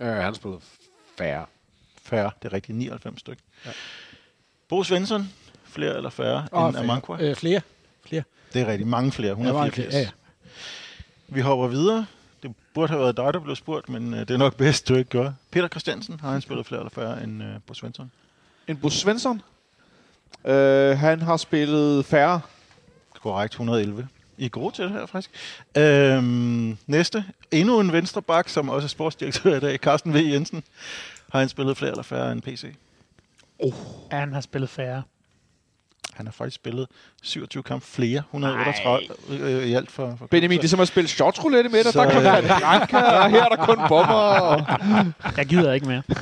[0.00, 0.60] Øh, han har spillet
[1.18, 1.46] færre.
[2.02, 2.78] Færre, det er rigtigt.
[2.78, 3.42] 99 stykker.
[3.66, 3.70] Ja.
[4.68, 5.28] Bo Svensson,
[5.64, 7.16] flere eller færre Og end Amankwa?
[7.22, 7.60] øh, flere.
[8.06, 8.22] Flere.
[8.52, 8.88] Det er rigtigt.
[8.88, 9.28] Mange flere.
[9.28, 9.88] Ja, mange 184.
[9.92, 10.00] flere.
[10.02, 10.10] Ja, ja.
[11.28, 12.06] Vi hopper videre.
[12.42, 14.94] Det burde have været dig, der blev spurgt, men uh, det er nok bedst, du
[14.94, 15.32] ikke gør.
[15.50, 18.10] Peter Christiansen, har han spillet flere eller færre end uh, Bo Svensson?
[18.68, 19.42] En Bo Svensson.
[20.44, 22.40] Øh, han har spillet færre.
[23.22, 24.08] Korrekt, 111.
[24.38, 25.30] I er gode til det her, faktisk.
[25.76, 27.24] Øhm, næste.
[27.50, 29.78] Endnu en venstre bak, som også er sportsdirektør i dag.
[29.78, 30.16] Carsten V.
[30.16, 30.62] Jensen.
[31.32, 32.64] Har han spillet flere eller færre end PC?
[34.12, 35.02] Ja, han har spillet færre.
[36.14, 36.86] Han har faktisk spillet
[37.22, 38.22] 27 kampe flere.
[38.32, 41.92] 138 øh, i alt for, for Benjamin, det er som at spille shotsroulette med dig.
[41.92, 44.14] Så- Der kan være ranka, og her er der kun bomber.
[44.14, 44.64] Og...
[45.36, 46.02] Jeg gider ikke mere.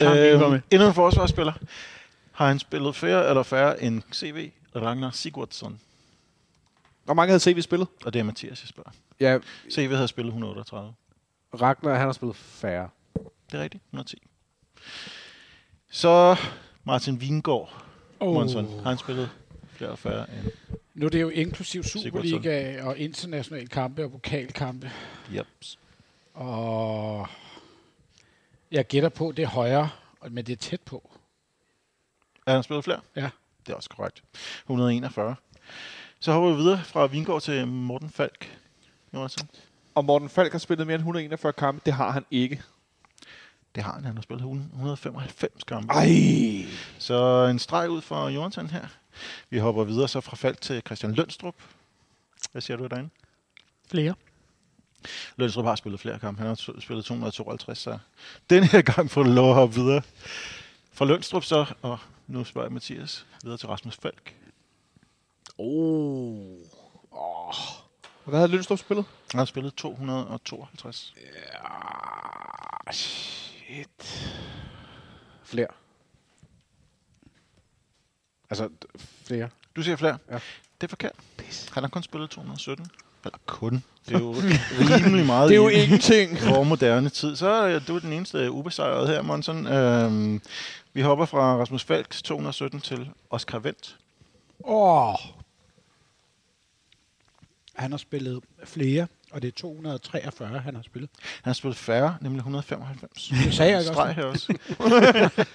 [0.00, 0.56] Kamp ikke var med.
[0.56, 1.52] øh, Endnu en forsvarsspiller.
[2.32, 4.50] Har han spillet flere eller færre end CV?
[4.76, 5.80] Ragnar Sigurdsson.
[7.04, 7.88] Hvor mange havde CV spillet?
[8.04, 8.90] Og det er Mathias, jeg spørger.
[9.20, 9.38] Ja,
[9.70, 10.94] CV havde spillet 138.
[11.60, 12.88] Ragnar, han har spillet færre.
[13.50, 13.82] Det er rigtigt.
[13.84, 14.22] 110.
[15.90, 16.36] Så
[16.84, 17.84] Martin Vingård.
[18.20, 18.34] Oh.
[18.34, 18.80] Monson.
[18.82, 19.30] Har han spillet
[19.72, 20.52] flere færre end
[20.94, 22.02] Nu er det jo inklusiv Sigurdsson.
[22.02, 24.90] Superliga og internationale kampe og pokalkampe.
[25.36, 25.78] Jeps.
[26.34, 27.28] Og
[28.70, 29.90] jeg gætter på, det er højere,
[30.30, 31.10] men det er tæt på.
[32.46, 33.00] Er han spillet flere?
[33.16, 33.30] Ja.
[33.66, 34.22] Det er også korrekt.
[34.62, 35.36] 141.
[36.20, 38.58] Så hopper vi videre fra Vingård til Morten Falk.
[39.14, 39.48] Jonathan.
[39.94, 41.82] Og Morten Falk har spillet mere end 141 kampe.
[41.86, 42.62] Det har han ikke.
[43.74, 44.04] Det har han.
[44.04, 45.92] Han har spillet 195 kampe.
[45.92, 46.66] Ej.
[46.98, 48.86] Så en streg ud for Jonathan her.
[49.50, 51.54] Vi hopper videre så fra Falk til Christian Lønstrup.
[52.52, 53.10] Hvad siger du derinde?
[53.90, 54.14] Flere.
[55.36, 56.38] Lønstrup har spillet flere kampe.
[56.38, 57.98] Han har spillet 252, så
[58.50, 60.02] den her gang får du lov at hoppe videre.
[60.92, 64.34] Fra Lønstrup så, og nu spørger jeg Mathias, videre til Rasmus Falk.
[65.58, 66.58] Oh.
[68.24, 69.04] Hvad havde Lønstrup spillet?
[69.30, 71.14] Han har spillet 252.
[72.86, 74.30] Ja, shit.
[75.44, 75.66] Flere.
[78.50, 78.68] Altså,
[79.24, 79.48] flere.
[79.76, 80.18] Du siger flere?
[80.30, 80.38] Ja.
[80.80, 81.12] Det er forkert.
[81.72, 82.86] Han har kun spillet 217.
[83.24, 83.84] Eller kun.
[84.08, 84.32] Det er jo
[84.80, 86.38] rimelig meget Det er jo i ingenting.
[86.50, 87.36] vores moderne tid.
[87.36, 89.66] Så er du den eneste ubesejrede her, Monson.
[89.66, 90.42] Øhm,
[90.92, 93.96] vi hopper fra Rasmus Falks 217 til Oscar Vendt.
[94.64, 95.08] Åh.
[95.08, 95.14] Oh.
[97.74, 101.10] Han har spillet flere, og det er 243, han har spillet.
[101.20, 103.28] Han har spillet færre, nemlig 195.
[103.44, 104.12] Det sagde jeg ikke også.
[104.12, 104.54] her også.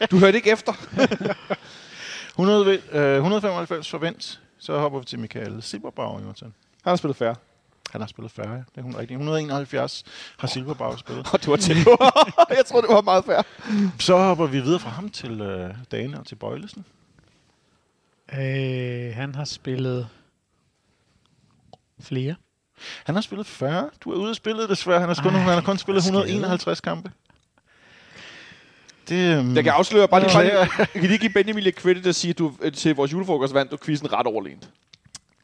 [0.12, 0.74] Du hørte ikke efter.
[2.40, 4.40] 100, ved- øh, 195 forvent.
[4.60, 6.54] Så hopper vi til Michael Silberbauer, Jonathan.
[6.84, 7.36] Han har spillet færre.
[7.92, 8.58] Han har spillet færre, ja.
[8.58, 9.12] det er hun rigtigt.
[9.12, 10.04] 171
[10.38, 11.28] har Silberbauer spillet.
[11.34, 11.98] Og du var tæt på.
[12.58, 13.44] jeg tror, det var meget færre.
[14.00, 16.86] Så hopper vi videre fra ham til øh, Dane og til Bøjlesen.
[18.34, 20.08] Øh, han har spillet
[22.04, 22.36] flere.
[23.04, 23.90] Han har spillet 40.
[24.04, 25.00] Du er ude af spillet desværre.
[25.00, 26.30] Han har, kun, Ej, han har kun spillet hvor skadet.
[26.30, 27.12] 151 kampe.
[29.10, 30.44] Det, um, Jeg kan afsløre bare lige, bare,
[30.80, 33.54] jeg kan lige give Benjamin lidt credit og sige, at du øh, til vores julefrokost
[33.54, 34.70] vandt du quizzen ret overlegent.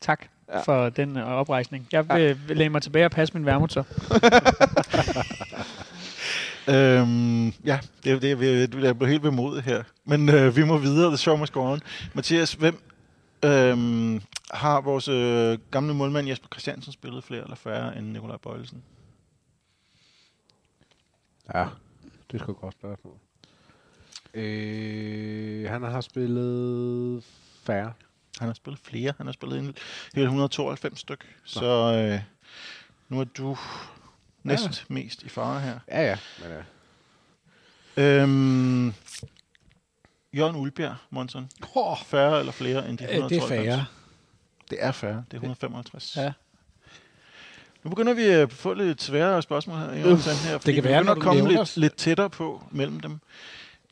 [0.02, 0.62] Tak Ja.
[0.62, 1.88] for den øh, oprejsning.
[1.92, 2.54] Jeg vil, ja.
[2.54, 3.84] læne mig tilbage og passe min værmut så.
[6.68, 9.84] Øhm, ja, det, det, det, jeg blev helt bemodet her.
[10.06, 11.80] Men øh, vi må videre, show must go on.
[12.14, 12.80] Mathias, hvem
[13.46, 18.84] øhm, har vores øh, gamle målmand Jesper Christiansen spillet flere eller færre end Nikolaj Bøjlesen?
[21.54, 21.68] Ja,
[22.32, 23.18] det et godt spørgsmål.
[24.34, 27.24] Øh, han har spillet
[27.64, 27.94] færre.
[28.40, 29.14] Han har spillet flere.
[29.18, 29.76] Han har spillet en,
[30.16, 31.36] hele 192 styk.
[31.44, 32.22] Så øh,
[33.10, 33.58] nu er du
[34.44, 35.80] næst mest i fare her.
[35.88, 36.18] Ja, ja.
[36.42, 36.62] Men, ja.
[38.22, 38.94] Øhm,
[40.34, 41.50] Jørgen Ulbjerg, Monson.
[41.76, 43.52] Oh, Færre eller flere end de det 192?
[43.52, 43.86] er færre.
[44.70, 45.24] Det er færre.
[45.32, 46.18] Det er 155.
[46.18, 46.34] Ja.
[47.84, 51.02] Nu begynder vi at få lidt sværere spørgsmål her, Jonathan, her fordi kan vi være,
[51.02, 53.20] begynder når at du komme lidt, lidt tættere på mellem dem.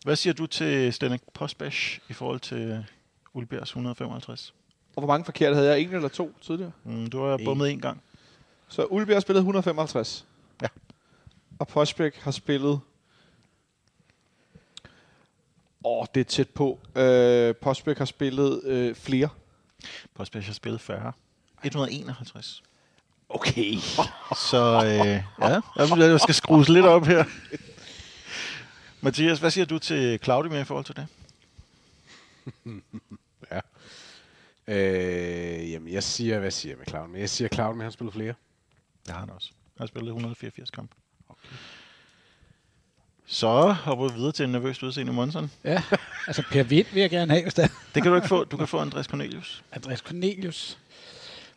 [0.03, 2.85] Hvad siger du til Stenek Postbash i forhold til
[3.33, 4.53] Ulbjergs 155?
[4.95, 5.79] Og hvor mange forkerte havde jeg?
[5.79, 6.71] En eller to tidligere?
[6.83, 8.01] Mm, du har bummet en gang.
[8.67, 10.25] Så Ulbjerg har spillet 155.
[10.61, 10.67] Ja.
[11.59, 12.79] Og Postbæk har spillet...
[15.85, 16.79] Åh, oh, det er tæt på.
[16.95, 19.29] Øh, Postbæk har spillet øh, flere.
[20.15, 21.13] Postbash har spillet færre.
[21.63, 22.63] 151.
[23.29, 23.73] Okay.
[24.51, 27.25] Så øh, ja, jeg skal skrues lidt op her.
[29.01, 31.07] Mathias, hvad siger du til Claudio i forhold til det?
[33.51, 33.59] ja.
[34.67, 37.07] Øh, jamen, jeg siger, hvad siger jeg med?
[37.07, 38.33] Men jeg siger Clown, men han spiller flere.
[39.05, 39.49] Det har han også.
[39.51, 40.95] Han har spillet 184 kampe.
[41.29, 41.55] Okay.
[43.25, 45.51] Så hopper vi videre til en nervøst udseende Monson.
[45.63, 45.83] Ja,
[46.27, 48.43] altså Per Vind vil jeg gerne have, hvis der Det kan du ikke få.
[48.43, 49.63] Du kan få Andreas Cornelius.
[49.71, 50.77] Andreas Cornelius.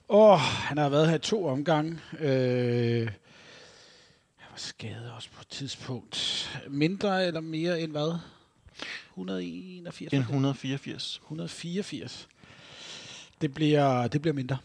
[0.09, 2.01] Åh, oh, han har været her i to omgange.
[2.18, 3.06] Øh,
[4.36, 6.51] han var skadet også på et tidspunkt.
[6.68, 8.18] Mindre eller mere end hvad?
[9.10, 10.12] 181?
[10.12, 11.20] En 184.
[11.24, 12.28] 184.
[13.40, 14.56] Det bliver, det bliver mindre.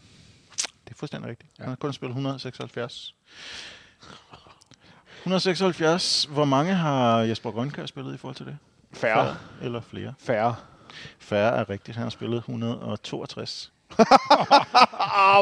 [0.84, 1.50] Det er fuldstændig rigtigt.
[1.58, 3.14] Han har kun spillet 176.
[5.22, 6.28] 176.
[6.30, 8.58] Hvor mange har Jesper Grønkær spillet i forhold til det?
[8.92, 9.36] Færre.
[9.62, 10.14] Eller flere?
[10.18, 10.54] Færre.
[11.18, 11.96] Færre er rigtigt.
[11.96, 13.72] Han har spillet 162.
[13.98, 14.06] Ah,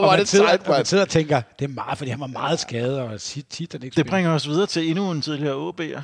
[0.01, 2.11] hvor er man det sidder, sejt, og man sidder og tænker, det er meget, fordi
[2.11, 5.11] han var meget skadet, og tit, tit han ikke Det bringer os videre til endnu
[5.11, 6.02] en tidligere OB'er.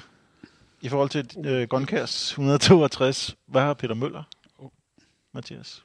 [0.80, 3.36] I forhold til øh, Grønkærs 162.
[3.46, 4.22] Hvad har Peter Møller?
[5.32, 5.82] Mathias?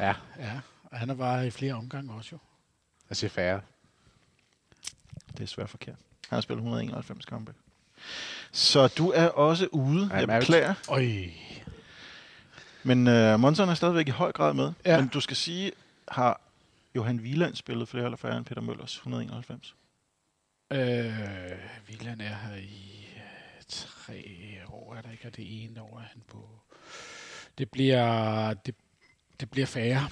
[0.00, 0.14] Ja.
[0.38, 2.38] Ja, og han var i flere omgange også jo.
[3.08, 3.60] Jeg siger færre.
[5.36, 5.96] Det er svært forkert.
[6.28, 7.54] Han har spillet 191 kampe.
[8.52, 10.10] Så du er også ude.
[10.12, 10.74] I'm Jeg beklager.
[10.88, 11.06] Øj.
[12.82, 14.72] Men uh, Monson er stadigvæk i høj grad med.
[14.84, 15.00] Ja.
[15.00, 15.72] Men du skal sige,
[16.08, 16.40] har
[16.96, 19.74] Johan Wieland spillet flere eller færre end Peter Møllers 191?
[20.72, 20.78] Øh,
[21.86, 24.24] Vilan er her i øh, tre
[24.68, 26.48] år, er der ikke, og det ene år er han på.
[27.58, 28.74] Det bliver, det,
[29.40, 30.08] det bliver færre.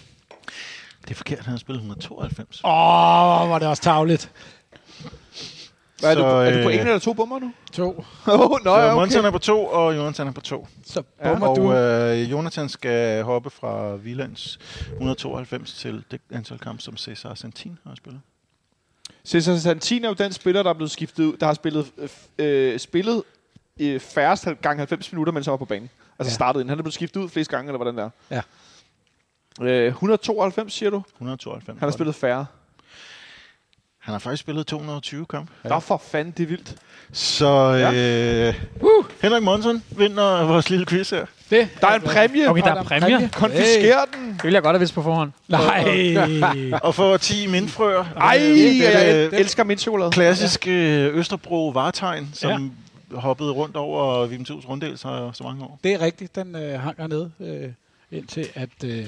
[1.02, 2.60] Det er forkert, han har spillet 192.
[2.64, 4.32] Åh, oh, var det også tavligt.
[6.00, 7.52] Hvad er, du, Så, på- er du på øh, en eller to bomber nu?
[7.72, 8.04] To.
[8.26, 9.16] Oh, nå, Så ja, okay.
[9.24, 10.68] er på to, og Jonathan er på to.
[10.86, 11.72] Så Ja, bommer og du.
[11.72, 14.58] øh, Jonathan skal hoppe fra Wielands
[14.92, 18.20] 192 til det antal kampe, som Cesar Santin har spillet.
[19.24, 22.08] Cesar Santin er jo den spiller, der er blevet skiftet ud, der har spillet, øh,
[22.38, 23.22] øh, spillet
[23.80, 25.90] øh, færrest gange 90 minutter, mens han var på banen.
[26.18, 26.24] Altså Ja.
[26.24, 26.34] ja.
[26.34, 26.68] startede ind.
[26.70, 28.42] Han er blevet skiftet ud flest gange, eller hvordan det er.
[29.62, 31.02] Øh, 192, siger du?
[31.14, 31.78] 192.
[31.78, 32.46] Han har spillet færre.
[34.08, 35.52] Han har faktisk spillet 220 kampe.
[35.64, 35.68] Ja.
[35.68, 36.74] Nå, for fanden, det er vildt.
[37.12, 37.46] Så
[37.94, 39.04] øh, uh.
[39.22, 41.26] Henrik Monson vinder vores lille quiz her.
[41.50, 42.48] Det, Der er en præmie.
[42.50, 43.28] Okay, der er præmier.
[43.32, 44.32] Konfisker den.
[44.32, 45.32] Det vil jeg godt have vidst på forhånd.
[45.48, 46.16] Nej.
[46.82, 48.04] Og får 10 mindfrøer.
[48.16, 50.10] Ej, er jeg det elsker min chokolade.
[50.10, 52.72] klassiske øh, Østerbro varetegn, som
[53.12, 55.78] hoppede rundt over Vimtus runddel så, så mange år.
[55.84, 57.68] Det er rigtigt, den øh, hang hernede, øh,
[58.18, 59.06] indtil at, øh,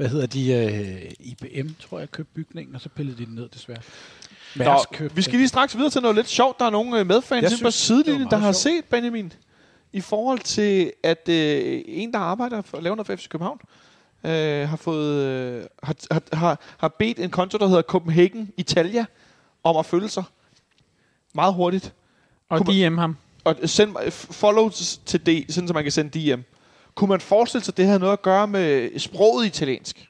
[0.00, 3.48] hvad hedder de, øh, IBM, tror jeg, købte bygningen, og så pillede de den ned,
[3.48, 3.80] desværre.
[4.56, 6.58] Nå, vi skal lige straks videre til noget lidt sjovt.
[6.58, 8.76] Der er nogle øh, medfans på synes, var sidelinjen, der har sjovt.
[8.76, 9.32] set Benjamin.
[9.92, 13.60] I forhold til, at øh, en, der arbejder for at lave noget for FC København,
[14.24, 15.94] øh, har, fået, øh, har,
[16.32, 19.04] har, har, bedt en konto, der hedder Copenhagen Italia,
[19.64, 20.24] om at følge sig
[21.34, 21.94] meget hurtigt.
[22.48, 23.16] Og Kunne DM ham.
[23.44, 24.70] Og send follow
[25.06, 26.40] til D, sådan så man kan sende DM.
[27.00, 30.08] Kunne man forestille sig, at det havde noget at gøre med sproget italiensk?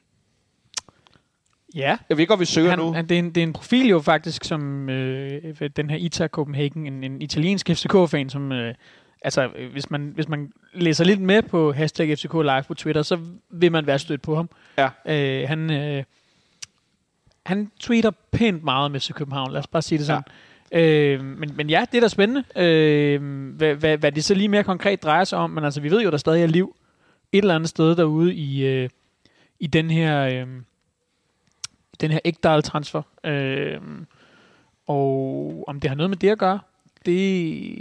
[1.75, 1.97] Ja.
[2.09, 2.93] Jeg ved om vi søger Han, nu.
[2.93, 6.27] han, det, er en, det er en profil jo faktisk, som øh, den her Ita
[6.27, 8.51] Copenhagen, en, en italiensk FCK-fan, som...
[8.51, 8.75] Øh,
[9.21, 13.19] altså, hvis man, hvis man læser lidt med på hashtag FCK Live på Twitter, så
[13.49, 14.49] vil man være stødt på ham.
[14.77, 14.89] Ja.
[15.05, 16.03] Øh, han, øh,
[17.45, 20.23] han tweeter pænt meget om FC København, lad os bare sige det sådan.
[20.71, 20.79] Ja.
[20.79, 23.21] Øh, men, men ja, det er da spændende, øh,
[23.55, 25.49] hvad, hvad, hvad det så lige mere konkret drejer sig om.
[25.49, 26.75] Men altså, vi ved jo, der stadig er liv
[27.31, 28.89] et eller andet sted derude i, øh,
[29.59, 30.21] i den her...
[30.21, 30.47] Øh,
[32.01, 33.01] den her Ekdal-transfer.
[33.23, 33.81] Øh,
[34.87, 36.59] og om det har noget med det at gøre,
[37.05, 37.75] det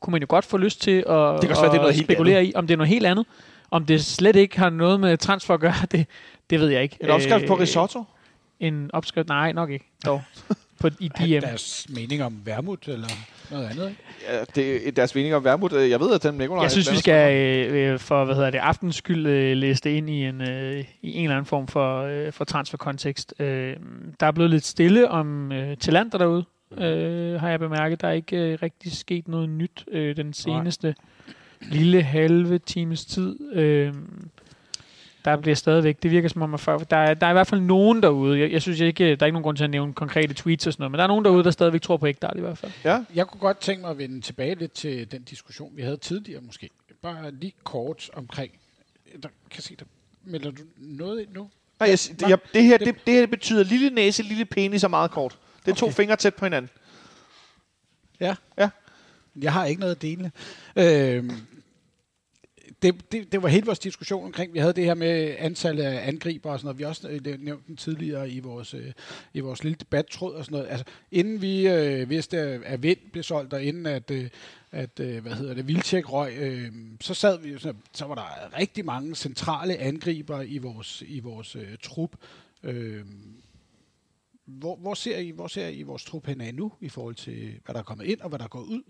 [0.00, 2.06] kunne man jo godt få lyst til at, kan også være, det er noget helt
[2.06, 2.52] spekulere i.
[2.54, 3.26] Om det er noget helt andet.
[3.70, 6.06] Om det slet ikke har noget med transfer at gøre, det,
[6.50, 6.96] det ved jeg ikke.
[7.00, 8.04] En opskrift på Øh, risotto?
[8.60, 9.28] En opskrift?
[9.28, 9.84] Nej, nok ikke.
[10.06, 10.22] Dog.
[10.80, 11.40] På, I Er DM.
[11.46, 13.08] deres mening om vermut eller
[13.50, 14.02] noget andet, ikke?
[14.28, 15.72] Ja, det er deres mening om Vermut.
[15.72, 16.62] øh, Jeg ved, at den Nikolaj...
[16.62, 17.36] Jeg synes, vi skal
[17.72, 21.12] øh, for hvad hedder det, aftens skyld øh, læse det ind i en, øh, i
[21.16, 23.34] en eller anden form for, øh, for transferkontekst.
[23.38, 23.76] Øh,
[24.20, 26.44] der er blevet lidt stille om øh, talenter derude,
[26.78, 28.00] øh, har jeg bemærket.
[28.00, 30.94] Der er ikke øh, rigtig sket noget nyt øh, den seneste
[31.62, 33.54] lille halve times tid.
[33.54, 33.92] Øh,
[35.24, 37.46] der bliver stadigvæk, det virker som om, at folk, der, er, der er i hvert
[37.46, 39.92] fald nogen derude, jeg, jeg synes ikke, der er ikke nogen grund til at nævne
[39.92, 42.32] konkrete tweets og sådan noget, men der er nogen derude, der stadigvæk tror på Ekdal
[42.36, 42.72] i hvert fald.
[42.84, 45.96] Ja, Jeg kunne godt tænke mig at vende tilbage lidt til den diskussion, vi havde
[45.96, 46.70] tidligere måske.
[47.02, 48.52] Bare lige kort omkring.
[49.22, 49.84] Der kan se, der
[50.24, 51.48] melder du noget ind nu?
[51.80, 54.90] Nej, jeg, det, jeg, det, her, det, det her betyder lille næse, lille penis og
[54.90, 55.38] meget kort.
[55.66, 55.94] Det er to Okay.
[55.96, 56.70] fingre tæt på hinanden.
[58.20, 58.34] Ja.
[58.58, 58.68] Ja.
[59.42, 60.32] Jeg har ikke noget at dele.
[60.76, 61.30] Øhm,
[62.82, 66.08] det, det, det var hele vores diskussion omkring, vi havde det her med antallet af
[66.08, 66.78] angriber og sådan noget.
[66.78, 68.92] Vi også øh, det, nævnt den tidligere i vores, øh,
[69.34, 70.70] i vores lille debattråd og sådan noget.
[70.70, 74.30] Altså, inden vi øh, vidste, at Vind blev solgt, og inden at, øh,
[74.72, 78.58] at øh, hvad hedder det, Vildtjek røg, øh, så sad vi, så, så var der
[78.58, 82.16] rigtig mange centrale angriber i vores, i vores øh, trup.
[82.62, 83.04] Øh,
[84.44, 87.74] hvor, hvor, ser I, hvor ser I vores trup hen nu, i forhold til, hvad
[87.74, 88.82] der er kommet ind og hvad der er gået ud?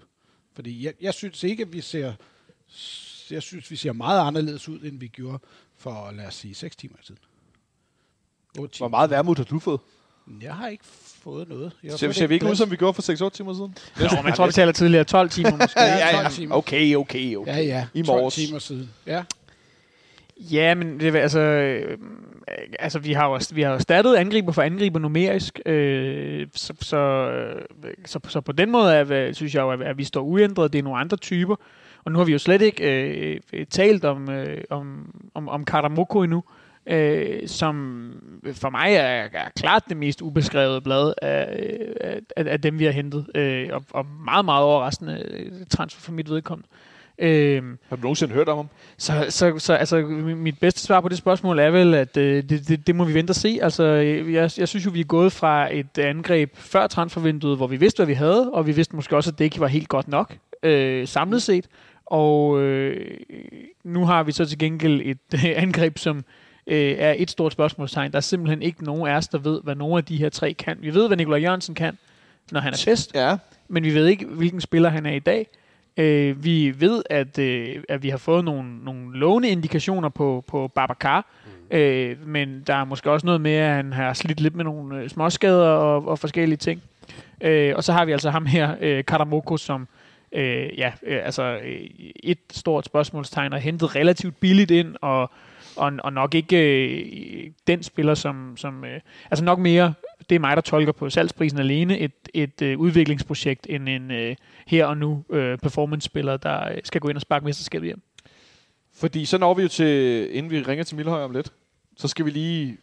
[0.52, 2.14] Fordi jeg, jeg synes ikke, at vi ser,
[3.32, 5.38] jeg synes, vi ser meget anderledes ud, end vi gjorde
[5.76, 7.20] for, lad os sige, 6 timer siden.
[8.58, 8.88] 8 timer.
[8.88, 9.80] Hvor meget Vermut har du fået?
[10.42, 10.84] Jeg har ikke
[11.22, 11.72] fået noget.
[11.82, 13.76] Jeg Ser, ser vi ikke ud, som vi gjorde for 6-8 timer siden?
[13.96, 15.80] Nå, men jeg tror, vi taler tidligere 12 timer måske.
[15.80, 16.56] Ja, ja, 12 timer.
[16.56, 17.52] Okay, okay, okay.
[17.52, 17.86] Ja, ja.
[17.94, 18.34] I 12 morges.
[18.34, 18.90] timer siden.
[19.06, 19.22] Ja.
[20.36, 21.98] Ja, men det, altså, øh,
[22.78, 26.96] altså vi har jo vi har jo erstattet angriber for angriber numerisk, øh, så, så,
[26.96, 27.62] øh,
[28.06, 30.72] så, så på den måde er, synes jeg jo, at, at vi står uændret.
[30.72, 31.56] Det er nogle andre typer,
[32.04, 36.22] og nu har vi jo slet ikke øh, talt om, øh, om, om, om Karamoko
[36.22, 36.44] endnu,
[36.86, 38.12] øh, som
[38.52, 41.46] for mig er, er klart det mest ubeskrevede blad af,
[42.00, 46.00] af, af, af dem, vi har hentet, øh, og, og meget, meget overraskende øh, transfer
[46.00, 46.68] for mit vedkommende.
[47.18, 48.68] Øh, Har du nogensinde hørt om ham?
[48.98, 50.00] så, så, så altså,
[50.36, 53.14] mit bedste svar på det spørgsmål er vel, at øh, det, det, det må vi
[53.14, 53.58] vente og se.
[53.62, 57.76] Altså, jeg, jeg synes jo, vi er gået fra et angreb før transfervinduet, hvor vi
[57.76, 60.08] vidste, hvad vi havde, og vi vidste måske også, at det ikke var helt godt
[60.08, 61.66] nok øh, samlet set.
[62.10, 63.16] Og øh,
[63.84, 66.24] nu har vi så til gengæld et øh, angreb, som
[66.66, 68.12] øh, er et stort spørgsmålstegn.
[68.12, 70.52] Der er simpelthen ikke nogen af os, der ved, hvad nogen af de her tre
[70.52, 70.76] kan.
[70.80, 71.98] Vi ved, hvad Nikolaj Jørgensen kan,
[72.52, 73.36] når han er bedst, Ja.
[73.68, 75.46] men vi ved ikke, hvilken spiller han er i dag.
[75.96, 80.68] Øh, vi ved, at, øh, at vi har fået nogle, nogle lovende indikationer på, på
[80.74, 81.26] Babacar,
[81.70, 81.76] mm.
[81.76, 84.98] øh, men der er måske også noget med, at han har slidt lidt med nogle
[85.02, 86.82] øh, småskader og, og forskellige ting.
[87.40, 89.88] Øh, og så har vi altså ham her, øh, Karamoko, som
[90.32, 91.80] øh, ja, øh, altså øh,
[92.22, 95.30] et stort spørgsmålstegn og hentet relativt billigt ind, og,
[95.76, 99.00] og, og nok ikke øh, den spiller, som, som øh,
[99.30, 99.94] altså nok mere,
[100.28, 104.36] det er mig, der tolker på salgsprisen alene, et, et øh, udviklingsprojekt, end en øh,
[104.66, 108.02] her og nu øh, performance-spiller, der øh, skal gå ind og sparke mesterskabet hjem.
[108.94, 111.52] Fordi så når vi jo til, inden vi ringer til Milhøj om lidt,
[111.96, 112.76] så skal vi lige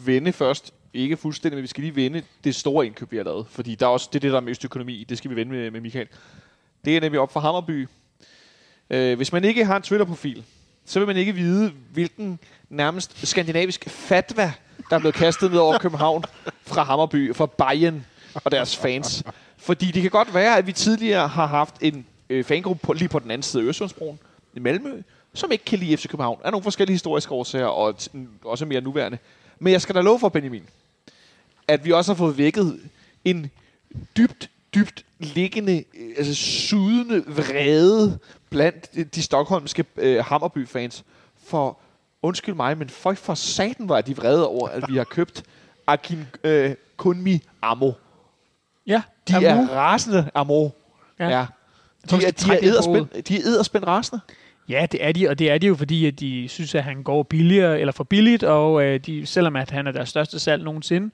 [0.00, 0.74] vende først.
[0.94, 3.46] Ikke fuldstændig, men vi skal lige vende det store indkøb, vi har lavet.
[3.46, 5.04] Fordi der er også det, er det der er mest økonomi.
[5.08, 6.08] Det skal vi vende med, med Michael.
[6.84, 7.88] Det er nemlig op for Hammerby.
[8.90, 10.44] Øh, hvis man ikke har en Twitter-profil,
[10.84, 12.38] så vil man ikke vide, hvilken
[12.68, 14.52] nærmest skandinavisk fatwa,
[14.90, 16.24] der er blevet kastet ned over København
[16.62, 19.24] fra Hammerby, fra Bayern og deres fans.
[19.56, 23.08] Fordi det kan godt være, at vi tidligere har haft en øh, fangruppe på, lige
[23.08, 24.18] på den anden side af Øresundsbroen
[24.54, 25.02] i Malmø,
[25.34, 26.38] som ikke kan lide FC København.
[26.40, 27.98] Der er nogle forskellige historiske årsager, og
[28.44, 29.18] også mere nuværende.
[29.58, 30.64] Men jeg skal da love for, Benjamin,
[31.68, 32.80] at vi også har fået vækket
[33.24, 33.50] en
[34.16, 38.18] dybt, dybt liggende, øh, altså sudende vrede
[38.50, 41.04] blandt de stokholmske øh, Hammerby-fans.
[41.46, 41.78] For,
[42.22, 45.42] undskyld mig, men folk for satan var de vrede over, at vi har købt
[45.86, 47.92] Akin øh, Kunmi Amo.
[48.86, 49.46] Ja, De Amu.
[49.46, 50.68] er rasende, Amo.
[51.18, 51.28] Ja.
[51.28, 51.46] Ja.
[52.10, 54.20] De, vi er, de, er edderspændt, de er edderspændt rasende.
[54.68, 57.02] Ja, det er de, og det er de jo, fordi at de synes, at han
[57.02, 60.64] går billigere eller for billigt, og øh, de, selvom at han er deres største salg
[60.64, 61.10] nogensinde.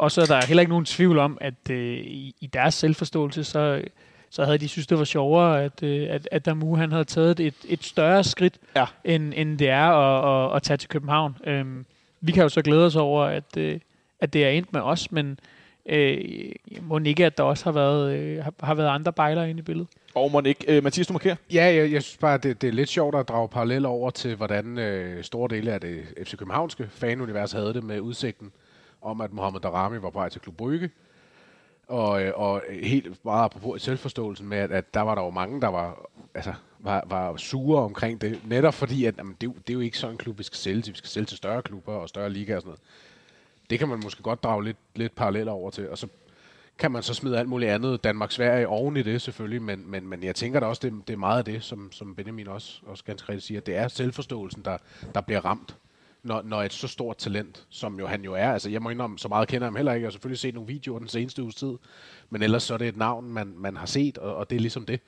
[0.00, 3.44] Og så er der heller ikke nogen tvivl om, at øh, i, i deres selvforståelse,
[3.44, 3.82] så,
[4.30, 7.40] så havde de synes, det var sjovere, at, øh, at, at Damu han havde taget
[7.40, 8.84] et, et større skridt, Ja.
[9.04, 11.36] end, end det er at, at, at tage til København.
[11.46, 11.86] Øhm,
[12.20, 13.80] vi kan jo så glæde os over, at, øh,
[14.20, 15.38] at det er endt med os, men
[15.86, 16.18] øh,
[16.82, 19.62] må ikke, at der også har været, øh, har, har været andre bejlere inde i
[19.62, 19.88] billedet.
[20.14, 21.36] Og må ikke, øh, Mathias, du markerer.
[21.52, 24.34] Ja, jeg, jeg synes bare, det, det er lidt sjovt at drage paralleller over til,
[24.36, 28.52] hvordan øh, store dele af det FC Københavnske fanunivers havde det med udsigten
[29.02, 30.90] om, at Mohamed Darami var på vej til Klub Brygge.
[31.88, 35.60] Og, øh, og helt meget apropos selvforståelsen med, at, at der var der jo mange,
[35.60, 38.40] der var, altså, var, var sure omkring det.
[38.44, 40.82] Netop fordi, at jamen, det, det er jo ikke sådan en klub, vi skal sælge
[40.82, 40.92] til.
[40.92, 42.80] Vi skal sælge til større klubber og større ligaer og sådan noget.
[43.70, 45.90] Det kan man måske godt drage lidt, lidt paralleller over til.
[45.90, 46.08] Og så
[46.78, 50.22] kan man så smide alt muligt andet, Danmark-Sverige oven i det selvfølgelig, men, men, men
[50.22, 53.04] jeg tænker da også, det, det er meget af det, som, som Benjamin også, også
[53.04, 54.78] ganske rigtigt siger, det er selvforståelsen, der,
[55.14, 55.76] der bliver ramt,
[56.22, 59.18] når, når et så stort talent, som jo han jo er, altså jeg må indrømme,
[59.18, 61.42] så meget kender jeg ham heller ikke, jeg har selvfølgelig set nogle videoer den seneste
[61.42, 61.72] uges tid,
[62.30, 64.60] men ellers så er det et navn, man, man har set, og, og det er
[64.60, 65.00] ligesom det.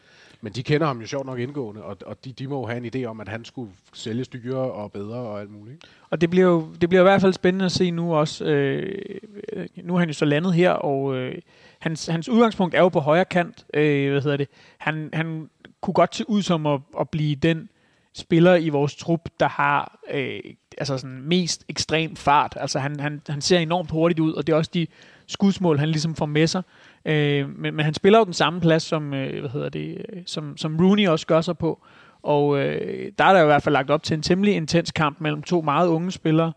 [0.45, 2.87] Men de kender ham jo sjovt nok indgående, og, og de, de må jo have
[2.87, 5.85] en idé om, at han skulle sælges dyrere og bedre og alt muligt.
[6.11, 8.45] Og det bliver jo det bliver i hvert fald spændende at se nu også.
[8.45, 9.05] Øh,
[9.53, 11.39] øh, nu er han jo så landet her, og øh,
[11.79, 13.67] hans, hans udgangspunkt er jo på højre kant.
[13.75, 14.49] Øh, hvad hedder det?
[14.79, 17.69] Han, han kunne godt se ud som at, at blive den
[18.15, 20.41] spiller i vores trup, der har øh,
[20.79, 22.57] altså sådan mest ekstrem fart.
[22.61, 24.87] Altså han, han, han ser enormt hurtigt ud, og det er også de
[25.27, 26.63] skudsmål, han ligesom får med sig.
[27.05, 30.23] Øh, men, men han spiller jo den samme plads, som, øh, hvad hedder det, øh,
[30.27, 31.83] som, som Rooney også gør sig på.
[32.23, 34.91] Og øh, der er der jo i hvert fald lagt op til en temmelig intens
[34.91, 36.53] kamp mellem to meget unge spillere.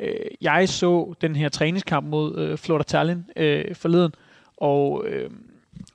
[0.00, 4.12] Øh, jeg så den her træningskamp mod øh, Florida Tallinn øh, forleden,
[4.56, 5.30] og øh,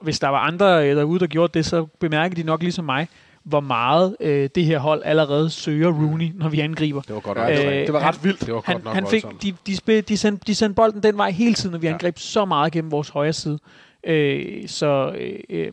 [0.02, 3.08] hvis der var andre øh, derude, der gjorde det, så bemærkede de nok ligesom mig,
[3.44, 7.02] hvor meget øh, det her hold allerede søger Rooney, når vi angriber.
[7.02, 7.48] Det var godt nok.
[7.48, 8.40] det, var, Øh, det var ret han- vildt.
[8.40, 11.04] det var godt Han, nok han fik, de, de, spil, de, sendte, de sendte bolden
[11.04, 11.94] den vej hele tiden, når vi Ja.
[11.94, 13.60] angreb så meget gennem vores højre side.
[14.08, 15.72] Øh, så øh, øh,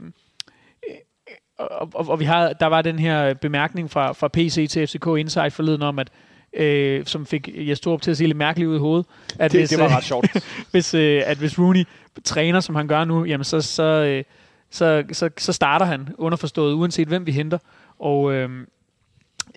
[1.59, 5.06] og, og, og vi har, der var den her bemærkning fra, fra PC til FCK
[5.18, 6.09] Insight forleden om, at
[6.56, 9.06] øh, som fik Jes Torup til at se lidt mærkeligt ud i hovedet.
[9.38, 10.26] At Det, det var ret sjovt.
[10.72, 11.84] hvis, øh, at hvis Rooney
[12.24, 14.24] træner, som han gør nu, jamen så, så, øh,
[14.70, 17.59] så, så, så starter han underforstået, uanset hvem vi henter.
[17.98, 18.66] Og øh,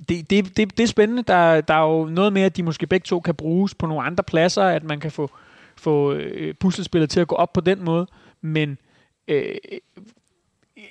[0.09, 1.23] det, det, det, det er spændende.
[1.23, 4.03] Der, der er jo noget med, at de måske begge to kan bruges på nogle
[4.03, 5.31] andre pladser, at man kan få,
[5.75, 8.07] få øh, puslespillet til at gå op på den måde.
[8.41, 8.77] Men
[9.27, 9.55] øh,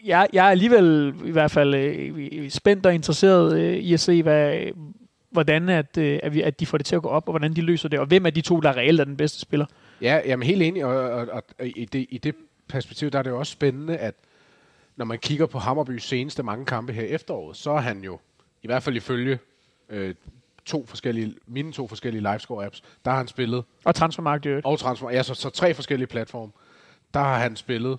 [0.04, 4.22] jeg, jeg er alligevel i hvert fald øh, spændt og interesseret øh, i at se,
[4.22, 4.58] hvad,
[5.30, 7.54] hvordan at, øh, at, vi, at de får det til at gå op, og hvordan
[7.54, 9.66] de løser det, og hvem af de to, der reelt er den bedste spiller.
[10.00, 12.34] Ja, jeg er helt enig, og, og, og, og i, det, i det
[12.72, 14.14] perspektiv, der er det jo også spændende, at
[14.96, 18.18] når man kigger på Hammerbys seneste mange kampe her i efteråret, så er han jo,
[18.62, 19.38] i hvert fald ifølge
[19.88, 20.14] øh,
[20.64, 24.66] to forskellige, mine to forskellige livescore-apps, der har han spillet, Og transfermarkedet i øvrigt.
[24.66, 26.52] og transfer, ja, så, så tre forskellige platforme,
[27.14, 27.98] der har han spillet,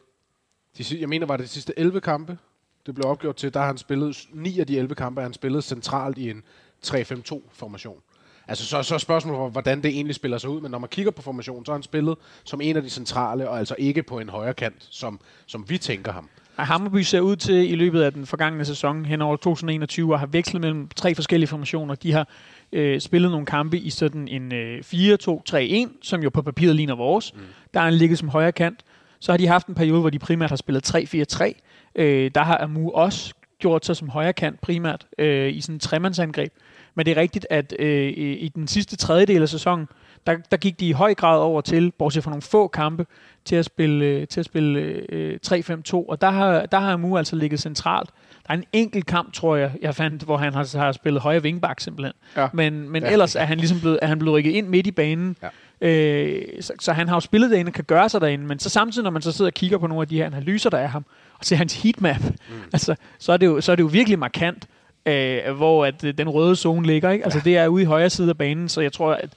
[0.77, 2.37] de, jeg mener, var det de sidste 11 kampe,
[2.85, 5.33] det blev opgjort til, der har han spillet, ni af de 11 kampe har han
[5.33, 6.43] spillet centralt i en
[6.85, 8.01] 3-5-2-formation.
[8.47, 11.11] Altså, så, så er spørgsmålet, hvordan det egentlig spiller sig ud, men når man kigger
[11.11, 14.19] på formationen, så har han spillet som en af de centrale, og altså ikke på
[14.19, 16.29] en højre kant, som, som vi tænker ham.
[16.57, 20.19] Og Hammerby ser ud til i løbet af den forgangne sæson hen over 2021 at
[20.19, 21.95] have vekslet mellem tre forskellige formationer.
[21.95, 22.27] De har
[22.71, 27.33] øh, spillet nogle kampe i sådan en øh, 4-2-3-1, som jo på papiret ligner vores.
[27.33, 27.41] Mm.
[27.73, 28.83] Der har han ligget som højre kant.
[29.19, 31.53] Så har de haft en periode, hvor de primært har spillet 3-4-3.
[31.95, 35.79] Øh, der har Amu også gjort sig som højre kant primært øh, i sådan en
[35.79, 36.53] tremandsangreb.
[36.95, 39.87] Men det er rigtigt, at øh, i i den sidste tredjedel af sæsonen,
[40.27, 43.05] der, der gik de i høj grad over til, bortset fra nogle få kampe,
[43.45, 44.79] til at spille, øh, til at spille
[45.09, 48.09] øh, 3-5-2, og der har, der har Amu altså ligget centralt.
[48.47, 51.41] Der er en enkelt kamp, tror jeg, jeg fandt, hvor han har, har spillet højre
[51.41, 52.13] vingbak simpelthen.
[52.37, 52.47] Ja.
[52.53, 53.11] Men, men ja.
[53.11, 55.35] ellers er han ligesom blevet, er han blevet rykket ind midt i banen.
[55.41, 55.49] Ja.
[55.87, 58.69] Øh, så, så han har jo spillet derinde og kan gøre sig derinde, men så
[58.69, 60.87] samtidig, når man så sidder og kigger på nogle af de her analyser, der er
[60.87, 61.05] ham,
[61.39, 62.55] og ser hans heatmap, mm.
[62.73, 64.67] altså, så, er det jo, så er det jo virkelig markant,
[65.05, 67.09] øh, hvor at, øh, den røde zone ligger.
[67.09, 67.23] Ikke?
[67.23, 67.49] Altså, ja.
[67.49, 69.29] det er ude i højre side af banen, så jeg tror, at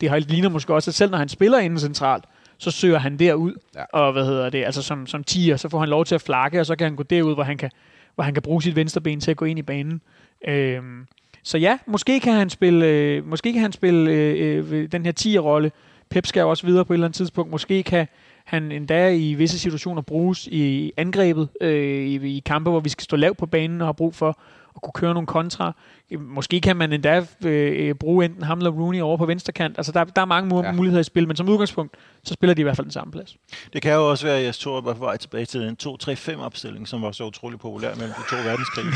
[0.00, 2.24] det har ligner måske også, at selv når han spiller inden centralt,
[2.58, 3.84] så søger han derud, ja.
[3.92, 6.60] og hvad hedder det, altså som, som tiger, så får han lov til at flakke,
[6.60, 7.70] og så kan han gå derud, hvor han kan,
[8.14, 10.00] hvor han kan bruge sit venstre ben til at gå ind i banen.
[10.48, 11.06] Øhm,
[11.42, 15.12] så ja, måske kan han spille, øh, måske kan han spille øh, øh, den her
[15.20, 15.72] 10'er-rolle.
[16.10, 17.50] Pep skal også videre på et eller andet tidspunkt.
[17.50, 18.06] Måske kan
[18.44, 23.02] han endda i visse situationer bruges i angrebet, øh, i, i kampe, hvor vi skal
[23.02, 24.38] stå lavt på banen og har brug for
[24.76, 25.72] at kunne køre nogle kontra.
[26.18, 29.78] Måske kan man endda øh, bruge enten ham eller Rooney over på venstre kant.
[29.78, 30.72] Altså, der, der er mange ja.
[30.72, 31.94] muligheder i spil, men som udgangspunkt,
[32.24, 33.36] så spiller de i hvert fald den samme plads.
[33.72, 36.88] Det kan jo også være, at jeg tror, var på vej tilbage til den 2-3-5-opstilling,
[36.88, 38.86] som var så utrolig populær mellem de to verdenskrige.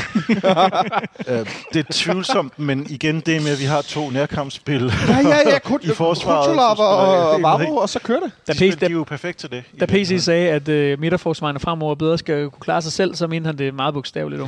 [1.39, 5.49] øh, det er tvivlsomt, men igen det med, at vi har to nærkampsspil ja, ja,
[5.49, 6.59] ja, kun, i forsvaret.
[6.79, 8.31] og, og Vavro, og så kører det.
[8.47, 9.63] Da de, de er jo perfekt til det.
[9.79, 13.47] Da PC sagde, at uh, midterforsvarerne fremover bedre skal kunne klare sig selv, så mente
[13.47, 14.41] han det meget bogstaveligt.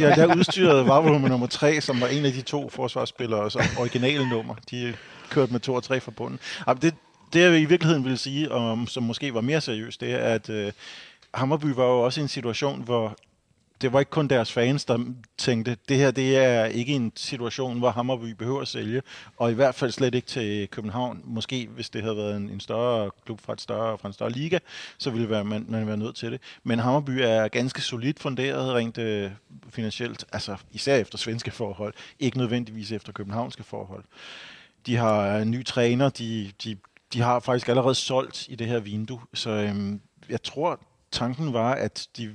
[0.00, 3.62] ja, der udstyrede Vavro med nummer 3, som var en af de to forsvarsspillere, som
[3.78, 4.54] originale nummer.
[4.70, 4.94] De
[5.30, 6.40] kørte med to og tre forbundet.
[6.82, 6.94] Det,
[7.32, 10.50] det jeg i virkeligheden ville sige, om, som måske var mere seriøst, det er, at
[10.50, 10.72] øh,
[11.34, 13.16] Hammerby var jo også i en situation, hvor
[13.80, 14.98] det var ikke kun deres fans, der
[15.38, 19.02] tænkte, det her det er ikke en situation, hvor Hammerby behøver at sælge,
[19.36, 21.22] og i hvert fald slet ikke til København.
[21.24, 24.30] Måske hvis det havde været en, en større klub fra, et større, fra en større
[24.30, 24.58] liga,
[24.98, 26.40] så ville være, man, man være nødt til det.
[26.64, 29.30] Men Hammerby er ganske solidt funderet rent øh,
[29.70, 34.04] finansielt, altså især efter svenske forhold, ikke nødvendigvis efter københavnske forhold.
[34.86, 36.76] De har en ny træner, de, de,
[37.12, 40.80] de har faktisk allerede solgt i det her vindue, så øhm, jeg tror,
[41.10, 42.34] tanken var, at de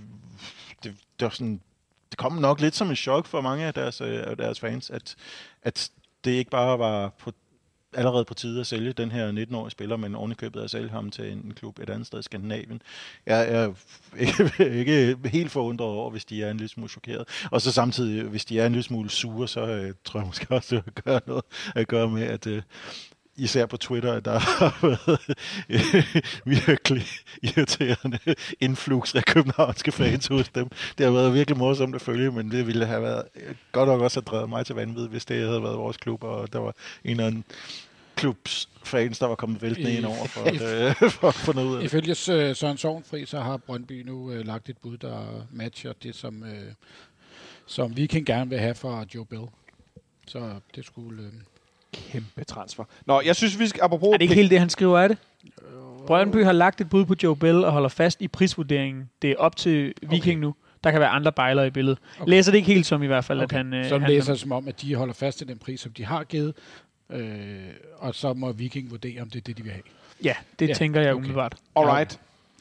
[1.22, 1.62] det, var sådan,
[2.10, 4.90] det kom nok lidt som en chok for mange af deres, øh, af deres fans,
[4.90, 5.16] at,
[5.64, 5.92] at
[6.24, 7.32] det ikke bare var på,
[7.94, 11.32] allerede på tide at sælge den her 19-årige spiller, men ovenikøbet at sælge ham til
[11.32, 12.82] en klub et andet sted i Skandinavien.
[13.26, 13.74] Jeg er
[14.28, 17.28] ikke, ikke helt forundret over, hvis de er en lille smule chokeret.
[17.52, 20.56] Og så samtidig, hvis de er en lille smule sure, så øh, tror jeg måske
[20.56, 21.44] også, det har gøre noget
[21.76, 22.62] at gøre med, at, øh,
[23.42, 25.36] især på Twitter, at der har været
[26.46, 27.06] virkelig
[27.44, 28.20] irriterende
[28.60, 30.70] influx af københavnske fans hos dem.
[30.98, 33.24] Det har været virkelig morsomt at følge, men det ville have været
[33.72, 36.54] godt nok også have drevet mig til vanvid, hvis det havde været vores klub, og
[36.54, 37.44] der var en eller anden
[38.16, 40.62] klubs fans, der var kommet væltende ind over for, at,
[41.04, 41.86] øh, for at få noget ud af det.
[41.86, 42.16] Ifølge
[42.56, 46.74] Søren Sovnfri, så har Brøndby nu øh, lagt et bud, der matcher det, som, øh,
[47.66, 49.46] som vi kan gerne vil have fra Joe Bell.
[50.28, 51.24] Så det skulle...
[51.24, 51.34] Øh,
[51.94, 52.84] kæmpe transfer.
[53.06, 53.82] Nå, jeg synes, vi skal...
[53.84, 55.18] Apropos er det ikke helt det, han skriver, er det?
[56.08, 59.10] Brøndby har lagt et bud på Joe Bell og holder fast i prisvurderingen.
[59.22, 60.48] Det er op til Viking okay.
[60.48, 60.56] nu.
[60.84, 62.00] Der kan være andre bejlere i billedet.
[62.20, 62.30] Okay.
[62.30, 63.58] Læser det ikke helt som i hvert fald, okay.
[63.58, 63.74] at han...
[63.74, 66.06] Øh, så han læser som om, at de holder fast i den pris, som de
[66.06, 66.54] har givet,
[67.10, 67.60] øh,
[67.98, 69.84] og så må Viking vurdere, om det er det, de vil have.
[70.24, 70.74] Ja, det ja.
[70.74, 71.18] tænker jeg okay.
[71.18, 71.56] umiddelbart.
[71.76, 72.20] Alright.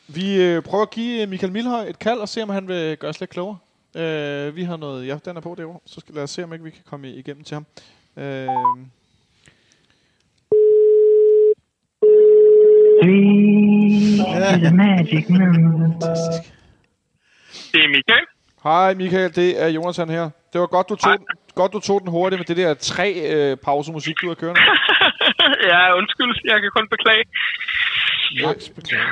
[0.09, 3.09] Vi øh, prøver at give Michael Milhøj et kald og se, om han vil gøre
[3.09, 3.59] os lidt klogere.
[3.97, 5.07] Øh, vi har noget...
[5.07, 5.81] Ja, den er på derovre.
[5.87, 7.67] Så skal lad os se, om ikke vi kan komme igennem til ham.
[8.17, 8.49] Øh,
[13.01, 16.03] the magic moment.
[17.73, 18.27] Det er Michael.
[18.63, 20.31] Hej Michael, det er Jonathan her.
[20.53, 23.09] Det var godt, du tog, den, godt, du tog den hurtigt med det der tre
[23.35, 24.61] øh, pausemusik, du har kørende.
[25.71, 26.35] ja, undskyld.
[26.45, 27.25] Jeg kan kun beklage.
[28.39, 28.53] Ja,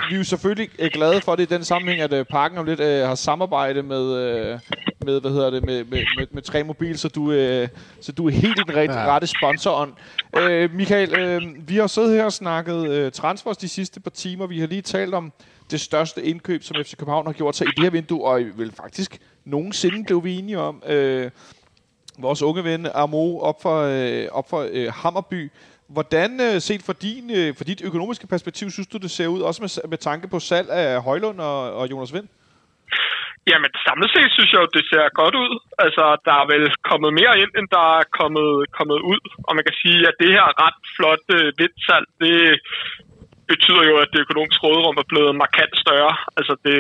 [0.09, 2.67] vi er jo selvfølgelig øh, glade for det i den sammenhæng, at øh, Parken om
[2.67, 4.59] lidt øh, har samarbejdet med, øh,
[5.05, 7.69] med, hvad hedder det, med, med, med, med Tre Mobil, så du, øh,
[8.01, 9.15] så du er helt i den rette, ja.
[9.15, 9.95] rette sponsoren.
[10.37, 14.47] Øh, Michael, øh, vi har siddet her og snakket øh, transfers de sidste par timer.
[14.47, 15.33] Vi har lige talt om
[15.71, 18.73] det største indkøb, som FC København har gjort sig i det her vindue, og vel
[18.73, 20.83] faktisk nogensinde blev vi enige om.
[20.87, 21.31] Øh,
[22.19, 25.51] vores unge ven Amo op for, øh, op for øh, Hammerby
[25.97, 29.41] Hvordan, øh, set fra, din, øh, fra dit økonomiske perspektiv, synes du, det ser ud,
[29.49, 32.29] også med, med tanke på salg af Højlund og, og Jonas Vind?
[33.51, 35.53] Jamen, samlet set synes jeg jo, det ser godt ud.
[35.85, 39.21] Altså, der er vel kommet mere ind, end der er kommet, kommet ud.
[39.47, 42.41] Og man kan sige, at det her ret flotte øh, vindsalg, det
[43.53, 46.15] betyder jo, at det økonomiske råderum er blevet markant større.
[46.39, 46.79] Altså, det,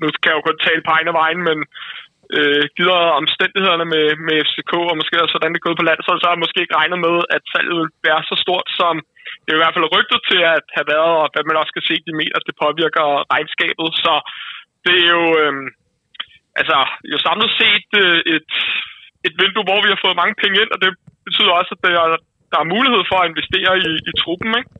[0.00, 1.58] nu kan jeg jo kun tale på egne vejen, men
[2.36, 6.04] øh, givet omstændighederne med, med FCK, og måske også hvordan det er gået på landet,
[6.04, 8.94] så, så har jeg måske ikke regnet med, at salget vil være så stort, som
[9.42, 11.88] det er i hvert fald rygtet til at have været, og hvad man også kan
[11.88, 13.88] se, de mener, at det påvirker regnskabet.
[14.04, 14.14] Så
[14.86, 15.54] det er jo, øh,
[16.60, 16.78] altså,
[17.12, 18.50] jo samlet set øh, et,
[19.26, 20.90] et vindue, hvor vi har fået mange penge ind, og det
[21.26, 21.94] betyder også, at der,
[22.52, 24.70] der er mulighed for at investere i, i truppen, ikke?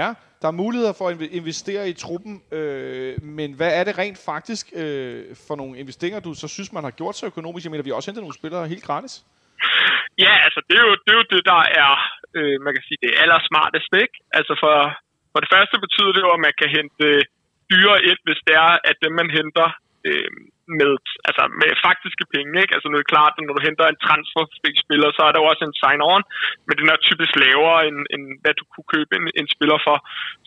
[0.00, 0.08] Ja,
[0.42, 4.64] der er muligheder for at investere i truppen, øh, men hvad er det rent faktisk
[4.82, 7.64] øh, for nogle investeringer, du så synes, man har gjort så økonomisk?
[7.64, 9.14] Jeg mener, vi har også hentet nogle spillere helt gratis.
[10.24, 11.92] Ja, altså det er jo det, er jo det der er,
[12.38, 14.16] øh, man kan sige, det allersmarteste, ikke?
[14.38, 14.74] Altså for,
[15.32, 17.22] for det første betyder det jo, at man kan hente øh,
[17.72, 19.68] dyre et, hvis det er, at dem man henter
[20.08, 20.30] øh,
[20.80, 20.92] med,
[21.28, 22.52] altså med faktiske penge.
[22.62, 22.74] Ikke?
[22.74, 25.42] Altså nu er det klart, at når du henter en transferfri spiller, så er der
[25.50, 26.22] også en sign-on,
[26.66, 29.96] men den er typisk lavere, end, end hvad du kunne købe en, en spiller for.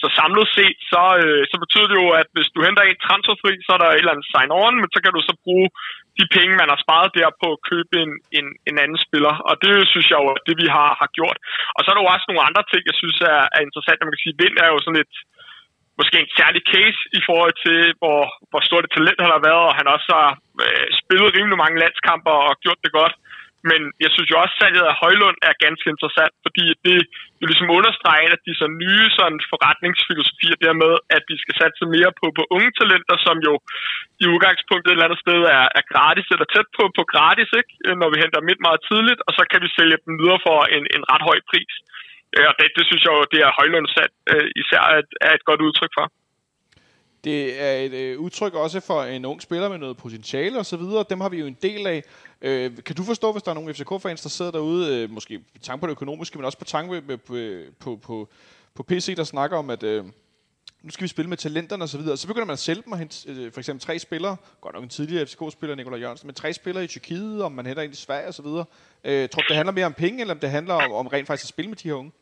[0.01, 3.53] Så samlet set, så, øh, så betyder det jo, at hvis du henter en transferfri,
[3.65, 5.67] så er der et eller andet sign-on, men så kan du så bruge
[6.19, 9.33] de penge, man har sparet der på at købe en, en, en anden spiller.
[9.49, 11.37] Og det synes jeg jo er det, vi har, har gjort.
[11.75, 13.99] Og så er der jo også nogle andre ting, jeg synes er, er interessant.
[13.99, 15.15] Man kan sige, Vind er jo sådan et,
[16.01, 19.63] måske en særlig case i forhold til, hvor, hvor stort et talent han har været,
[19.69, 20.29] og han også har
[20.65, 23.15] øh, spillet rimelig mange landskamper og gjort det godt.
[23.69, 26.97] Men jeg synes jo også, at salget af Højlund er ganske interessant, fordi det
[27.41, 31.83] jo ligesom understreger en af de så nye sådan, forretningsfilosofier dermed, at vi skal satse
[31.95, 33.53] mere på, på unge talenter, som jo
[34.23, 37.73] i udgangspunktet et eller andet sted er, er gratis eller tæt på, på gratis, ikke?
[38.01, 40.83] når vi henter midt meget tidligt, og så kan vi sælge dem videre for en,
[40.95, 41.73] en ret høj pris.
[42.37, 45.33] Ja, og det, det synes jeg jo, det er Højlund sat øh, især er er
[45.33, 46.05] et godt udtryk for.
[47.23, 50.77] Det er et øh, udtryk også for en ung spiller med noget potentiale og så
[50.77, 51.05] videre.
[51.09, 52.03] Dem har vi jo en del af.
[52.41, 55.61] Øh, kan du forstå, hvis der er nogle FCK-fans, der sidder derude, øh, måske på
[55.61, 57.33] tanke på det økonomiske, men også på tanke med, på,
[57.83, 58.29] på, på,
[58.75, 60.05] på PC, der snakker om, at øh,
[60.85, 62.17] nu skal vi spille med talenterne og så videre.
[62.17, 64.83] Så begynder man at sælge dem og hente øh, for eksempel tre spillere, godt nok
[64.83, 68.05] en tidligere FCK-spiller, Nikolaj Jørgensen, men tre spillere i Tyrkiet, om man henter ind i
[68.07, 68.65] Sverige og så videre.
[69.07, 71.27] Øh, tror du, det handler mere om penge, eller om det handler om, om rent
[71.27, 72.13] faktisk at spille med de her unge?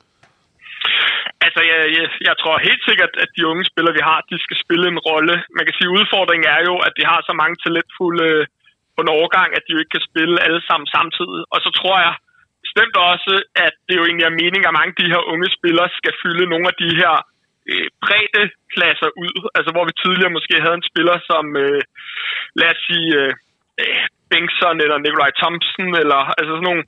[1.45, 4.57] Altså, jeg, jeg, jeg tror helt sikkert, at de unge spillere, vi har, de skal
[4.63, 5.35] spille en rolle.
[5.57, 8.45] Man kan sige, at udfordringen er jo, at de har så mange talentfulde øh,
[8.95, 11.41] på en overgang, at de jo ikke kan spille alle sammen samtidig.
[11.53, 12.13] Og så tror jeg
[12.65, 13.33] bestemt også,
[13.65, 16.45] at det jo egentlig er meningen, at mange af de her unge spillere skal fylde
[16.53, 17.13] nogle af de her
[17.69, 19.35] øh, brede pladser ud.
[19.57, 21.81] Altså, hvor vi tidligere måske havde en spiller som, øh,
[22.59, 23.31] lad os sige, øh,
[23.83, 26.83] øh Bengtsson eller Nikolaj Thompson, eller altså sådan nogle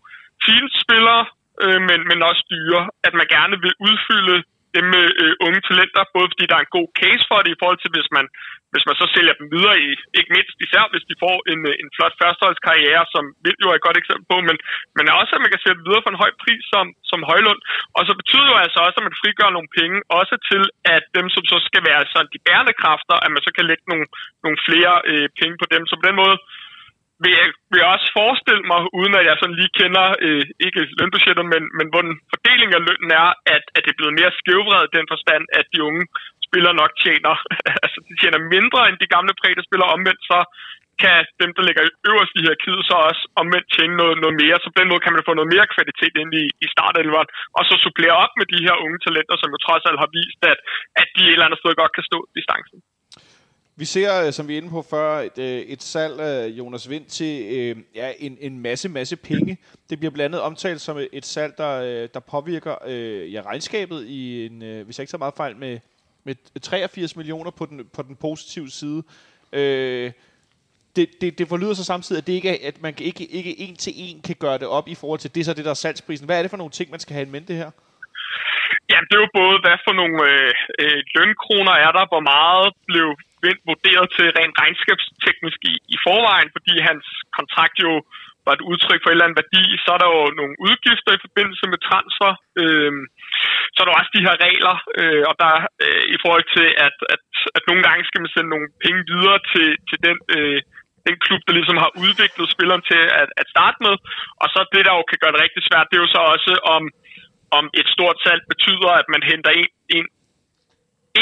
[0.84, 1.24] spillere,
[1.64, 4.38] øh, men, men også dyre, at man gerne vil udfylde
[4.76, 7.60] dem med øh, unge talenter, både fordi der er en god case for det i
[7.62, 8.26] forhold til, hvis man,
[8.72, 11.90] hvis man så sælger dem videre i, ikke mindst især hvis de får en, en
[11.96, 14.58] flot førsteholdskarriere, som vil jo er et godt eksempel på, men,
[14.98, 17.62] men også at man kan sælge videre for en høj pris som, som Højlund.
[17.98, 20.64] Og så betyder jo altså også, at man frigør nogle penge, også til
[20.96, 23.86] at dem, som så skal være sådan de bærende kræfter, at man så kan lægge
[23.92, 24.08] nogle,
[24.44, 25.82] nogle flere øh, penge på dem.
[25.86, 26.38] Så på den måde,
[27.24, 30.82] vil jeg, vil jeg også forestille mig, uden at jeg sådan lige kender, øh, ikke
[31.00, 34.96] lønbudgettet, men, men hvordan fordelingen af lønnen er, at, at det er blevet mere skævvredet
[34.98, 36.04] den forstand, at de unge
[36.52, 37.34] spillere nok tjener,
[37.84, 40.40] altså de tjener mindre end de gamle prægte spillere omvendt, så
[41.04, 44.58] kan dem, der ligger øverst i her hierarkiet, så også omvendt tjene noget, noget mere.
[44.60, 47.62] Så på den måde kan man få noget mere kvalitet ind i, i startelveren, og
[47.68, 50.60] så supplere op med de her unge talenter, som jo trods alt har vist, at,
[51.02, 52.78] at de et eller andet sted godt kan stå distancen.
[53.82, 56.90] Vi ser, øh, som vi er inde på før, et, øh, et salg af Jonas
[56.90, 59.58] Vind til øh, ja, en, en masse, masse penge.
[59.90, 64.00] Det bliver blandt andet omtalt som et salg, der, øh, der påvirker øh, ja, regnskabet
[64.18, 65.80] i en, hvis jeg ikke så meget fejl, med,
[66.24, 69.04] med 83 millioner på den, på den positive side.
[69.54, 70.12] Øh,
[70.96, 73.76] det, det, det forlyder så samtidig, at, det ikke er, at man ikke, ikke en
[73.76, 76.26] til en kan gøre det op i forhold til det, så det der er salgsprisen.
[76.26, 77.72] Hvad er det for nogle ting, man skal have i mente her?
[78.90, 82.70] Jamen, det er jo både, hvad for nogle øh, øh, lønkroner er der, hvor meget
[82.90, 83.08] blev
[83.46, 87.06] Vind vurderet til rent regnskabsteknisk i, i forvejen, fordi hans
[87.38, 87.92] kontrakt jo
[88.46, 91.24] var et udtryk for et eller andet værdi, så er der jo nogle udgifter i
[91.26, 92.32] forbindelse med transfer.
[92.62, 92.94] Øh,
[93.74, 95.54] så er der også de her regler, øh, og der
[95.86, 97.24] øh, i forhold til, at, at,
[97.58, 100.60] at nogle gange skal man sende nogle penge videre til, til den, øh,
[101.08, 103.96] den klub, der ligesom har udviklet spilleren til at, at starte med.
[104.42, 106.54] Og så det, der jo kan gøre det rigtig svært, det er jo så også
[106.76, 106.84] om
[107.60, 110.06] om et stort salg betyder, at man henter en, en,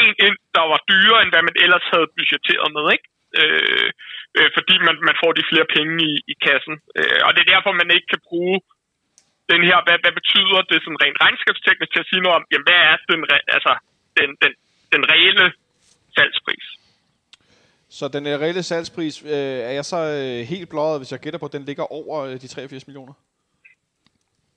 [0.01, 3.07] en ind, der var dyrere, end hvad man ellers havde budgetteret med, ikke?
[3.39, 3.89] Øh,
[4.37, 6.75] øh, fordi man, man får de flere penge i, i kassen.
[6.99, 8.57] Øh, og det er derfor, man ikke kan bruge
[9.53, 12.67] den her, hvad, hvad betyder det sådan rent regnskabsteknisk til at sige noget om, jamen
[12.67, 13.19] hvad er den,
[13.57, 13.71] altså,
[14.17, 14.51] den, den,
[14.93, 15.45] den reelle
[16.15, 16.67] salgspris?
[17.97, 21.47] Så den reelle salgspris, øh, er jeg så øh, helt blåret, hvis jeg gætter på,
[21.49, 23.15] at den ligger over øh, de 83 millioner?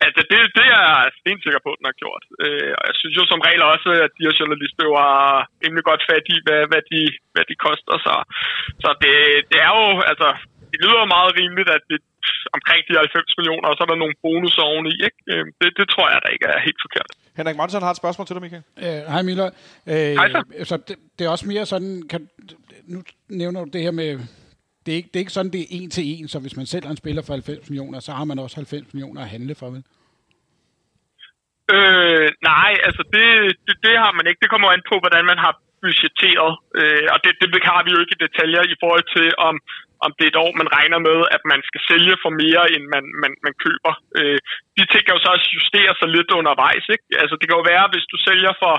[0.07, 2.25] Altså, det, det er jeg stensikker på, at den har gjort.
[2.45, 5.23] Øh, og jeg synes jo som regel også, at de her journalister jo har
[5.63, 7.01] rimelig godt fat i, hvad, hvad, de,
[7.35, 7.95] hvad de koster.
[8.07, 8.15] Så,
[8.83, 9.15] så det,
[9.51, 10.29] det er jo, altså,
[10.73, 12.01] det lyder meget rimeligt, at det
[12.57, 14.95] omkring de 90 millioner, og så er der nogle bonusser oveni.
[15.09, 15.19] Ikke?
[15.33, 17.11] Øh, det, det tror jeg da ikke er helt forkert.
[17.39, 18.65] Henrik Monsen har et spørgsmål til dig, Michael.
[18.85, 19.49] Øh, hej Miller.
[19.93, 20.41] Øh, hej så.
[20.71, 22.21] så det, det er også mere sådan, kan,
[22.93, 22.99] nu
[23.43, 24.11] nævner du det her med
[24.87, 26.67] det er, ikke, det er ikke sådan, det er en til en, så hvis man
[26.67, 29.69] sælger en spiller for 90 millioner, så har man også 90 millioner at handle for,
[29.75, 29.85] vel?
[31.77, 33.27] Øh, nej, altså det,
[33.67, 34.43] det, det har man ikke.
[34.43, 35.53] Det kommer an på, hvordan man har
[35.83, 36.53] budgetteret.
[36.81, 39.55] Øh, og det, det har vi jo ikke i detaljer i forhold til, om,
[40.05, 42.85] om det er et år, man regner med, at man skal sælge for mere, end
[42.95, 43.93] man, man, man køber.
[44.19, 44.39] Øh,
[44.77, 46.85] de ting kan jo så også justere sig lidt undervejs.
[46.95, 47.07] Ikke?
[47.23, 48.75] Altså det kan jo være, hvis du sælger for,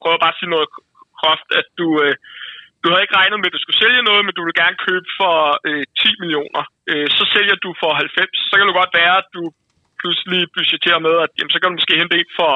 [0.00, 0.68] prøver bare at sige noget
[1.20, 1.88] groft, at du...
[2.04, 2.16] Øh,
[2.82, 5.08] du havde ikke regnet med, at du skulle sælge noget, men du vil gerne købe
[5.20, 5.34] for
[5.68, 6.62] øh, 10 millioner.
[6.90, 8.50] Øh, så sælger du for 90.
[8.50, 9.42] Så kan det godt være, at du
[10.00, 12.52] pludselig budgetterer med, at jamen, så kan du måske hente en for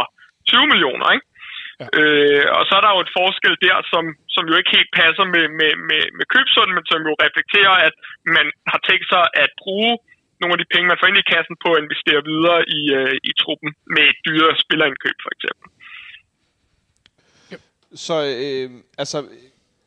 [0.51, 1.27] 20 millioner, ikke?
[2.01, 4.05] Øh, og så er der jo et forskel der, som,
[4.35, 7.95] som jo ikke helt passer med, med, med, med købsunden, men som jo reflekterer, at
[8.37, 9.93] man har tænkt sig at bruge
[10.41, 13.15] nogle af de penge, man får ind i kassen på at investere videre i, øh,
[13.29, 15.67] i truppen med et dyre spillerindkøb, for eksempel.
[18.07, 18.69] Så øh,
[19.03, 19.19] altså,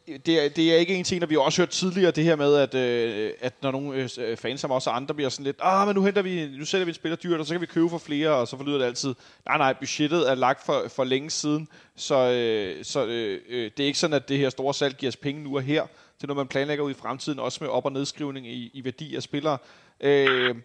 [0.07, 2.35] det er, det er ikke en ting, der vi har også hørt tidligere, det her
[2.35, 5.87] med, at, øh, at når nogle øh, fans som også andre bliver sådan lidt, ah,
[5.87, 7.89] men nu henter vi, nu sælger vi en spiller dyrt, og så kan vi købe
[7.89, 11.29] for flere, og så forlyder det altid, nej, nej, budgettet er lagt for, for længe
[11.29, 14.95] siden, så, øh, så øh, øh, det er ikke sådan, at det her store salg
[14.95, 15.81] giver os penge nu og her.
[16.17, 18.85] Det er noget, man planlægger ud i fremtiden, også med op- og nedskrivning i, i
[18.85, 19.57] værdi af spillere.
[20.01, 20.55] Øh,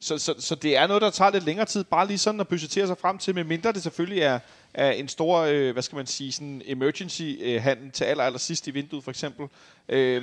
[0.00, 2.48] så, så, så det er noget, der tager lidt længere tid, bare lige sådan at
[2.48, 4.38] budgettere sig frem til, medmindre det selvfølgelig er,
[4.78, 8.66] er en stor, øh, hvad skal man sige, sådan emergency-handel øh, til aller, aller sidst
[8.66, 9.46] i vinduet, for eksempel.
[9.88, 10.22] Øh,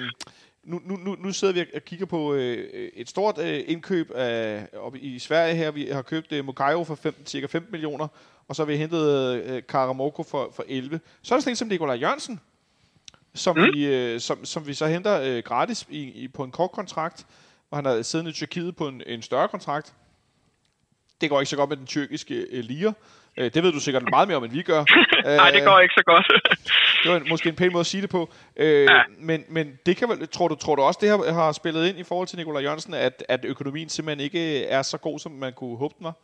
[0.63, 4.67] nu, nu, nu, nu sidder vi og kigger på øh, et stort øh, indkøb af,
[4.73, 5.71] op i Sverige her.
[5.71, 8.07] Vi har købt øh, Mukayo for 15, cirka 15 millioner,
[8.47, 10.99] og så har vi hentet øh, Karamoko for, for 11.
[11.21, 12.39] Så er der sådan en som Nikolaj Jørgensen,
[13.33, 13.63] som, mm.
[13.63, 17.25] vi, øh, som, som vi så henter øh, gratis i, i, på en kort kontrakt
[17.71, 19.93] og han har siddende i Tyrkiet på en, en større kontrakt.
[21.21, 22.93] Det går ikke så godt med den tyrkiske øh, lire.
[23.37, 24.81] Øh, det ved du sikkert meget mere om, end vi gør.
[25.41, 26.25] Nej, det går ikke så godt.
[27.01, 28.21] det var en, måske en pæn måde at sige det på.
[28.57, 29.01] Øh, ja.
[29.19, 31.97] men, men det kan vel, tror, du, tror du også, det har, har spillet ind
[31.99, 35.53] i forhold til Nikolaj Jørgensen, at, at økonomien simpelthen ikke er så god, som man
[35.53, 36.15] kunne håbe den var?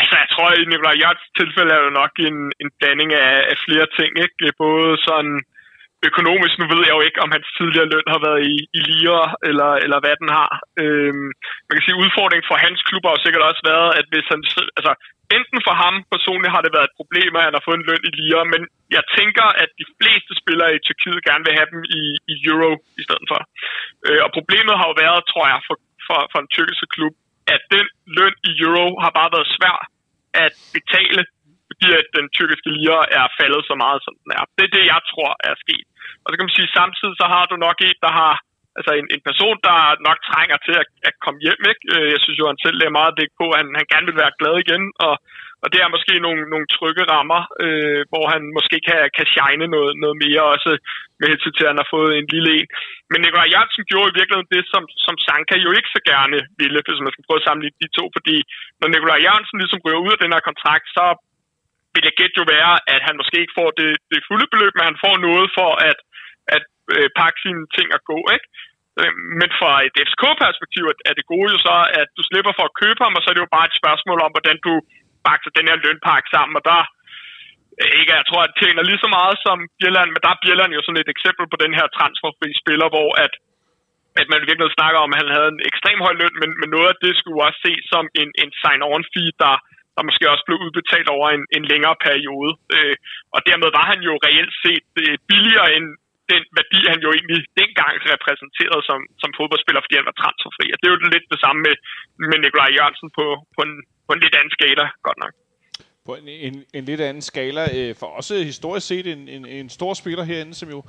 [0.00, 3.56] Altså, jeg tror, i Nikolaj Jørgensens tilfælde er det nok en, en blanding af, af
[3.66, 4.10] flere ting.
[4.24, 4.52] Ikke?
[4.58, 5.34] Både sådan
[6.08, 9.22] økonomisk, nu ved jeg jo ikke, om hans tidligere løn har været i, i lire,
[9.48, 10.52] eller, eller hvad den har.
[10.82, 11.28] Øhm,
[11.66, 14.40] man kan sige, udfordringen for hans klub har jo sikkert også været, at hvis han,
[14.78, 14.92] altså,
[15.36, 18.08] enten for ham personligt har det været et problem, at han har fået en løn
[18.08, 18.62] i lire, men
[18.96, 22.02] jeg tænker, at de fleste spillere i Tyrkiet gerne vil have dem i,
[22.32, 23.40] i euro i stedet for.
[24.06, 27.14] Øh, og problemet har jo været, tror jeg, for, for, for en tyrkisk klub,
[27.54, 27.86] at den
[28.18, 29.78] løn i euro har bare været svær
[30.44, 31.22] at betale
[31.78, 34.42] fordi at den tyrkiske lira er faldet så meget, som den er.
[34.56, 35.86] Det er det, jeg tror er sket.
[36.22, 38.34] Og så kan man sige, samtidig så har du nok en, der har
[38.78, 39.76] altså en, en person, der
[40.08, 41.60] nok trænger til at, at komme hjem.
[41.72, 41.82] Ikke?
[41.94, 44.22] Øh, jeg synes jo, han selv er meget vægt på, at han, han gerne vil
[44.22, 45.14] være glad igen, og,
[45.62, 49.66] og det er måske nogle, nogle trygge rammer, øh, hvor han måske kan, kan shine
[49.74, 50.70] noget, noget mere, også
[51.18, 52.68] med hensyn til, at han har fået en lille en.
[53.10, 56.78] Men Nikolaj Jørgensen gjorde i virkeligheden det, som, som Sanka jo ikke så gerne ville,
[56.86, 58.36] hvis man skal prøve at sammenligne de to, fordi
[58.80, 61.04] når Nikolaj Jørgensen ligesom ryger ud af den her kontrakt, så
[61.98, 64.88] vil jeg gætte jo være, at han måske ikke får det, det fulde beløb, men
[64.90, 65.98] han får noget for at,
[66.56, 66.64] at
[66.96, 68.48] øh, pakke sine ting og gå, ikke?
[69.00, 72.78] Øh, men fra et FCK-perspektiv er det gode jo så, at du slipper for at
[72.82, 74.74] købe ham, og så er det jo bare et spørgsmål om, hvordan du
[75.28, 76.80] bakser den her lønpakke sammen, og der
[77.80, 80.42] øh, ikke, jeg tror, at det tjener lige så meget som Bjelland, men der er
[80.44, 83.32] Bjelland jo sådan et eksempel på den her transferfri spiller, hvor at,
[84.20, 86.88] at man virkelig snakker om, at han havde en ekstrem høj løn, men, men noget
[86.92, 89.54] af det skulle også se som en, en sign-on fee, der,
[89.98, 92.52] der måske også blev udbetalt over en, en længere periode.
[92.76, 92.96] Øh,
[93.34, 95.86] og dermed var han jo reelt set øh, billigere end
[96.32, 100.66] den værdi, han jo egentlig dengang repræsenterede som, som fodboldspiller, fordi han var transferfri.
[100.72, 101.76] Og det er jo lidt det samme med,
[102.30, 103.74] med Nikolaj Jørgensen på, på, en,
[104.06, 105.34] på en lidt anden skala, godt nok
[106.08, 107.64] på en, en, en lidt anden skala.
[107.78, 110.80] Øh, for også historisk set en, en, en stor spiller herinde, som jo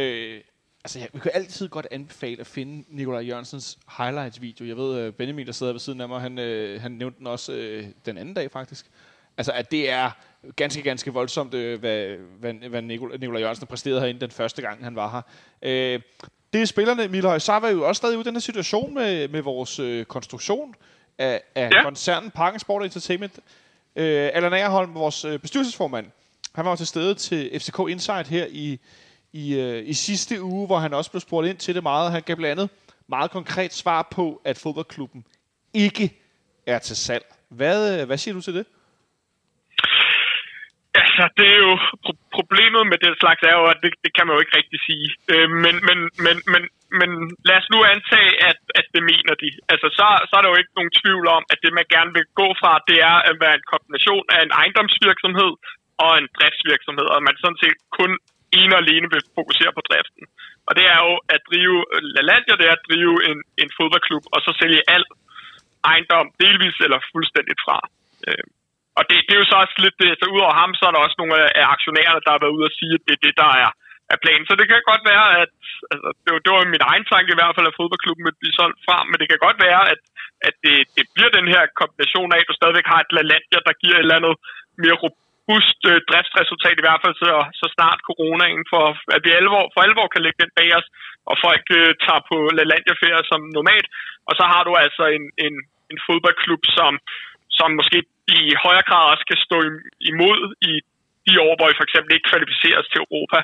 [0.00, 0.40] øh,
[0.84, 4.66] Altså, ja, vi kan altid godt anbefale at finde Nikolaj Jørgensens highlights-video.
[4.66, 7.26] Jeg ved, uh, Benjamin, der sidder ved siden af mig, han, uh, han nævnte den
[7.26, 8.86] også uh, den anden dag, faktisk.
[9.36, 10.10] Altså, at det er
[10.56, 14.84] ganske, ganske voldsomt, uh, hvad, hvad, hvad Nikolaj, Nikolaj Jørgensen præsterede herinde den første gang,
[14.84, 15.10] han var
[15.62, 15.96] her.
[15.96, 16.02] Uh,
[16.52, 19.28] det er spillerne, Milhøj, så var jo også stadig ude i den her situation med,
[19.28, 20.74] med vores uh, konstruktion
[21.18, 21.82] af, af ja.
[21.82, 23.38] koncernen Parken Sport Entertainment.
[23.38, 26.06] Uh, Allan Agerholm, vores uh, bestyrelsesformand,
[26.54, 28.80] han var jo til stede til FCK Insight her i
[29.42, 32.12] i, øh, i sidste uge, hvor han også blev spurgt ind til det meget.
[32.12, 32.68] Han gav blandt andet
[33.14, 35.22] meget konkret svar på, at fodboldklubben
[35.84, 36.06] ikke
[36.66, 37.26] er til salg.
[37.60, 38.66] Hvad, øh, hvad siger du til det?
[41.02, 44.24] Altså, det er jo pro- problemet med det slags er jo, at det, det kan
[44.24, 45.08] man jo ikke rigtig sige.
[45.32, 46.62] Øh, men, men, men, men,
[47.00, 47.10] men
[47.48, 49.48] lad os nu antage, at, at det mener de.
[49.72, 52.26] Altså, så, så er der jo ikke nogen tvivl om, at det man gerne vil
[52.40, 55.52] gå fra, det er at være en kombination af en ejendomsvirksomhed
[56.04, 58.10] og en driftsvirksomhed, og man sådan set kun
[58.60, 60.24] ene og alene vil fokusere på driften.
[60.68, 61.76] Og det er jo at drive
[62.14, 65.04] LaLandia, det er at drive en, en fodboldklub, og så sælge al
[65.90, 67.78] ejendom delvis eller fuldstændigt fra.
[68.28, 68.46] Øh,
[68.98, 71.06] og det, det er jo så også lidt, det, så udover ham, så er der
[71.06, 73.50] også nogle af aktionærerne, der har været ude og sige, at det er det, der
[73.64, 73.70] er,
[74.12, 74.46] er planen.
[74.48, 75.52] Så det kan godt være, at
[75.92, 78.58] altså, det, var, det var min egen tanke i hvert fald, at fodboldklubben vil blive
[78.58, 80.00] solgt fra, men det kan godt være, at,
[80.48, 83.80] at det, det bliver den her kombination af, at du stadigvæk har et LaLandia, der
[83.82, 84.34] giver et eller andet
[84.82, 85.23] mere robust
[85.88, 88.84] øh, driftsresultat, i hvert fald så, så snart coronaen, for
[89.16, 90.88] at vi alvor, for alvor kan lægge den bag os,
[91.30, 93.88] og folk øh, tager på LaLandia-ferie som normalt.
[94.28, 95.54] Og så har du altså en, en,
[95.92, 96.92] en fodboldklub, som,
[97.58, 97.98] som måske
[98.38, 99.58] i højere grad også kan stå
[100.10, 100.40] imod
[100.70, 100.74] i
[101.26, 103.38] de år, hvor vi for eksempel ikke kvalificeres til Europa.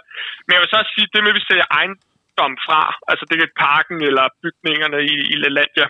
[0.44, 3.36] Men jeg vil så også sige, det med, at vi sælger ejendom fra, altså det
[3.38, 5.86] kan parken eller bygningerne i, i LaLandia,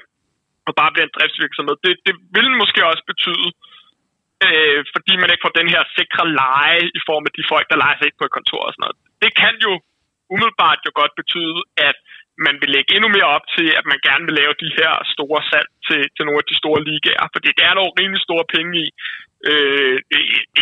[0.66, 3.69] og bare bliver en driftsvirksomhed, det, det vil måske også betyde, øh,
[4.46, 7.80] Øh, fordi man ikke får den her sikre leje i form af de folk, der
[7.82, 8.98] leger sig ind på et kontor og sådan noget.
[9.24, 9.72] Det kan jo
[10.34, 11.96] umiddelbart jo godt betyde, at
[12.46, 15.40] man vil lægge endnu mere op til, at man gerne vil lave de her store
[15.50, 17.26] salg til, til nogle af de store ligaer.
[17.34, 18.86] Fordi det er nogle rimelig store penge i.
[19.50, 19.96] Øh,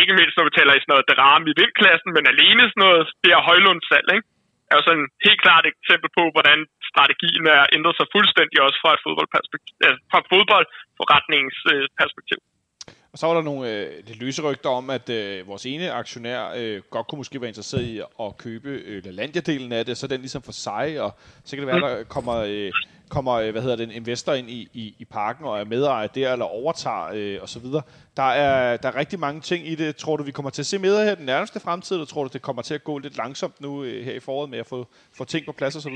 [0.01, 3.03] ikke mindst når vi taler i sådan noget drama i vindklassen, men alene sådan noget,
[3.23, 4.27] det er højlundssalg, ikke?
[4.69, 6.59] er jo sådan helt klart et eksempel på, hvordan
[6.91, 12.39] strategien er ændret sig fuldstændig også fra et fodboldperspektiv, altså fra fodboldforretningsperspektiv.
[12.43, 12.47] Øh,
[13.11, 16.53] og så var der nogle øh, lidt løse rygter om, at øh, vores ene aktionær
[16.55, 20.19] øh, godt kunne måske være interesseret i at købe øh, LaLandia-delen af det, så den
[20.19, 22.71] ligesom for sig, og så kan det være, der kommer, øh,
[23.09, 26.07] kommer øh, hvad hedder det, en investor ind i, i, i parken og er medejer
[26.07, 27.65] der, eller overtager øh, osv.
[28.17, 29.95] Der er, der er rigtig mange ting i det.
[29.95, 32.29] Tror du, vi kommer til at se mere her den nærmeste fremtid, eller tror du,
[32.33, 34.87] det kommer til at gå lidt langsomt nu øh, her i foråret med at få,
[35.17, 35.93] få ting på plads osv.?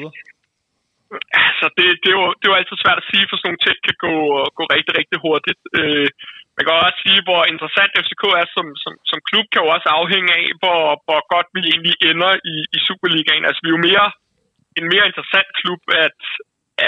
[1.47, 3.65] Altså, det, det, er jo, det er jo altid svært at sige, for sådan nogle
[3.65, 4.15] ting kan gå,
[4.57, 5.61] gå rigtig, rigtig hurtigt.
[5.79, 6.09] Øh,
[6.55, 9.89] man kan også sige, hvor interessant FCK er som, som, som klub, kan jo også
[9.99, 13.47] afhænge af, hvor, hvor godt vi egentlig ender i, i Superligaen.
[13.47, 14.07] Altså, vi er jo mere,
[14.79, 16.19] en mere interessant klub at,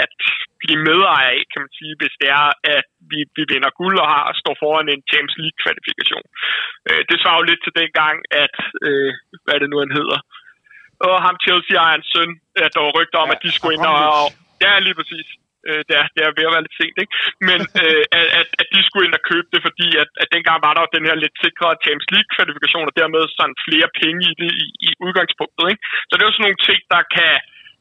[0.02, 0.16] at
[0.60, 4.08] blive medejer af, kan man sige, hvis det er, at vi, vi vinder guld og
[4.14, 6.26] har står foran en Champions League-kvalifikation.
[6.88, 8.56] Øh, det svarer jo lidt til den gang, at,
[8.86, 9.10] øh,
[9.42, 10.18] hvad er det nu, han hedder,
[11.08, 12.30] og ham Chelsea-ejerens søn,
[12.74, 13.98] der var rygter om, ja, at de skulle ind og...
[14.20, 14.26] og
[14.64, 15.28] ja, lige præcis.
[15.68, 17.14] Øh, det, er, det er ved at være lidt sent, ikke?
[17.48, 18.04] Men øh,
[18.40, 21.04] at, at de skulle ind og købe det, fordi at, at dengang var der den
[21.08, 25.64] her lidt sikre Champions League-kvalifikation, og dermed sådan flere penge i det i, i udgangspunktet,
[25.72, 25.84] ikke?
[26.08, 27.32] Så det er jo sådan nogle ting, der kan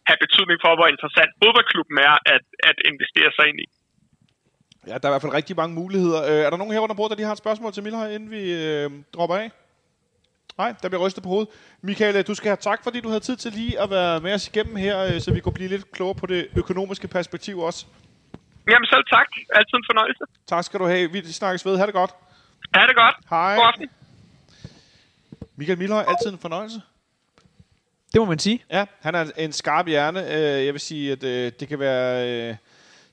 [0.10, 3.68] have betydning for, hvor interessant fodboldklubben er at, at investere sig ind i.
[4.90, 6.20] Ja, der er i hvert fald rigtig mange muligheder.
[6.30, 8.30] Øh, er der nogen her under bordet, der lige har et spørgsmål til Milhøj, inden
[8.36, 9.48] vi øh, dropper af?
[10.58, 11.50] Nej, der bliver rystet på hovedet.
[11.82, 14.48] Michael, du skal have tak, fordi du havde tid til lige at være med os
[14.48, 17.86] igennem her, øh, så vi kunne blive lidt klogere på det økonomiske perspektiv også.
[18.70, 19.28] Jamen selv tak.
[19.56, 20.24] Altid en fornøjelse.
[20.48, 21.12] Tak skal du have.
[21.12, 21.78] Vi snakkes ved.
[21.78, 22.12] Ha' det godt.
[22.76, 23.16] Ha' det godt.
[23.30, 23.56] Hej.
[23.56, 23.90] God aften.
[25.56, 26.82] Michael Milhøj, altid en fornøjelse.
[28.14, 28.64] Det må man sige.
[28.72, 30.34] Ja, han er en skarp hjerne.
[30.34, 32.58] Øh, jeg vil sige, at øh, det kan være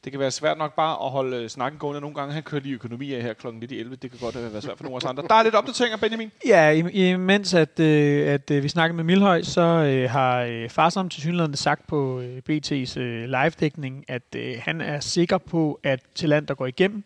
[0.05, 2.01] det kan være svært nok bare at holde øh, snakken gående.
[2.01, 3.97] Nogle gange han kører lige økonomi af her klokken lidt i 11.
[3.97, 5.23] Det kan godt øh, være svært for nogle af os andre.
[5.29, 6.31] Der er lidt opdateringer, Benjamin.
[6.47, 11.09] Ja, imens at, øh, at øh, vi snakker med Milhøj, så øh, har øh, Farsom
[11.09, 16.01] til synligheden sagt på øh, BT's øh, live-dækning, at øh, han er sikker på, at
[16.15, 17.05] til land, der går igennem,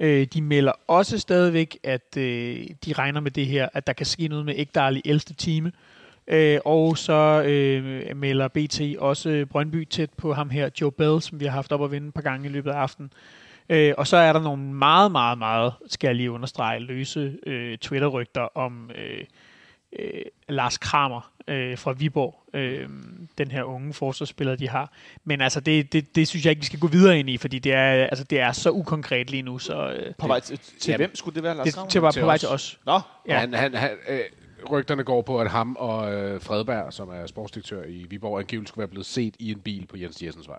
[0.00, 4.06] øh, de melder også stadigvæk, at øh, de regner med det her, at der kan
[4.06, 5.20] ske noget med Ægdal i 11.
[5.20, 5.72] time.
[6.28, 11.40] Øh, og så øh, melder BT også Brøndby tæt på ham her, Joe Bell, som
[11.40, 13.12] vi har haft op at vinde et par gange i løbet af aftenen.
[13.68, 17.78] Øh, og så er der nogle meget, meget, meget, skal jeg lige understrege, løse øh,
[17.78, 19.24] Twitter-rygter om øh,
[19.98, 22.88] øh, Lars Kramer øh, fra Viborg, øh,
[23.38, 24.92] den her unge forsvarsspiller, de har.
[25.24, 27.58] Men altså, det, det, det synes jeg ikke, vi skal gå videre ind i, fordi
[27.58, 29.58] det er, altså, det er så ukonkret lige nu.
[29.58, 31.84] Så, øh, på vej til, til ja, hvem skulle det være, Lars Kramer?
[31.84, 32.78] Det, til, var på vej til os.
[32.86, 33.38] Nå, ja.
[33.38, 34.20] han, han, han, øh,
[34.70, 38.82] rygterne går på, at ham og øh, Fredberg, som er sportsdirektør i Viborg, angiveligt skulle
[38.82, 40.58] være blevet set i en bil på Jens Jessens vej.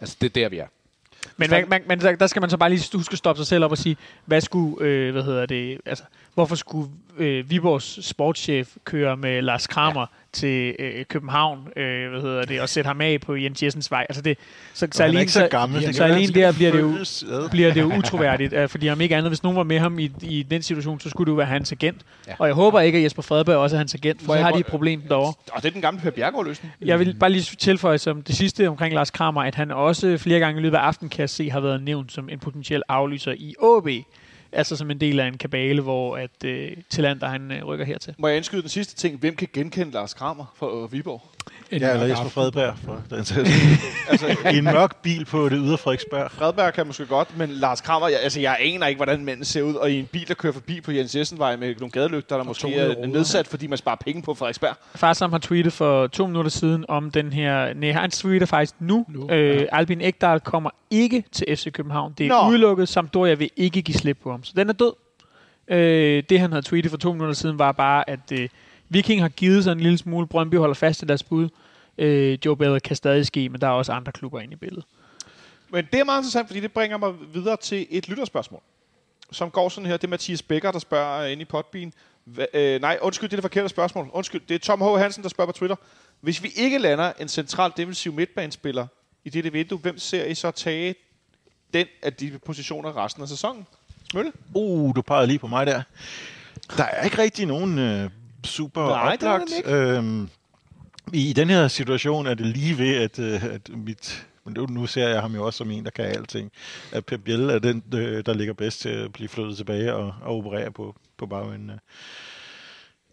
[0.00, 0.66] Altså, det er der, vi er.
[1.36, 3.64] Men, man, man, men der skal man så bare lige huske at stoppe sig selv
[3.64, 6.04] op og sige, hvad skulle, øh, hvad hedder det, altså,
[6.38, 12.20] hvorfor skulle øh, Viborgs sportschef køre med Lars Kramer ja til øh, København, øh, hvad
[12.20, 14.06] hedder det, og sætte ham af på Jens Jessens vej.
[14.08, 14.38] Altså det,
[14.74, 16.94] så, så, alene, så, gammel, så, så alene der bliver det, jo,
[17.50, 20.10] bliver det jo utroværdigt, øh, fordi om ikke andet, hvis nogen var med ham i,
[20.22, 22.00] i den situation, så skulle det jo være hans agent.
[22.26, 22.34] Ja.
[22.38, 24.58] Og jeg håber ikke, at Jesper Fredberg også er hans agent, for så har de
[24.58, 25.32] et problem derovre.
[25.52, 26.72] Og det er den gamle Per Bjergård løsning.
[26.80, 30.38] Jeg vil bare lige tilføje som det sidste omkring Lars Kramer, at han også flere
[30.38, 33.54] gange i løbet af aftenen kan se har været nævnt som en potentiel aflyser i
[33.62, 34.04] AB.
[34.52, 38.14] Altså som en del af en kabale, hvor at øh, Tillander han øh, rykker hertil.
[38.18, 39.18] Må jeg indskyde den sidste ting?
[39.18, 41.22] Hvem kan genkende Lars Kramer fra øh, Viborg?
[41.70, 42.74] En ja, eller Jesper Fredberg.
[42.84, 43.18] For den
[44.10, 46.30] altså, en mørk bil på det ydre Frederiksberg.
[46.30, 49.62] Fredberg kan måske godt, men Lars Kramer, jeg, altså, jeg aner ikke, hvordan manden ser
[49.62, 49.74] ud.
[49.74, 52.74] Og i en bil, der kører forbi på Jens Jessenvej med nogle gadelygter, der måske
[52.74, 54.74] er nedsat, fordi man sparer penge på Frederiksberg.
[54.94, 57.74] Far som har tweetet for to minutter siden om den her...
[57.74, 59.04] Nej, han tweeter faktisk nu.
[59.08, 59.64] nu øh, ja.
[59.72, 62.14] Albin Ekdal kommer ikke til FC København.
[62.18, 62.50] Det er Nå.
[62.50, 62.88] udelukket.
[62.88, 64.44] Sampdoria vil ikke give slip på ham.
[64.44, 64.92] Så den er død.
[65.68, 68.48] Øh, det, han havde tweetet for to minutter siden, var bare, at øh,
[68.88, 70.26] Viking har givet sig en lille smule.
[70.26, 71.48] Brøndby holder fast i deres bud.
[71.98, 74.84] Øh, Joe Bell kan stadig ske, men der er også andre klubber inde i billedet.
[75.70, 78.60] Men det er meget interessant, fordi det bringer mig videre til et lytterspørgsmål,
[79.32, 79.96] som går sådan her.
[79.96, 81.92] Det er Mathias Becker, der spørger ind i Podbean.
[82.24, 84.10] Hva, øh, nej, undskyld, det er det forkerte spørgsmål.
[84.12, 84.98] Undskyld, det er Tom H.
[84.98, 85.76] Hansen, der spørger på Twitter.
[86.20, 88.86] Hvis vi ikke lander en central defensiv midtbanespiller
[89.24, 90.94] i dette vindue, hvem ser I så tage
[91.74, 93.66] den af de positioner resten af sæsonen?
[94.10, 94.32] Smølle?
[94.54, 95.82] Uh, du pegede lige på mig der.
[96.76, 98.10] Der er ikke rigtig nogen øh,
[98.44, 99.66] super Nej, oplagt.
[99.66, 100.28] Øhm,
[101.12, 104.26] i, I den her situation er det lige ved, at, øh, at mit...
[104.44, 106.52] Men nu ser jeg ham jo også som en, der kan alting.
[106.92, 110.14] At Pep Biel er den, øh, der ligger bedst til at blive flyttet tilbage og,
[110.22, 111.70] og operere på, på bagenden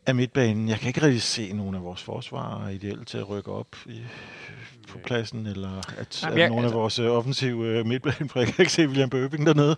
[0.08, 0.70] af, midtbanen.
[0.70, 4.02] Jeg kan ikke rigtig se nogen af vores forsvarer ideelt til at rykke op i,
[4.90, 8.30] på pladsen, eller at, Jamen, at jeg- nogle af altså- vores øh, offensive øh, midtbane,
[8.30, 9.76] for jeg kan ikke se William Bøbing dernede.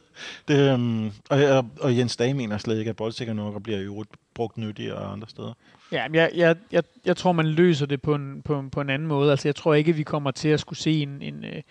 [0.47, 3.79] Det, øhm, og, og, og Jens Dage mener slet ikke, at boldsikker nok og bliver
[3.81, 5.53] øvrigt brugt nyttigere andre steder.
[5.91, 9.07] Ja, jeg, jeg, jeg, jeg tror, man løser det på en, på, på en anden
[9.07, 9.31] måde.
[9.31, 11.61] Altså, jeg tror ikke, vi kommer til at skulle se en, en, øh,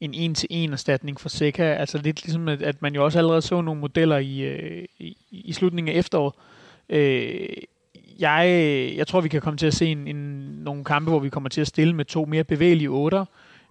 [0.00, 1.62] en en-til-en erstatning for Seca.
[1.62, 4.54] Altså lidt ligesom, at, at man jo også allerede så nogle modeller i,
[4.98, 6.34] i, i slutningen af efteråret.
[6.88, 7.48] Øh,
[8.18, 10.16] jeg, jeg tror, vi kan komme til at se en, en,
[10.64, 13.24] nogle kampe, hvor vi kommer til at stille med to mere bevægelige otter.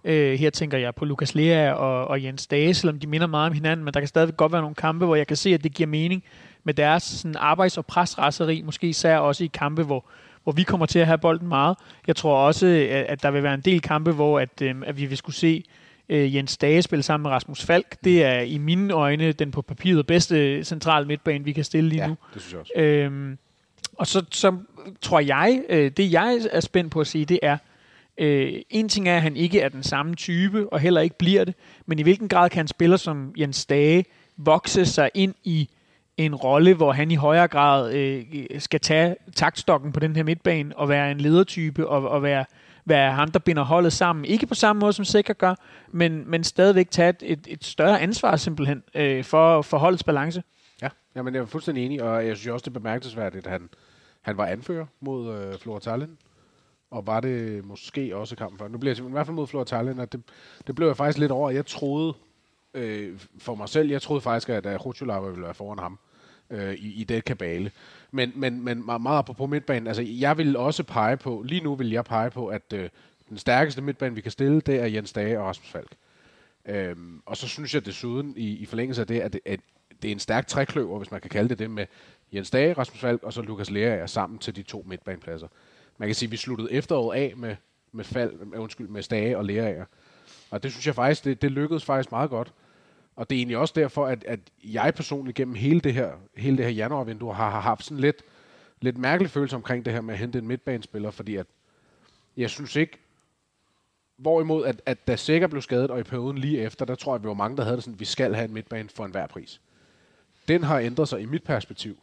[0.04, 3.46] Øh, her tænker jeg på Lukas Lea og, og Jens Dage, selvom de minder meget
[3.46, 5.64] om hinanden, men der kan stadig godt være nogle kampe, hvor jeg kan se, at
[5.64, 6.24] det giver mening
[6.64, 10.04] med deres sådan, arbejds- og presraseri, måske især også i kampe, hvor,
[10.44, 11.76] hvor vi kommer til at have bolden meget.
[12.06, 14.98] Jeg tror også, at, at der vil være en del kampe, hvor at, øh, at
[14.98, 15.64] vi vil skulle se
[16.08, 17.96] øh, Jens Dage spille sammen med Rasmus Falk.
[18.04, 22.02] Det er i mine øjne den på papiret bedste central midtbane, vi kan stille lige
[22.02, 22.16] Ja, nu.
[22.34, 22.72] det synes jeg også.
[22.76, 23.38] Øhm,
[23.98, 24.56] og så, så
[25.02, 27.58] tror jeg, øh, det jeg er spændt på at sige, det er,
[28.18, 31.44] øh, en ting er, at han ikke er den samme type, og heller ikke bliver
[31.44, 31.54] det,
[31.86, 34.04] men i hvilken grad kan en spiller som Jens Dage
[34.36, 35.68] vokse sig ind i
[36.16, 38.24] en rolle, hvor han i højere grad øh,
[38.58, 42.44] skal tage taktstokken på den her midtbane, og være en ledertype, og, og være,
[42.84, 44.24] være ham, der binder holdet sammen.
[44.24, 45.54] Ikke på samme måde, som Sikker gør,
[45.92, 50.42] men, men stadigvæk tage et, et, større ansvar simpelthen øh, for, for holdets balance.
[50.82, 53.68] Ja, jamen, jeg er fuldstændig enig, og jeg synes også, det er bemærkelsesværdigt, at han,
[54.26, 56.18] han var anfører mod øh, Flora Tallinn,
[56.90, 58.68] og var det måske også kampen før.
[58.68, 60.22] Nu bliver jeg i hvert fald mod Flora Tallinn, og det,
[60.66, 61.50] det blev jeg faktisk lidt over.
[61.50, 62.14] Jeg troede
[62.74, 65.98] øh, for mig selv, jeg troede faktisk, at uh, Rutschulava ville være foran ham
[66.50, 67.70] øh, i, i det kabale.
[68.10, 71.90] Men, men, men meget på midtbanen, altså jeg vil også pege på, lige nu vil
[71.90, 72.88] jeg pege på, at øh,
[73.28, 75.92] den stærkeste midtbane, vi kan stille, det er Jens Dage og Rasmus Falk.
[76.68, 79.60] Øhm, og så synes jeg desuden, i, i forlængelse af det, at det, at
[80.02, 81.86] det er en stærk trækløver, hvis man kan kalde det det, med
[82.36, 85.48] Jens Dage, Rasmus Falk og så Lukas Lea er sammen til de to midtbanepladser.
[85.98, 87.56] Man kan sige, at vi sluttede efteråret af med,
[87.92, 89.84] med, fald, med, undskyld, med Stage og Lærager.
[90.50, 92.52] Og det synes jeg faktisk, det, det lykkedes faktisk meget godt.
[93.16, 96.56] Og det er egentlig også derfor, at, at jeg personligt gennem hele det her, hele
[96.56, 98.22] det her januarvindue har, har haft sådan lidt,
[98.80, 101.46] lidt mærkelig følelse omkring det her med at hente en midtbanespiller, fordi at
[102.36, 102.98] jeg synes ikke,
[104.16, 107.14] Hvorimod, at, at da Sikker blev skadet, og i perioden lige efter, der tror jeg,
[107.14, 109.04] at vi var mange, der havde det sådan, at vi skal have en midtbane for
[109.04, 109.60] enhver pris.
[110.48, 111.98] Den har ændret sig i mit perspektiv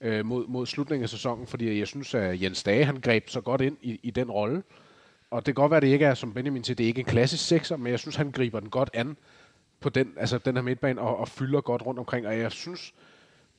[0.00, 3.40] øh, mod, mod slutningen af sæsonen, fordi jeg synes, at Jens Dage, han greb så
[3.40, 4.62] godt ind i, i den rolle.
[5.30, 6.98] Og det kan godt være, at det ikke er, som Benjamin siger, det er ikke
[6.98, 9.16] en klassisk sekser, men jeg synes, han griber den godt an
[9.80, 12.26] på den, altså den her midtbane og, og fylder godt rundt omkring.
[12.26, 12.94] Og jeg synes,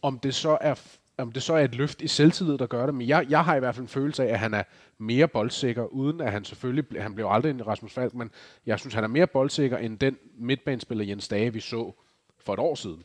[0.02, 0.76] om det så er
[1.18, 3.56] om det så er et løft i selvtillid, der gør det, men jeg, jeg har
[3.56, 4.64] i hvert fald en følelse af, at han er
[4.98, 8.32] mere boldsikker, uden at han selvfølgelig, ble- han blev aldrig en Rasmus Falk, men
[8.66, 11.94] jeg synes, han er mere boldsikker end den midtbanespiller Jens Dage, vi så
[12.40, 13.04] for et år siden.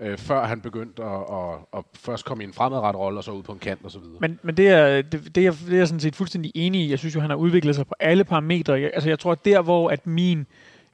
[0.00, 3.30] Øh, før han begyndte at, at, at, først komme i en fremadrettet rolle, og så
[3.30, 4.16] ud på en kant og så videre.
[4.20, 6.90] Men, men det, er, det, det, er, det er jeg sådan set fuldstændig enig i.
[6.90, 8.72] Jeg synes jo, han har udviklet sig på alle parametre.
[8.72, 10.46] Jeg, altså, jeg tror, at der, hvor at min,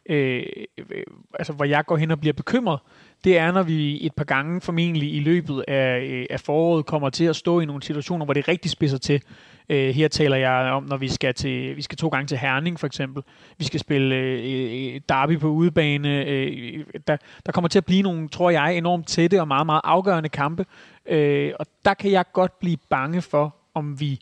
[0.07, 0.43] øh,
[0.79, 2.81] øh, altså, hvor jeg går hen og bliver bekymret,
[3.25, 7.11] det er, når vi et par gange formentlig i løbet af, øh, af foråret kommer
[7.11, 9.23] til at stå i nogle situationer, hvor det rigtig spidser til.
[9.69, 12.81] Øh, her taler jeg om, når vi skal til vi skal to gange til Herning
[12.81, 13.23] for eksempel.
[13.59, 16.25] Vi skal spille øh, øh, derby på udebane.
[16.25, 19.81] Øh, der, der kommer til at blive nogle, tror jeg, enormt tætte og meget, meget
[19.85, 20.67] afgørende kampe.
[21.07, 24.21] Øh, og der kan jeg godt blive bange for, om vi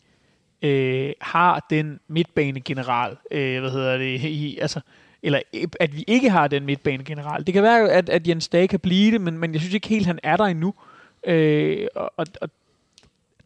[0.63, 4.81] øh, har den midtbanegeneral, øh, hvad hedder det, i, altså,
[5.23, 5.41] eller
[5.81, 7.47] at vi ikke har den midtbane generelt.
[7.47, 9.89] Det kan være, at, at Jens Dage kan blive det, men, men jeg synes ikke
[9.89, 10.75] helt, han er der endnu.
[11.27, 12.51] Øh, og, og, og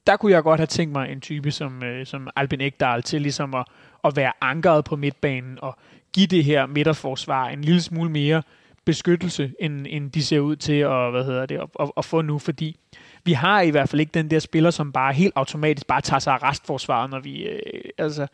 [0.06, 3.22] der kunne jeg godt have tænkt mig en type som, øh, som Albin Ekdal til
[3.22, 3.64] ligesom at,
[4.04, 5.76] at være ankeret på midtbanen og
[6.12, 8.42] give det her midterforsvar en lille smule mere
[8.84, 12.22] beskyttelse, end, end de ser ud til at, hvad hedder det, at, at, at få
[12.22, 12.76] nu, fordi
[13.24, 16.20] vi har i hvert fald ikke den der spiller, som bare helt automatisk bare tager
[16.20, 17.60] sig af restforsvaret, når vi, øh,
[17.98, 18.26] altså,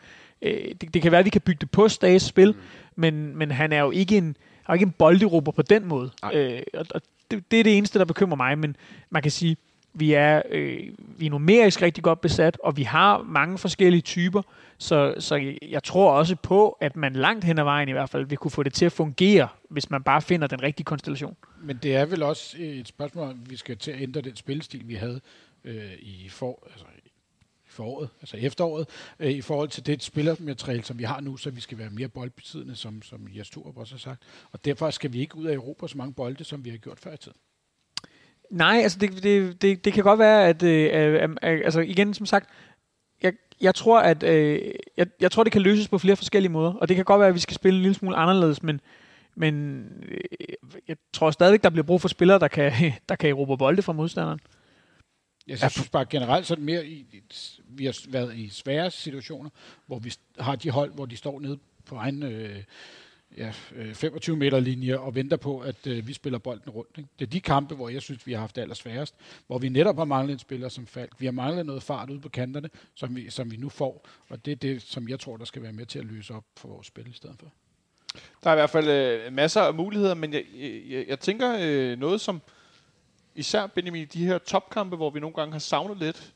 [0.43, 2.59] øh, det, det kan være, at vi kan bygge det på Stages spil, mm.
[2.97, 4.37] men, men han er jo ikke en,
[4.69, 6.11] er ikke en bolderober på den måde.
[6.35, 8.77] Øh, og, og det, det er det eneste, der bekymrer mig, men
[9.11, 9.57] man kan sige,
[9.93, 10.89] Vi er, øh,
[11.19, 14.43] vi er numerisk rigtig godt besat, og vi har mange forskellige typer,
[14.79, 18.27] så, så jeg tror også på, at man langt hen ad vejen i hvert fald
[18.27, 21.37] vil kunne få det til at fungere, hvis man bare finder den rigtige konstellation.
[21.63, 24.83] Men det er vel også et spørgsmål, om vi skal til at ændre den spillestil,
[24.89, 25.21] vi havde
[25.65, 26.85] øh, i for, altså
[27.71, 28.89] foråret, altså efteråret,
[29.21, 32.09] øh, i forhold til det spillermateriale, som vi har nu, så vi skal være mere
[32.09, 34.23] boldbesiddende, som, som Jes Torup også har sagt.
[34.53, 36.99] Og derfor skal vi ikke ud af Europa så mange bolde, som vi har gjort
[36.99, 37.39] før i tiden.
[38.51, 42.15] Nej, altså det, det, det, det kan godt være, at øh, øh, øh, altså igen
[42.15, 42.49] som sagt,
[43.23, 44.61] jeg, jeg tror, at øh,
[44.97, 47.29] jeg, jeg tror, det kan løses på flere forskellige måder, og det kan godt være,
[47.29, 48.81] at vi skal spille en lille smule anderledes, men,
[49.35, 50.21] men øh,
[50.89, 52.73] jeg tror stadigvæk, der bliver brug for spillere, der kan,
[53.09, 54.41] der kan erobre bolde fra modstanderen.
[55.47, 57.23] Jeg synes bare generelt sådan mere, i,
[57.69, 59.51] vi har været i svære situationer,
[59.87, 62.63] hvor vi har de hold, hvor de står nede på egen øh,
[63.37, 63.51] ja,
[63.95, 66.99] 25 øh, meter linje og venter på, at øh, vi spiller bolden rundt.
[66.99, 67.11] Ikke?
[67.19, 69.15] Det er de kampe, hvor jeg synes, vi har haft det allersværest,
[69.47, 71.13] hvor vi netop har manglet en spiller som Falk.
[71.19, 74.45] Vi har manglet noget fart ude på kanterne, som vi, som vi nu får, og
[74.45, 76.69] det er det, som jeg tror, der skal være med til at løse op for
[76.69, 77.53] vores spil i stedet for.
[78.45, 80.45] Der er i hvert fald øh, masser af muligheder, men jeg,
[80.89, 82.43] jeg, jeg tænker øh, noget som
[83.41, 86.33] især Benjamin, de her topkampe, hvor vi nogle gange har savnet lidt.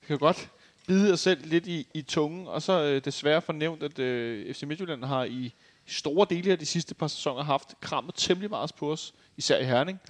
[0.00, 0.50] Vi kan godt
[0.86, 4.62] bide os selv lidt i, i tungen, og så øh, desværre fornævnt, at øh, FC
[4.62, 5.54] Midtjylland har i
[5.86, 9.64] store dele af de sidste par sæsoner haft krammet temmelig meget på os, især i
[9.64, 10.00] Herning.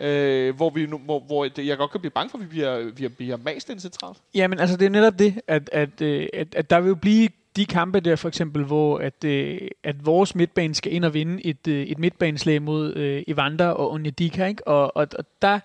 [0.00, 2.48] Øh, hvor, vi nu, hvor, hvor det, jeg godt kan blive bange for, at vi
[2.48, 4.18] bliver, vi bliver mast ind centralt.
[4.34, 7.28] Jamen, altså det er netop det, at, at, øh, at, at der vil jo blive
[7.56, 11.46] de kampe der for eksempel, hvor at, øh, at vores midtbane skal ind og vinde
[11.46, 14.68] et, øh, et midtbaneslag mod øh, Evander og Onyedika, ikke?
[14.68, 15.60] Og, og, og der,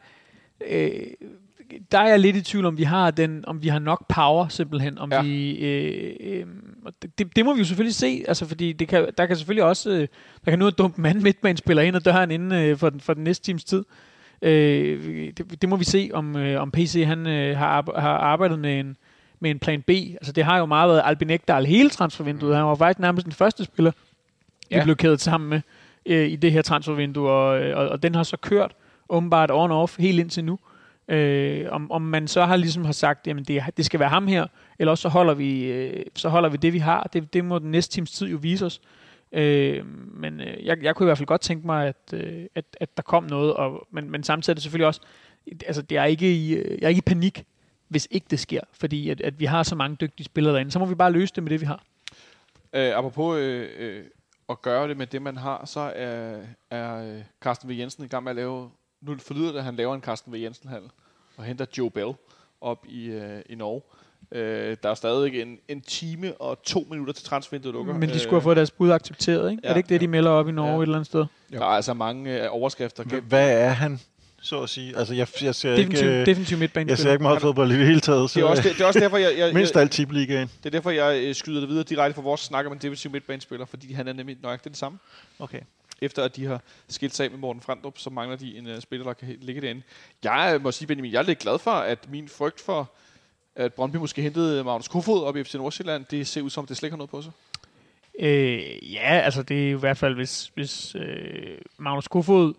[0.68, 0.92] øh,
[1.92, 4.48] der er jeg lidt i tvivl om vi har den, om vi har nok power
[4.48, 5.22] simpelthen, om ja.
[5.22, 6.46] vi øh, øh,
[7.18, 9.90] det, det må vi jo selvfølgelig se, altså fordi det kan, der kan selvfølgelig også
[9.90, 10.08] øh,
[10.46, 13.00] der kan nu en dum mand midtbane spiller ind ad døren inden øh, for den
[13.00, 13.84] for den næste times tid.
[14.42, 18.60] Øh, det, det, må vi se om øh, om PC han øh, har har arbejdet
[18.60, 18.98] med en
[19.40, 19.90] med en plan B.
[19.90, 22.56] Altså det har jo meget været Albin Ekdal hele transfervinduet.
[22.56, 23.92] Han var faktisk nærmest den første spiller,
[24.72, 24.78] ja.
[24.78, 25.62] vi blev kædet sammen med
[26.06, 28.76] øh, i det her transfervindue, og, og, og den har så kørt
[29.10, 30.60] åbenbart on-off helt indtil nu.
[31.08, 34.28] Øh, om, om man så har ligesom har sagt, jamen det, det skal være ham
[34.28, 34.48] her,
[34.80, 37.10] eller også så holder vi, øh, så holder vi det, vi har.
[37.14, 38.82] Det, det må den næste times tid jo vise os.
[39.32, 42.66] Øh, men øh, jeg, jeg kunne i hvert fald godt tænke mig, at, øh, at,
[42.80, 45.02] at der kom noget, og, men, men samtidig er det selvfølgelig også,
[45.66, 47.44] altså det er ikke i, øh, jeg er ikke i panik,
[47.88, 50.72] hvis ikke det sker, fordi at, at vi har så mange dygtige spillere derinde.
[50.72, 51.84] Så må vi bare løse det med det, vi har.
[52.74, 54.04] Øh, apropos øh, øh,
[54.50, 56.40] at gøre det med det, man har, så er,
[56.72, 57.74] er øh, Carsten V.
[57.80, 58.70] Jensen i gang med at lave
[59.02, 60.36] nu forlyder det, at han laver en Carsten V.
[60.36, 60.90] Jensen-handel
[61.38, 62.14] og henter Joe Bell
[62.62, 63.82] op i, øh, i Norge.
[64.32, 67.94] Øh, der er stadig en, en time og to minutter til transfervinduet lukker.
[67.94, 69.62] Men de skulle have fået deres bud accepteret, ikke?
[69.64, 69.70] Ja.
[69.70, 70.78] Er det ikke det, de melder op i Norge ja.
[70.78, 71.26] et eller andet sted?
[71.52, 73.22] Der er altså mange øh, overskrifter.
[73.22, 74.00] Hvad er han?
[74.42, 74.98] så at sige.
[74.98, 76.90] Altså, jeg, jeg ser definitiv, ikke, definitiv midtbane.
[76.90, 78.30] Jeg ser ikke meget fodbold i det hele taget.
[78.30, 79.38] Så det, er også, det, det er også derfor, jeg...
[79.38, 80.48] jeg mindst alt tipligaen.
[80.48, 83.12] Det er derfor, jeg øh, skyder det videre direkte for vores snak om en defensiv
[83.12, 85.00] midtbanespiller, fordi han er nemlig nøjagtigt det samme.
[85.40, 85.60] Okay
[86.02, 88.80] efter at de har skilt sig af med Morten Frandrup, så mangler de en uh,
[88.80, 89.82] spiller, der kan ligge derinde.
[90.24, 92.92] Jeg øh, må sige, Benjamin, jeg er lidt glad for, at min frygt for,
[93.56, 96.66] at Brøndby måske hentede øh, Magnus Kofod op i FC Nordsjælland, det ser ud som,
[96.66, 97.32] det slet ikke har noget på sig.
[98.20, 102.54] Øh, ja, altså det er i hvert fald, hvis, hvis øh, Magnus Kofod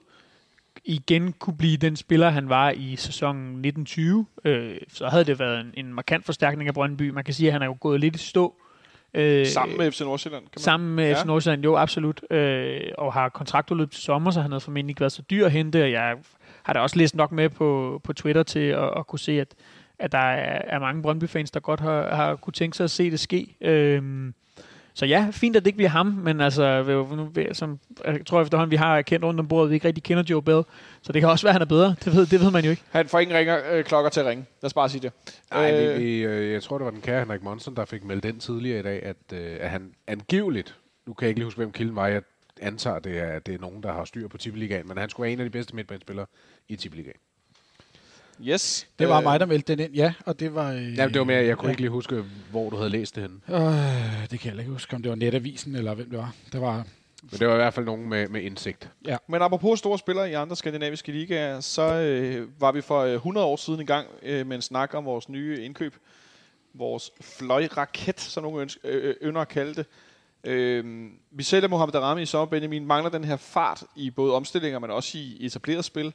[0.84, 5.60] igen kunne blive den spiller, han var i sæsonen 1920, øh, så havde det været
[5.60, 7.10] en, en markant forstærkning af Brøndby.
[7.10, 8.54] Man kan sige, at han er jo gået lidt i stå
[9.14, 10.42] Øh, sammen med FC Nordsjælland?
[10.42, 10.62] Kan man?
[10.62, 11.22] Sammen med ja.
[11.22, 12.32] FC Nordsjælland, jo absolut.
[12.32, 15.52] Øh, og har kontraktudløb til sommer, så han havde formentlig ikke været så dyr at
[15.52, 15.82] hente.
[15.82, 16.16] Og jeg
[16.62, 19.54] har da også læst nok med på, på Twitter til at, at kunne se, at,
[19.98, 23.10] at der er, er mange Brøndby-fans, der godt har, har kunne tænke sig at se
[23.10, 23.56] det ske.
[23.60, 24.32] Øh,
[24.98, 26.82] så ja, fint, at det ikke bliver ham, men altså,
[27.16, 30.22] nu, som, jeg tror efterhånden, vi har kendt rundt om bordet, vi ikke rigtig kender
[30.30, 30.62] Joe Bell,
[31.02, 31.94] så det kan også være, at han er bedre.
[32.04, 32.82] Det ved, det ved man jo ikke.
[32.90, 34.44] Han får ingen ringer, øh, klokker til at ringe.
[34.62, 35.12] Lad os bare sige det.
[35.50, 38.22] Nej, øh, vi, øh, jeg tror, det var den kære Henrik Monsen, der fik meldt
[38.22, 41.58] den tidligere i dag, at, øh, at han angiveligt, nu kan jeg ikke lige huske,
[41.58, 42.22] hvem kilden var, jeg
[42.60, 45.24] antager, det er, at det er nogen, der har styr på Tippeligaen, men han skulle
[45.24, 46.26] være en af de bedste midtbanespillere
[46.68, 47.18] i Tippeligaen.
[48.46, 48.88] Yes.
[48.98, 50.12] Det var øh, mig, der meldte den ind, ja.
[50.26, 50.72] Og det var...
[50.72, 51.70] Øh, ja, det var mere, jeg kunne ja.
[51.70, 53.40] ikke lige huske, hvor du havde læst det henne.
[53.48, 56.34] Øh, det kan jeg ikke huske, om det var Netavisen, eller hvem det var.
[56.52, 56.86] Det var...
[57.22, 58.90] Men det var i hvert fald nogen med, med indsigt.
[59.06, 59.16] Ja.
[59.26, 63.56] Men apropos store spillere i andre skandinaviske ligaer, så øh, var vi for 100 år
[63.56, 65.94] siden i gang øh, med en snak om vores nye indkøb.
[66.74, 69.86] Vores fløjraket, som nogen ønsker, øh, ynder at kalde det.
[70.44, 72.86] Øh, vi sælger Mohamed Darami i sommer, Benjamin.
[72.86, 76.12] Mangler den her fart i både omstillinger, men også i etableret spil.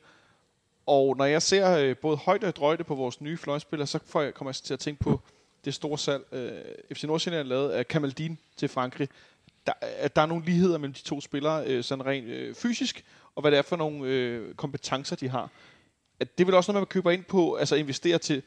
[0.85, 4.21] Og når jeg ser øh, både højde og drøjde på vores nye fløjspillere, så får
[4.21, 5.21] jeg, kommer jeg til at tænke på
[5.65, 6.61] det store salg, øh,
[6.93, 9.09] FC Nordsjælland lavede af Kamaldin til Frankrig.
[9.67, 13.05] Der, at der er nogle ligheder mellem de to spillere, øh, sådan rent øh, fysisk,
[13.35, 15.49] og hvad det er for nogle øh, kompetencer, de har.
[16.19, 18.41] at det vil også noget, man køber ind på, altså investere til,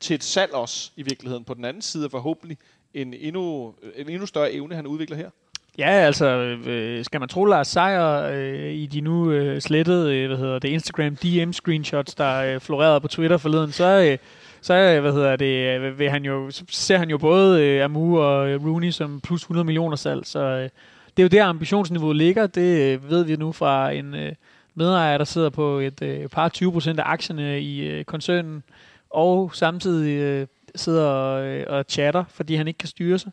[0.00, 2.58] til et salg også i virkeligheden på den anden side, forhåbentlig
[2.94, 5.30] en endnu, en endnu større evne, han udvikler her.
[5.78, 6.26] Ja, altså,
[6.66, 10.58] øh, skal man tro Lars Seier øh, i de nu øh, slettede, øh, hvad hedder
[10.58, 14.18] det, Instagram DM-screenshots, der øh, florerede på Twitter forleden, så, øh,
[14.60, 17.84] så øh, hvad hedder det, øh, vil han jo, så ser han jo både øh,
[17.84, 20.68] Amu og øh, Rooney som plus 100 millioner salg, så øh,
[21.16, 24.32] det er jo der ambitionsniveauet ligger, det øh, ved vi nu fra en øh,
[24.74, 28.62] medejer, der sidder på et øh, par 20 procent af aktierne i øh, koncernen,
[29.10, 33.32] og samtidig øh, sidder og, øh, og chatter, fordi han ikke kan styre sig.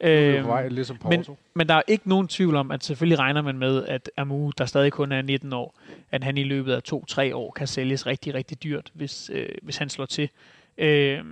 [0.00, 3.42] Øh, på vej, ligesom men, men der er ikke nogen tvivl om, at selvfølgelig regner
[3.42, 5.74] man med, at Amu, der stadig kun er 19 år,
[6.10, 9.76] at han i løbet af 2-3 år kan sælges rigtig, rigtig dyrt, hvis, øh, hvis
[9.76, 10.28] han slår til.
[10.78, 11.24] Øh,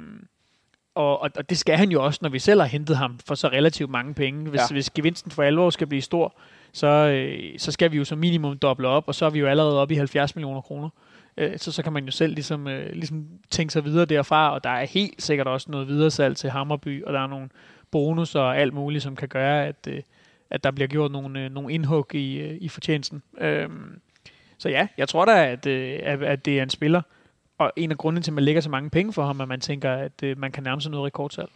[0.94, 3.34] og, og, og det skal han jo også, når vi selv har hentet ham for
[3.34, 4.50] så relativt mange penge.
[4.50, 4.66] Hvis, ja.
[4.70, 6.34] hvis gevinsten for alvor skal blive stor,
[6.72, 9.46] så, øh, så skal vi jo som minimum doble op, og så er vi jo
[9.46, 10.88] allerede oppe i 70 millioner kroner.
[11.36, 14.64] Øh, så, så kan man jo selv ligesom, øh, ligesom tænke sig videre derfra, og
[14.64, 17.48] der er helt sikkert også noget videre salg til Hammerby, og der er nogle
[17.94, 20.02] bonus og alt muligt, som kan gøre, at, øh,
[20.50, 23.22] at der bliver gjort nogle, øh, nogle indhug i, øh, i fortjenesten.
[23.38, 24.00] Øhm,
[24.58, 27.02] så ja, jeg tror da, at, øh, at det er en spiller,
[27.58, 29.60] og en af grundene til, at man lægger så mange penge for ham, at man
[29.60, 31.48] tænker, at øh, man kan nærme sig noget rekordsalg.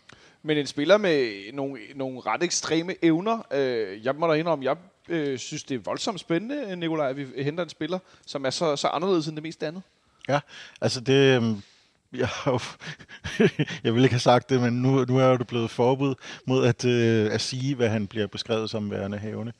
[0.43, 3.47] Men en spiller med nogle, nogle ret ekstreme evner.
[3.53, 4.77] Øh, jeg må da indrømme, jeg
[5.09, 8.77] øh, synes, det er voldsomt spændende, Nikolaj, at vi henter en spiller, som er så,
[8.77, 9.83] så anderledes end det meste andet.
[10.29, 10.41] Ja,
[10.81, 11.43] altså det,
[12.13, 12.29] jeg,
[13.85, 16.15] jeg ville ikke have sagt det, men nu, nu er det blevet forbud
[16.47, 19.53] mod at, øh, at sige, hvad han bliver beskrevet som værende havne.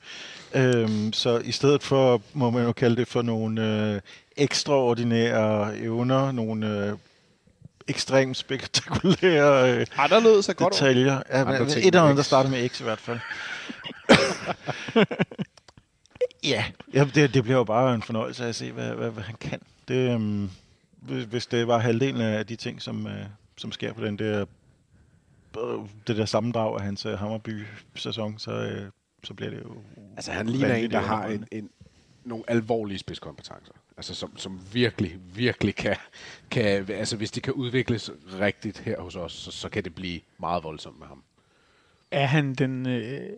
[0.53, 4.01] Øhm, så i stedet for, må man jo kalde det for nogle øh,
[4.37, 6.93] ekstraordinære evner, nogle øh,
[7.87, 11.21] ekstremt spektakulære øh, Anderledes er godt detaljer.
[11.29, 13.19] Ja, men, et eller andet, der starter med X i hvert fald.
[16.43, 16.63] ja,
[16.93, 19.59] ja det, det bliver jo bare en fornøjelse at se, hvad, hvad, hvad han kan.
[19.87, 20.49] Det, øhm,
[21.01, 23.25] hvis det var halvdelen af de ting, som, øh,
[23.57, 24.45] som sker på den der
[25.57, 28.91] øh, det der sammendrag af hans øh, Hammerby-sæson, så, øh,
[29.23, 29.75] så bliver det jo...
[30.15, 31.69] Altså han ligner en, der har en, en,
[32.23, 33.73] nogle alvorlige spidskompetencer.
[33.97, 35.95] Altså som, som virkelig, virkelig kan,
[36.51, 36.89] kan...
[36.89, 40.63] Altså hvis det kan udvikles rigtigt her hos os, så, så kan det blive meget
[40.63, 41.23] voldsomt med ham.
[42.11, 42.87] Er han den...
[42.87, 43.29] Øh,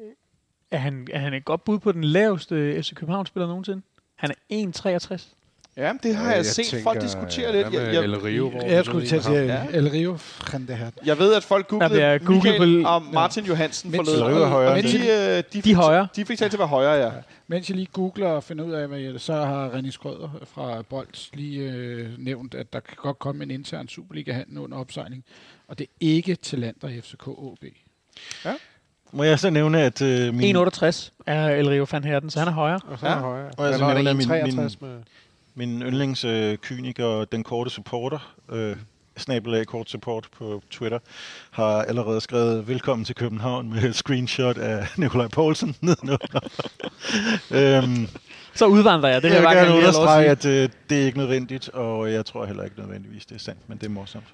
[0.71, 3.81] er han, er han et godt bud på den laveste FC København-spiller nogensinde?
[4.15, 4.71] Han er
[5.15, 5.35] 1,63.
[5.81, 7.73] Ja, det har ja, jeg, jeg set tænker, folk diskutere lidt.
[7.73, 9.65] Jeg, jeg, El Rio, hvor jeg, jeg skulle til at sige ja.
[9.73, 10.17] El Rio.
[11.05, 13.49] Jeg ved, at folk googlede ja, Michael og Martin ja.
[13.49, 14.19] Johansen forleden.
[14.19, 14.77] El Rio er højere.
[14.77, 16.07] De, de, de, de, de, højre.
[16.15, 17.05] de fik talt til at være højere, ja.
[17.05, 17.11] ja.
[17.47, 20.81] Mens jeg lige googler og finder ud af, hvad jeg, så har René Skrøder fra
[20.89, 25.23] Bold lige øh, nævnt, at der kan godt komme en intern Superliga-handel under opsejling.
[25.67, 27.63] Og det er ikke til land der FCK OB.
[28.45, 28.53] Ja.
[29.11, 30.01] Må jeg så nævne, at...
[30.01, 30.55] Øh, min...
[30.55, 32.79] 1,68 er El Rio van Herten, så han er højere.
[32.87, 33.19] Og så er ja.
[33.19, 33.51] højere.
[33.57, 34.69] Og jeg så nævne, at min, min,
[35.55, 38.75] min yndlingskyniker, øh, den korte supporter, øh,
[39.17, 40.99] snabelag kort support på Twitter,
[41.51, 46.49] har allerede skrevet velkommen til København med et screenshot af Nikolaj Poulsen nedenunder.
[47.83, 48.07] øhm,
[48.53, 49.21] så udvandrer jeg.
[49.21, 52.45] Det jeg vil jeg gerne understrege, at øh, det er ikke nødvendigt, og jeg tror
[52.45, 54.25] heller ikke nødvendigvis, det er sandt, men det er morsomt.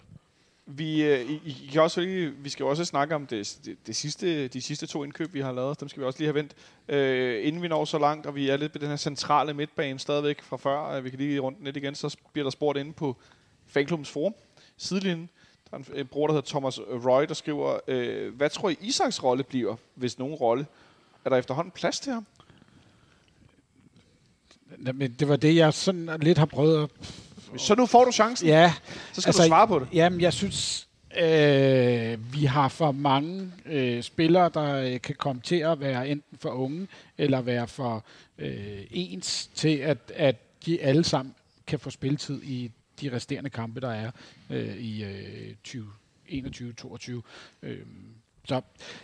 [0.69, 4.47] Vi, øh, I, I kan også, vi skal også snakke om det, det, det sidste,
[4.47, 5.79] de sidste to indkøb, vi har lavet.
[5.79, 6.55] Dem skal vi også lige have vendt,
[6.87, 9.99] øh, inden vi når så langt, og vi er lidt på den her centrale midtbane
[9.99, 10.83] stadigvæk fra før.
[10.83, 13.15] Øh, vi kan lige rundt lidt igen, så bliver der spurgt inde på
[13.67, 14.33] fanklubbens forum.
[14.77, 15.29] Sidelinjen,
[15.71, 18.77] der er en, en bror, der hedder Thomas Roy, der skriver, øh, hvad tror I
[18.81, 20.65] Isaks rolle bliver, hvis nogen rolle?
[21.25, 22.25] Er der efterhånden plads til ham?
[24.85, 26.89] Jamen, det var det, jeg sådan lidt har prøvet at
[27.57, 28.47] så nu får du chancen.
[28.47, 28.73] Ja.
[29.13, 29.87] Så skal altså, du svare på det.
[29.93, 35.55] Jamen, jeg synes, øh, vi har for mange øh, spillere, der øh, kan komme til
[35.55, 38.05] at være enten for unge, eller være for
[38.37, 40.35] øh, ens, til at, at
[40.65, 41.35] de alle sammen
[41.67, 44.11] kan få spilletid i de resterende kampe, der er
[44.49, 47.21] øh, i øh, 2021-2022.
[47.63, 47.79] Øh,
[48.47, 48.61] så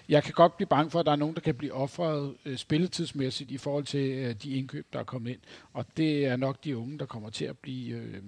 [0.10, 2.58] jeg kan godt blive bange for, at der er nogen, der kan blive offret øh,
[2.58, 5.40] spilletidsmæssigt i forhold til øh, de indkøb, der er kommet ind.
[5.74, 8.22] Og det er nok de unge, der kommer til at blive øh,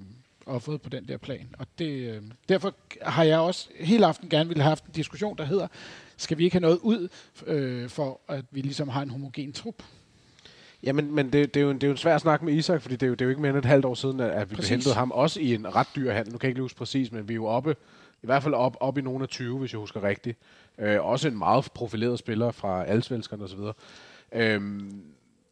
[0.46, 1.56] offret på den der plan.
[1.60, 5.38] Og det, øh, derfor har jeg også hele aften gerne ville have haft en diskussion,
[5.38, 5.68] der hedder,
[6.18, 7.08] skal vi ikke have noget ud,
[7.48, 9.84] øh, for at vi ligesom har en homogen trup?
[10.84, 12.54] Ja, men, men det, det, er jo en, det er jo en svær snak med
[12.54, 14.20] Isak, fordi det er jo, det er jo ikke mere end et halvt år siden,
[14.20, 16.32] at, at vi hentede ham også i en ret dyr handel.
[16.32, 17.76] Nu kan jeg ikke huske præcis, men vi er jo oppe,
[18.24, 20.38] i hvert fald op, op i nogle af 20, hvis jeg husker rigtigt.
[20.80, 23.60] Øh, også en meget profileret spiller fra Allsvenskerne osv.
[24.32, 24.62] Øh,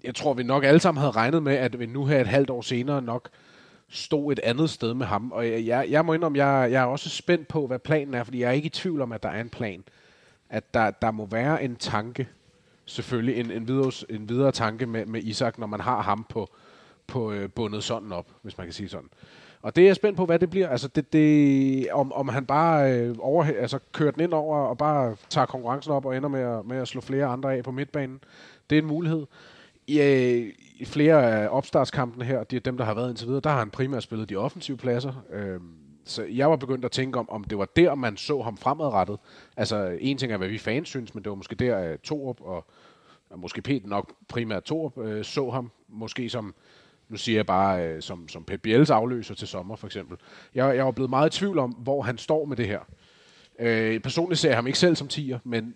[0.03, 2.49] jeg tror, vi nok alle sammen havde regnet med, at vi nu her et halvt
[2.49, 3.29] år senere nok
[3.89, 5.31] stod et andet sted med ham.
[5.31, 8.23] Og jeg, jeg, jeg må indrømme, jeg, jeg er også spændt på, hvad planen er,
[8.23, 9.83] fordi jeg er ikke i tvivl om, at der er en plan.
[10.49, 12.27] At der, der må være en tanke,
[12.85, 16.49] selvfølgelig en, en, videre, en videre tanke med, med Isak, når man har ham på,
[17.07, 19.09] på øh, bundet sådan op, hvis man kan sige sådan.
[19.63, 20.69] Og det er jeg spændt på, hvad det bliver.
[20.69, 24.77] Altså, det, det, om, om han bare øh, over, altså, kører den ind over og
[24.77, 27.71] bare tager konkurrencen op og ender med at, med at slå flere andre af på
[27.71, 28.19] midtbanen.
[28.69, 29.25] Det er en mulighed.
[29.87, 33.49] I, øh, i flere af opstartskampene her, de, dem der har været indtil videre, der
[33.49, 35.23] har han primært spillet de offensive pladser.
[35.33, 35.59] Øh,
[36.05, 39.19] så jeg var begyndt at tænke om, om det var der, man så ham fremadrettet.
[39.57, 42.01] Altså, en ting er, hvad vi fans synes, men det var måske der, øh, at
[42.01, 42.65] Torup og,
[43.29, 45.71] og måske Peter nok primært Torup øh, så ham.
[45.87, 46.55] Måske som,
[47.13, 50.17] nu siger jeg bare, øh, som, som Pep Biels afløser til sommer, for eksempel.
[50.55, 52.79] Jeg, jeg var blevet meget i tvivl om, hvor han står med det her.
[53.59, 55.75] Øh, personligt ser jeg ham ikke selv som tiger, men,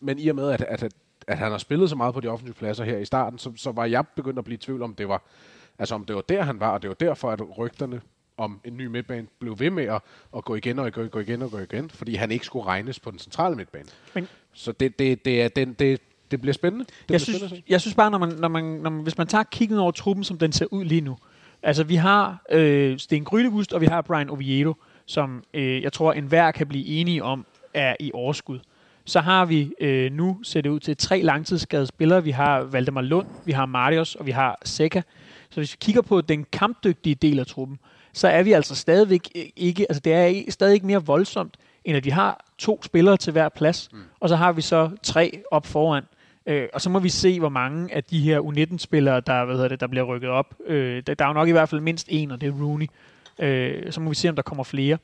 [0.00, 0.92] men i og med, at, at, at,
[1.26, 3.72] at han har spillet så meget på de offentlige pladser her i starten, så, så
[3.72, 5.22] var jeg begyndt at blive i tvivl om, det var,
[5.78, 8.00] altså om det var der, han var, og det var derfor, at rygterne
[8.36, 10.02] om en ny midtbane blev ved med at,
[10.36, 13.00] at gå igen og gå, gå igen og gå igen, fordi han ikke skulle regnes
[13.00, 13.88] på den centrale midtbane.
[14.14, 16.84] Men, så det, det, det, er, den, det, det bliver spændende.
[16.84, 19.18] Det jeg, bliver synes, spændende jeg synes bare, når man, når man, når man, hvis
[19.18, 21.16] man tager kigget over truppen, som den ser ud lige nu.
[21.62, 24.74] Altså, vi har øh, Sten Grydegust, og vi har Brian Oviedo,
[25.06, 28.58] som øh, jeg tror, enhver kan blive enige om, er i overskud.
[29.04, 32.24] Så har vi øh, nu set det ud til tre langtidsskadede spillere.
[32.24, 35.02] Vi har Valdemar Lund, vi har Marius, og vi har Seca.
[35.50, 37.78] Så hvis vi kigger på den kampdygtige del af truppen,
[38.12, 42.04] så er vi altså stadigvæk ikke, altså det er stadig ikke mere voldsomt, end at
[42.04, 43.98] vi har to spillere til hver plads, mm.
[44.20, 46.04] og så har vi så tre op foran.
[46.46, 49.68] Øh, og så må vi se, hvor mange af de her U19-spillere, der, hvad hedder
[49.68, 50.54] det, der bliver rykket op.
[50.66, 52.86] Øh, der, der er jo nok i hvert fald mindst en, og det er Rooney.
[53.38, 54.98] Øh, så må vi se, om der kommer flere.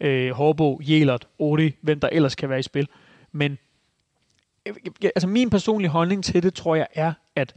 [0.00, 2.88] Øh, Hårbo, Jelert, Odi, hvem der ellers kan være i spil.
[3.32, 3.58] Men
[4.66, 7.54] øh, altså min personlige holdning til det, tror jeg, er, at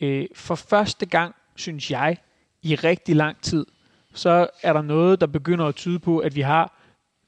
[0.00, 2.16] øh, for første gang, synes jeg,
[2.62, 3.66] i rigtig lang tid,
[4.14, 6.78] så er der noget, der begynder at tyde på, at vi har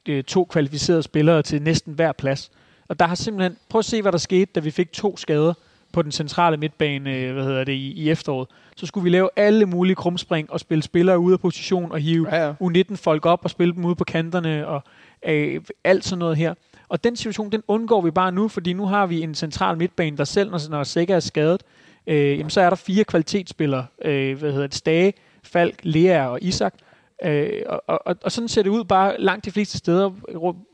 [0.09, 2.51] øh, to kvalificerede spillere til næsten hver plads.
[2.91, 5.55] Og der har simpelthen, prøv at se, hvad der skete, da vi fik to skader
[5.93, 8.49] på den centrale midtbane øh, hvad hedder det, i, i efteråret.
[8.77, 12.37] Så skulle vi lave alle mulige krumspring og spille spillere ude af position og hive
[12.37, 12.53] ja, ja.
[12.53, 14.83] U19-folk op og spille dem ude på kanterne og
[15.27, 16.55] øh, alt sådan noget her.
[16.89, 20.17] Og den situation, den undgår vi bare nu, fordi nu har vi en central midtbane,
[20.17, 21.63] der selv, når, når Sækker er skadet,
[22.07, 23.87] øh, jamen, så er der fire kvalitetsspillere.
[24.05, 24.77] Øh, hvad hedder det?
[24.77, 25.13] Stage,
[25.43, 26.75] Falk, Lea og Isak.
[27.23, 30.11] Øh, og, og, og sådan ser det ud bare langt de fleste steder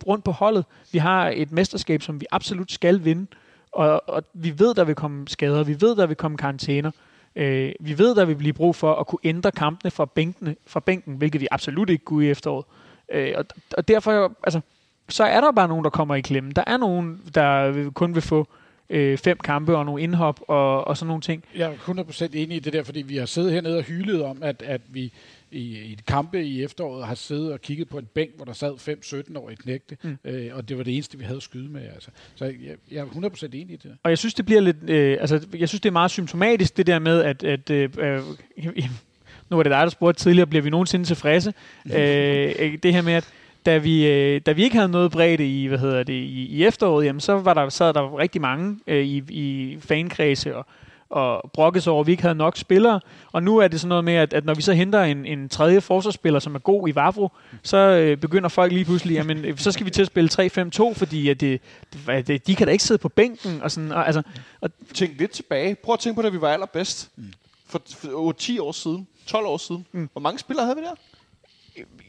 [0.07, 0.65] rundt på holdet.
[0.92, 3.26] Vi har et mesterskab, som vi absolut skal vinde,
[3.73, 6.91] og, og vi ved, der vil komme skader, vi ved, der vil komme karantæner.
[7.36, 10.81] Øh, vi ved, der vil blive brug for at kunne ændre kampene fra, bænkene, fra
[10.81, 12.65] bænken, hvilket vi absolut ikke kunne i efteråret.
[13.12, 13.44] Øh, og,
[13.76, 14.60] og derfor, altså,
[15.08, 16.52] så er der bare nogen, der kommer i klemme.
[16.52, 18.49] Der er nogen, der kun vil få
[18.91, 21.44] øh, fem kampe og nogle indhop og, og sådan nogle ting.
[21.57, 24.42] Jeg er 100% enig i det der, fordi vi har siddet hernede og hylet om,
[24.42, 25.12] at, at vi
[25.50, 28.52] i, i et kampe i efteråret har siddet og kigget på en bænk, hvor der
[28.52, 30.18] sad 5-17-årige knægte, mm.
[30.25, 31.83] øh, og det var det eneste, vi havde at skyde med.
[31.94, 32.10] Altså.
[32.34, 32.55] Så jeg,
[32.91, 33.97] jeg er 100% enig i det.
[34.02, 36.86] Og jeg synes, det bliver lidt, øh, altså, jeg synes, det er meget symptomatisk, det
[36.86, 38.23] der med, at, at øh, øh,
[39.50, 41.55] nu var det dig, der spurgte tidligere, bliver vi nogensinde tilfredse?
[41.86, 43.33] øh, det her med, at
[43.66, 46.65] da vi, øh, da vi ikke havde noget bredt i, hvad hedder det, i, i
[46.65, 50.66] efteråret, jamen, så var der, sad der rigtig mange øh, i, i fankredse og,
[51.10, 53.01] og brokkes over, at vi ikke havde nok spillere.
[53.33, 55.49] Og nu er det sådan noget med, at, at når vi så henter en, en
[55.49, 57.31] tredje forsvarsspiller, som er god i Vavro,
[57.62, 60.94] så øh, begynder folk lige pludselig, jamen, øh, så skal vi til at spille 3-5-2,
[60.94, 61.60] fordi at det,
[62.07, 63.62] det, de kan da ikke sidde på bænken.
[63.62, 64.23] Og sådan, og, altså,
[64.60, 65.75] og Tænk lidt tilbage.
[65.75, 67.10] Prøv at tænke på, da vi var allerbedst.
[67.17, 67.25] Mm.
[67.67, 69.86] For, for 10 år siden, 12 år siden.
[69.93, 70.09] Mm.
[70.12, 70.94] Hvor mange spillere havde vi der?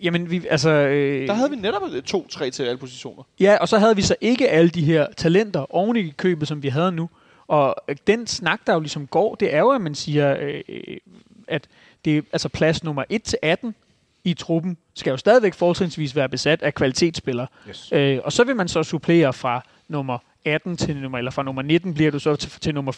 [0.02, 0.70] Jamen, vi, altså...
[0.70, 3.24] Øh, der havde vi netop to-tre til alle positioner.
[3.40, 6.64] Ja, og så havde vi så ikke alle de her talenter oven i købet, som
[6.64, 7.10] vi havde nu.
[7.48, 7.76] Og
[8.08, 10.98] den snak, der jo ligesom går, det er jo, at man siger, øh,
[11.48, 11.68] at
[12.06, 13.76] det altså plads nummer 1 til 18
[14.24, 17.48] i truppen, skal jo stadigvæk fortrinsvis være besat af kvalitetsspillere.
[17.70, 17.92] Yes.
[17.92, 21.62] Øh, og så vil man så supplere fra nummer 18 til nummer, eller fra nummer
[21.62, 22.92] 19 bliver du så til, til nummer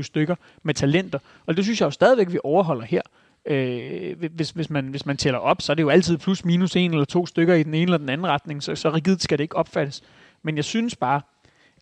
[0.00, 1.18] 4-25 stykker med talenter.
[1.46, 3.02] Og det synes jeg jo stadigvæk, vi overholder her.
[3.46, 6.76] Øh, hvis, hvis, man, hvis man tæller op, så er det jo altid plus minus
[6.76, 9.38] en eller to stykker i den ene eller den anden retning, så, så rigidt skal
[9.38, 10.02] det ikke opfattes.
[10.42, 11.20] Men jeg synes bare,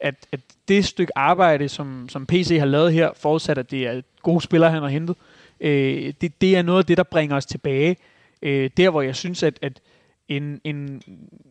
[0.01, 4.03] at, at det stykke arbejde, som, som PC har lavet her, forudsat at det er
[4.23, 5.17] gode spillere, han har hentet,
[5.61, 7.97] øh, det, det er noget af det, der bringer os tilbage.
[8.43, 9.81] Øh, der, hvor jeg synes, at, at
[10.29, 11.03] en, en,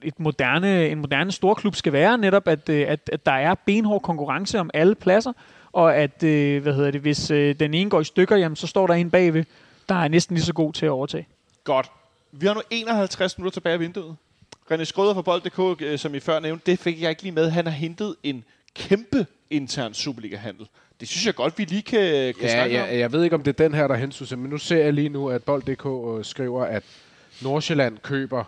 [0.04, 4.02] et moderne, en moderne storklub skal være netop, at, øh, at, at der er benhård
[4.02, 5.34] konkurrence om alle pladser,
[5.72, 8.68] og at, øh, hvad hedder det, hvis øh, den ene går i stykker, jamen, så
[8.68, 9.44] står der en bagved,
[9.90, 11.28] der er næsten lige så god til at overtage.
[11.64, 11.92] Godt.
[12.32, 14.16] Vi har nu 51 minutter tilbage af vinduet.
[14.72, 17.50] René Skrøder fra Bold.dk, øh, som I før nævnte, det fik jeg ikke lige med.
[17.50, 18.44] Han har hentet en
[18.76, 20.68] kæmpe intern Superliga-handel.
[21.00, 23.00] Det synes jeg godt, vi lige kan, kan ja, snakke ja, om.
[23.00, 25.10] Jeg ved ikke, om det er den her, der hensyder, men nu ser jeg lige
[25.10, 26.84] nu, at Bold.dk øh, skriver, at
[27.42, 28.44] Nordsjælland køber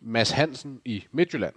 [0.00, 1.54] Mads Hansen i Midtjylland.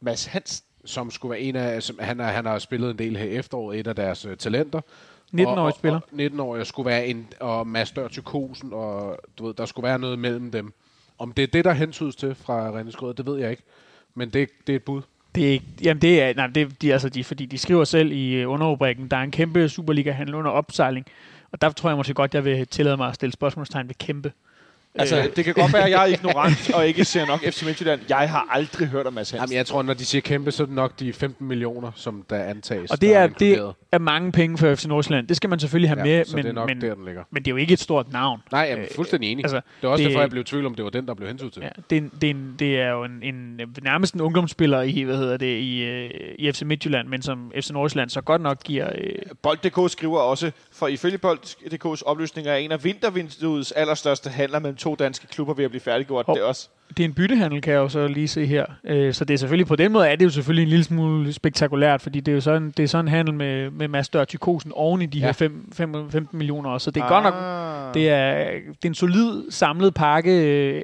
[0.00, 0.66] Mads Hansen?
[0.84, 3.80] Som skulle være en af, som, han, er, han har spillet en del her efteråret,
[3.80, 4.80] et af deres uh, talenter.
[5.34, 6.00] 19-årig spiller.
[6.12, 9.98] 19-årig skulle være en, og Mads Dør til Kosen, og du ved, der skulle være
[9.98, 10.72] noget mellem dem.
[11.18, 13.62] Om det er det, der hensydes til fra René Skrøder, det ved jeg ikke.
[14.14, 15.02] Men det, det er et bud.
[15.34, 18.12] Det er ikke, jamen det er, nej, det, de, altså de, fordi de skriver selv
[18.12, 21.06] i øh, underrubrikken, der er en kæmpe Superliga-handel under opsejling.
[21.52, 24.32] Og der tror jeg måske godt, jeg vil tillade mig at stille spørgsmålstegn ved kæmpe.
[24.98, 28.00] Altså, det kan godt være, at jeg er ignorant og ikke ser nok FC Midtjylland.
[28.08, 29.48] Jeg har aldrig hørt om Mads Hansen.
[29.48, 32.24] Jamen, jeg tror, når de siger kæmpe, så er det nok de 15 millioner, som
[32.30, 32.90] der antages.
[32.90, 33.74] Og det er, inkluderet.
[33.80, 35.26] det er mange penge for FC Nordsjælland.
[35.28, 37.22] Det skal man selvfølgelig have ja, med, men, det er nok men, der, den ligger.
[37.30, 38.40] men det er jo ikke et stort navn.
[38.52, 39.44] Nej, jeg er fuldstændig enig.
[39.44, 41.14] altså, det er også det- derfor, jeg blev i tvivl om, det var den, der
[41.14, 41.62] blev hensynet til.
[41.62, 44.82] Ja, det, er, en- det, er en, det er jo en, en, nærmest en ungdomsspiller
[44.82, 48.42] i, hvad hedder det, i, øh, i FC Midtjylland, men som FC Nordsjælland så godt
[48.42, 48.88] nok giver...
[48.98, 50.52] Øh, Bold.dk skriver også,
[50.84, 55.64] for ifølge Bold.dk's oplysninger er en af vintervinduets allerstørste handler mellem to danske klubber ved
[55.64, 56.26] at blive færdiggjort.
[56.26, 56.36] Hov.
[56.36, 58.64] Det også det er en byttehandel, kan jeg jo så lige se her.
[58.84, 61.32] Øh, så det er selvfølgelig på den måde er det jo selvfølgelig en lille smule
[61.32, 64.72] spektakulært, fordi det er jo sådan, det er sådan en handel med, med Mads Dørtikosen
[64.74, 65.24] oven i de Ja.
[65.24, 66.70] her fem, fem, 15 millioner.
[66.70, 66.84] også.
[66.84, 67.10] Så det er ah.
[67.10, 67.94] godt nok nok...
[67.94, 70.32] Det er, det er en solid samlet pakke,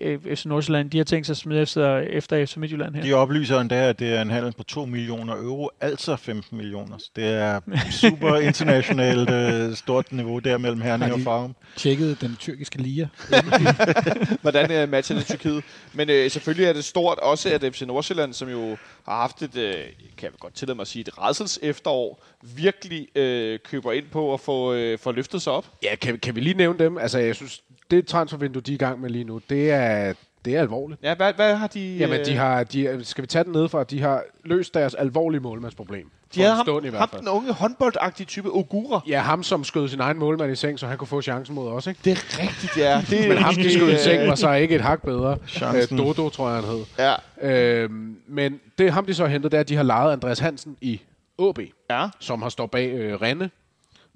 [0.02, 0.90] øh, FC Nordsjælland.
[0.90, 3.02] De har tænkt sig at smide efter, efter FC Midtjylland her.
[3.02, 6.98] De oplyser endda, at det er en handel på 2 millioner euro, altså 15 millioner.
[6.98, 11.54] Så det er super internationalt øh, stort niveau der mellem Herning og Farum.
[11.76, 13.06] Tjekket den tyrkiske liga.
[14.42, 15.64] hvordan øh, matchen i Tyrkiet.
[15.92, 19.56] Men øh, selvfølgelig er det stort også, at FC Nordsjælland, som jo har haft et,
[19.56, 19.74] øh,
[20.16, 24.34] kan jeg godt tillade mig at sige, et redsels efterår, virkelig øh, køber ind på
[24.34, 25.66] at få, øh, få løftet sig op.
[25.82, 26.98] Ja, kan, kan vi lige nævne dem?
[26.98, 30.56] Altså, jeg synes, det transfervindue, de er i gang med lige nu, det er, det
[30.56, 31.00] er alvorligt.
[31.02, 31.96] Ja, hvad, hvad har de...
[31.96, 35.40] Jamen, de har, de, skal vi tage den ned fra, de har løst deres alvorlige
[35.40, 36.10] målmandsproblem.
[36.34, 39.00] de havde en ham, stund i hvert ham den unge håndboldagtige type Ogura.
[39.08, 41.68] Ja, ham som skød sin egen målmand i seng, så han kunne få chancen mod
[41.72, 42.00] os, ikke?
[42.04, 43.02] Det er rigtigt, ja.
[43.10, 45.36] Det, Men ham, de måske, skød i øh, seng, var så ikke et hak bedre.
[45.46, 46.00] Chancen.
[46.00, 46.84] Øh, Dodo, tror jeg, han hed.
[46.98, 50.12] Ja, Øhm, men det ham, de så har hentet, det er, at de har lejet
[50.12, 51.00] Andreas Hansen i
[51.38, 51.58] AB,
[51.90, 52.08] ja.
[52.20, 53.50] som har stået bag øh, Renne.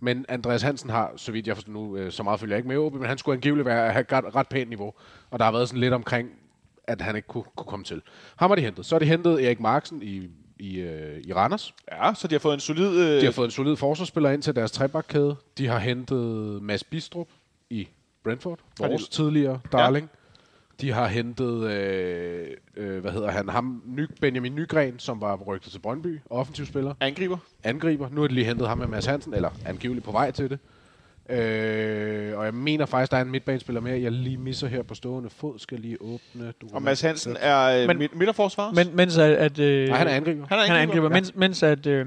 [0.05, 2.69] Men Andreas Hansen har, så vidt jeg forstår nu, øh, så meget følger jeg ikke
[2.69, 4.93] med OB, men han skulle angiveligt være, have et ret, ret pænt niveau.
[5.31, 6.29] Og der har været sådan lidt omkring,
[6.85, 8.03] at han ikke kunne, kunne komme til.
[8.37, 8.87] Ham har de hentet.
[8.87, 11.75] Så har de hentet Erik Marksen i, i, øh, i Randers.
[11.93, 13.01] Ja, så de har fået en solid...
[13.01, 15.37] Øh, De har fået en solid forsvarsspiller ind til deres trebakkæde.
[15.59, 17.29] De har hentet Mads Bistrup
[17.71, 17.89] i
[18.25, 20.11] Brentford, Har de- vores tidligere darling.
[20.81, 22.47] De har hentet, øh,
[22.77, 26.95] øh, hvad hedder han, ham, Ny, Benjamin Nygren, som var rygtet til Brøndby, offensiv spiller,
[27.01, 27.37] angriber.
[27.65, 28.09] angriber.
[28.13, 30.59] Nu har de lige hentet ham med Mads Hansen, eller angiveligt på vej til det.
[31.31, 34.95] Øh, og jeg mener faktisk, der er en midtbanespiller mere, jeg lige misser her på
[34.95, 35.59] stående fod.
[35.59, 36.53] Skal lige åbne.
[36.73, 38.71] Og Mads Hansen er øh, Men- men, midterforsvar.
[38.71, 40.47] Men, mens at, at, øh, Nej, han er angriber.
[40.49, 41.15] han er han er angriber, ja.
[41.15, 42.07] mens, mens at, øh,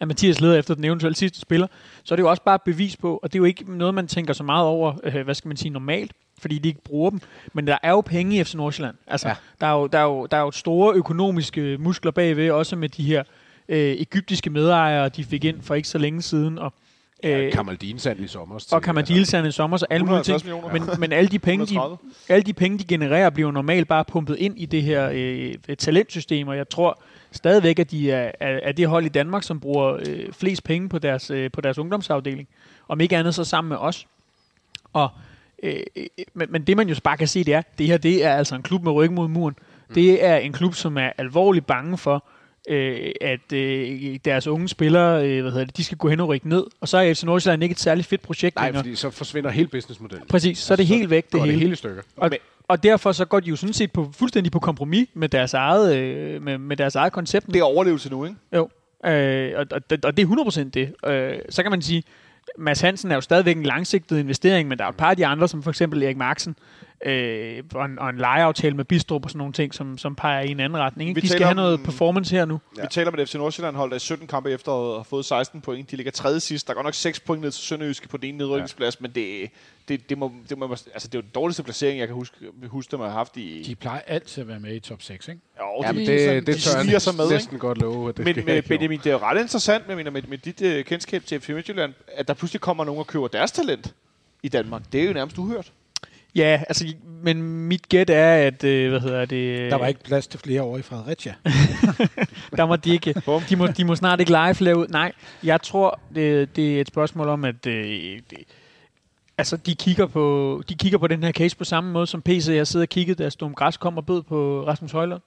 [0.00, 1.66] at Mathias leder efter den eventuelle sidste spiller,
[2.04, 4.06] så er det jo også bare bevis på, og det er jo ikke noget, man
[4.06, 7.20] tænker så meget over, øh, hvad skal man sige, normalt, fordi de ikke bruger dem.
[7.52, 8.96] Men der er jo penge i FC Nordsjælland.
[9.06, 9.32] Altså, Ja.
[9.32, 9.36] ja.
[9.60, 12.88] der, er jo, der, er jo, der er jo store økonomiske muskler bagved, også med
[12.88, 13.22] de her
[13.68, 16.72] øh, egyptiske medejere, de fik ind for ikke så længe siden, og
[17.22, 18.66] Ja, Kamaldin sand i sommer.
[18.72, 20.36] og Kamadilsand i sommer, så alle mulige ting.
[20.36, 20.92] 150 millioner.
[20.92, 21.98] Men, men alle, de penge, de, 130.
[22.28, 25.54] alle de penge, de genererer, bliver jo normalt bare pumpet ind i det her øh,
[25.78, 27.02] talentsystem, og jeg tror
[27.32, 30.88] stadigvæk, at de er, er, er det hold i Danmark, som bruger øh, flest penge
[30.88, 32.48] på deres, øh, på deres ungdomsafdeling.
[32.88, 34.06] Om ikke andet så sammen med os.
[34.92, 35.08] Og,
[35.62, 38.24] øh, øh, men, men det man jo bare kan se, det er, det her det
[38.24, 39.54] er altså en klub med ryggen mod muren.
[39.88, 39.94] Mm.
[39.94, 42.24] Det er en klub, som er alvorligt bange for,
[42.68, 46.28] øh, at øh, deres unge spillere, øh, hvad hedder det, de skal gå hen og
[46.28, 46.64] rykke ned.
[46.80, 48.82] Og så er FC Nordsjælland ikke et særligt fedt projekt Nej, længere.
[48.82, 50.28] fordi så forsvinder hele businessmodellen.
[50.28, 51.52] Præcis, så er det helt væk, det går hele.
[51.52, 52.02] det hele stykker.
[52.16, 52.30] Og,
[52.68, 55.96] og derfor så går de jo sådan set på, fuldstændig på kompromis med deres eget,
[55.96, 57.46] øh, med, med deres eget koncept.
[57.46, 58.36] Det er overlevelse nu, ikke?
[58.56, 58.68] Jo,
[59.06, 60.94] øh, og, og, og det er 100% det.
[61.06, 62.02] Øh, så kan man sige,
[62.58, 65.16] Mads Hansen er jo stadigvæk en langsigtet investering, men der er jo et par af
[65.16, 66.56] de andre, som for eksempel Erik Marksen,
[67.04, 70.40] øh, og, en, og en lejeaftale med Bistrup og sådan nogle ting, som, som peger
[70.40, 71.08] i en anden retning.
[71.08, 71.20] Ikke?
[71.20, 72.60] Vi De skal taler have noget om- performance her nu.
[72.76, 72.82] Ja.
[72.82, 75.60] Vi taler med det FC Nordsjælland hold, der i 17 kampe efter har fået 16
[75.60, 75.90] point.
[75.90, 76.66] De ligger tredje sidst.
[76.66, 79.02] Der er godt nok 6 point ned til Sønderjyske på den ene nedrykningsplads, ja.
[79.02, 79.50] men det,
[79.88, 82.36] det, det, må, det, må, altså det er jo den dårligste placering, jeg kan huske,
[82.66, 83.62] huske dem har haft i...
[83.66, 85.40] De plejer altid at være med i top 6, ikke?
[85.60, 87.34] jo, Jamen, de, det, det de tør jeg sig med, ikke?
[87.34, 89.88] næsten godt love, at det Men skal med ikke Benjamin, det er jo ret interessant
[89.88, 93.06] med, med, med dit uh, kendskab til FC Midtjylland, at der pludselig kommer nogen og
[93.06, 93.94] køber deres talent
[94.42, 94.82] i Danmark.
[94.92, 95.72] Det er jo nærmest uhørt.
[96.34, 99.70] Ja, altså, men mit gæt er, at, øh, hvad hedder det...
[99.70, 101.34] Der var ikke plads til flere år i Fredericia.
[102.56, 103.14] der må de ikke.
[103.48, 104.88] De må, de må snart ikke live lave ud.
[104.88, 108.38] Nej, jeg tror, det, det er et spørgsmål om, at øh, det,
[109.38, 112.48] altså, de, kigger på, de kigger på den her case på samme måde, som PC
[112.48, 115.22] jeg sidder og kiggede, da Storm Græs kom og bød på Rasmus Højlund.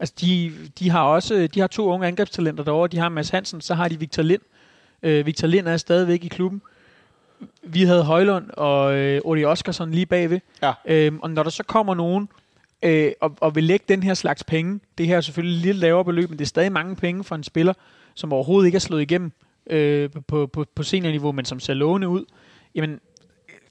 [0.00, 2.88] Altså, de, de har også de har to unge angrebstalenter derovre.
[2.88, 4.42] De har Mads Hansen, så har de Victor Lind.
[5.02, 6.62] Øh, Victor Lind er stadigvæk i klubben.
[7.62, 10.40] Vi havde Højlund og øh, Odi Oskarsson lige bagved.
[10.62, 10.72] Ja.
[10.84, 12.28] Øhm, og når der så kommer nogen,
[12.82, 16.04] øh, og, og vil lægge den her slags penge, det her er selvfølgelig lidt lavere
[16.04, 17.72] beløb, men det er stadig mange penge for en spiller,
[18.14, 19.32] som overhovedet ikke er slået igennem
[19.66, 22.24] øh, på, på, på seniorniveau, men som ser lovende ud,
[22.74, 23.00] jamen,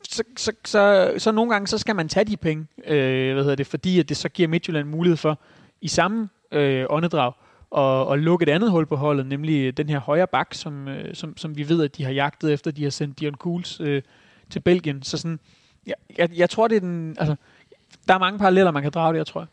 [0.09, 3.55] så, så, så, så nogle gange, så skal man tage de penge, øh, hvad hedder
[3.55, 5.39] det, fordi at det så giver Midtjylland mulighed for,
[5.81, 7.31] i samme øh, åndedrag,
[7.73, 11.15] og, og lukke et andet hul på holdet, nemlig den her højre bak, som, øh,
[11.15, 14.01] som, som vi ved, at de har jagtet efter, de har sendt Dion Cools øh,
[14.49, 15.03] til Belgien.
[15.03, 15.39] Så sådan,
[15.85, 17.35] jeg, jeg, jeg tror, det er den, altså,
[18.07, 19.47] der er mange paralleller, man kan drage der, tror jeg.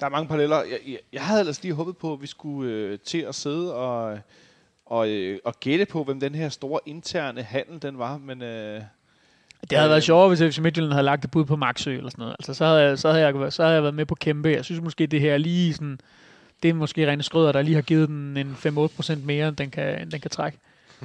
[0.00, 0.56] Der er mange paralleller.
[0.56, 3.74] Jeg, jeg, jeg havde ellers lige håbet på, at vi skulle øh, til at sidde
[3.74, 4.18] og,
[4.86, 8.42] og, øh, og gætte på, hvem den her store interne handel den var, men...
[8.42, 8.80] Øh,
[9.70, 12.22] det havde været sjovere, hvis FC Midtjylland havde lagt et bud på Maxø eller sådan
[12.22, 12.36] noget.
[12.38, 14.48] Altså, så havde, jeg, så, havde jeg, så havde jeg været med på kæmpe.
[14.48, 16.00] Jeg synes måske, det her er lige sådan...
[16.62, 19.70] Det er måske Rene Skrøder, der lige har givet den en 5-8% mere, end den
[19.70, 20.58] kan, end den kan trække.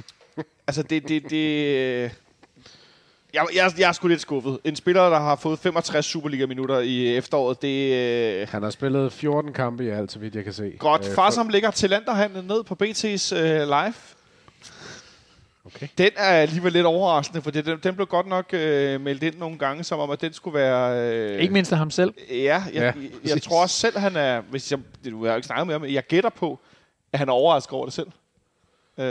[0.66, 1.08] altså, det...
[1.08, 2.10] det, det
[3.34, 4.58] jeg, jeg, jeg er sgu lidt skuffet.
[4.64, 7.92] En spiller, der har fået 65 Superliga-minutter i efteråret, det...
[7.92, 8.48] Øh...
[8.48, 10.72] Han har spillet 14 kampe i alt, så vidt jeg kan se.
[10.78, 11.08] Godt.
[11.08, 13.94] Øh, Far, som ligger Talenterhandlen ned på BT's øh, live.
[15.64, 15.88] Okay.
[15.98, 19.58] Den er alligevel lidt overraskende, for den, den blev godt nok øh, meldt ind nogle
[19.58, 21.12] gange, som om, at den skulle være...
[21.12, 22.14] Øh, ikke mindst af ham selv.
[22.30, 24.40] Ja, jeg, ja, jeg, jeg tror også selv, han er...
[24.40, 26.58] Hvis jeg, du har ikke snakket med ham, jeg gætter på,
[27.12, 28.08] at han er overrasket over det selv.
[28.98, 29.04] Øh,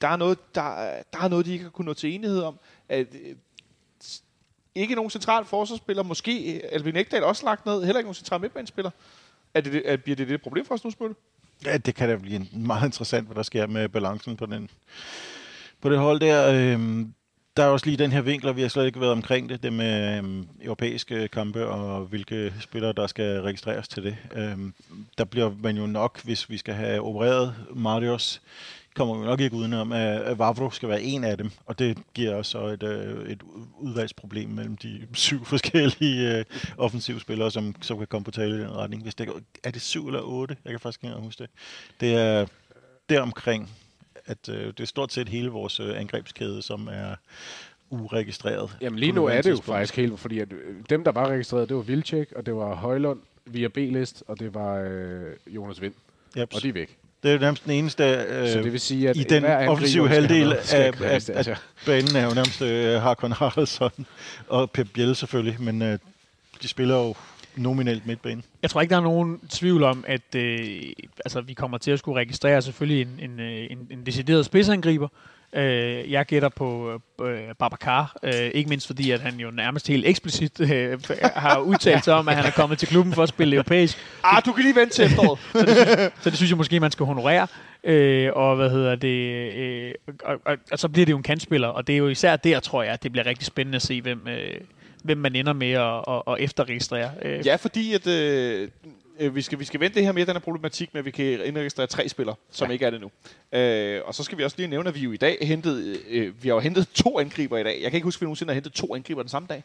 [0.00, 0.62] der, er noget, der,
[1.12, 2.58] der er noget, de ikke har kunnet nå til enighed om.
[2.88, 3.34] At, øh,
[4.74, 8.90] ikke nogen central forsvarsspiller, måske Alvin Ekdal også lagt ned, heller ikke nogen central midtbanespiller.
[9.54, 11.14] Er det, er, bliver det det problem for os nu, Spølle?
[11.66, 14.70] Ja, det kan da blive meget interessant, hvad der sker med balancen på, den,
[15.80, 16.52] på det hold der.
[16.52, 17.14] Øhm,
[17.56, 19.62] der er også lige den her vinkel, og vi har slet ikke været omkring det,
[19.62, 24.16] det med øhm, europæiske kampe og hvilke spillere, der skal registreres til det.
[24.36, 24.74] Øhm,
[25.18, 28.42] der bliver man jo nok, hvis vi skal have opereret Marius
[28.94, 32.42] kommer vi nok ikke udenom, at Vavro skal være en af dem, og det giver
[32.42, 33.42] så et, øh, et
[33.78, 38.58] udvalgsproblem mellem de syv forskellige uh, offensive spillere, som, som kan komme på tale i
[38.58, 39.02] den retning.
[39.02, 39.28] Hvis det,
[39.64, 40.56] er det syv eller otte?
[40.64, 41.50] Jeg kan faktisk ikke huske det.
[42.00, 42.46] Det er
[43.08, 43.70] deromkring,
[44.26, 47.14] at uh, det er stort set hele vores uh, angrebskæde, som er
[47.90, 48.76] uregistreret.
[48.80, 50.48] Jamen lige nu er det jo faktisk helt, fordi at
[50.90, 54.54] dem, der var registreret, det var Vilcek, og det var Højlund via B-list, og det
[54.54, 55.94] var øh, Jonas Vind.
[56.38, 56.54] Yep.
[56.54, 56.98] Og de er væk.
[57.24, 60.08] Det er jo nærmest den eneste øh, så det vil sige, at i den offensive
[60.08, 64.06] halvdel af, af, af, af banen er jo nærmest øh, Harkon Haraldsson
[64.48, 65.98] og Pep Biel selvfølgelig, men øh,
[66.62, 67.14] de spiller jo
[67.56, 68.42] nominelt midtbane.
[68.62, 70.68] Jeg tror ikke, der er nogen tvivl om, at øh,
[71.24, 75.08] altså, vi kommer til at skulle registrere selvfølgelig en, en, øh, en, en decideret spidsangriber,
[75.56, 80.06] Øh, jeg gætter på øh, Babacar, øh, ikke mindst fordi, at han jo nærmest helt
[80.06, 83.54] eksplicit øh, har udtalt sig om, at han er kommet til klubben for at spille
[83.56, 83.98] europæisk.
[84.24, 85.38] Ah, du kan lige vente til efteråret.
[85.52, 87.46] så, det synes, så det synes jeg måske, man skal honorere.
[87.84, 89.52] Øh, og hvad hedder det?
[89.54, 92.36] Øh, og, og, og, så bliver det jo en kantspiller, og det er jo især
[92.36, 94.60] der, tror jeg, at det bliver rigtig spændende at se, hvem, øh,
[95.04, 97.10] hvem man ender med at, at, at efterregistrere.
[97.22, 97.46] Øh.
[97.46, 98.68] Ja, fordi at, øh,
[99.20, 101.10] øh, vi, skal, vi skal vente det her med den her problematik med, at vi
[101.10, 102.72] kan indregistrere tre spillere, som ja.
[102.72, 103.10] ikke er det nu.
[103.58, 106.42] Øh, og så skal vi også lige nævne, at vi jo i dag hentet, øh,
[106.42, 107.80] vi har jo hentet to angriber i dag.
[107.82, 109.64] Jeg kan ikke huske, at vi nogensinde har hentet to angriber den samme dag.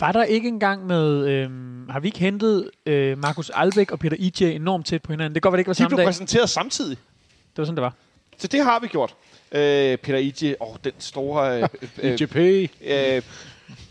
[0.00, 1.28] Var der ikke engang med...
[1.28, 1.50] Øh,
[1.88, 5.34] har vi ikke hentet øh, Markus Albæk og Peter Ije enormt tæt på hinanden?
[5.34, 5.90] Det går vel ikke var samme dag?
[5.90, 6.96] De blev præsenteret samtidig.
[7.56, 7.94] Det var sådan, det var.
[8.38, 9.14] Så det har vi gjort.
[9.52, 11.68] Øh, Peter Ije, åh, den store...
[12.02, 12.36] Øh, IGP.
[12.36, 13.22] Øh,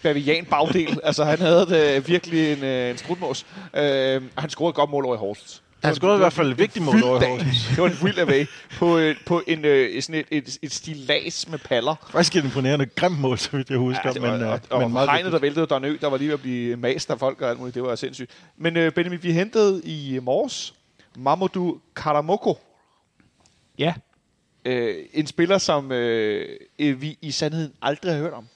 [0.03, 0.99] bavian bagdel.
[1.03, 3.45] altså, han havde det virkelig en, øh, en strutmås.
[3.73, 5.63] Øh, han scorede et godt mål over i Horsens.
[5.83, 7.67] Han scorede i hvert fald et vigtigt mål over i Horsens.
[7.69, 8.45] Det var en vild away
[8.77, 11.95] på, øh, på en, øh, sådan et, et, et stilas med paller.
[12.09, 14.11] Faktisk et imponerende grimt mål, så vidt jeg husker.
[14.15, 16.17] Ja, var, men, og, og, men og hegnet, der væltede, der en ø, der var
[16.17, 17.75] lige ved at blive mast af folk og alt muligt.
[17.75, 18.31] Det var sindssygt.
[18.57, 20.73] Men øh, Benjamin, vi hentede i morges
[21.17, 22.57] Mamadou Karamoko.
[23.77, 23.93] Ja.
[24.65, 28.47] Øh, en spiller, som øh, vi i sandheden aldrig har hørt om.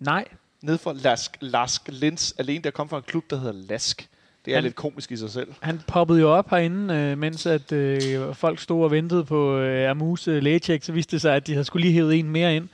[0.00, 0.24] Nej
[0.66, 4.08] ned for Lask, Lask Lins, alene der kom fra en klub, der hedder Lask.
[4.44, 5.54] Det er han, lidt komisk i sig selv.
[5.60, 9.90] Han poppede jo op herinde, øh, mens at øh, folk stod og ventede på øh,
[9.90, 12.56] Amus øh, lægecheck, så viste det sig, at de havde skulle lige hævet en mere
[12.56, 12.68] ind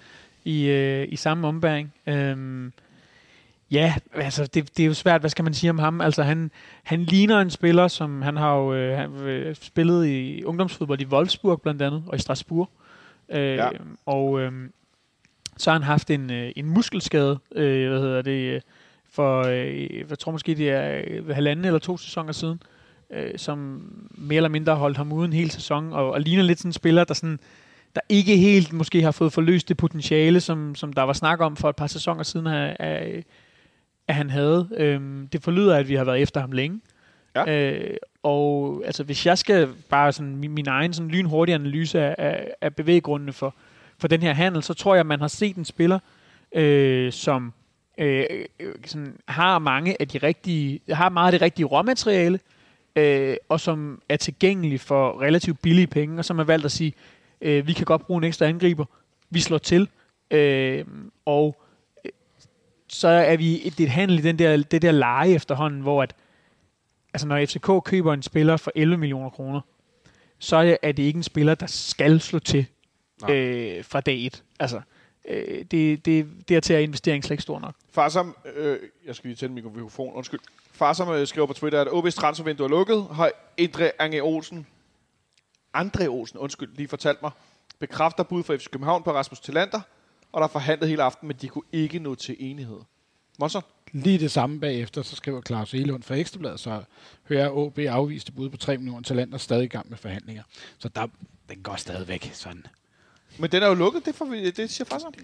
[0.45, 1.93] i, øh, i samme ombæring.
[2.07, 2.73] Øhm,
[3.71, 6.01] ja, altså det, det er jo svært, hvad skal man sige om ham?
[6.01, 6.51] Altså han,
[6.83, 11.07] han ligner en spiller, som han har jo øh, han, øh, spillet i ungdomsfodbold i
[11.07, 12.71] Wolfsburg blandt andet, og i Strasbourg.
[13.29, 13.69] Øh, ja.
[14.07, 14.53] Og øh,
[15.57, 18.63] så har han haft en, øh, en muskelskade, øh, hvad hedder det,
[19.13, 22.63] for, øh, jeg tror måske det er øh, halvanden eller to sæsoner siden,
[23.11, 26.59] øh, som mere eller mindre har holdt ham uden hele sæson, og, og ligner lidt
[26.59, 27.41] sådan en spiller, der sådan,
[27.95, 31.57] der ikke helt måske har fået forløst det potentiale, som, som der var snak om
[31.57, 33.25] for et par sæsoner siden, at, at,
[34.09, 34.69] at han havde.
[34.77, 36.81] Øhm, det forlyder, at vi har været efter ham længe.
[37.37, 37.71] Ja.
[37.71, 42.15] Øh, og altså, hvis jeg skal bare sådan min, min egen sådan lynhurtige analyse af,
[42.19, 43.55] af, af bevæggrundene for,
[44.03, 45.99] for den her handel, så tror jeg, at man har set en spiller,
[46.55, 47.53] øh, som
[47.99, 48.25] øh,
[48.61, 52.41] øh, sådan, har mange af de rigtige, har meget af det rigtige råmateriale,
[52.97, 56.93] øh, og som er tilgængelig for relativt billige penge, og som har valgt at sige,
[57.41, 58.85] øh, vi kan godt bruge en ekstra angriber,
[59.31, 59.89] vi slår til,
[60.33, 60.85] Øh,
[61.25, 61.63] og
[62.05, 62.11] øh,
[62.89, 66.03] så er vi det er et handel i den der, det der leje efterhånden, hvor
[66.03, 66.15] at,
[67.15, 69.61] altså når FCK køber en spiller for 11 millioner kroner,
[70.39, 72.67] så er det, er det ikke en spiller, der skal slå til
[73.31, 74.45] øh, fra dag et.
[74.61, 74.81] Altså,
[75.29, 77.75] øh, det, det, dertil er investeringen slet ikke stor nok.
[77.91, 80.41] Farsam, øh, jeg skal lige tænde mikrofon, undskyld.
[80.73, 83.07] Farsam øh, skriver på Twitter, at OB's transfervindue er lukket.
[83.13, 84.67] Har Andre Ange Olsen,
[85.75, 87.31] Andre Olsen, undskyld, lige fortalt mig,
[87.79, 89.81] bekræfter bud for FC København på Rasmus Tillander,
[90.33, 92.81] og der er forhandlet hele aften, men de kunne ikke nå til enighed.
[93.39, 93.63] Monson?
[93.93, 96.83] Lige det samme bagefter, så skriver Claus Elund fra Ekstrabladet, så
[97.29, 100.43] hører OB afviste bud på 3 millioner talenter stadig i gang med forhandlinger.
[100.79, 101.07] Så der,
[101.49, 102.67] den går stadigvæk sådan.
[103.39, 105.21] Men den er jo lukket, det, får vi, det siger far sammen.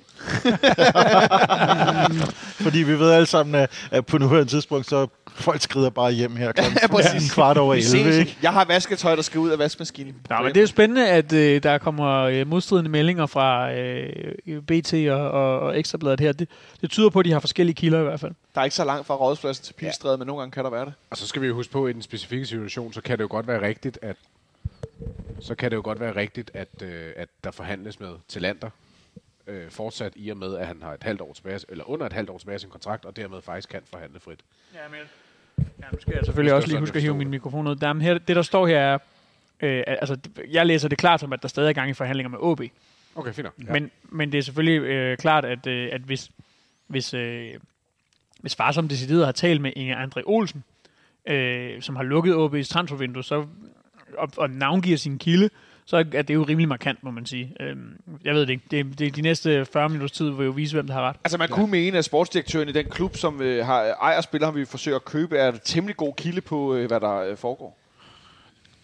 [2.65, 6.53] Fordi vi ved alle sammen, at på nuværende tidspunkt, så folk skrider bare hjem her
[6.53, 7.33] klokken Ja, præcis.
[7.33, 7.91] kvart over Vi 11.
[8.12, 8.17] ses.
[8.17, 8.37] Ikke?
[8.43, 10.15] Jeg har vasketøj, der skal ud af vaskemaskinen.
[10.31, 14.62] Ja, men det er jo spændende, at øh, der kommer øh, modstridende meldinger fra øh,
[14.62, 16.33] BT og, og, og Ekstrabladet her.
[16.33, 16.49] Det,
[16.81, 18.33] det tyder på, at de har forskellige kilder i hvert fald.
[18.55, 20.17] Der er ikke så langt fra rådspladsen til Pilstræde, ja.
[20.17, 20.93] men nogle gange kan der være det.
[21.11, 23.23] Og så skal vi jo huske på, at i den specifikke situation, så kan det
[23.23, 24.17] jo godt være rigtigt, at
[25.41, 28.70] så kan det jo godt være rigtigt, at, øh, at der forhandles med Talander
[29.47, 32.12] øh, fortsat i og med, at han har et halvt år tilbage, eller under et
[32.12, 34.41] halvt år tilbage af sin kontrakt, og dermed faktisk kan forhandle frit.
[34.75, 35.01] Ja, men...
[35.59, 37.77] Ja, nu skal jeg selvfølgelig også lige huske at hive min mikrofon ud.
[37.77, 38.99] Der, her, det, der står her er...
[39.60, 40.18] Øh, altså,
[40.51, 42.60] jeg læser det klart som, at der stadig er gang i forhandlinger med OB.
[43.15, 43.49] Okay, fint.
[43.67, 43.73] Ja.
[43.73, 46.31] Men, men det er selvfølgelig øh, klart, at, øh, at hvis,
[46.86, 47.55] hvis, øh,
[48.41, 50.65] hvis far som decideret har talt med Inge André Olsen,
[51.27, 53.47] øh, som har lukket OB's transfervindue, så,
[54.19, 55.51] og, og navngiver sin kilde,
[55.85, 57.55] så er det jo rimelig markant, må man sige.
[57.61, 57.77] Øh,
[58.25, 58.65] jeg ved det ikke.
[58.70, 61.17] Det, det, de næste 40 minutters tid vil jo vise, hvem der har ret.
[61.25, 61.55] Altså man ja.
[61.55, 65.05] kunne mene, at sportsdirektøren i den klub, som øh, har ejer spillere, vi forsøger at
[65.05, 67.78] købe, er et temmelig god kilde på, øh, hvad der øh, foregår.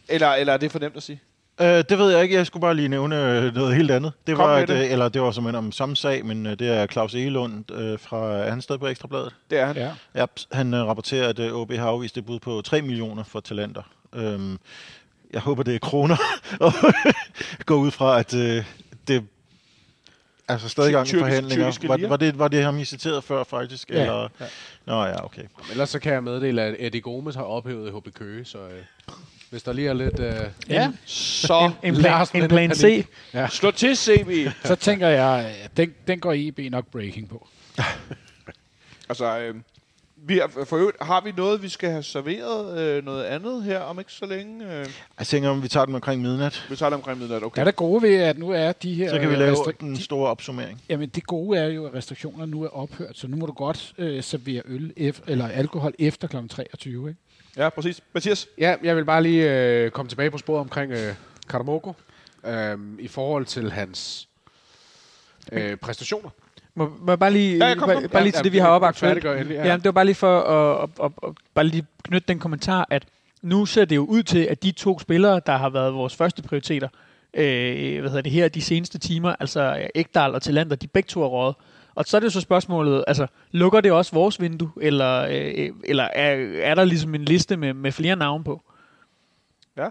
[0.09, 1.21] Eller, eller er det for nemt at sige?
[1.61, 2.35] Øh, det ved jeg ikke.
[2.35, 4.13] Jeg skulle bare lige nævne øh, noget helt andet.
[4.27, 4.85] Det Kom var, et, det.
[4.85, 7.99] øh, eller det var som om samme sag, men øh, det er Claus Egelund øh,
[7.99, 9.35] fra er han sted på Ekstrabladet.
[9.51, 9.77] Det er han.
[9.77, 9.91] Ja.
[10.15, 13.41] Ja, han øh, rapporterer, at øh, OB har afvist et bud på 3 millioner for
[13.41, 13.83] talenter.
[14.15, 14.59] Øhm,
[15.35, 16.17] jeg håber, det er kroner.
[16.61, 16.73] Og
[17.67, 18.65] gå ud fra, at øh,
[19.09, 19.25] det
[20.49, 21.79] altså stadig gang i forhandlinger.
[21.89, 23.91] Var, var, det, var det ham, I citeret før, faktisk?
[23.91, 24.29] Ja, Eller?
[24.41, 24.45] ja.
[24.87, 25.43] Nå ja, okay.
[25.71, 28.83] Ellers så kan jeg meddele, at Eddie Gomes har ophævet HB Køge, så øh,
[29.51, 30.19] hvis der lige er lidt...
[30.21, 30.35] Øh,
[30.69, 32.75] Ja, Så En plan, Larsen, en plan.
[32.75, 33.07] C.
[33.51, 34.55] slå til, CB.
[34.65, 37.49] så tænker jeg, at den, den går IB nok breaking på.
[39.09, 39.55] altså, øh,
[40.27, 42.79] vi er, for øvrigt, har vi noget, vi skal have serveret?
[42.79, 44.65] Øh, noget andet her om ikke så længe?
[44.81, 44.87] Øh,
[45.19, 46.67] Jeg tænker, om vi tager den omkring midnat.
[46.71, 47.61] vi tager det omkring midnat, Okay.
[47.61, 49.11] er det gode ved, at nu er de her...
[49.11, 50.83] Så kan vi lave den de- store opsummering.
[50.89, 53.93] Jamen, det gode er jo, at restriktionerne nu er ophørt, så nu må du godt
[53.99, 56.37] øh, servere øl ef- eller alkohol efter kl.
[56.51, 57.21] 23, ikke?
[57.57, 58.01] Ja, præcis.
[58.13, 58.47] Mathias?
[58.59, 59.53] Ja, jeg vil bare lige
[59.85, 61.15] øh, komme tilbage på sporet omkring øh,
[61.49, 61.93] Karamoko.
[62.47, 64.29] Øh, I forhold til hans
[65.53, 66.31] øh, præstationer.
[66.75, 68.11] Må, må jeg bare lige, Ja, ja, kom, bare, kom.
[68.11, 69.25] bare lige Ja, til det, vi ja, har op ja, aktuelt.
[69.25, 69.67] endelig, ja.
[69.67, 72.87] Ja, det var bare lige for at, at, at, at bare lige knytte den kommentar,
[72.91, 73.05] at
[73.43, 76.43] nu ser det jo ud til, at de to spillere, der har været vores første
[76.43, 76.89] prioriteter,
[77.35, 81.23] øh, hvad hedder det her, de seneste timer, altså Ekdal og Talander, de begge to
[81.23, 81.55] er røget.
[81.95, 85.71] Og så er det jo så spørgsmålet, altså, lukker det også vores vindue, eller, øh,
[85.85, 88.63] eller er, er der ligesom en liste med, med flere navne på?
[89.77, 89.89] Ja.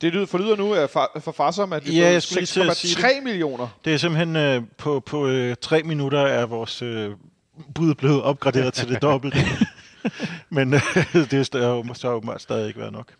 [0.00, 2.60] Det lyder, forlyder nu af for Farsom, at det Ja, er jeg skulle lige til
[2.70, 3.08] at sige det.
[3.08, 3.68] 6,3 millioner.
[3.84, 7.10] Det er simpelthen øh, på, på øh, tre minutter er vores øh,
[7.74, 9.38] bud blevet opgraderet til det dobbelte.
[10.50, 10.80] Men øh,
[11.14, 13.12] det er st- så åbenbart stadig ikke været nok.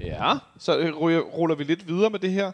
[0.00, 0.34] Ja.
[0.58, 2.52] Så øh, ruller vi lidt videre med det her.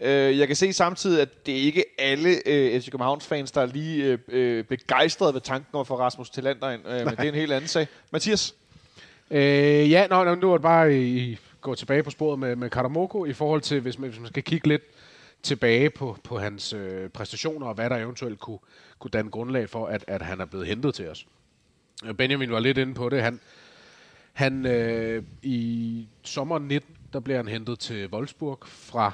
[0.00, 3.60] Øh, jeg kan se samtidig, at det er ikke alle øh, FC Københavns fans, der
[3.60, 6.82] er lige øh, begejstrede ved tanken om at få Rasmus Tillander ind.
[6.88, 7.86] Øh, men det er en helt anden sag.
[8.12, 8.54] Mathias?
[9.30, 12.70] Øh, ja, nå, nå, nu er det bare i, gå tilbage på sporet med, med
[12.70, 14.82] Karamoko i forhold til, hvis man, hvis man skal kigge lidt
[15.42, 18.58] tilbage på, på hans øh, præstationer og hvad der eventuelt kunne,
[18.98, 21.26] kunne danne grundlag for, at, at han er blevet hentet til os.
[22.04, 23.22] Øh, Benjamin var lidt inde på det.
[23.22, 23.40] Han,
[24.32, 29.12] han øh, i sommeren 19, der blev han hentet til Wolfsburg fra,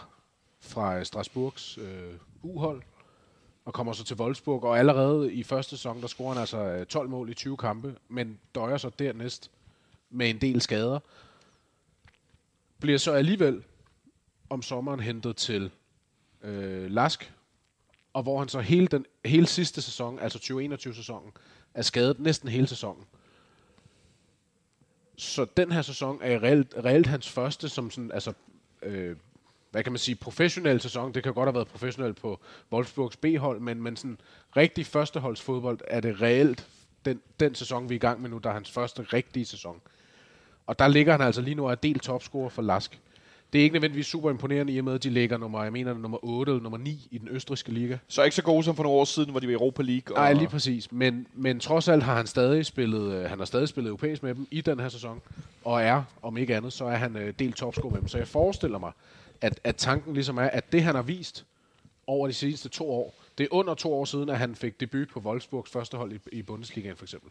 [0.61, 2.83] fra øh, Strasbourgs øh, uhold
[3.65, 6.87] og kommer så til Wolfsburg, og allerede i første sæson, der scorer han altså øh,
[6.87, 9.51] 12 mål i 20 kampe, men døjer så dernæst
[10.11, 11.01] med en del skader.
[12.85, 13.65] Bliver så alligevel
[14.51, 15.71] om sommeren hentet til
[16.43, 17.33] øh, Lask,
[18.13, 21.33] og hvor han så hele, den, hele sidste sæson, altså 2021-sæsonen,
[21.75, 23.05] er skadet næsten hele sæsonen.
[25.17, 28.33] Så den her sæson er reelt, reelt hans første som sådan, altså,
[28.83, 29.17] øh,
[29.71, 31.15] hvad kan man sige, professionel sæson.
[31.15, 32.41] Det kan godt have været professionel på
[32.73, 34.19] Wolfsburgs B-hold, men, men sådan
[34.57, 36.69] rigtig førsteholdsfodbold er det reelt
[37.05, 39.81] den, den sæson, vi er i gang med nu, der er hans første rigtige sæson.
[40.67, 42.99] Og der ligger han altså lige nu og er delt topscorer for Lask.
[43.53, 45.95] det er ikke nødvendigvis super imponerende i og med, at de ligger nummer, jeg mener,
[45.95, 47.99] nummer 8 eller nummer 9 i den østriske liga.
[48.09, 50.17] Så ikke så gode som for nogle år siden, hvor de var i Europa League.
[50.17, 50.23] Og...
[50.23, 50.93] Nej, lige præcis.
[50.93, 54.35] Men, men trods alt har han stadig spillet, øh, han har stadig spillet europæisk med
[54.35, 55.21] dem i den her sæson.
[55.65, 58.09] Og er, om ikke andet, så er han øh, delt topscore med dem.
[58.09, 58.93] Så jeg forestiller mig,
[59.41, 61.45] at, at tanken ligesom er, at det han har vist
[62.07, 65.09] over de sidste to år, det er under to år siden, at han fik debut
[65.09, 67.31] på Wolfsburgs første hold i, i Bundesligaen for eksempel.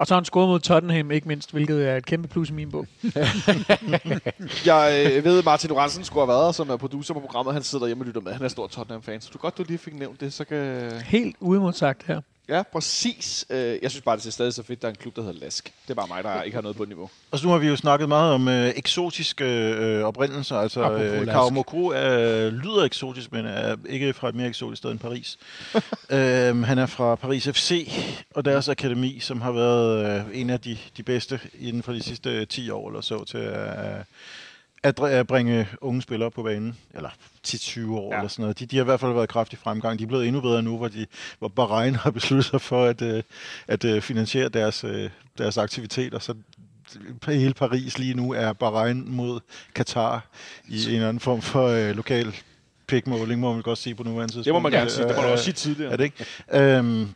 [0.00, 2.52] Og så har han scoret mod Tottenham, ikke mindst, hvilket er et kæmpe plus i
[2.52, 2.86] min bog.
[4.66, 7.54] jeg øh, ved, Martin Oransen skulle have været som er producer på programmet.
[7.54, 8.32] Han sidder hjemme og lytter med.
[8.32, 9.20] Han er stor Tottenham-fan.
[9.20, 10.90] Så du godt, du lige fik nævnt det, så kan...
[11.04, 12.20] Helt uimodsagt her.
[12.50, 13.46] Ja, præcis.
[13.50, 15.40] Øh, jeg synes bare, det er stadig så fedt, der er en klub, der hedder
[15.40, 15.72] Lask.
[15.82, 17.10] Det er bare mig, der ikke har noget på niveau.
[17.30, 20.56] Og så nu har vi jo snakket meget om øh, eksotiske øh, oprindelser.
[20.56, 21.26] Altså, øh,
[21.92, 25.38] er, lyder eksotisk, men er ikke fra et mere eksotisk sted end Paris.
[26.10, 27.92] øhm, han er fra Paris FC
[28.34, 32.02] og deres akademi, som har været øh, en af de, de bedste inden for de
[32.02, 33.98] sidste 10 år eller så til at...
[33.98, 34.04] Øh,
[34.82, 37.10] at bringe unge spillere på banen, eller
[37.46, 38.18] 10-20 år ja.
[38.18, 38.58] eller sådan noget.
[38.58, 39.98] De, de har i hvert fald været kraftig fremgang.
[39.98, 41.06] De er blevet endnu bedre nu, hvor, de,
[41.38, 43.24] hvor Bahrain har besluttet sig for at, øh, at,
[43.68, 46.18] at øh, finansiere deres, øh, deres aktiviteter.
[46.18, 46.34] Så
[47.26, 49.40] hele Paris lige nu er Bahrain mod
[49.74, 50.26] Katar
[50.68, 52.34] i en eller anden form for øh, lokal
[52.90, 54.44] pikmåling, må man godt sige på nuværende tidspunkt.
[54.44, 55.08] Det må man gerne sige.
[55.08, 55.92] Det må man også sige tidligere.
[55.92, 56.24] Er det ikke?
[56.52, 57.08] Øhm,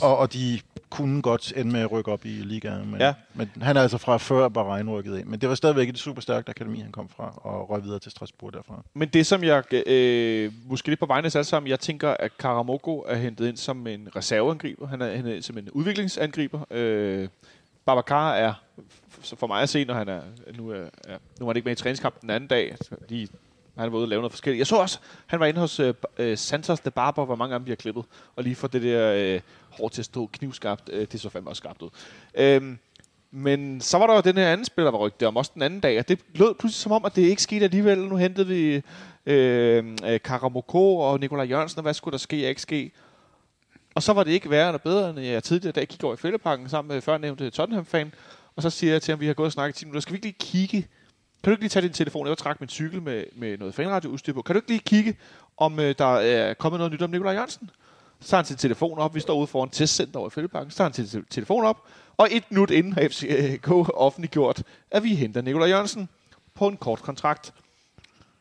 [0.00, 2.90] og, og de kunne godt ende med at rykke op i ligaen.
[2.90, 3.14] Men, ja.
[3.34, 5.26] men han er altså fra før Bahrain rykket ind.
[5.26, 8.10] Men det var stadigvæk et super stærkt akademi, han kom fra, og røg videre til
[8.10, 8.82] Strasbourg derfra.
[8.94, 13.04] Men det, som jeg, øh, måske lidt på vegne af sammen, jeg tænker, at Karamoko
[13.08, 14.86] er hentet ind som en reserveangriber.
[14.86, 16.60] Han er hentet ind som en udviklingsangriber.
[16.70, 17.28] Øh,
[17.86, 18.52] Babacar er,
[19.22, 20.20] for mig at se, når han er,
[20.56, 22.76] nu er, ja, nu er han ikke med i træningskampen den anden dag,
[23.10, 23.28] de
[23.82, 24.58] han var ude og lave noget forskelligt.
[24.58, 27.60] Jeg så også, han var inde hos øh, øh Santos de Barber, hvor mange af
[27.60, 28.04] dem bliver klippet.
[28.36, 29.40] Og lige for det der øh,
[29.70, 31.90] hår til at stå knivskarpt, øh, det så fandme også skarpt ud.
[32.34, 32.78] Øhm,
[33.30, 35.62] men så var der jo den her anden spiller, der var rygtet om også den
[35.62, 37.98] anden dag, og det lød pludselig som om, at det ikke skete alligevel.
[37.98, 38.82] Nu hentede vi
[39.26, 42.90] øhm, øh, Karamoko og Nikolaj Jørgensen, og hvad skulle der ske og ikke ske?
[43.94, 46.16] Og så var det ikke værre eller bedre, end jeg tidligere dag gik over i
[46.16, 48.12] fældeparken sammen med førnævnte Tottenham-fan,
[48.56, 50.12] og så siger jeg til ham, vi har gået og snakket i 10 minutter, skal
[50.12, 50.88] vi ikke lige kigge
[51.46, 52.26] kan du ikke lige tage din telefon?
[52.26, 54.42] Jeg var trække min cykel med, med noget fanradioudstyr på.
[54.42, 55.16] Kan du ikke lige kigge,
[55.56, 57.70] om øh, der er kommet noget nyt om Nikolaj Jørgensen?
[58.20, 59.14] Så tager han sin telefon op.
[59.14, 60.70] Vi står ude foran testcenter over i Fældeparken.
[60.70, 61.82] Så tager han sin telefon op.
[62.16, 66.08] Og et minut inden har FCK offentliggjort, at vi henter Nikolaj Jørgensen
[66.54, 67.54] på en kort kontrakt.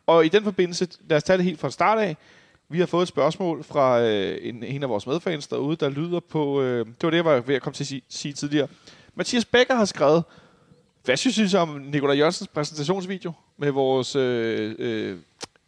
[0.07, 2.17] Og i den forbindelse, lad os tage det helt fra start af.
[2.69, 6.19] Vi har fået et spørgsmål fra øh, en, en af vores medfans derude, der lyder
[6.19, 6.61] på...
[6.61, 8.67] Øh, det var det, jeg var ved at komme til at sige, sige tidligere.
[9.15, 10.23] Mathias Becker har skrevet,
[11.05, 15.17] hvad synes I om Nikolaj Jørgensens præsentationsvideo med vores øh, øh,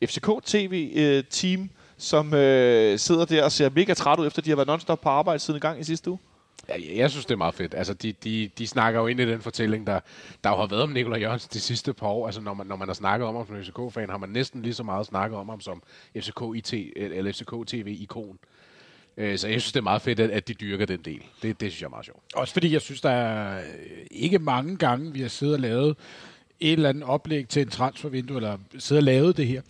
[0.06, 1.68] FCK-TV-team, øh,
[1.98, 5.10] som øh, sidder der og ser mega træt ud, efter de har været nonstop på
[5.10, 6.20] arbejde siden i gang i sidste uge?
[6.70, 7.74] Ja, jeg synes, det er meget fedt.
[7.74, 10.00] Altså, de, de, de snakker jo ind i den fortælling, der,
[10.44, 12.26] der jo har været om Nikolaj Jørgensen de sidste par år.
[12.26, 14.74] Altså, når man, når man har snakket om ham som FCK-fan, har man næsten lige
[14.74, 15.84] så meget snakket om ham som
[16.18, 18.40] FCK, IT, eller FCK TV-ikon.
[19.18, 21.22] Øh, så jeg synes, det er meget fedt, at de dyrker den del.
[21.42, 22.24] Det, det synes jeg er meget sjovt.
[22.36, 23.64] Også fordi jeg synes, der er
[24.12, 25.98] ikke mange gange, vi har siddet og lavet
[26.60, 29.62] et eller andet oplæg til en transfervindue, eller siddet og lavet det her,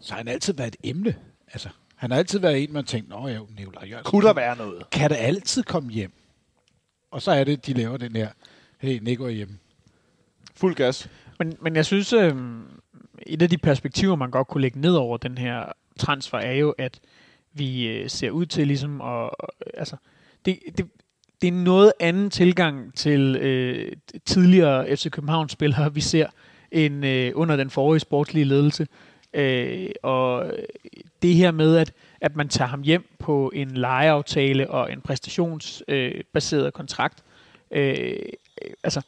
[0.00, 1.14] så har han altid været et emne.
[1.52, 4.10] Altså, han har altid været en, man tænkt, nå ja, Nicolaj Jørgensen.
[4.10, 4.90] Kunne der være noget?
[4.90, 6.12] Kan det altid komme hjem?
[7.10, 8.28] Og så er det, de laver den her,
[8.78, 9.58] hey, Nico er hjemme.
[10.54, 11.08] Fuld gas.
[11.38, 12.34] Men, men jeg synes, øh,
[13.26, 16.70] et af de perspektiver, man godt kunne lægge ned over den her transfer, er jo,
[16.70, 17.00] at
[17.58, 19.96] vi øh, ser ud til ligesom at, øh, altså,
[20.44, 20.86] det, det,
[21.42, 23.92] det er noget anden tilgang til øh,
[24.24, 26.26] tidligere FC København spillere, vi ser,
[26.70, 28.86] end øh, under den forrige sportslige ledelse.
[29.34, 30.52] Øh, og
[31.22, 36.66] det her med, at, at man tager ham hjem på en lejeaftale og en præstationsbaseret
[36.66, 37.22] øh, kontrakt,
[37.70, 38.18] øh,
[38.82, 39.02] altså,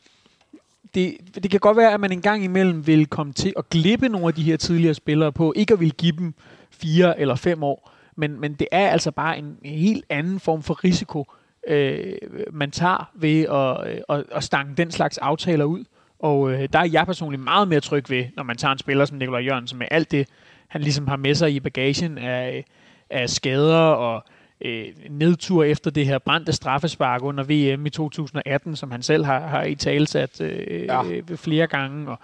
[0.94, 4.09] det, det kan godt være, at man en gang imellem vil komme til at glippe
[4.09, 6.35] nogle af de her tidligere spillere på, ikke at vil give dem
[6.70, 10.62] fire eller fem år, men, men det er altså bare en, en helt anden form
[10.62, 11.26] for risiko,
[11.68, 12.14] øh,
[12.52, 15.84] man tager ved at, øh, at, at stange den slags aftaler ud.
[16.18, 19.05] Og øh, der er jeg personligt meget mere tryg ved, når man tager en spiller
[19.05, 20.28] som Nikolaj Jørgensen med alt det,
[20.68, 22.64] han ligesom har med sig i bagagen af,
[23.10, 24.24] af skader og
[24.60, 29.47] øh, nedtur efter det her brændte straffespark under VM i 2018, som han selv har,
[29.47, 31.05] har i talsat øh, ja.
[31.05, 32.10] øh, flere gange.
[32.10, 32.18] Og,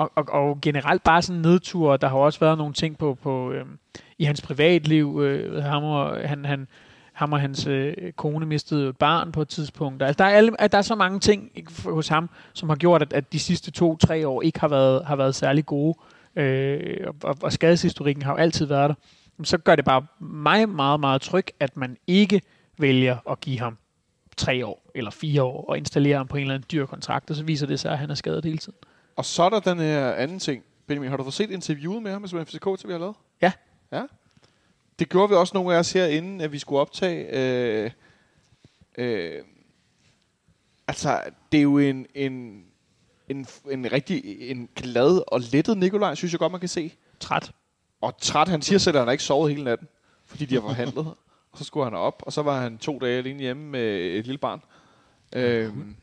[0.00, 1.96] og, og, og generelt bare sådan nedtur.
[1.96, 3.64] Der har også været nogle ting på, på øh,
[4.18, 5.20] i hans privatliv.
[5.22, 6.68] Øh, ham, og, han, han,
[7.12, 10.02] ham og hans øh, kone mistede et barn på et tidspunkt.
[10.02, 11.50] Altså, der, er alle, der er så mange ting
[11.84, 15.16] hos ham, som har gjort, at, at de sidste to-tre år ikke har været, har
[15.16, 15.98] været særlig gode.
[16.36, 18.94] Øh, og, og skadeshistorikken har jo altid været der.
[19.44, 22.40] Så gør det bare mig meget, meget tryg, at man ikke
[22.78, 23.76] vælger at give ham
[24.36, 27.36] tre år eller fire år og installere ham på en eller anden dyr kontrakt, og
[27.36, 28.78] så viser det sig, at han er skadet hele tiden.
[29.20, 32.12] Og så er der den her anden ting, Benjamin, har du fået set interviewet med
[32.12, 33.14] ham, som FCK til vi har lavet?
[33.42, 33.52] Ja.
[33.92, 34.02] Ja.
[34.98, 37.36] Det gjorde vi også nogle af os her, inden at vi skulle optage.
[37.36, 37.90] Øh,
[38.98, 39.42] øh,
[40.88, 41.20] altså,
[41.52, 42.64] det er jo en, en,
[43.28, 46.94] en, en rigtig en glad og lettet Nikolaj, synes jeg godt, man kan se.
[47.20, 47.52] Træt.
[48.00, 49.88] Og træt, han siger selv, at han har ikke sovet hele natten,
[50.26, 51.06] fordi de har forhandlet.
[51.52, 54.26] og så skulle han op, og så var han to dage alene hjemme med et
[54.26, 54.62] lille barn.
[55.32, 55.96] Øhm,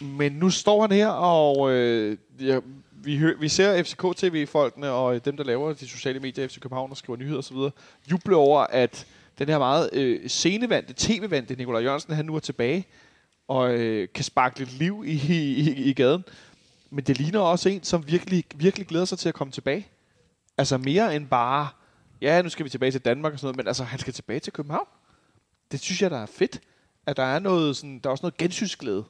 [0.00, 2.60] men nu står han her, og øh, ja,
[2.92, 6.90] vi, hø- vi ser FCK-TV-folkene og øh, dem, der laver de sociale medier FC København
[6.90, 7.56] og skriver nyheder osv.,
[8.10, 9.06] juble over, at
[9.38, 12.86] den her meget øh, scenevandte, tv-vandte Nikolaj Jørgensen, han nu er tilbage
[13.48, 16.24] og øh, kan sparke lidt liv i, i, i gaden.
[16.90, 19.88] Men det ligner også en, som virkelig, virkelig glæder sig til at komme tilbage.
[20.58, 21.68] Altså mere end bare,
[22.20, 24.40] ja, nu skal vi tilbage til Danmark og sådan noget, men altså, han skal tilbage
[24.40, 24.86] til København.
[25.72, 26.60] Det synes jeg, der er fedt.
[27.06, 29.04] At der er noget sådan, der er også noget gensynsglæde.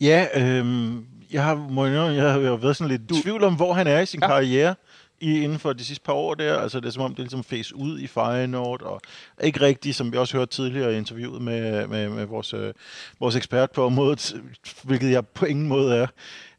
[0.00, 3.56] Ja, øhm, jeg har, må jeg, jeg har jo været sådan lidt i tvivl om,
[3.56, 4.28] hvor han er i sin Ja.
[4.28, 4.74] karriere
[5.20, 6.58] i, inden for de sidste par år der.
[6.58, 9.00] Altså det er som om, det er ligesom fæs ud i Feyenoord, og
[9.42, 12.74] ikke rigtigt, som vi også hørte tidligere i interviewet med, med, med vores, øh,
[13.20, 14.34] vores ekspert på området,
[14.82, 16.06] hvilket jeg på ingen måde er,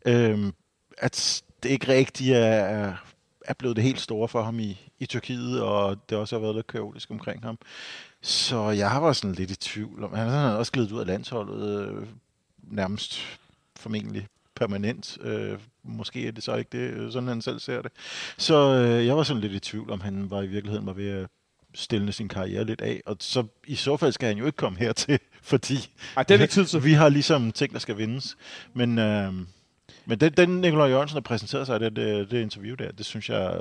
[0.06, 0.54] øhm,
[0.98, 2.94] at det ikke rigtigt er,
[3.46, 6.56] er blevet det helt store for ham i, i Tyrkiet, og det også har været
[6.56, 7.58] lidt kaotisk omkring ham.
[8.22, 11.08] Så jeg har været sådan lidt i tvivl om, han har også glidet ud af
[11.08, 12.08] landsholdet, øh,
[12.72, 13.40] nærmest
[13.80, 15.18] formentlig permanent.
[15.22, 17.92] Øh, måske er det så ikke det, øh, sådan han selv ser det.
[18.38, 21.10] Så øh, jeg var sådan lidt i tvivl, om han var i virkeligheden var ved
[21.10, 21.28] at
[21.74, 23.02] stille sin karriere lidt af.
[23.06, 26.42] Og så i så fald skal han jo ikke komme hertil, fordi Ej, det er
[26.42, 26.84] ikke tid til.
[26.84, 28.38] vi har ligesom ting, der skal vindes.
[28.74, 29.34] Men, øh,
[30.06, 33.06] men den, den Nikolaj Jørgensen, der præsenterede sig i det, det, det interview der, det
[33.06, 33.60] synes jeg,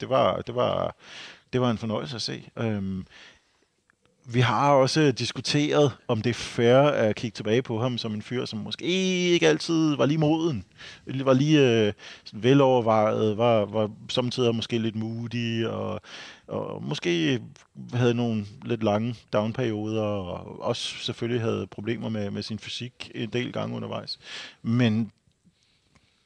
[0.00, 0.96] det var, det var,
[1.52, 2.50] det var en fornøjelse at se.
[2.58, 3.06] Øhm,
[4.24, 8.22] vi har også diskuteret, om det er fair at kigge tilbage på ham som en
[8.22, 10.64] fyr, som måske ikke altid var lige moden.
[11.06, 11.92] Var lige øh,
[12.32, 16.00] velovervejet, var, var samtidig måske lidt moody, og,
[16.46, 17.40] og måske
[17.92, 23.30] havde nogle lidt lange downperioder, og også selvfølgelig havde problemer med, med sin fysik en
[23.30, 24.18] del gange undervejs.
[24.62, 25.12] Men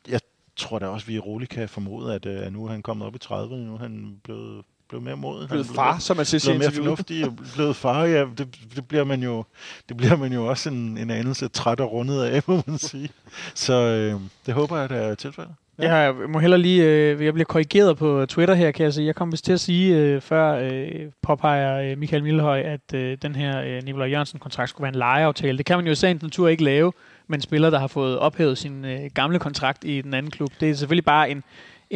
[0.09, 0.21] jeg
[0.57, 3.15] tror da også, vi roligt kan formode, at, øh, at nu er han kommet op
[3.15, 4.65] i 30'erne, nu er han blevet,
[5.01, 5.49] blevet mere moden.
[5.49, 9.05] Blevet far, som man siger blevet mere fornuftig og blevet far, ja, det, det, bliver
[9.05, 9.45] man jo,
[9.89, 13.11] det bliver man jo også en, en anelse træt og rundet af, må man sige.
[13.55, 15.55] Så øh, det håber jeg, at det er tilfældet.
[15.79, 15.95] Ja.
[15.95, 19.07] Jeg må heller lige, øh, jeg bliver korrigeret på Twitter her, kan jeg sige.
[19.07, 20.91] Jeg kom vist til at sige, øh, før øh,
[21.23, 25.59] påpeger øh, Michael Milhøj, at øh, den her øh, Nikolaj Jørgensen-kontrakt skulle være en lejeaftale.
[25.59, 26.93] Det kan man jo i sagens natur ikke lave
[27.29, 30.51] med en spiller, der har fået ophævet sin øh, gamle kontrakt i den anden klub.
[30.61, 31.43] Det er selvfølgelig bare en,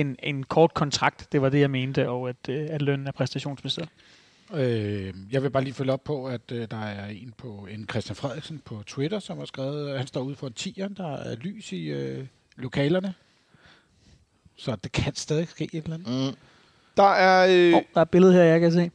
[0.01, 3.13] en, en kort kontrakt, det var det, jeg mente, og at, øh, at lønnen er
[3.13, 3.89] præstationsbaseret.
[4.55, 7.87] Øh, jeg vil bare lige følge op på, at øh, der er en på en
[7.91, 11.17] Christian Frederiksen på Twitter, som har skrevet, at han står ude for en tiger, der
[11.17, 13.15] er lys i øh, lokalerne.
[14.57, 16.09] Så det kan stadig ske et eller andet.
[16.09, 16.37] Mm.
[16.97, 18.91] Der er, øh, Oh, der er et billede her, jeg kan se.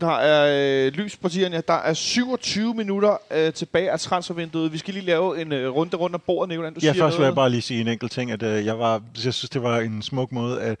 [0.00, 1.60] Der er øh, lys på tieren, ja.
[1.68, 4.72] Der er 27 minutter øh, tilbage af transfervinduet.
[4.72, 6.70] Vi skal lige lave en øh, runde rundt om bordet, Nicolai.
[6.70, 8.78] Du Ja, siger først vil jeg bare lige sige en enkelt ting, at øh, jeg,
[8.78, 10.76] var, jeg synes, det var en smuk måde at,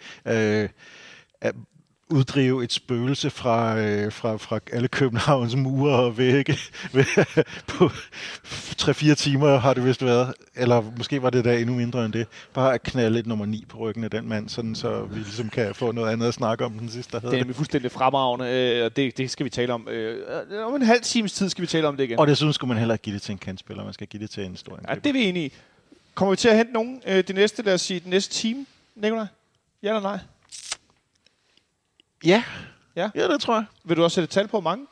[0.62, 0.68] øh,
[1.40, 1.54] at
[2.10, 6.56] uddrive et spøgelse fra, øh, fra, fra alle Københavns mure og vægge.
[7.68, 7.90] På
[8.82, 12.26] 3-4 timer har det vist været, eller måske var det da endnu mindre end det.
[12.54, 15.48] Bare at knalde et nummer 9 på ryggen af den mand, sådan så vi ligesom
[15.48, 17.56] kan få noget andet at snakke om den sidste, der Det er det.
[17.56, 18.46] fuldstændig fremragende,
[18.78, 19.88] øh, og det, det skal vi tale om.
[19.88, 20.16] Øh,
[20.66, 22.18] om en halv times tid skal vi tale om det igen.
[22.18, 24.30] Og desuden skulle man heller ikke give det til en kantspiller, man skal give det
[24.30, 25.52] til en stor Ja, det er vi enige i.
[26.14, 28.66] Kommer vi til at hente nogen øh, det næste, lad os sige, det næste team,
[28.96, 29.26] Nicolaj?
[29.82, 30.18] Ja eller nej?
[32.24, 32.42] Ja.
[32.96, 33.10] Ja.
[33.14, 33.64] ja, det tror jeg.
[33.84, 34.86] Vil du også sætte et tal på hvor mange?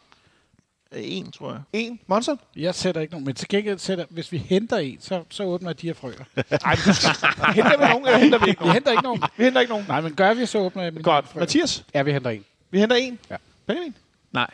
[0.92, 1.60] En, tror jeg.
[1.72, 2.00] En?
[2.06, 2.40] Monson?
[2.56, 5.68] Jeg sætter ikke nogen, men til gengæld sætter, hvis vi henter en, så, så åbner
[5.70, 6.12] jeg de her frøer.
[6.36, 8.74] Nej, men du skal- henter vi nogen, eller henter vi ikke Vi nogen?
[8.74, 9.22] henter ikke nogen.
[9.36, 9.86] Vi henter ikke nogen.
[9.88, 11.28] Nej, men gør vi, så åbner jeg mine Godt.
[11.28, 11.42] frøer.
[11.42, 12.44] Mathias, Ja, vi henter en.
[12.70, 13.18] vi henter en.
[13.30, 13.36] Ja.
[13.66, 13.94] Benjamin?
[14.32, 14.50] Nej,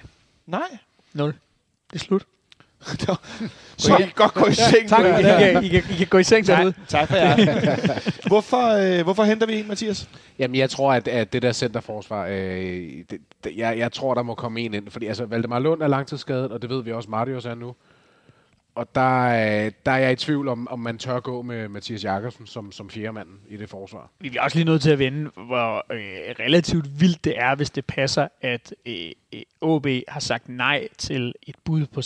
[0.46, 0.78] Nej.
[1.12, 1.34] nul.
[1.92, 2.24] Det er slut.
[3.76, 4.88] Så I kan godt gå i seng.
[4.88, 6.74] Tak, I kan, I, kan, I kan gå i seng derude.
[6.88, 7.36] Tak for jer.
[8.28, 10.08] hvorfor, øh, hvorfor henter vi en, Mathias?
[10.38, 12.34] Jamen, jeg tror, at, at det der centerforsvar, øh,
[13.10, 14.90] det, det, jeg, jeg tror, der må komme en ind.
[14.90, 17.74] Fordi altså, Valdemar Lund er langtidsskadet, og det ved vi også, Marius er nu.
[18.74, 22.04] Og der, øh, der er jeg i tvivl om, om man tør gå med Mathias
[22.04, 24.10] Jakobsen som, som fjerdemanden i det forsvar.
[24.20, 27.70] Vi er også lige nødt til at vende, hvor øh, relativt vildt det er, hvis
[27.70, 32.00] det passer, at øh, øh, OB har sagt nej til et bud på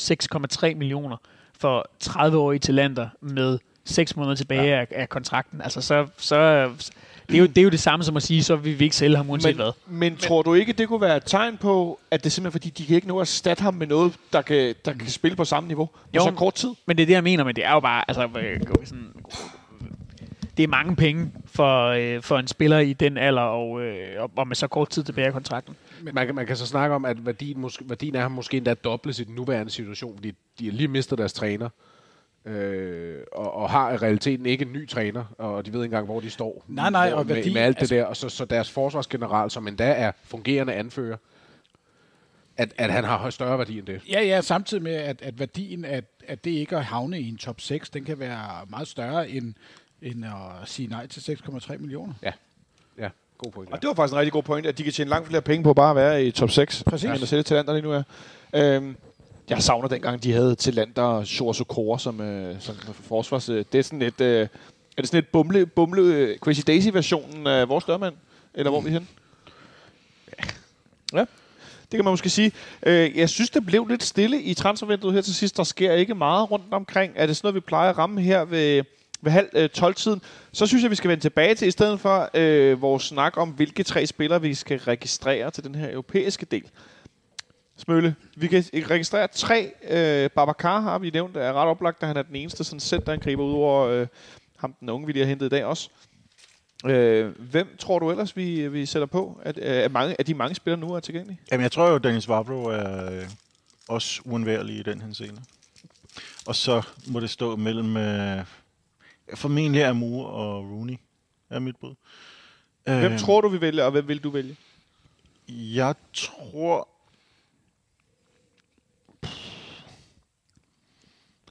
[0.69, 1.17] 6,3 millioner
[1.61, 4.81] for 30-årige talenter med 6 måneder tilbage ja.
[4.81, 5.61] af, af kontrakten.
[5.61, 6.71] Altså, så, så
[7.29, 8.97] det, er jo, det er jo det samme som at sige, så vil vi ikke
[8.97, 9.73] sælge ham uanset Men, hvad.
[9.87, 12.71] men tror du ikke, det kunne være et tegn på, at det er simpelthen fordi,
[12.71, 15.45] de kan ikke nå at erstatte ham med noget, der kan, der kan spille på
[15.45, 16.21] samme niveau på Jo.
[16.25, 16.71] så kort tid?
[16.87, 19.13] Men det er det, jeg mener, men det er jo bare, altså, øh, sådan,
[20.57, 23.97] det er mange penge for, øh, for en spiller i den alder, og, øh,
[24.37, 25.75] og, med så kort tid tilbage i kontrakten.
[26.13, 29.19] Man, kan- man kan så snakke om, at værdien, måske, værdien er måske endda dobles
[29.21, 31.69] i den nuværende situation, fordi de har lige mistet deres træner,
[32.45, 36.07] øh, og, og har i realiteten ikke en ny træner, og de ved ikke engang,
[36.07, 36.65] hvor de står.
[36.69, 38.71] Nej, nej, hvor, og med, værdi- med alt det altså- der, og så, så deres
[38.71, 41.17] forsvarsgeneral, som endda er fungerende anfører,
[42.57, 44.01] at, at han har større værdi end det.
[44.09, 47.37] Ja, ja, samtidig med, at, at værdien af at det ikke at havne i en
[47.37, 49.55] top 6, den kan være meget større end,
[50.03, 52.15] end at sige nej til 6,3 millioner.
[52.23, 52.33] Ja,
[53.39, 53.73] god point.
[53.73, 55.65] Og det var faktisk en rigtig god point, at de kan tjene langt flere penge
[55.65, 56.85] på bare at være i top 6.
[56.85, 57.05] Præcis.
[57.11, 58.03] End at sælge talenter lige nu er.
[58.55, 58.97] Øhm,
[59.51, 63.49] jeg savner dengang, de havde talenter Shore Sokora som, øh, som forsvars...
[63.49, 64.21] Øh, det er sådan et...
[64.21, 64.49] Øh,
[64.97, 68.15] er det sådan et bumle, bumle øh, Crazy Daisy-versionen af vores dørmand?
[68.55, 69.09] Eller hvor er vi hen?
[71.13, 71.25] Ja.
[71.91, 72.53] Det kan man måske sige.
[72.83, 75.57] Øh, jeg synes, det blev lidt stille i transfervinduet her til sidst.
[75.57, 77.13] Der sker ikke meget rundt omkring.
[77.17, 78.85] Er det sådan noget, vi plejer at ramme her ved,
[79.21, 80.23] ved halv øh, 12-tiden?
[80.53, 83.49] Så synes jeg, vi skal vende tilbage til, i stedet for øh, vores snak om,
[83.49, 86.65] hvilke tre spillere vi skal registrere til den her europæiske del.
[87.79, 89.73] Smølle, vi kan registrere tre.
[89.91, 93.45] Øh, Babacar har vi nævnt, er ret oplagt, da han er den eneste sådan centerangriber,
[93.45, 94.07] udover øh,
[94.57, 95.91] ham den unge, vi lige har hentet i dag også.
[96.87, 99.41] Øh, hvem tror du ellers, vi, vi sætter på?
[99.43, 101.41] At, øh, at, mange, at de mange spillere nu er tilgængelige?
[101.53, 103.29] Jamen, jeg tror jo, at Dennis Vavro er øh,
[103.89, 105.39] også uundværlig i den her scene.
[106.47, 108.45] Og så må det stå mellem øh,
[109.35, 110.97] formentlig Amur og Rooney,
[111.51, 111.95] er mit bud.
[112.85, 114.57] Hvem Øh, tror du, vi vælger, og hvem vil du vælge?
[115.49, 116.89] Jeg tror...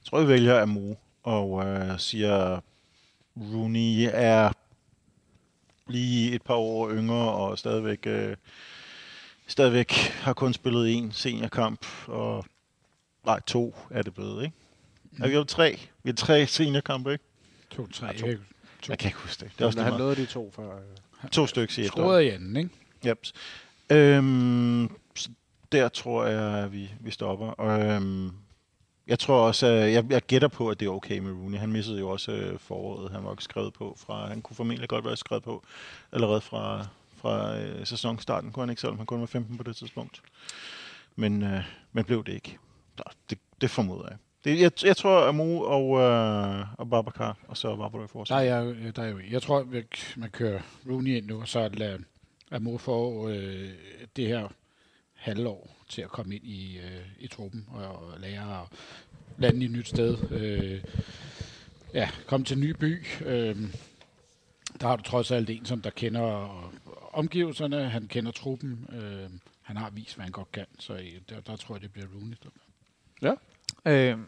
[0.08, 2.60] tror, jeg vælger Amu og øh, siger,
[3.36, 4.52] Rooney er
[5.86, 8.36] lige et par år yngre og stadigvæk, øh,
[9.46, 12.44] stadigvæk har kun spillet en seniorkamp, og
[13.26, 14.56] nej, to er det blevet, ikke?
[15.22, 15.78] Er vi oppe tre?
[16.02, 17.24] Vi har tre seniorkampe, ikke?
[17.70, 18.06] To, tre.
[18.06, 18.26] Ja, to.
[18.26, 18.38] Jeg
[18.88, 19.52] Jeg kan ikke huske det.
[19.54, 20.76] Det er også han nåede de to før.
[20.76, 21.30] øh.
[21.30, 22.06] To stykker i efteråret.
[22.06, 22.70] troede i anden, ikke?
[23.06, 23.26] Yep.
[23.90, 24.90] Øhm,
[25.72, 27.46] der tror jeg, at vi, vi stopper.
[27.46, 28.30] Og, øhm,
[29.08, 31.58] jeg tror også, jeg, jeg gætter på, at det er okay med Rooney.
[31.58, 33.12] Han missede jo også øh, foråret.
[33.12, 35.64] Han var ikke skrevet på fra, han kunne formentlig godt være skrevet på
[36.12, 39.76] allerede fra, fra øh, sæsonstarten, kunne han ikke, selvom han kun var 15 på det
[39.76, 40.22] tidspunkt.
[41.16, 41.62] Men, øh,
[41.92, 42.58] men blev det ikke.
[42.98, 44.16] Så det, det formoder jeg.
[44.44, 48.38] Det, jeg, jeg tror, Amu og, øh, og Babacar, og så Vavro i Der forsvar.
[48.38, 51.68] er jeg, der er jo, jeg tror, at man kører Rooney ind nu, og så
[51.72, 51.98] lader
[52.50, 53.70] Amor få øh,
[54.16, 54.48] det her
[55.14, 58.68] halvår til at komme ind i, øh, i truppen og, og lære at
[59.38, 60.16] lande i et nyt sted.
[60.30, 60.82] Øh,
[61.94, 63.02] ja, komme til en ny by.
[63.24, 63.56] Øh,
[64.80, 66.48] der har du trods alt en, som der kender
[67.12, 69.30] omgivelserne, han kender truppen, øh,
[69.62, 72.06] han har vist, hvad han godt kan, så øh, der, der tror jeg, det bliver
[72.14, 72.34] Rooney.
[73.86, 74.18] Øh,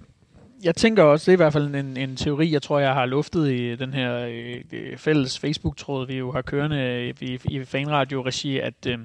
[0.63, 3.07] jeg tænker også, det er i hvert fald en, en teori, jeg tror, jeg har
[3.07, 4.29] luftet i den her
[4.73, 8.99] øh, fælles Facebook-tråd, vi jo har kørende i, i fanradio-regi, at, øh,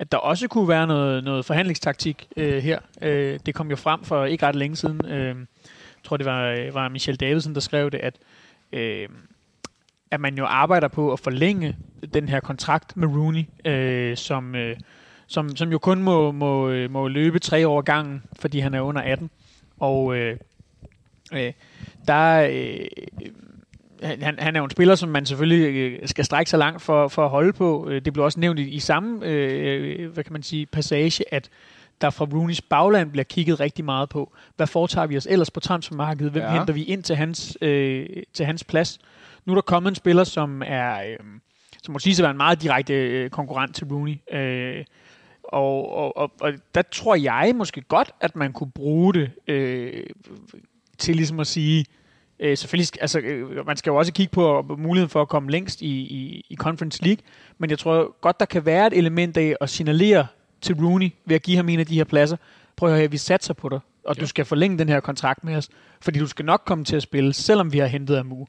[0.00, 2.78] at der også kunne være noget, noget forhandlingstaktik øh, her.
[3.02, 5.06] Øh, det kom jo frem for ikke ret længe siden.
[5.06, 8.18] Øh, jeg tror, det var, øh, var Michel Davidsen, der skrev det, at,
[8.72, 9.08] øh,
[10.10, 11.76] at man jo arbejder på at forlænge
[12.14, 14.76] den her kontrakt med Rooney, øh, som, øh,
[15.26, 18.80] som, som jo kun må, må, øh, må løbe tre år gangen, fordi han er
[18.80, 19.30] under 18.
[19.80, 20.36] Og øh,
[21.32, 21.52] øh,
[22.06, 22.86] der, øh,
[24.02, 27.08] han, han er jo en spiller, som man selvfølgelig øh, skal strække sig langt for,
[27.08, 27.88] for at holde på.
[27.88, 31.50] Øh, Det blev også nævnt i, i samme øh, hvad kan man sige, passage, at
[32.00, 35.60] der fra Rooney's bagland bliver kigget rigtig meget på, hvad foretager vi os ellers på
[35.60, 36.32] transfermarkedet?
[36.32, 36.52] Hvem ja.
[36.52, 38.98] henter vi ind til hans, øh, til hans plads?
[39.44, 41.16] Nu er der kommet en spiller, som er, øh,
[41.82, 44.16] som må sige at være en meget direkte øh, konkurrent til Rooney.
[44.32, 44.84] Øh,
[45.42, 50.02] og, og, og, og der tror jeg måske godt, at man kunne bruge det øh,
[50.98, 51.84] til ligesom at sige,
[52.40, 55.82] øh, selvfølgelig, altså, øh, man skal jo også kigge på muligheden for at komme længst
[55.82, 57.22] i, i, i Conference League,
[57.58, 60.26] men jeg tror godt, der kan være et element af at signalere
[60.60, 62.36] til Rooney ved at give ham en af de her pladser,
[62.76, 64.20] prøv at høre, vi satser på dig, og ja.
[64.20, 65.68] du skal forlænge den her kontrakt med os,
[66.00, 68.46] fordi du skal nok komme til at spille, selvom vi har hentet Amu.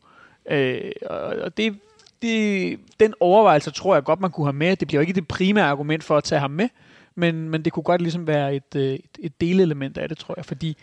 [0.49, 1.79] Øh, og det,
[2.21, 4.75] det, den overvejelse tror jeg godt, man kunne have med.
[4.75, 6.69] Det bliver jo ikke det primære argument for at tage ham med,
[7.15, 10.33] men, men det kunne godt ligesom være et, øh, et, et delelement af det, tror
[10.37, 10.77] jeg, fordi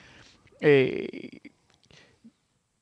[0.63, 0.91] øh,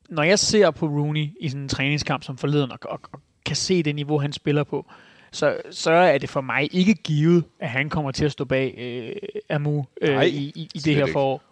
[0.08, 3.56] når jeg ser på Rooney i sådan en træningskamp som forleden, og, og, og kan
[3.56, 4.86] se det niveau, han spiller på,
[5.32, 8.74] så, så er det for mig ikke givet, at han kommer til at stå bag
[8.78, 11.12] øh, Amu øh, Nej, i, i, i det her ikke.
[11.12, 11.42] forår.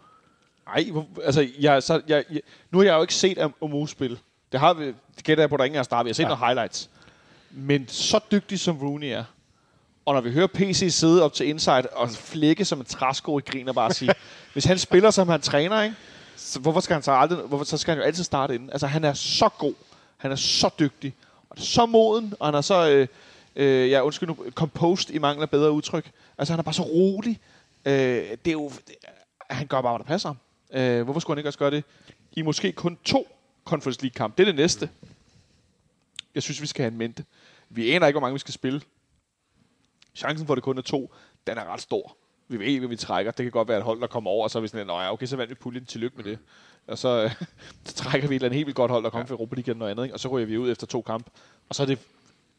[0.66, 0.86] Nej,
[1.24, 4.18] altså, jeg, så, jeg, jeg, nu har jeg jo ikke set Am- Amu spille.
[4.52, 6.02] Det har vi, det gætter jeg på, der ingen der har.
[6.02, 6.28] Vi har set ja.
[6.28, 6.90] nogle highlights.
[7.50, 9.24] Men så dygtig som Rooney er,
[10.04, 13.42] og når vi hører PC sidde op til inside og flække som en træsko i
[13.42, 14.14] grin og bare sige,
[14.52, 15.96] hvis han spiller som han træner, ikke?
[16.36, 18.70] Så hvorfor skal han så aldrig, hvorfor, så skal han jo altid starte inden.
[18.70, 19.74] Altså, han er så god.
[20.16, 21.14] Han er så dygtig.
[21.50, 23.08] Og så moden, og han er så, øh,
[23.56, 26.10] øh, ja undskyld nu, composed i mangel af bedre udtryk.
[26.38, 27.40] Altså han er bare så rolig.
[27.84, 28.94] Øh, det er jo, det,
[29.50, 30.36] han gør bare, hvad der passer ham.
[30.72, 31.84] Øh, hvorfor skulle han ikke også gøre det
[32.32, 33.28] i måske kun to
[33.64, 34.38] Conference League kamp?
[34.38, 34.90] Det er det næste.
[36.34, 37.24] Jeg synes, vi skal have en mente.
[37.68, 38.80] Vi aner ikke, hvor mange vi skal spille.
[40.14, 41.14] Chancen for, at det kun er to,
[41.46, 42.16] den er ret stor.
[42.48, 43.32] Vi ved ikke, hvad vi trækker.
[43.32, 45.12] Det kan godt være et hold, der kommer over, og så er vi sådan, ja,
[45.12, 45.84] okay, så vandt vi puljen.
[45.84, 46.38] Tillykke med det.
[46.86, 47.30] Og så,
[47.84, 49.30] så trækker vi et eller andet helt vildt godt hold, der kommer ja.
[49.30, 50.14] fra Europa League noget andet, ikke?
[50.14, 51.30] og så ryger vi ud efter to kampe.
[51.68, 51.98] Og så er det,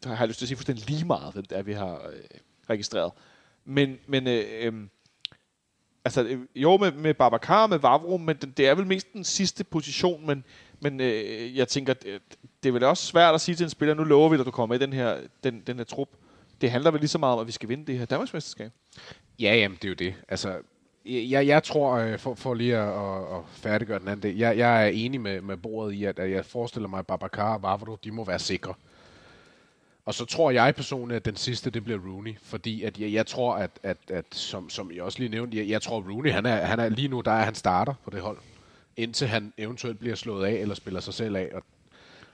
[0.04, 1.94] der har jeg lyst til at sige fuldstændig lige meget, hvem det er, vi har
[1.94, 2.40] øh,
[2.70, 3.12] registreret.
[3.66, 4.74] Men, men øh, øh,
[6.06, 9.14] altså, øh, jo med, med Babacar og med Vavro, men det, det er vel mest
[9.14, 10.44] den sidste position, men,
[10.80, 12.22] men øh, jeg tænker, det,
[12.64, 14.46] det er vel også svært at sige til en spiller, nu lover vi dig, at
[14.46, 16.10] du kommer med i den her, den, den her trup.
[16.62, 18.72] Det handler vel lige så meget om, at vi skal vinde det her Danmarksmesterskab.
[19.40, 20.16] Ja, jamen, det er jo det.
[20.28, 20.62] Altså,
[21.06, 24.58] jeg, jeg tror, øh, for, for lige at, at, at færdiggøre den anden del, jeg,
[24.58, 27.64] jeg er enig med, med bordet i, at, at jeg forestiller mig, at Babacar og
[27.64, 28.74] Vavro, de må være sikre.
[30.06, 32.38] Og så tror jeg personligt, at den sidste, det bliver Rooney.
[32.42, 35.68] Fordi at jeg, jeg tror, at, at, at som, som jeg også lige nævnte, jeg,
[35.70, 38.22] jeg tror, Rooney, han er, han er lige nu, der er han starter på det
[38.22, 38.38] hold.
[38.98, 41.50] Indtil han eventuelt bliver slået af, eller spiller sig selv af.
[41.54, 41.64] Og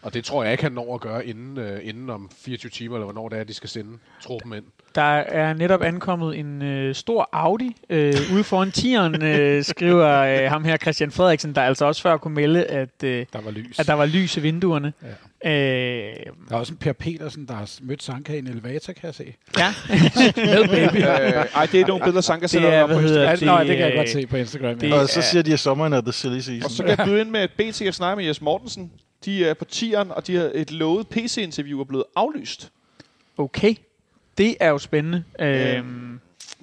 [0.02, 2.96] og det tror jeg ikke, han når at gøre inden, øh, inden om 24 timer,
[2.96, 4.66] eller hvornår det er, de skal sende truppen ind.
[4.96, 10.50] Der er netop ankommet en øh, stor Audi øh, ude foran tieren, øh, skriver øh,
[10.50, 13.80] ham her Christian Frederiksen, der altså også før kunne melde, at, øh, der, var lys.
[13.80, 14.94] at der var lys i vinduerne.
[15.04, 15.08] Ja.
[15.46, 16.16] Øh,
[16.50, 19.16] der er også en Per Petersen, der har mødt Sanka i en elevator, kan jeg
[19.16, 19.34] se.
[19.58, 19.74] Ja,
[20.56, 20.98] med baby.
[20.98, 23.38] øh, ej, det er nogle billeder, Sanka sætter op på Instagram.
[23.38, 24.78] Det, Nå, det kan jeg godt se på Instagram.
[24.84, 25.00] Ja.
[25.02, 26.64] og så siger de, at sommeren er the silly season.
[26.64, 28.92] Og så kan jeg byde ind med et BTF snakke med Jes Mortensen,
[29.26, 32.72] de er på tieren, og de har et lovet PC-interview er blevet aflyst.
[33.38, 33.76] Okay.
[34.42, 35.24] Det er jo spændende.
[35.40, 36.20] Øhm,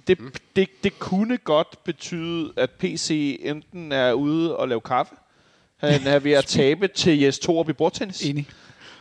[0.06, 0.18] det,
[0.56, 5.14] det, det kunne godt betyde, at PC enten er ude og lave kaffe,
[5.76, 8.22] han er ved at tabe til Jes Torup i bordtennis.
[8.22, 8.48] Enig.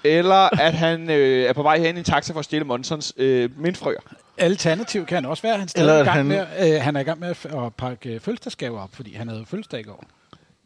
[0.03, 3.13] Eller at han øh, er på vej hen i en taxa for at stjæle Monsons
[3.17, 3.99] øh, mindfrøer.
[4.37, 5.57] Alternativ kan han også være.
[5.57, 6.25] Han, Eller gang han...
[6.25, 9.79] Med, øh, han er i gang med at pakke fødselsdagsgaver op, fordi han havde fødselsdag
[9.79, 10.03] i går.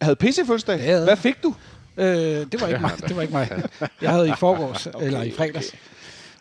[0.01, 1.03] Havde PC fødselsdag?
[1.03, 1.55] Hvad fik du?
[1.97, 2.91] Øh, det var ikke mig.
[3.07, 3.63] Det var ikke mig.
[4.01, 5.67] Jeg havde i forgårs, okay, eller i fredags.
[5.67, 5.77] Okay.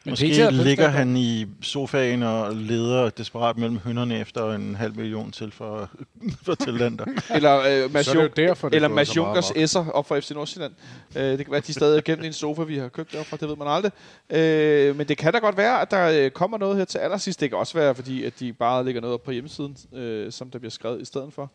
[0.04, 4.96] Men Måske Peter ligger han i sofaen og leder desperat mellem hønderne efter en halv
[4.96, 5.90] million til for,
[6.44, 7.04] for talenter.
[7.34, 10.72] eller øh, Mads, Jung, derfor, eller Mads Junkers S'er op for FC Nordsjælland.
[11.16, 13.36] Øh, det kan være, at de stadig er i en sofa, vi har købt derfra.
[13.36, 13.92] Det ved man aldrig.
[14.30, 17.40] Øh, men det kan da godt være, at der øh, kommer noget her til allersidst.
[17.40, 20.50] Det kan også være, fordi at de bare lægger noget op på hjemmesiden, øh, som
[20.50, 21.50] der bliver skrevet i stedet for.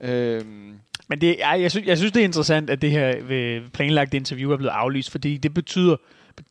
[0.00, 0.74] Øhm.
[1.08, 4.52] Men det, jeg, jeg, synes, jeg synes, det er interessant, at det her planlagte interview
[4.52, 5.96] er blevet aflyst, fordi det betyder,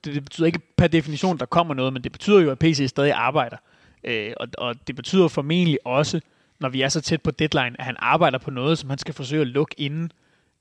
[0.05, 3.13] det betyder ikke per definition, der kommer noget, men det betyder jo, at PC stadig
[3.13, 3.57] arbejder.
[4.03, 6.19] Øh, og, og det betyder formentlig også,
[6.59, 9.13] når vi er så tæt på deadline, at han arbejder på noget, som han skal
[9.13, 10.11] forsøge at lukke inden,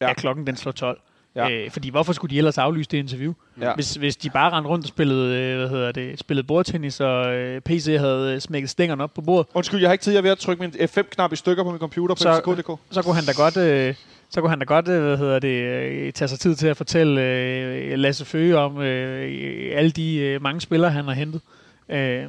[0.01, 0.11] ja.
[0.11, 1.01] at klokken den slår 12.
[1.37, 1.51] Ja.
[1.51, 3.33] Øh, fordi hvorfor skulle de ellers aflyse det interview?
[3.61, 3.75] Ja.
[3.75, 7.35] Hvis, hvis de bare rendte rundt og spillede, øh, hvad hedder det, spillede bordtennis, og
[7.35, 9.47] øh, PC havde øh, smækket stængerne op på bordet.
[9.55, 10.13] Undskyld, jeg har ikke tid.
[10.13, 13.03] Jeg er ved at trykke min F5-knap i stykker på min computer på så, så
[13.03, 13.57] kunne han da godt...
[13.57, 13.95] Øh,
[14.33, 16.77] så kunne han da godt, øh, hvad hedder det, øh, tage sig tid til at
[16.77, 21.41] fortælle øh, Lasse Føge om øh, alle de øh, mange spillere, han har hentet.
[21.89, 22.25] Øh,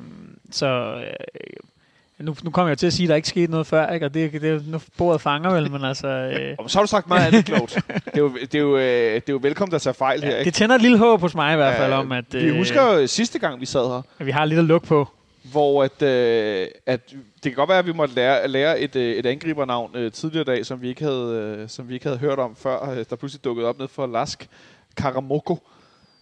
[0.51, 3.89] så øh, nu, nu kommer jeg til at sige, at der ikke skete noget før,
[3.89, 4.05] ikke?
[4.05, 6.07] og det, det, nu bordet fanger vel, men altså...
[6.39, 6.55] Øh.
[6.67, 7.75] så har du sagt meget andet klogt.
[7.87, 10.27] det, er jo, det, er jo, øh, det er jo velkommen at tage fejl ja,
[10.27, 10.37] her.
[10.37, 10.45] Ikke?
[10.45, 12.25] Det tænder et lille håb hos mig i hvert fald ja, om, at...
[12.33, 14.01] Vi husker jo sidste gang, vi sad her.
[14.19, 15.07] At vi har lidt at lukke på.
[15.53, 19.15] Hvor at, øh, at det kan godt være, at vi måtte lære, lære et, øh,
[19.15, 22.39] et angribernavn øh, tidligere dag, som vi, ikke havde, øh, som vi ikke havde hørt
[22.39, 24.49] om før, øh, der pludselig dukkede op ned for Lask
[24.97, 25.57] Karamoko.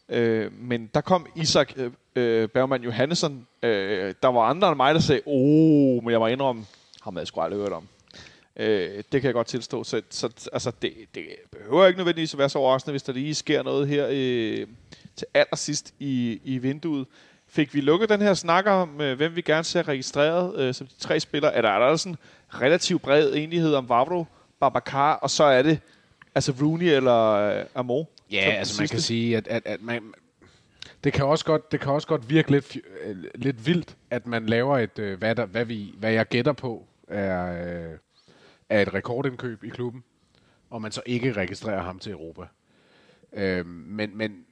[0.09, 3.47] Øh, men der kom Isak øh, øh, Bergman Johannesson.
[3.63, 6.65] Øh, der var andre end mig, der sagde, oh, men jeg må indrømme,
[7.01, 7.87] ham havde jeg sgu aldrig hørt om.
[8.55, 9.83] Øh, det kan jeg godt tilstå.
[9.83, 13.35] Så, så altså, det, det behøver ikke nødvendigvis at være så overraskende, hvis der lige
[13.35, 14.67] sker noget her øh,
[15.15, 17.05] til allersidst i, i vinduet.
[17.53, 20.87] Fik vi lukket den her snak om, øh, hvem vi gerne ser registreret øh, som
[20.87, 21.53] de tre spillere?
[21.53, 22.17] Er der, er der sådan
[22.49, 24.25] relativt bred enighed om Vavro,
[24.59, 25.79] Babacar, og så er det
[26.35, 28.03] altså Rooney eller øh, Amo?
[28.31, 30.13] Ja, altså man kan sige, at, at, at man,
[31.03, 34.45] det kan også godt, det kan også godt virke lidt, øh, lidt vildt, at man
[34.45, 37.51] laver et, øh, hvad, der, hvad, vi, hvad jeg gætter på, er,
[37.91, 37.97] øh,
[38.69, 40.03] er et rekordindkøb i klubben,
[40.69, 42.41] og man så ikke registrerer ham til Europa.
[43.33, 44.45] Øh, men, men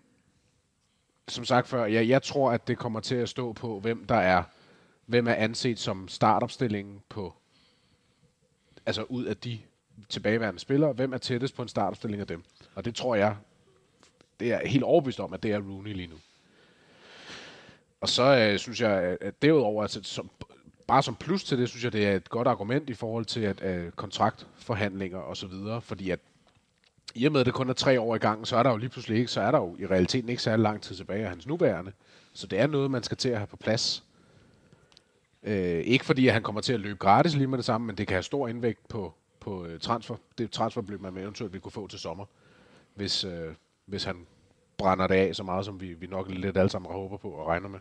[1.31, 4.15] som sagt før, jeg, jeg tror, at det kommer til at stå på, hvem der
[4.15, 4.43] er,
[5.05, 7.33] hvem er anset som startopstillingen på,
[8.85, 9.59] altså ud af de
[10.09, 12.43] tilbageværende spillere, hvem er tættest på en startopstilling af dem.
[12.75, 13.35] Og det tror jeg,
[14.39, 16.15] det er helt overbevist om, at det er Rooney lige nu.
[18.01, 20.29] Og så øh, synes jeg, at derudover, altså, som,
[20.87, 23.41] bare som plus til det, synes jeg, det er et godt argument i forhold til
[23.41, 26.19] at, øh, kontraktforhandlinger og så videre, fordi at
[27.15, 28.77] i og med, at det kun er tre år i gang, så er der jo
[28.77, 31.29] lige pludselig ikke, så er der jo i realiteten ikke særlig lang tid tilbage af
[31.29, 31.91] hans nuværende.
[32.33, 34.03] Så det er noget, man skal til at have på plads.
[35.43, 37.97] Øh, ikke fordi, at han kommer til at løbe gratis lige med det samme, men
[37.97, 40.15] det kan have stor indvægt på, på uh, transfer.
[40.37, 42.25] Det transferbeløb, man eventuelt vil kunne få til sommer,
[42.95, 43.31] hvis, uh,
[43.85, 44.25] hvis han
[44.77, 47.47] brænder det af så meget, som vi, vi nok lidt alle sammen håber på og
[47.47, 47.79] regner med.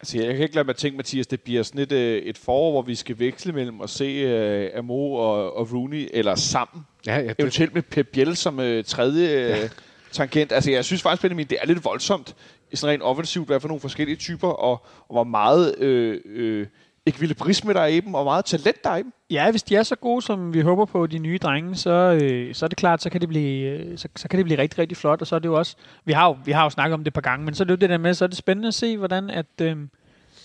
[0.00, 2.70] Altså, jeg kan ikke lade mig tænke, Mathias, det bliver sådan et, øh, et forår,
[2.70, 4.24] hvor vi skal veksle mellem at se
[4.72, 6.86] uh, Amo og, og Rooney, eller sammen.
[7.06, 9.68] Ja, ja, det, Eventuelt med Pep Biel som uh, tredje ja.
[10.12, 10.52] tangent.
[10.52, 12.36] Altså, jeg synes faktisk, Benjamin, det er lidt voldsomt,
[12.74, 16.66] sådan rent offensivt, hvad for nogle forskellige typer, og, og hvor meget øh, øh,
[17.06, 19.12] ekvilibrisme der er i dem, og meget talent der er i dem.
[19.30, 22.54] Ja, hvis de er så gode, som vi håber på, de nye drenge, så, øh,
[22.54, 24.78] så er det klart, så kan det, blive, øh, så, så kan det blive rigtig,
[24.78, 25.20] rigtig flot.
[25.20, 27.06] Og så er det jo også, vi har jo, vi har jo snakket om det
[27.06, 28.68] et par gange, men så er det jo det der med, så er det spændende
[28.68, 29.76] at se, hvordan at, øh,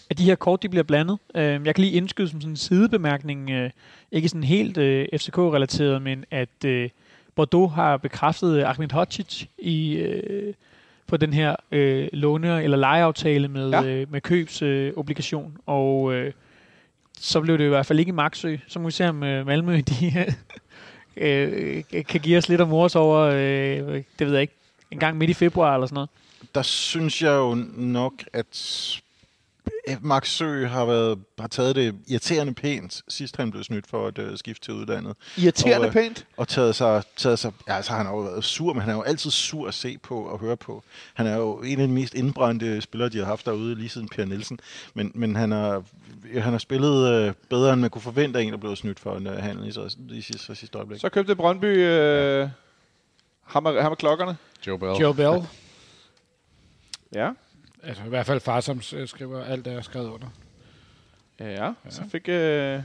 [0.09, 1.17] at de her kort, de bliver blandet.
[1.35, 3.69] Øh, jeg kan lige indskyde som sådan en sidebemærkning, øh,
[4.11, 6.89] ikke sådan helt øh, FCK-relateret, men at øh,
[7.35, 9.93] Bordeaux har bekræftet Ahmed Hodzic i...
[9.93, 10.53] Øh,
[11.11, 13.83] på den her øh, låne- eller lejeaftale med, ja.
[13.83, 15.51] øh, med købsobligation.
[15.51, 16.33] Øh, og øh,
[17.21, 18.57] så blev det i hvert fald ikke i Maxø.
[18.67, 20.35] Så må vi se, om øh, Malmø de,
[21.25, 24.53] øh, kan give os lidt om mors over, øh, det ved jeg ikke,
[24.91, 26.09] en gang midt i februar eller sådan noget.
[26.55, 29.01] Der synes jeg jo nok, at
[30.01, 34.19] Max Sø har, været, har taget det irriterende pænt, sidst han blev snydt for at
[34.19, 35.15] uh, skifte til udlandet.
[35.37, 36.25] Irriterende og, pænt?
[36.37, 38.95] Og taget sig, taget sig, ja, altså han har jo været sur, men han er
[38.95, 40.83] jo altid sur at se på og høre på.
[41.13, 44.09] Han er jo en af de mest indbrændte spillere, de har haft derude, lige siden
[44.09, 44.59] Per Nielsen.
[44.93, 45.83] Men, men han, har,
[46.33, 49.15] han har spillet uh, bedre, end man kunne forvente af en, der blev snydt for
[49.15, 51.01] en uh, handel i, i, sidste, sidste øjeblik.
[51.01, 52.49] Så købte Brøndby ja.
[53.43, 54.37] ham, med, ham med klokkerne.
[54.67, 54.93] Joe Bell.
[54.93, 55.47] Joe Bell.
[57.15, 57.29] Ja.
[57.83, 60.27] Altså i hvert fald far, som skriver alt, det jeg skrevet under.
[61.39, 61.73] Ja, ja.
[61.89, 62.81] så fik, øh,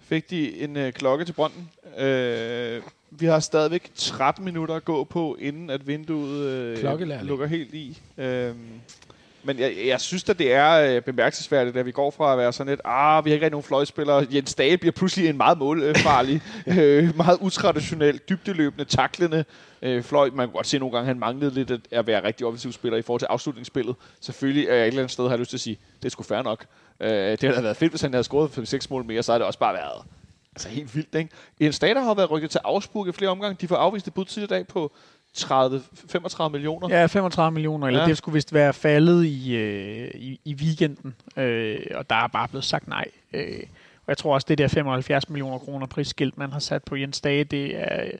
[0.00, 1.70] fik de en øh, klokke til brønden.
[1.98, 6.82] Øh, vi har stadigvæk 13 minutter at gå på, inden at vinduet øh,
[7.22, 7.98] lukker helt i.
[8.18, 8.54] Øh,
[9.42, 12.52] men jeg, jeg synes at det er øh, bemærkelsesværdigt, at vi går fra at være
[12.52, 14.26] sådan et, ah, vi har ikke rigtig nogen fløjspillere.
[14.32, 16.42] Jens Dage bliver pludselig en meget målfarlig,
[16.78, 19.44] øh, meget utraditionel, dybdeløbende, taklende
[19.82, 20.30] øh, fløj.
[20.30, 22.72] Man kan godt se nogle gange, at han manglede lidt at, at være rigtig offensiv
[22.72, 23.96] spiller i forhold til afslutningsspillet.
[24.20, 26.22] Selvfølgelig er jeg et eller andet sted, har jeg lyst til at sige, det sgu
[26.22, 26.66] fair nok.
[27.00, 29.46] Øh, det havde været fedt, hvis han havde scoret 5-6 mål mere, så har det
[29.46, 30.02] også bare været
[30.54, 31.30] altså helt vildt, ikke?
[31.60, 33.56] En stater har været rykket til Augsburg i flere omgange.
[33.60, 34.92] De får afvist et bud tidligere dag på
[35.34, 36.88] 30, 35 millioner.
[36.88, 38.06] Ja, 35 millioner, eller ja.
[38.06, 42.48] det skulle vist være faldet i, øh, i, i weekenden, øh, og der er bare
[42.48, 43.04] blevet sagt nej.
[43.32, 43.62] Øh,
[43.96, 47.20] og jeg tror også, det der 75 millioner kroner prisskilt, man har sat på Jens
[47.20, 48.10] Dage, det er,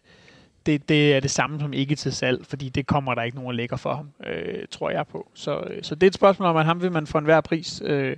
[0.66, 3.56] det, det er det samme som ikke til salg, fordi det kommer der ikke nogen
[3.56, 5.30] lækker for ham, øh, tror jeg på.
[5.34, 7.82] Så, øh, så det er et spørgsmål om, at ham vil man for enhver pris,
[7.84, 8.16] øh,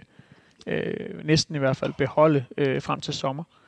[0.67, 3.45] øh, næsten i hvert fald, beholde øh, frem til sommer.
[3.45, 3.61] Øh,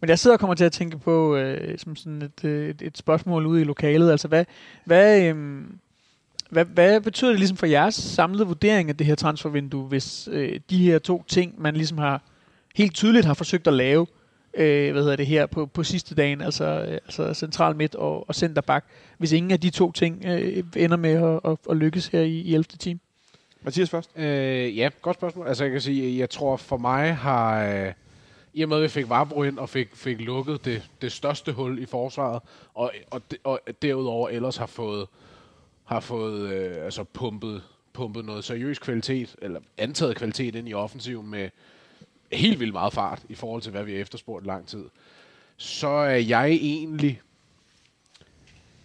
[0.00, 2.82] men jeg sidder og kommer til at tænke på, øh, som sådan et, øh, et,
[2.82, 4.44] et spørgsmål ude i lokalet, altså hvad,
[4.84, 5.64] hvad, øh,
[6.50, 10.60] hvad, hvad betyder det ligesom for jeres samlede vurdering af det her transfervindue, hvis øh,
[10.70, 12.22] de her to ting, man ligesom har
[12.76, 14.06] helt tydeligt har forsøgt at lave,
[14.54, 18.28] øh, hvad hedder det her, på, på sidste dagen, altså, øh, altså central midt og,
[18.28, 18.84] og centerback,
[19.18, 22.40] hvis ingen af de to ting øh, ender med at, at, at lykkes her i,
[22.40, 22.64] i 11.
[22.64, 23.00] time?
[23.62, 24.10] Mathias først.
[24.16, 25.46] Øh, ja, godt spørgsmål.
[25.46, 27.64] Altså jeg kan sige, jeg tror for mig har...
[27.64, 27.92] Øh,
[28.52, 31.52] i og med, at vi fik Varbro ind og fik, fik lukket det, det største
[31.52, 32.42] hul i forsvaret,
[32.74, 35.08] og, og, og derudover ellers har fået,
[35.84, 37.62] har fået øh, altså pumpet,
[37.92, 41.50] pumpet noget seriøs kvalitet, eller antaget kvalitet ind i offensiven med
[42.32, 44.84] helt vildt meget fart i forhold til, hvad vi har efterspurgt lang tid,
[45.56, 47.20] så er jeg egentlig...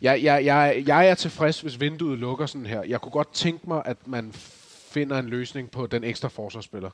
[0.01, 2.83] Jeg, jeg, jeg, jeg er tilfreds, hvis vinduet lukker sådan her.
[2.83, 4.33] Jeg kunne godt tænke mig, at man
[4.89, 6.89] finder en løsning på den ekstra forsvarsspiller.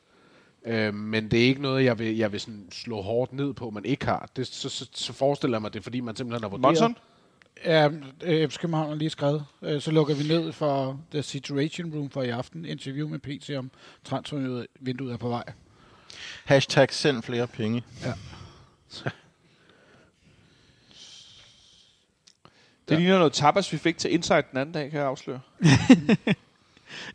[0.65, 3.69] Øh, men det er ikke noget, jeg vil, jeg vil sådan slå hårdt ned på,
[3.69, 4.29] man ikke har.
[4.35, 6.61] Det, så, så, så forestiller jeg mig det, fordi man simpelthen har vurderet...
[6.61, 6.97] Monson?
[7.65, 7.87] Ja,
[8.47, 9.45] FC København har lige skrevet.
[9.61, 12.65] Øh, så lukker vi ned for The Situation Room for i aften.
[12.65, 13.71] Interview med PT om
[14.03, 15.43] transfervinduet er på vej.
[16.45, 17.83] Hashtag send flere penge.
[18.03, 18.13] Ja.
[22.89, 25.39] Det ligner noget tapas, vi fik til Insight den anden dag, kan jeg afsløre.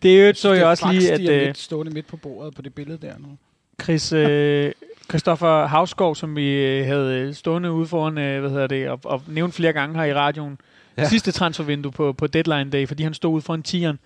[0.03, 1.21] det er jo så jeg også lige, at...
[1.21, 3.29] Det er stående midt på bordet på det billede der nu.
[3.83, 4.73] Chris, øh,
[5.09, 9.23] Christoffer Havskov, som vi øh, havde stående ude foran, øh, hvad hedder det, og, og
[9.29, 10.59] nævnt flere gange her i radioen,
[10.99, 11.09] ja.
[11.09, 13.99] sidste transfervindue på, på deadline day, fordi han stod ude foran tieren.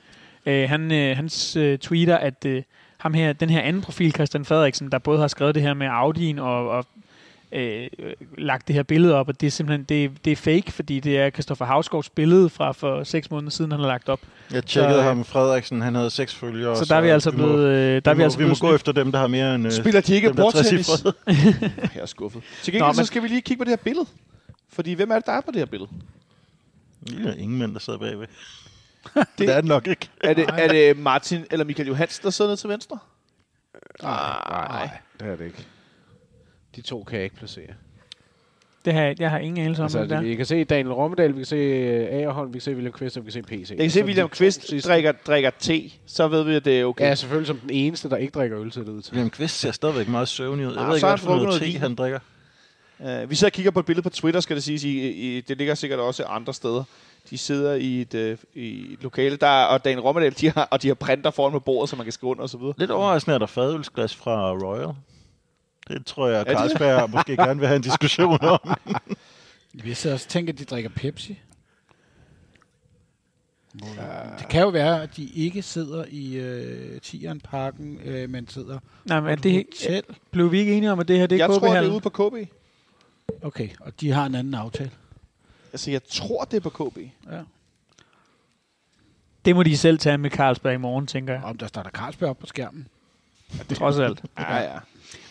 [0.46, 2.62] Øh, han, øh, hans øh, tweeter, at øh,
[2.98, 5.88] ham her, den her anden profil, Christian Frederiksen, der både har skrevet det her med
[5.88, 6.86] Audi'en og, og
[7.52, 7.88] øh,
[8.38, 11.18] lagt det her billede op, og det er simpelthen det, det er fake, fordi det
[11.18, 14.20] er Christoffer Havsgaards billede fra for seks måneder siden, han har lagt op.
[14.52, 16.76] Jeg tjekkede så, ham, Frederiksen, han havde seks følgere.
[16.76, 17.58] Så, så der er vi altså blevet...
[17.58, 19.70] Må, øh, der vi, vi, altså vi må gå efter dem, der har mere end...
[19.70, 20.88] Spiller de ikke dem, bordtennis?
[21.94, 22.42] Jeg er skuffet.
[22.62, 22.94] Til gengæld Nå, men...
[22.94, 24.06] så skal vi lige kigge på det her billede.
[24.68, 25.90] Fordi hvem er det, der er på det her billede?
[27.06, 28.26] Det er ingen mænd, der sidder bagved.
[29.14, 30.08] det, det er det nok ikke.
[30.20, 32.98] Er det, er det Martin eller Michael Johansen, der sidder nede til venstre?
[34.02, 35.66] Nej, nej, det er det ikke.
[36.76, 37.66] De to kan jeg ikke placere.
[38.84, 40.20] Det har, jeg har ingen anelse om, Altså, det der.
[40.20, 43.16] vi kan se Daniel Rommedal, vi kan se øh, Agerholm, vi kan se William Kvist,
[43.16, 43.70] og vi kan se PC.
[43.70, 45.90] Jeg kan se, at William Kvist drikker, drikker te.
[46.06, 47.04] Så ved vi, at det er okay.
[47.04, 49.12] Ja, selvfølgelig som den eneste, der ikke drikker øl, ser det ud til.
[49.12, 50.72] William Kvist ser stadigvæk meget søvnig ud.
[50.72, 52.18] Jeg Ah, ved ikke, hvad han for noget te, han drikker.
[52.98, 54.84] Uh, vi sidder og kigger på et billede på Twitter, skal det siges.
[54.84, 56.84] I, i, det ligger sikkert også andre steder.
[57.30, 60.68] De sidder i et, uh, i et lokale, der, er- og Dan Rommedal, de har,
[60.70, 62.74] og de har printer foran på bordet, så man kan skrive under og så videre.
[62.78, 64.94] Lidt overraskende er der fadølsglas fra Royal.
[65.90, 68.58] Det tror jeg, Er det Carlsberg måske gerne vil have en diskussion om.
[69.84, 71.38] Vi sidder også og tænker, at de drikker Pepsi.
[74.38, 79.20] Det kan jo være, at de ikke sidder i øh, Tieren-parken, øh, men sidder Nej,
[79.20, 80.02] på men et det, hotel.
[80.30, 82.00] blev vi ikke enige om, at det her det er jeg tror, det er ude
[82.00, 82.48] på KB.
[83.42, 84.90] Okay, og de har en anden aftale.
[85.72, 86.98] Altså, jeg tror, det er på KB.
[87.32, 87.40] Ja.
[89.44, 91.42] Det må de selv tage med Carlsberg i morgen, tænker jeg.
[91.42, 92.88] Om der starter Carlsberg op på skærmen.
[93.74, 94.22] Trods alt.
[94.38, 94.78] Ja, ja.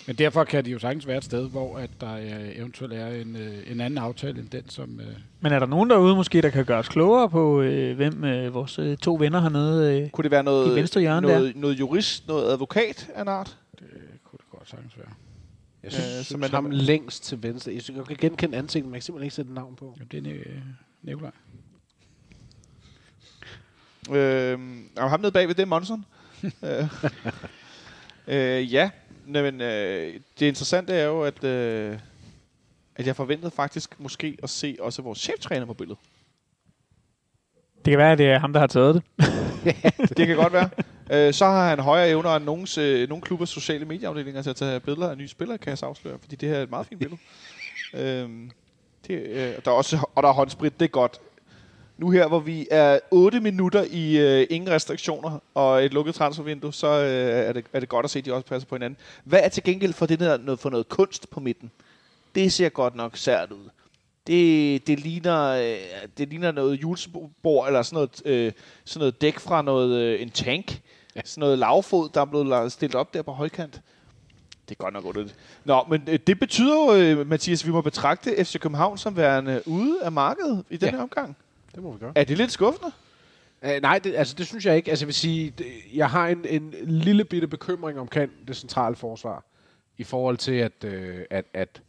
[0.10, 3.08] Men derfor kan de jo sagtens være et sted, hvor at der øh, eventuelt er
[3.08, 5.00] en, øh, en anden aftale end den, som...
[5.00, 5.08] Øh,
[5.42, 8.54] Men er der nogen derude måske, der kan gøre os klogere på, øh, hvem øh,
[8.54, 10.02] vores øh, to venner hernede...
[10.04, 13.28] Øh, Kunne det være I noget, venstre hjørne noget, noget jurist, noget advokat af en
[13.28, 13.58] art?
[13.80, 13.88] det
[14.24, 15.08] kunne det godt sagtens være.
[15.84, 17.72] Jeg synes, Øh, så synes man- ham længst til venstre.
[17.74, 19.96] Jeg synes, jeg kan genkende ansigtet, men jeg kan simpelthen ikke sætte navn på.
[19.98, 20.62] Jamen, det er øh,
[21.04, 21.32] Nikolaj.
[24.12, 24.60] Øh,
[24.98, 26.06] og ham nede bagved, det er Monson.
[26.44, 26.88] øh,
[28.28, 28.90] øh, ja,
[29.32, 32.00] men øh, det interessante er jo, at, øh,
[32.96, 36.00] at jeg forventede faktisk måske at se også vores cheftræner på billedet.
[37.86, 39.04] det kan være, at det er ham, der har taget det.
[40.18, 40.70] Det kan godt være.
[41.12, 44.56] Øh, så har han højere evner end nogens, øh, nogle klubbers sociale medieafdelinger til at
[44.56, 46.88] tage billeder af nye spillere, kan jeg så afsløre, fordi det her er et meget
[46.88, 47.22] fint billede.
[47.94, 48.52] øhm,
[49.08, 51.20] det, øh, der er også, og der er håndsprit, det er godt.
[52.00, 56.74] Nu her, hvor vi er 8 minutter i øh, ingen restriktioner og et lukket transfervindue,
[56.74, 58.98] så øh, er, det, er det godt at se, at de også passer på hinanden.
[59.24, 61.72] Hvad er til gengæld for, det der, noget, for noget kunst på midten?
[62.36, 63.70] Det ser godt nok sært ud.
[64.28, 65.78] Det, det, ligner, øh,
[66.18, 68.52] det ligner noget julebord, eller sådan noget, øh,
[68.86, 70.82] sådan noget dæk fra noget, øh, en tank.
[71.16, 71.22] Ja.
[71.26, 73.82] Sådan noget lavfod, der er blevet stillet op der på højkant.
[74.70, 75.36] Det er godt nok underligt.
[75.66, 79.18] Nå, men øh, det betyder jo, øh, Mathias, at vi må betragte FC København som
[79.18, 80.96] værende ude af markedet i den Ja.
[80.96, 81.38] her omgang.
[81.80, 82.12] Det må vi gøre.
[82.16, 82.92] Er det lidt skuffende?
[83.62, 84.90] Uh, nej, det, altså det synes jeg ikke.
[84.90, 88.96] Altså jeg vil sige, det, jeg har en, en lille bitte bekymring omkring det centrale
[88.96, 89.44] forsvar.
[89.98, 91.82] I forhold til, at, øh, at, at,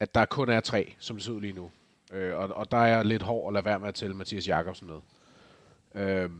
[0.00, 1.70] at der kun er tre, som det ser ud lige nu.
[2.12, 4.48] Øh, og, og der er jeg lidt hård at lade være med at tælle Mathias
[4.48, 5.00] Jakobsen med.
[6.02, 6.30] Øh,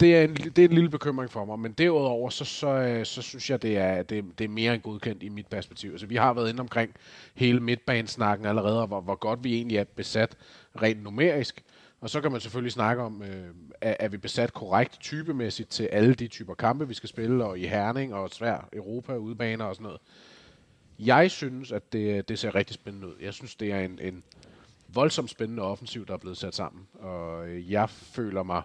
[0.00, 3.06] det, er en, det er en lille bekymring for mig, men derudover, så, så, øh,
[3.06, 5.90] så synes jeg, det er, det, det er mere end godkendt i mit perspektiv.
[5.90, 6.94] Altså, vi har været inde omkring
[7.34, 10.36] hele midtbanesnakken allerede, og hvor, hvor godt vi egentlig er besat
[10.82, 11.64] rent numerisk.
[12.00, 13.46] Og så kan man selvfølgelig snakke om, øh,
[13.80, 17.58] er, er vi besat korrekt typemæssigt til alle de typer kampe, vi skal spille, og
[17.58, 20.00] i Herning og svær Europa, udbaner og sådan noget.
[20.98, 23.14] Jeg synes, at det, det ser rigtig spændende ud.
[23.20, 24.22] Jeg synes, det er en, en
[24.88, 26.86] voldsomt spændende offensiv, der er blevet sat sammen.
[27.00, 28.62] Og øh, jeg føler mig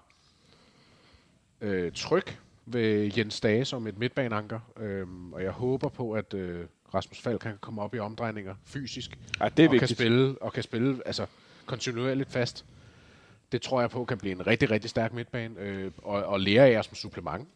[1.61, 2.25] øh, tryg
[2.65, 4.59] ved Jens Dage som et midtbaneanker.
[4.79, 9.17] Øhm, og jeg håber på, at øh, Rasmus Falk kan komme op i omdrejninger fysisk.
[9.39, 9.79] Ja, det er og vigtigt.
[9.79, 11.25] kan spille, og kan spille altså,
[11.65, 12.65] kontinuerligt fast.
[13.51, 15.59] Det tror jeg på kan blive en rigtig, rigtig stærk midtbane.
[15.59, 17.47] Øh, og, og lære af som supplement.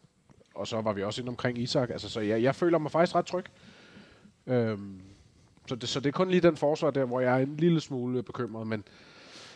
[0.54, 1.90] Og så var vi også inde omkring Isak.
[1.90, 3.44] Altså, så jeg, jeg føler mig faktisk ret tryg.
[4.46, 5.00] Øhm,
[5.66, 7.80] så, det, så det er kun lige den forsvar der, hvor jeg er en lille
[7.80, 8.66] smule bekymret.
[8.66, 8.84] Men,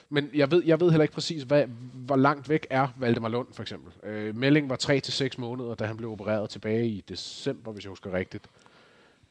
[0.08, 3.48] men jeg ved, jeg ved heller ikke præcis, hvad, hvor langt væk er Valdemar Lund,
[3.52, 3.92] for eksempel.
[4.10, 7.84] Øh, Melding var 3 til seks måneder, da han blev opereret tilbage i december, hvis
[7.84, 8.44] jeg husker rigtigt.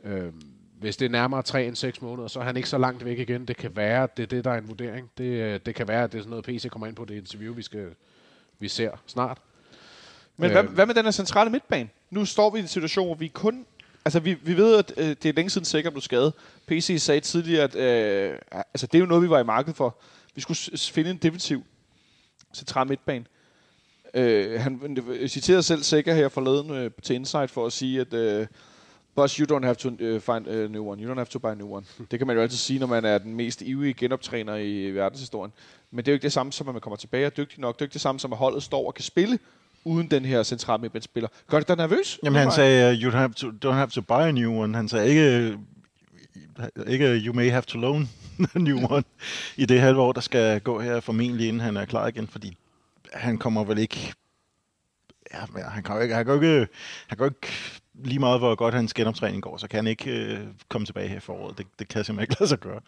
[0.03, 0.31] Øh,
[0.79, 3.19] hvis det er nærmere 3 end 6 måneder, så er han ikke så langt væk
[3.19, 3.45] igen.
[3.45, 5.09] Det kan være, at det er det, der er en vurdering.
[5.17, 7.15] Det, øh, det kan være, at det er sådan noget, PC kommer ind på det
[7.15, 7.89] interview, vi, skal,
[8.59, 9.37] vi ser snart.
[10.37, 10.51] Men Øh.
[10.51, 11.89] hvad, hvad med den her centrale midtbane?
[12.09, 13.65] Nu står vi i en situation, hvor vi kun...
[14.05, 16.33] Altså, vi, vi ved, at øh, det er længe siden sikkert blev skadet.
[16.67, 19.95] PC sagde tidligere, at øh, altså, det er jo noget, vi var i markedet for.
[20.35, 21.63] Vi skulle finde en defensiv
[22.53, 23.25] central midtbane.
[24.13, 28.13] Øh, han øh, citerede selv sikkert her forleden øh, til Insight for at sige, at
[28.13, 28.47] øh,
[29.15, 31.03] Boss, you don't have to uh, find a new one.
[31.03, 31.85] You don't have to buy a new one.
[32.11, 35.53] Det kan man jo altid sige, når man er den mest ivrige genoptræner i verdenshistorien.
[35.91, 37.59] Men det er jo ikke det samme som, at man kommer tilbage og er dygtig
[37.59, 37.75] nok.
[37.75, 39.39] Det er jo ikke det samme som, at holdet står og kan spille
[39.85, 41.29] uden den her centrale midtbanespiller.
[41.49, 42.19] Gør det dig nervøs?
[42.23, 44.75] Jamen han sagde, you have to, don't have to buy a new one.
[44.75, 45.57] Han sagde ikke,
[46.87, 48.09] ikke you may have to loan
[48.55, 49.03] Newman one
[49.57, 52.57] i det halve år, der skal gå her formentlig, inden han er klar igen, fordi
[53.13, 54.13] han kommer vel ikke...
[55.33, 55.39] Ja,
[55.69, 56.67] han kan jo ikke, han kan jo ikke,
[57.07, 57.53] han kan jo ikke
[57.93, 60.39] lige meget hvor godt hans genoptræning går, så kan han ikke øh,
[60.69, 61.57] komme tilbage her i foråret.
[61.57, 62.79] Det, det kan simpelthen ikke lade sig gøre.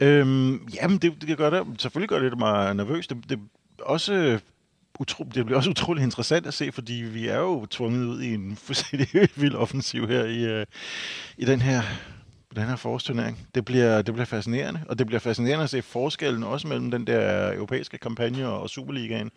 [0.00, 1.66] Øhm, jamen, det, det gør det.
[1.78, 3.06] Selvfølgelig gør det mig nervøs.
[3.06, 3.40] Det, det,
[3.78, 4.40] også øh,
[4.98, 8.34] utro, det bliver også utrolig interessant at se, fordi vi er jo tvunget ud i
[8.34, 10.66] en fuldstændig vild offensiv her i, øh,
[11.36, 11.82] i den her
[12.56, 13.48] den her forårsturnering.
[13.54, 17.06] Det bliver, det bliver fascinerende, og det bliver fascinerende at se forskellen også mellem den
[17.06, 19.30] der europæiske kampagne og Superligaen.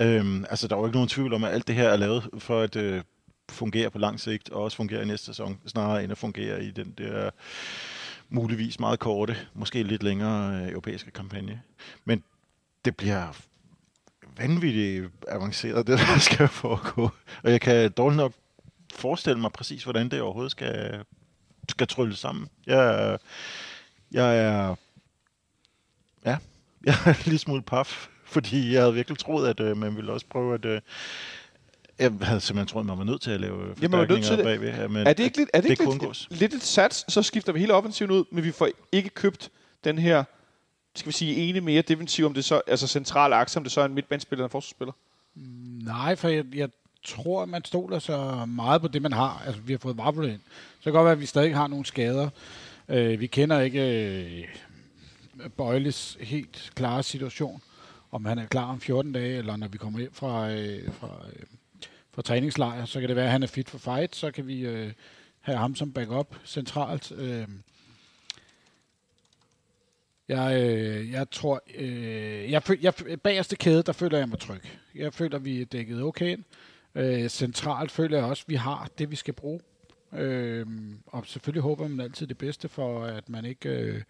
[0.00, 2.28] Øhm, altså, der er jo ikke nogen tvivl om, at alt det her er lavet
[2.38, 3.02] for at øh,
[3.50, 6.70] fungere på lang sigt, og også fungere i næste sæson, snarere end at fungere i
[6.70, 7.30] den der
[8.28, 11.62] muligvis meget korte, måske lidt længere øh, europæiske kampagne.
[12.04, 12.22] Men
[12.84, 13.32] det bliver
[14.38, 17.10] vanvittigt avanceret, det der skal foregå.
[17.42, 18.32] Og jeg kan dårligt nok
[18.94, 21.04] forestille mig præcis, hvordan det overhovedet skal,
[21.68, 22.48] skal trylle sammen.
[22.66, 23.18] Jeg,
[24.12, 24.74] jeg er...
[26.24, 26.36] Ja,
[26.86, 30.26] jeg er lige smule paf, fordi jeg havde virkelig troet, at øh, man ville også
[30.30, 30.64] prøve at...
[30.64, 30.80] Øh,
[31.98, 34.42] jeg havde simpelthen troet, at man var nødt til at lave Jamen, man nødt til
[34.42, 37.12] bagved her, men er det ikke lidt, er det, det ikke lidt, lidt et sats,
[37.12, 39.50] så skifter vi hele offensiven ud, men vi får ikke købt
[39.84, 40.24] den her
[40.98, 43.80] skal vi sige, ene mere defensiv, om det så, altså central akse, om det så
[43.80, 44.92] er en midtbanespiller eller en forsvarsspiller?
[45.84, 46.68] Nej, for jeg, jeg
[47.04, 49.42] tror, at man stoler så meget på det, man har.
[49.46, 50.40] Altså, vi har fået Marble ind.
[50.86, 52.28] Så kan det godt være, at vi stadig har nogle skader.
[52.88, 54.08] Øh, vi kender ikke
[55.44, 57.62] øh, Bøjles helt klare situation.
[58.10, 61.20] Om han er klar om 14 dage, eller når vi kommer hjem fra, øh, fra,
[61.32, 61.42] øh,
[62.14, 64.16] fra træningslejr, så kan det være, at han er fit for fight.
[64.16, 64.92] Så kan vi øh,
[65.40, 67.12] have ham som backup centralt.
[67.12, 67.48] Øh,
[70.28, 74.62] jeg, øh, jeg tror, øh, jeg, jeg, bagerste kæde, der føler jeg mig tryg.
[74.94, 76.44] Jeg føler, vi er dækket okay ind.
[76.94, 79.60] Øh, centralt føler jeg også, at vi har det, vi skal bruge.
[80.12, 80.66] Øh,
[81.06, 84.02] og selvfølgelig håber man altid det bedste for, at man ikke øh,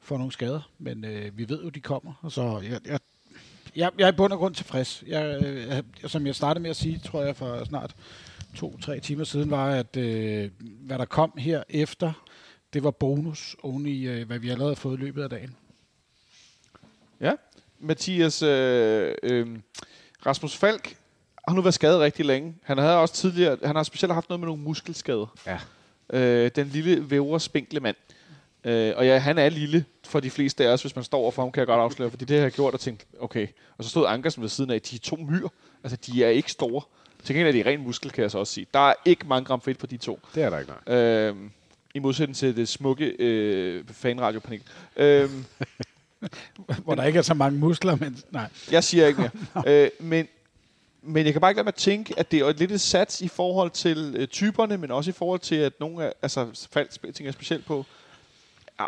[0.00, 0.70] får nogle skader.
[0.78, 2.12] Men øh, vi ved jo, de kommer.
[2.22, 3.00] Og så jeg, jeg,
[3.76, 5.04] jeg, jeg er i bund og grund tilfreds.
[5.06, 7.96] Jeg, øh, jeg, som jeg startede med at sige, tror jeg for snart
[8.54, 12.12] to-tre timer siden, var, at øh, hvad der kom her efter
[12.72, 15.56] det var bonus oven i, øh, hvad vi allerede har fået i løbet af dagen.
[17.20, 17.32] Ja,
[17.78, 19.58] Mathias øh, øh,
[20.26, 20.96] Rasmus Falk
[21.48, 22.54] har nu været skadet rigtig længe.
[22.62, 25.26] Han havde også tidligere, han har specielt haft noget med nogle muskelskader.
[25.46, 25.58] Ja.
[26.12, 27.96] Øh, den lille vævre spinkle mand.
[28.64, 31.42] Øh, og ja, han er lille for de fleste af os, hvis man står overfor
[31.42, 33.46] ham, kan jeg godt afsløre, fordi det har jeg gjort og tænkt, okay.
[33.78, 35.48] Og så stod Ankersen ved siden af, de er to myr.
[35.84, 36.82] Altså, de er ikke store.
[37.24, 38.66] Til gengæld er de ren muskel, kan jeg så også sige.
[38.74, 40.20] Der er ikke mange gram fedt på de to.
[40.34, 40.96] Det er der ikke, nej.
[40.96, 41.36] Øh,
[41.94, 44.62] i modsætning til det smukke øh, fanradiopanel.
[44.96, 45.44] Øhm,
[46.84, 48.48] Hvor der ikke er så mange muskler, men nej.
[48.70, 49.62] Jeg siger ikke mere.
[49.84, 50.28] øh, men,
[51.08, 53.20] men jeg kan bare ikke lade mig at tænke, at det er lidt et sats
[53.20, 57.00] i forhold til øh, typerne, men også i forhold til, at nogle af, altså faldt
[57.02, 57.86] tænker jeg specielt på,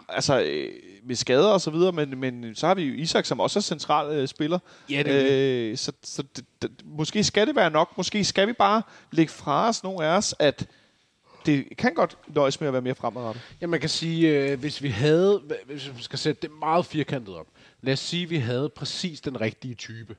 [0.08, 0.72] altså øh,
[1.04, 3.62] med skader og så videre, men, men så har vi jo Isak, som også er
[3.62, 4.58] central øh, spiller.
[4.90, 7.96] Ja, det er øh, Så, så det, det, måske skal det være nok.
[7.96, 8.82] Måske skal vi bare
[9.12, 10.66] lægge fra os, nogle af os, at
[11.46, 13.42] det kan godt nøjes med at være mere fremadrettet.
[13.60, 17.36] Ja, man kan sige, øh, hvis vi havde, hvis vi skal sætte det meget firkantet
[17.36, 17.46] op,
[17.82, 20.16] lad os sige, at vi havde præcis den rigtige type.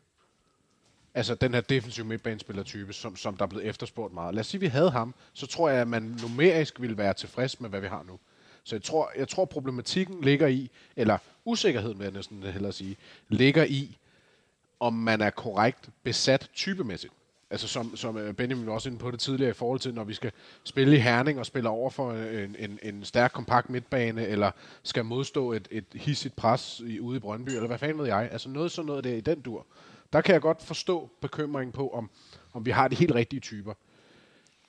[1.13, 4.35] Altså den her defensive midtbanespiller-type, som, som der er blevet efterspurgt meget.
[4.35, 7.13] Lad os sige, at vi havde ham, så tror jeg, at man numerisk ville være
[7.13, 8.19] tilfreds med, hvad vi har nu.
[8.63, 12.97] Så jeg tror, jeg tror problematikken ligger i, eller usikkerheden vil jeg næsten hellere sige,
[13.29, 13.97] ligger i,
[14.79, 17.13] om man er korrekt besat typemæssigt.
[17.49, 20.03] Altså som, som øh, Benjamin var også inde på det tidligere i forhold til, når
[20.03, 20.31] vi skal
[20.63, 24.51] spille i Herning og spille over for øh, en, en, en stærk, kompakt midtbane, eller
[24.83, 28.29] skal modstå et, et hissigt pres i, ude i Brøndby, eller hvad fanden ved jeg.
[28.31, 29.65] Altså noget sådan noget der i den dur.
[30.13, 32.09] Der kan jeg godt forstå bekymringen på, om,
[32.53, 33.73] om vi har de helt rigtige typer.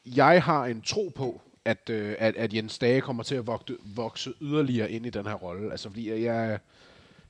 [0.06, 3.76] Jeg har en tro på, at, øh, at, at Jens Dage kommer til at vokse,
[3.84, 5.70] vokse yderligere ind i den her rolle.
[5.70, 6.58] Altså fordi jeg,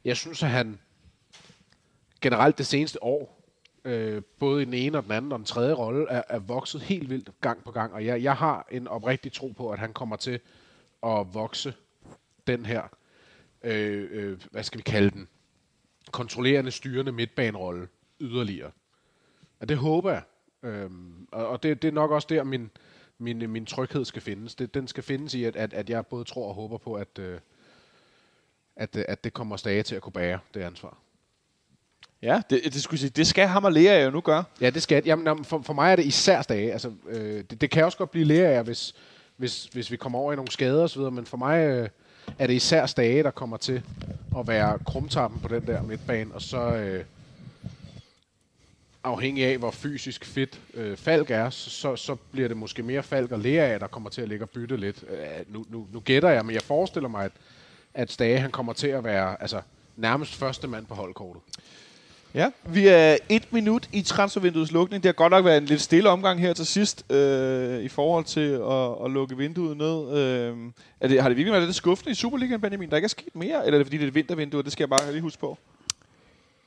[0.05, 0.79] jeg synes, at han
[2.21, 3.43] generelt det seneste år
[3.85, 6.81] øh, både i den ene og den anden og den tredje rolle, er, er vokset
[6.81, 7.93] helt vildt gang på gang.
[7.93, 10.41] Og jeg, jeg har en oprigtig tro på, at han kommer til
[11.03, 11.75] at vokse
[12.47, 12.83] den her,
[13.63, 15.29] øh, øh, hvad skal vi kalde den,
[16.11, 17.89] kontrollerende, styrende midtbanerolle
[18.23, 18.71] yderligere.
[19.61, 20.23] Og det håber jeg.
[20.63, 22.71] Øhm, og og det, det er nok også der, min,
[23.19, 24.55] min, min tryghed skal findes.
[24.55, 27.19] Det, den skal findes i, at, at, at jeg både tror og håber på, at,
[27.19, 27.39] øh,
[28.77, 30.99] at, at det kommer stage til at kunne bære det ansvar.
[32.23, 34.45] Ja, det, det, skulle sige, det skal ham og Lea jo nu gøre.
[34.61, 36.73] Ja, det skal Jamen, for, for mig er det især dage.
[36.73, 38.95] Altså, øh, det, det kan også godt blive Lea, hvis,
[39.37, 41.89] hvis, hvis vi kommer over i nogle skader osv., men for mig øh,
[42.39, 43.83] er det især dage, der kommer til
[44.39, 46.75] at være krumtappen på den der midtbane, og så...
[46.75, 47.05] Øh,
[49.05, 53.33] afhængig af, hvor fysisk fedt øh, Falk er, så, så bliver det måske mere Falk
[53.33, 55.05] og Lea af, der kommer til at ligge og bytte lidt.
[55.11, 57.33] Øh, nu, nu, nu gætter jeg, men jeg forestiller mig, at,
[57.95, 59.61] at Stage han kommer til at være altså,
[59.97, 61.43] nærmest første mand på holdkortet.
[62.35, 65.03] Ja, vi er et minut i transfervinduets lukning.
[65.03, 68.25] Det har godt nok været en lidt stille omgang her til sidst, øh, i forhold
[68.25, 70.19] til at, at lukke vinduet ned.
[70.19, 70.57] Øh,
[71.01, 72.91] er det, har det virkelig været lidt skuffende i Superligaen, Benjamin?
[72.91, 73.67] Der ikke er sket mere?
[73.67, 75.59] Eller er det fordi, det er et vintervindue, det skal jeg bare lige huske på?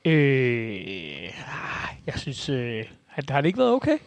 [0.06, 1.22] Øh,
[2.06, 3.98] jeg synes, øh, har det ikke været okay?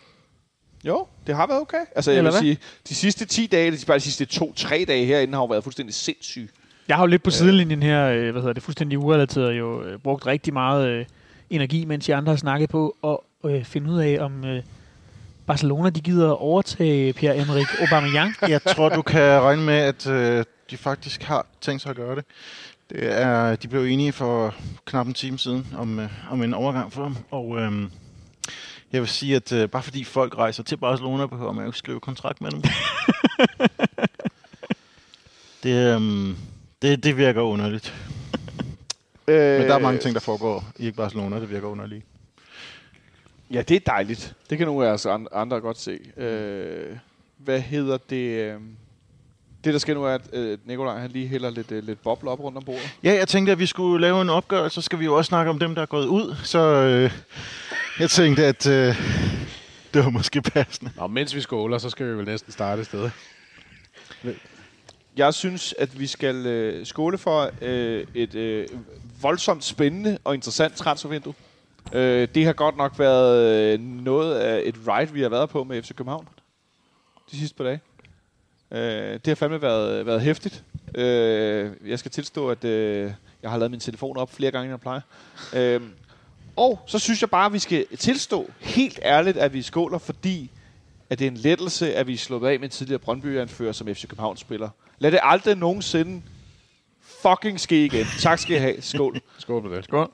[0.86, 1.86] Jo, det har været okay.
[1.96, 2.42] Altså, jeg Eller vil hvad?
[2.42, 2.58] sige,
[2.90, 5.96] de sidste 10 dage, de, bare de sidste 2-3 dage herinde, har jo været fuldstændig
[5.96, 6.50] sindssyge.
[6.88, 10.00] Jeg har jo lidt på sidelinjen her, øh, hvad hedder det, fuldstændig urelateret, jo øh,
[10.00, 11.06] brugt rigtig meget øh,
[11.50, 14.64] energi, mens de andre har snakket på at øh, finde ud af, om øh,
[15.48, 18.34] Barcelona de gider overtage Pierre-Emerick Aubameyang.
[18.42, 22.16] Jeg tror, du kan regne med, at øh, de faktisk har tænkt sig at gøre
[22.16, 22.26] det.
[22.90, 26.94] Det er, de blev enige for knap en time siden om, øh, om en overgang
[26.94, 27.18] for ham.
[27.32, 27.84] Og øh,
[28.92, 31.78] jeg vil sige, at øh, bare fordi folk rejser til Barcelona, behøver man jo ikke
[31.78, 32.62] skrive kontrakt med dem.
[35.64, 36.02] det, øh,
[36.82, 37.96] det, det virker underligt.
[39.28, 42.06] Øh, Men der er mange ting, der foregår i Barcelona, det virker underligt.
[43.52, 44.36] Ja, det er dejligt.
[44.50, 46.00] Det kan nogle af os an- andre godt se.
[46.18, 46.98] Øh,
[47.38, 48.56] hvad hedder det?
[49.64, 52.32] Det, der sker nu, er, at øh, Nikolaj han lige hælder lidt, øh, lidt bobler
[52.32, 52.98] op rundt om bordet.
[53.04, 55.50] Ja, jeg tænkte, at vi skulle lave en opgørelse, så skal vi jo også snakke
[55.50, 56.36] om dem, der er gået ud.
[56.44, 57.12] Så øh,
[58.00, 58.96] jeg tænkte, at øh,
[59.94, 60.92] det var måske passende.
[60.98, 63.10] Og mens vi skåler, så skal vi vel næsten starte et sted.
[65.18, 68.68] Jeg synes, at vi skal øh, skåle for øh, et øh,
[69.22, 71.34] voldsomt spændende og interessant transfervindue.
[71.94, 75.64] Øh, det har godt nok været øh, noget af et ride, vi har været på
[75.64, 76.28] med FC København
[77.32, 77.80] de sidste par dage.
[78.72, 80.64] Øh, det har fandme været, været hæftigt.
[80.96, 84.72] Øh, jeg skal tilstå, at øh, jeg har lavet min telefon op flere gange, end
[84.72, 85.02] jeg plejer.
[85.54, 85.82] Øh,
[86.56, 90.52] og så synes jeg bare, at vi skal tilstå helt ærligt, at vi skåler, fordi
[91.10, 93.88] at det er en lettelse, at vi er sluppet af med en tidligere Brøndby-anfører som
[93.88, 94.70] FC København-spiller.
[95.00, 96.22] Lad det aldrig nogensinde
[97.22, 98.06] fucking ske igen.
[98.20, 98.82] Tak skal I have.
[98.82, 99.22] Skål.
[99.40, 99.84] Skål på det.
[99.84, 100.12] Skål.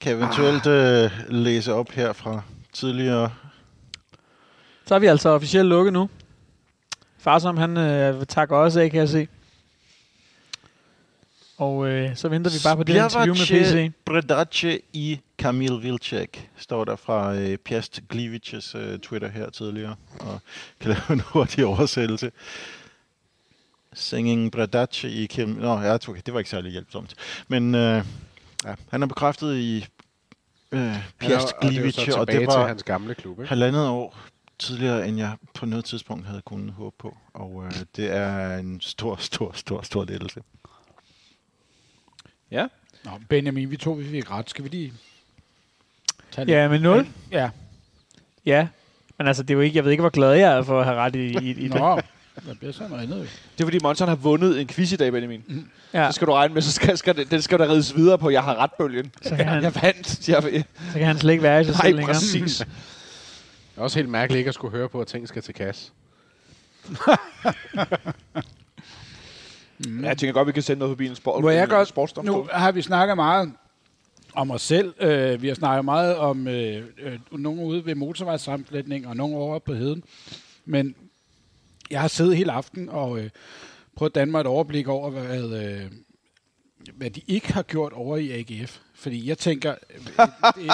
[0.00, 2.42] Kan jeg eventuelt øh, læse op her fra
[2.72, 3.30] tidligere?
[4.86, 6.08] Så er vi altså officielt lukket nu.
[7.18, 9.28] Farsom, han øh, takker også af, kan jeg se.
[11.58, 13.92] Og øh, så venter vi bare på det interview med PC.
[14.04, 20.40] Bredace i Kamil Vilcek, står der fra øh, Piast Glivices øh, Twitter her tidligere, og
[20.80, 22.32] kan lave en hurtig oversættelse.
[23.92, 25.48] Singing Bredace i Kim...
[25.48, 27.14] Nå, ja, okay, det var ikke særlig hjælpsomt.
[27.48, 28.04] Men øh,
[28.64, 29.86] ja, han er bekræftet i
[30.72, 33.48] øh, Piast og det Glivice, så og det tilbage til var hans gamle klub, ikke?
[33.48, 34.16] halvandet år
[34.58, 37.16] tidligere, end jeg på noget tidspunkt havde kunnet håbe på.
[37.34, 40.40] Og øh, det er en stor, stor, stor, stor lettelse.
[42.50, 42.66] Ja.
[43.04, 44.50] Nå, Benjamin, vi to vi fik ret.
[44.50, 44.92] Skal vi lige
[46.32, 47.06] tage Ja, med 0.
[47.32, 47.50] Ja.
[48.46, 48.68] Ja.
[49.18, 50.86] Men altså, det er jo ikke, jeg ved ikke, hvor glad jeg er for at
[50.86, 51.74] have ret i, i, i det.
[51.80, 52.00] Nå,
[52.46, 53.28] der bliver så noget andet.
[53.58, 55.68] Det er fordi Monson har vundet en quiz i dag, Benjamin.
[55.92, 58.18] Ja, Så skal du regne med, så skal, skal det, den skal der rides videre
[58.18, 58.30] på.
[58.30, 59.12] Jeg har ret bølgen.
[59.22, 60.28] så kan, han, Jeg vandt.
[60.28, 60.42] Jeg,
[60.92, 62.14] så kan han slet ikke være i sig selv nej, længere.
[62.14, 62.62] præcis.
[63.76, 65.92] Det er også helt mærkeligt ikke at skulle høre på, at ting skal til kasse.
[69.86, 71.42] Ja, jeg tænker godt, vi kan sende noget forbi en sport.
[71.42, 72.24] Må jeg godt-.
[72.24, 73.52] Nu har vi snakket meget
[74.34, 74.94] om os selv.
[75.00, 79.58] Øh, vi har snakket meget om øh, øh, nogen ude ved motorvejssammenflætning og nogen over
[79.58, 80.04] på heden.
[80.64, 80.94] Men
[81.90, 83.30] jeg har siddet hele aften og øh,
[83.96, 85.90] prøvet at danne mig et overblik over, hvad, øh,
[86.94, 88.78] hvad de ikke har gjort over i AGF.
[88.94, 89.74] Fordi jeg tænker,
[90.58, 90.70] et,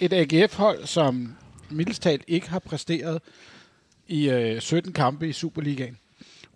[0.00, 1.36] et, et AGF-hold, som
[1.70, 3.22] mildest talt ikke har præsteret
[4.08, 5.98] i øh, 17 kampe i Superligaen,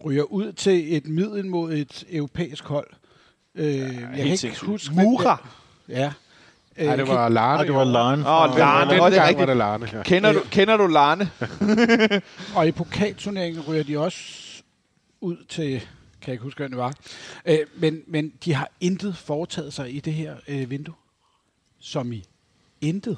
[0.04, 2.86] ryger ud til et middel mod et europæisk hold.
[3.54, 4.66] Øh, jeg kan ikke sindssygt.
[4.66, 4.94] huske...
[4.94, 5.36] hvem Mura.
[5.88, 6.12] det- Ja.
[6.76, 7.56] Øh, Nej, det var Larne.
[7.56, 8.28] Nej, det var Larne.
[8.28, 8.90] Åh, Den, Larne.
[8.90, 9.38] den gang rigtigt.
[9.38, 9.88] var det Larne.
[9.92, 10.02] Ja.
[10.02, 11.30] Kender, du, kender du Larne?
[12.56, 14.18] Og i pokalturneringen ryger de også
[15.20, 16.94] ud til, kan jeg ikke huske, hvad det var.
[17.46, 20.94] Øh, men, men de har intet foretaget sig i det her øh, vindue.
[21.80, 22.24] Som i
[22.80, 23.16] intet.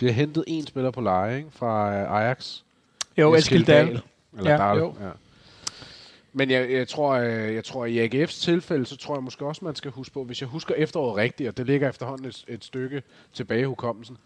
[0.00, 1.50] De har hentet en spiller på leje ikke?
[1.52, 2.60] fra øh, Ajax.
[3.18, 4.02] Jo, Eskild Dahl.
[4.38, 4.78] Eller Ja, Dahl.
[4.78, 4.94] jo.
[5.00, 5.10] Ja.
[6.32, 9.64] Men jeg, jeg, tror, øh, jeg tror, i AGF's tilfælde, så tror jeg måske også,
[9.64, 12.64] man skal huske på, hvis jeg husker efteråret rigtigt, og det ligger efterhånden et, et
[12.64, 14.16] stykke tilbage i hukommelsen,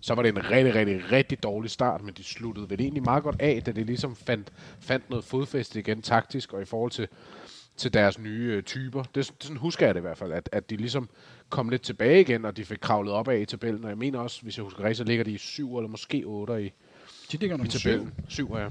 [0.00, 3.22] så var det en rigtig, rigtig, rigtig dårlig start, men de sluttede vel egentlig meget
[3.22, 7.08] godt af, da de ligesom fandt, fandt noget fodfæste igen taktisk, og i forhold til,
[7.76, 9.02] til deres nye øh, typer.
[9.02, 11.08] Det, det, sådan husker jeg det i hvert fald, at, at de ligesom
[11.48, 14.18] kom lidt tilbage igen, og de fik kravlet op af i tabellen, og jeg mener
[14.18, 16.72] også, hvis jeg husker rigtigt, så ligger de i syv eller måske otte i,
[17.32, 18.14] De ligger i tabellen.
[18.28, 18.68] Syv, ja.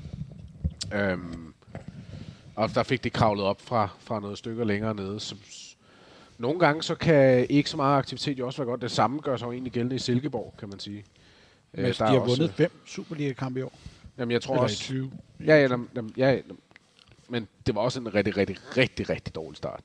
[0.93, 1.53] Øhm,
[2.55, 5.19] og der fik de kravlet op fra, fra noget stykker længere nede.
[5.19, 5.35] Så,
[6.37, 8.81] Nogle gange så kan ikke så meget aktivitet jo også være godt.
[8.81, 11.03] Det samme gør sig jo egentlig gældende i Silkeborg, kan man sige.
[11.73, 13.73] Men øh, de har også, vundet fem Superliga-kampe i år.
[14.17, 14.93] Jamen, jeg tror Eller også...
[14.93, 15.11] i 20.
[15.39, 15.77] Ja, ja,
[16.17, 16.57] ja, jamen,
[17.31, 19.83] men det var også en rigtig, rigtig, rigtig, rigtig dårlig start.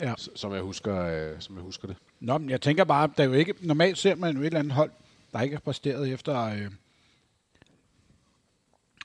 [0.00, 0.14] Ja.
[0.16, 1.96] Som jeg husker, øh, som jeg husker det.
[2.20, 4.58] Nå, men jeg tænker bare, der er jo ikke, normalt ser man jo et eller
[4.58, 4.90] andet hold,
[5.32, 6.70] der ikke har præsteret efter, øh,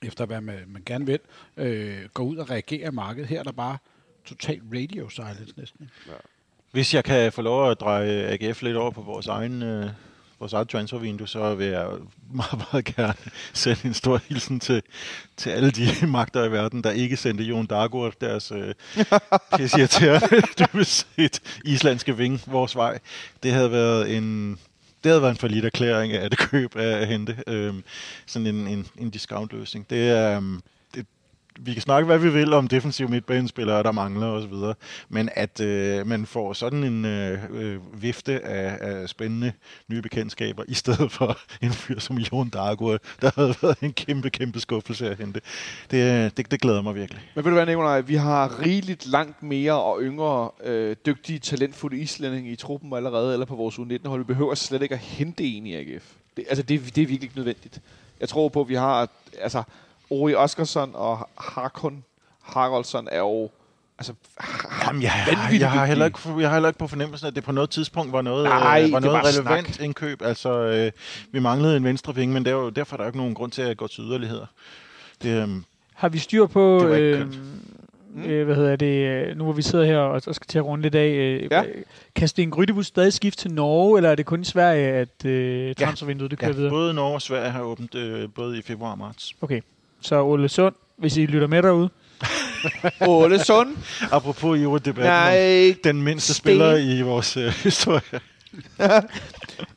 [0.02, 1.18] efter hvad man, man gerne vil,
[1.56, 3.28] øh, gå ud og reagere i markedet.
[3.28, 3.78] Her er der bare
[4.24, 5.90] total radio silence næsten.
[6.70, 9.90] Hvis jeg kan få lov at dreje AGF lidt over på vores egen øh,
[10.40, 11.86] vores eget transfervindue, så vil jeg
[12.32, 13.14] meget, meget gerne
[13.52, 14.82] sende en stor hilsen til,
[15.36, 18.74] til alle de magter i verden, der ikke sendte Jon Dargaard deres øh,
[19.56, 22.98] pissirriterende, dybest set islandske ving vores vej.
[23.42, 24.58] Det havde været en
[25.04, 27.36] det havde været en forlidt erklæring af det køb af, af hente.
[27.46, 27.84] Øhm,
[28.26, 29.90] sådan en, en, en discount-løsning.
[29.90, 30.60] Det er, øhm,
[31.60, 34.74] vi kan snakke, hvad vi vil om defensive midtbanespillere, der mangler osv.,
[35.08, 39.52] men at øh, man får sådan en øh, øh, vifte af, af spændende
[39.88, 44.30] nye bekendtskaber, i stedet for en fyr som Jon Dargaard, der havde været en kæmpe,
[44.30, 45.40] kæmpe skuffelse at hente.
[45.90, 47.22] Det, øh, det, det glæder mig virkelig.
[47.34, 48.00] Men ved du hvad, Nikolaj?
[48.00, 53.46] Vi har rigeligt langt mere og yngre, øh, dygtige, talentfulde islændinge i truppen allerede, eller
[53.46, 54.20] på vores U19-hold.
[54.20, 56.04] Vi behøver slet ikke at hente en i AGF.
[56.36, 57.80] Det, altså, det, det er virkelig ikke nødvendigt.
[58.20, 59.08] Jeg tror på, at vi har...
[59.40, 59.62] Altså,
[60.10, 62.04] Ori Oskarsson og Hakon
[62.42, 63.50] Haraldsson er jo...
[63.98, 64.12] Altså,
[64.86, 67.44] Jamen, jeg, vanvittigt jeg, har heller ikke, jeg har heller ikke på fornemmelsen, at det
[67.44, 69.84] på noget tidspunkt var noget, Nej, øh, var noget bare relevant snak.
[69.84, 70.22] indkøb.
[70.22, 70.92] Altså, øh,
[71.32, 73.34] vi manglede en venstre vinge, men der, er jo- derfor er der jo ikke nogen
[73.34, 74.46] grund til at gå til yderligheder.
[75.22, 75.48] Det, øh,
[75.94, 77.38] Har vi styr på, var øh, kønt.
[78.26, 80.64] øh, hvad hedder det, øh, nu hvor vi sidder her og, og skal til at
[80.64, 81.62] runde lidt af, øh, Ja.
[81.62, 81.64] ja.
[82.14, 85.74] kan Sten Grydebus stadig skifte til Norge, eller er det kun i Sverige, at øh,
[85.74, 86.70] transfervinduet det kører ja, videre?
[86.70, 89.34] både Norge og Sverige har åbent øh, både i februar og marts.
[89.40, 89.60] Okay,
[90.00, 91.90] så Ole Sund, hvis I lytter med derude,
[93.00, 93.76] Ole Sund.
[94.10, 96.42] Apropos i debatten om Nej, den mindste Sten.
[96.42, 98.20] spiller i vores øh, historie.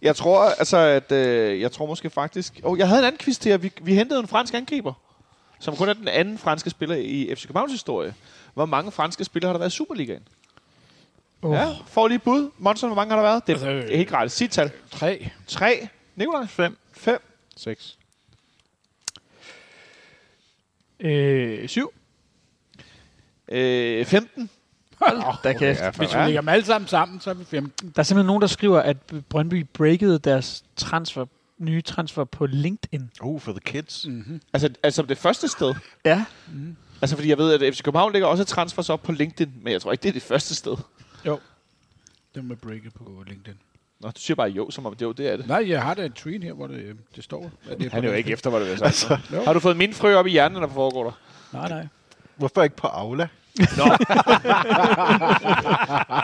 [0.01, 2.59] jeg tror, altså, at øh, jeg tror måske faktisk...
[2.64, 3.58] Oh, jeg havde en anden quiz til jer.
[3.58, 4.93] Vi, vi hentede en fransk angriber,
[5.59, 8.14] som kun er den anden franske spiller i FC Københavns historie.
[8.53, 10.22] Hvor mange franske spillere har der været i Superligaen?
[11.41, 11.53] Oh.
[11.53, 12.50] Ja, får lige bud.
[12.58, 13.48] Monson, hvor mange har der været?
[13.48, 14.33] Det er Altså, altså, helt gratis.
[14.33, 14.72] Sig tal.
[14.91, 15.30] Tre.
[15.48, 15.88] Tre.
[16.16, 16.48] Nikolaj?
[16.48, 16.77] Fem.
[16.93, 17.22] Fem.
[17.58, 17.98] Seks.
[21.01, 21.93] Øh, syv.
[23.47, 24.49] Øh, 15.
[25.43, 27.91] Der, kan, Ja, Hvis vi lægger dem alle sammen sammen, så er vi 15.
[27.95, 28.97] der er simpelthen nogen, der skriver, at
[29.30, 31.25] Brøndby breakede deres transfer,
[31.57, 33.09] nye transfer på LinkedIn.
[33.21, 34.07] Oh, for the kids.
[34.07, 34.41] Mm-hmm.
[34.53, 35.75] Altså, altså det første sted.
[36.05, 36.25] Ja.
[37.01, 39.81] Altså, fordi jeg ved, at FC København ligger også transfers op på LinkedIn, men jeg
[39.81, 40.75] tror ikke, det er det første sted.
[42.35, 43.57] Den må breake på LinkedIn.
[44.01, 45.47] Nå, du siger bare jo, som om det, jo, det er det.
[45.47, 47.51] Nej, jeg har da en tweet her, hvor det, det står.
[47.80, 48.85] Det Han på er jo ikke efter, hvad det vil sige.
[48.85, 51.11] Altså, har du fået min frø op i hjernen, eller hvad foregår der?
[51.53, 51.88] Nej, nej.
[52.35, 53.27] Hvorfor ikke på Aula?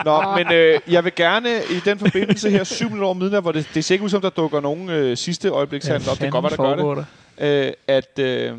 [0.04, 3.52] Nå, men øh, jeg vil gerne i den forbindelse her, syv minutter over midnat, hvor
[3.52, 6.18] det, det ser ikke ud som, der dukker nogen øh, sidste øjeblikshandler op.
[6.18, 7.06] Det kan godt være, der gør det.
[7.38, 7.66] det.
[7.66, 8.58] Øh, at øh,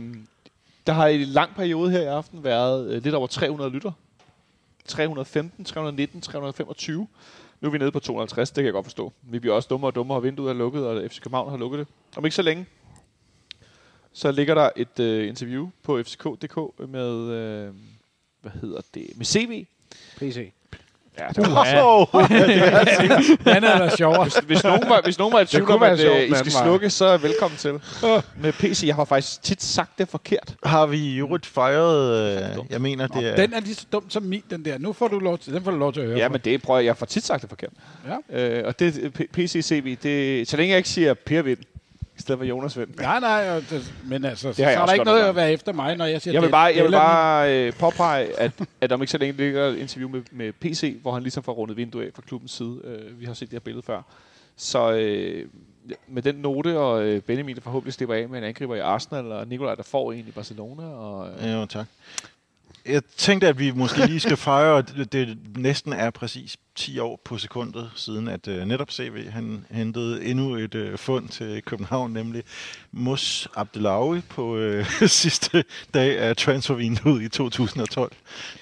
[0.87, 3.91] der har i en lang periode her i aften været øh, lidt over 300 lytter.
[4.87, 7.07] 315, 319, 325.
[7.61, 9.13] Nu er vi nede på 250, det kan jeg godt forstå.
[9.21, 11.79] Vi bliver også dummere og dummere, og vinduet er lukket, og FC København har lukket
[11.79, 11.87] det.
[12.17, 12.65] Om ikke så længe,
[14.13, 17.73] så ligger der et øh, interview på fck.dk med, øh,
[18.41, 19.65] hvad hedder det, med CV.
[20.17, 20.51] PC.
[21.19, 22.29] Ja, Oh,
[23.45, 24.23] Den er da sjovere.
[24.23, 26.51] hvis, hvis, nogen var, hvis nogen var i tvivl om, at sjovt øh, I skal
[26.51, 27.71] slukke, så er velkommen til.
[28.41, 30.55] Med PC, jeg har faktisk tit sagt det forkert.
[30.63, 32.33] har vi i øvrigt fejret...
[32.57, 33.35] Øh, jeg mener, det er...
[33.35, 34.77] Den er lige så dum som min, den der.
[34.77, 36.17] Nu får du lov til, den får du lov til at høre.
[36.17, 36.31] Ja, på.
[36.31, 36.85] men det prøver jeg.
[36.85, 37.69] Jeg får tit sagt det forkert.
[38.31, 38.39] Ja.
[38.59, 41.57] Øh, og det P- PC CV, det, så længe jeg ikke siger Per Vind,
[42.19, 42.89] i stedet for Jonas Vind.
[42.97, 45.95] Nej, nej, det, men altså, har så er der ikke noget at være efter mig,
[45.95, 46.51] når jeg siger Jeg vil det.
[46.51, 50.09] bare, jeg vil bare øh, påpege, at, at om ikke så længe ligger et interview
[50.09, 52.81] med, med PC, hvor han ligesom får rundet vinduet af fra klubbens side.
[52.83, 54.01] Øh, vi har set det her billede før.
[54.57, 55.45] Så øh,
[56.07, 59.31] med den note, og øh, Benjamin, der forhåbentlig slipper af med en angriber i Arsenal,
[59.31, 60.83] og Nikolaj, der får en i Barcelona.
[60.83, 61.85] Og, øh, Ja, jo, tak.
[62.85, 67.21] Jeg tænkte, at vi måske lige skal fejre, at det, næsten er præcis 10 år
[67.25, 72.13] på sekundet siden, at uh, netop CV han hentede endnu et uh, fund til København,
[72.13, 72.43] nemlig
[72.91, 78.11] Mus Abdelawi på uh, sidste dag af transfervinduet i 2012.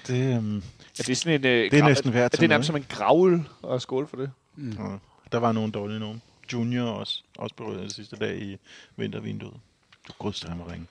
[0.08, 0.62] Det, um, ja,
[0.98, 1.46] det er sådan en...
[1.46, 3.82] Øh, det er grav- næsten værd er til det er nærmest som en gravøl og
[3.82, 4.32] skål for det.
[4.80, 5.00] og
[5.32, 6.22] der var nogle dårlige nogen.
[6.54, 8.58] Junior også, også på den sidste dag i
[8.96, 9.54] vintervinduet.
[10.08, 10.88] Du godstræmmer ringe.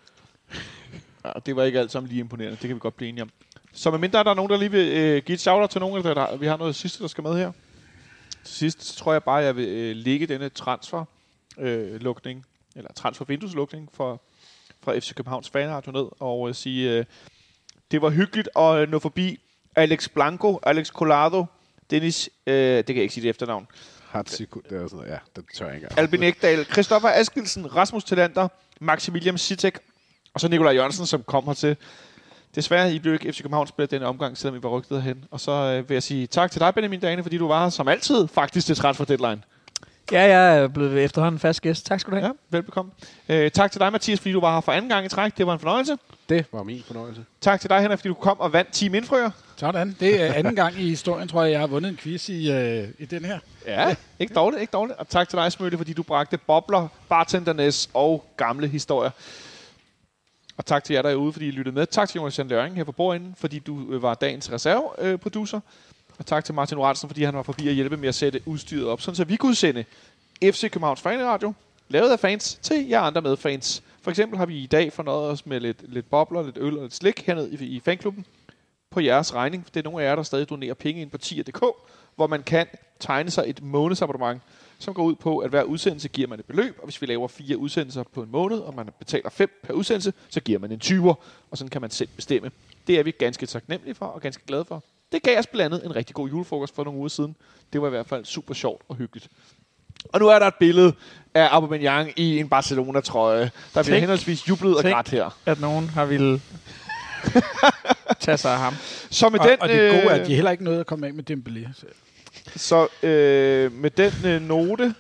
[1.32, 2.56] Og det var ikke alt sammen lige imponerende.
[2.56, 3.30] Det kan vi godt blive enige om.
[3.72, 6.14] Så medmindre der er nogen, der lige vil øh, give et shout til nogen, eller
[6.14, 7.52] der, vi har noget sidste, der skal med her.
[8.44, 12.46] Til sidst så tror jeg bare, jeg vil øh, lægge denne transferlukning, øh, lukning,
[12.76, 14.22] eller transfervindueslukning for,
[14.82, 17.05] fra FC Københavns fanradio ned, og øh, sige, øh,
[17.90, 19.40] det var hyggeligt at øh, nå forbi
[19.76, 21.44] Alex Blanco, Alex Collado,
[21.90, 23.66] Dennis, øh, det kan jeg ikke sige det efternavn,
[24.08, 25.10] Hatsikut, det er sådan noget.
[25.10, 25.88] Ja, det tør jeg ikke.
[25.96, 28.48] Albin Ekdal, Christoffer Askildsen, Rasmus Tillander,
[28.80, 29.78] Maximilian Sitek,
[30.36, 31.76] og så Nikolaj Jørgensen, som kom hertil.
[32.55, 35.24] Desværre, I blev ikke FC København spillet denne omgang, selvom I var rygtet hen.
[35.31, 37.70] Og så øh, vil jeg sige tak til dig, Benjamin Dane, fordi du var her
[37.70, 39.42] som altid faktisk til transfer deadline.
[40.12, 41.86] Ja, jeg er blevet efterhånden fast gæst.
[41.86, 42.26] Tak skal du have.
[42.26, 42.90] Ja, velbekomme.
[43.28, 45.39] Øh, tak til dig, Mathias, fordi du var her for anden gang i træk.
[45.39, 45.97] Det var en fornøjelse.
[46.28, 47.24] Det var min fornøjelse.
[47.40, 49.31] Tak til dig, Henrik, fordi du kom og vandt Team Indfrøer.
[49.56, 49.97] Sådan.
[50.00, 52.89] Det er anden gang i historien, tror jeg, jeg har vundet en quiz i, øh,
[52.98, 53.39] i den her.
[53.66, 54.98] Ja, ikke dårligt, ikke dårligt.
[54.98, 59.10] Og tak til dig, Smølle, fordi du bragte bobler, bartenderness og gamle historier.
[60.56, 61.86] Og tak til jer derude, fordi I lyttede med.
[61.86, 65.56] Tak til Jonas Sand Løring her på bordenden, fordi du øh, var dagens reserveproducer.
[65.56, 65.62] Øh,
[66.18, 68.86] og tak til Martin Oransen, fordi han var forbi at hjælpe med at sætte udstyret
[68.86, 69.84] op, sådan så vi kunne sende
[70.42, 71.54] FC Københavns Fanradio,
[71.88, 73.82] lavet af fans, til jer andre med fans.
[74.02, 76.82] For eksempel har vi i dag fornøjet os med lidt, lidt bobler, lidt øl og
[76.82, 78.24] lidt slik hernede i, i fanklubben
[78.90, 79.66] på jeres regning.
[79.74, 81.64] Det er nogle af jer, der stadig donerer penge ind på tier.dk,
[82.16, 82.66] hvor man kan
[83.00, 84.42] tegne sig et månedsabonnement,
[84.78, 87.28] som går ud på, at hver udsendelse giver man et beløb, og hvis vi laver
[87.28, 90.80] fire udsendelser på en måned, og man betaler fem per udsendelse, så giver man en
[90.84, 91.14] 20'er,
[91.50, 92.50] og sådan kan man selv bestemme.
[92.86, 94.82] Det er vi ganske taknemmelige for og ganske glade for.
[95.12, 97.36] Det gav os blandt andet en rigtig god julefrokost for nogle uger siden.
[97.72, 99.28] Det var i hvert fald super sjovt og hyggeligt.
[100.12, 100.92] Og nu er der et billede
[101.34, 103.50] af Aubameyang i en Barcelona-trøje.
[103.74, 105.38] Der bliver henholdsvis jublet og grædt her.
[105.46, 106.40] At nogen har ville
[108.20, 108.74] tage sig af ham.
[109.10, 110.86] Så med Og, den, og det gode er, øh, at de heller ikke nåede at
[110.86, 111.84] komme af med Dembélé.
[112.56, 112.86] Så.
[113.00, 114.94] Så øh, med den øh, note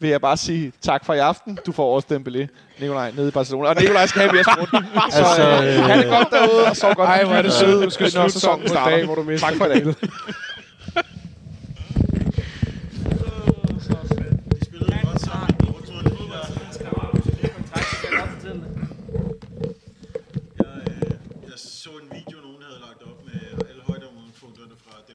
[0.00, 1.58] vil jeg bare sige tak for i aften.
[1.66, 2.46] Du får også Dembélé,
[2.80, 3.68] Nikolaj, nede i Barcelona.
[3.68, 4.44] Og Nikolaj skal have mere.
[5.12, 7.08] Så Altså, øh, øh, ha' det godt derude, og sov godt.
[7.08, 9.56] Ej, hvor er det sødt, du skal slutte sæsonen på dag, hvor du mister Tak
[9.56, 9.94] for i dag.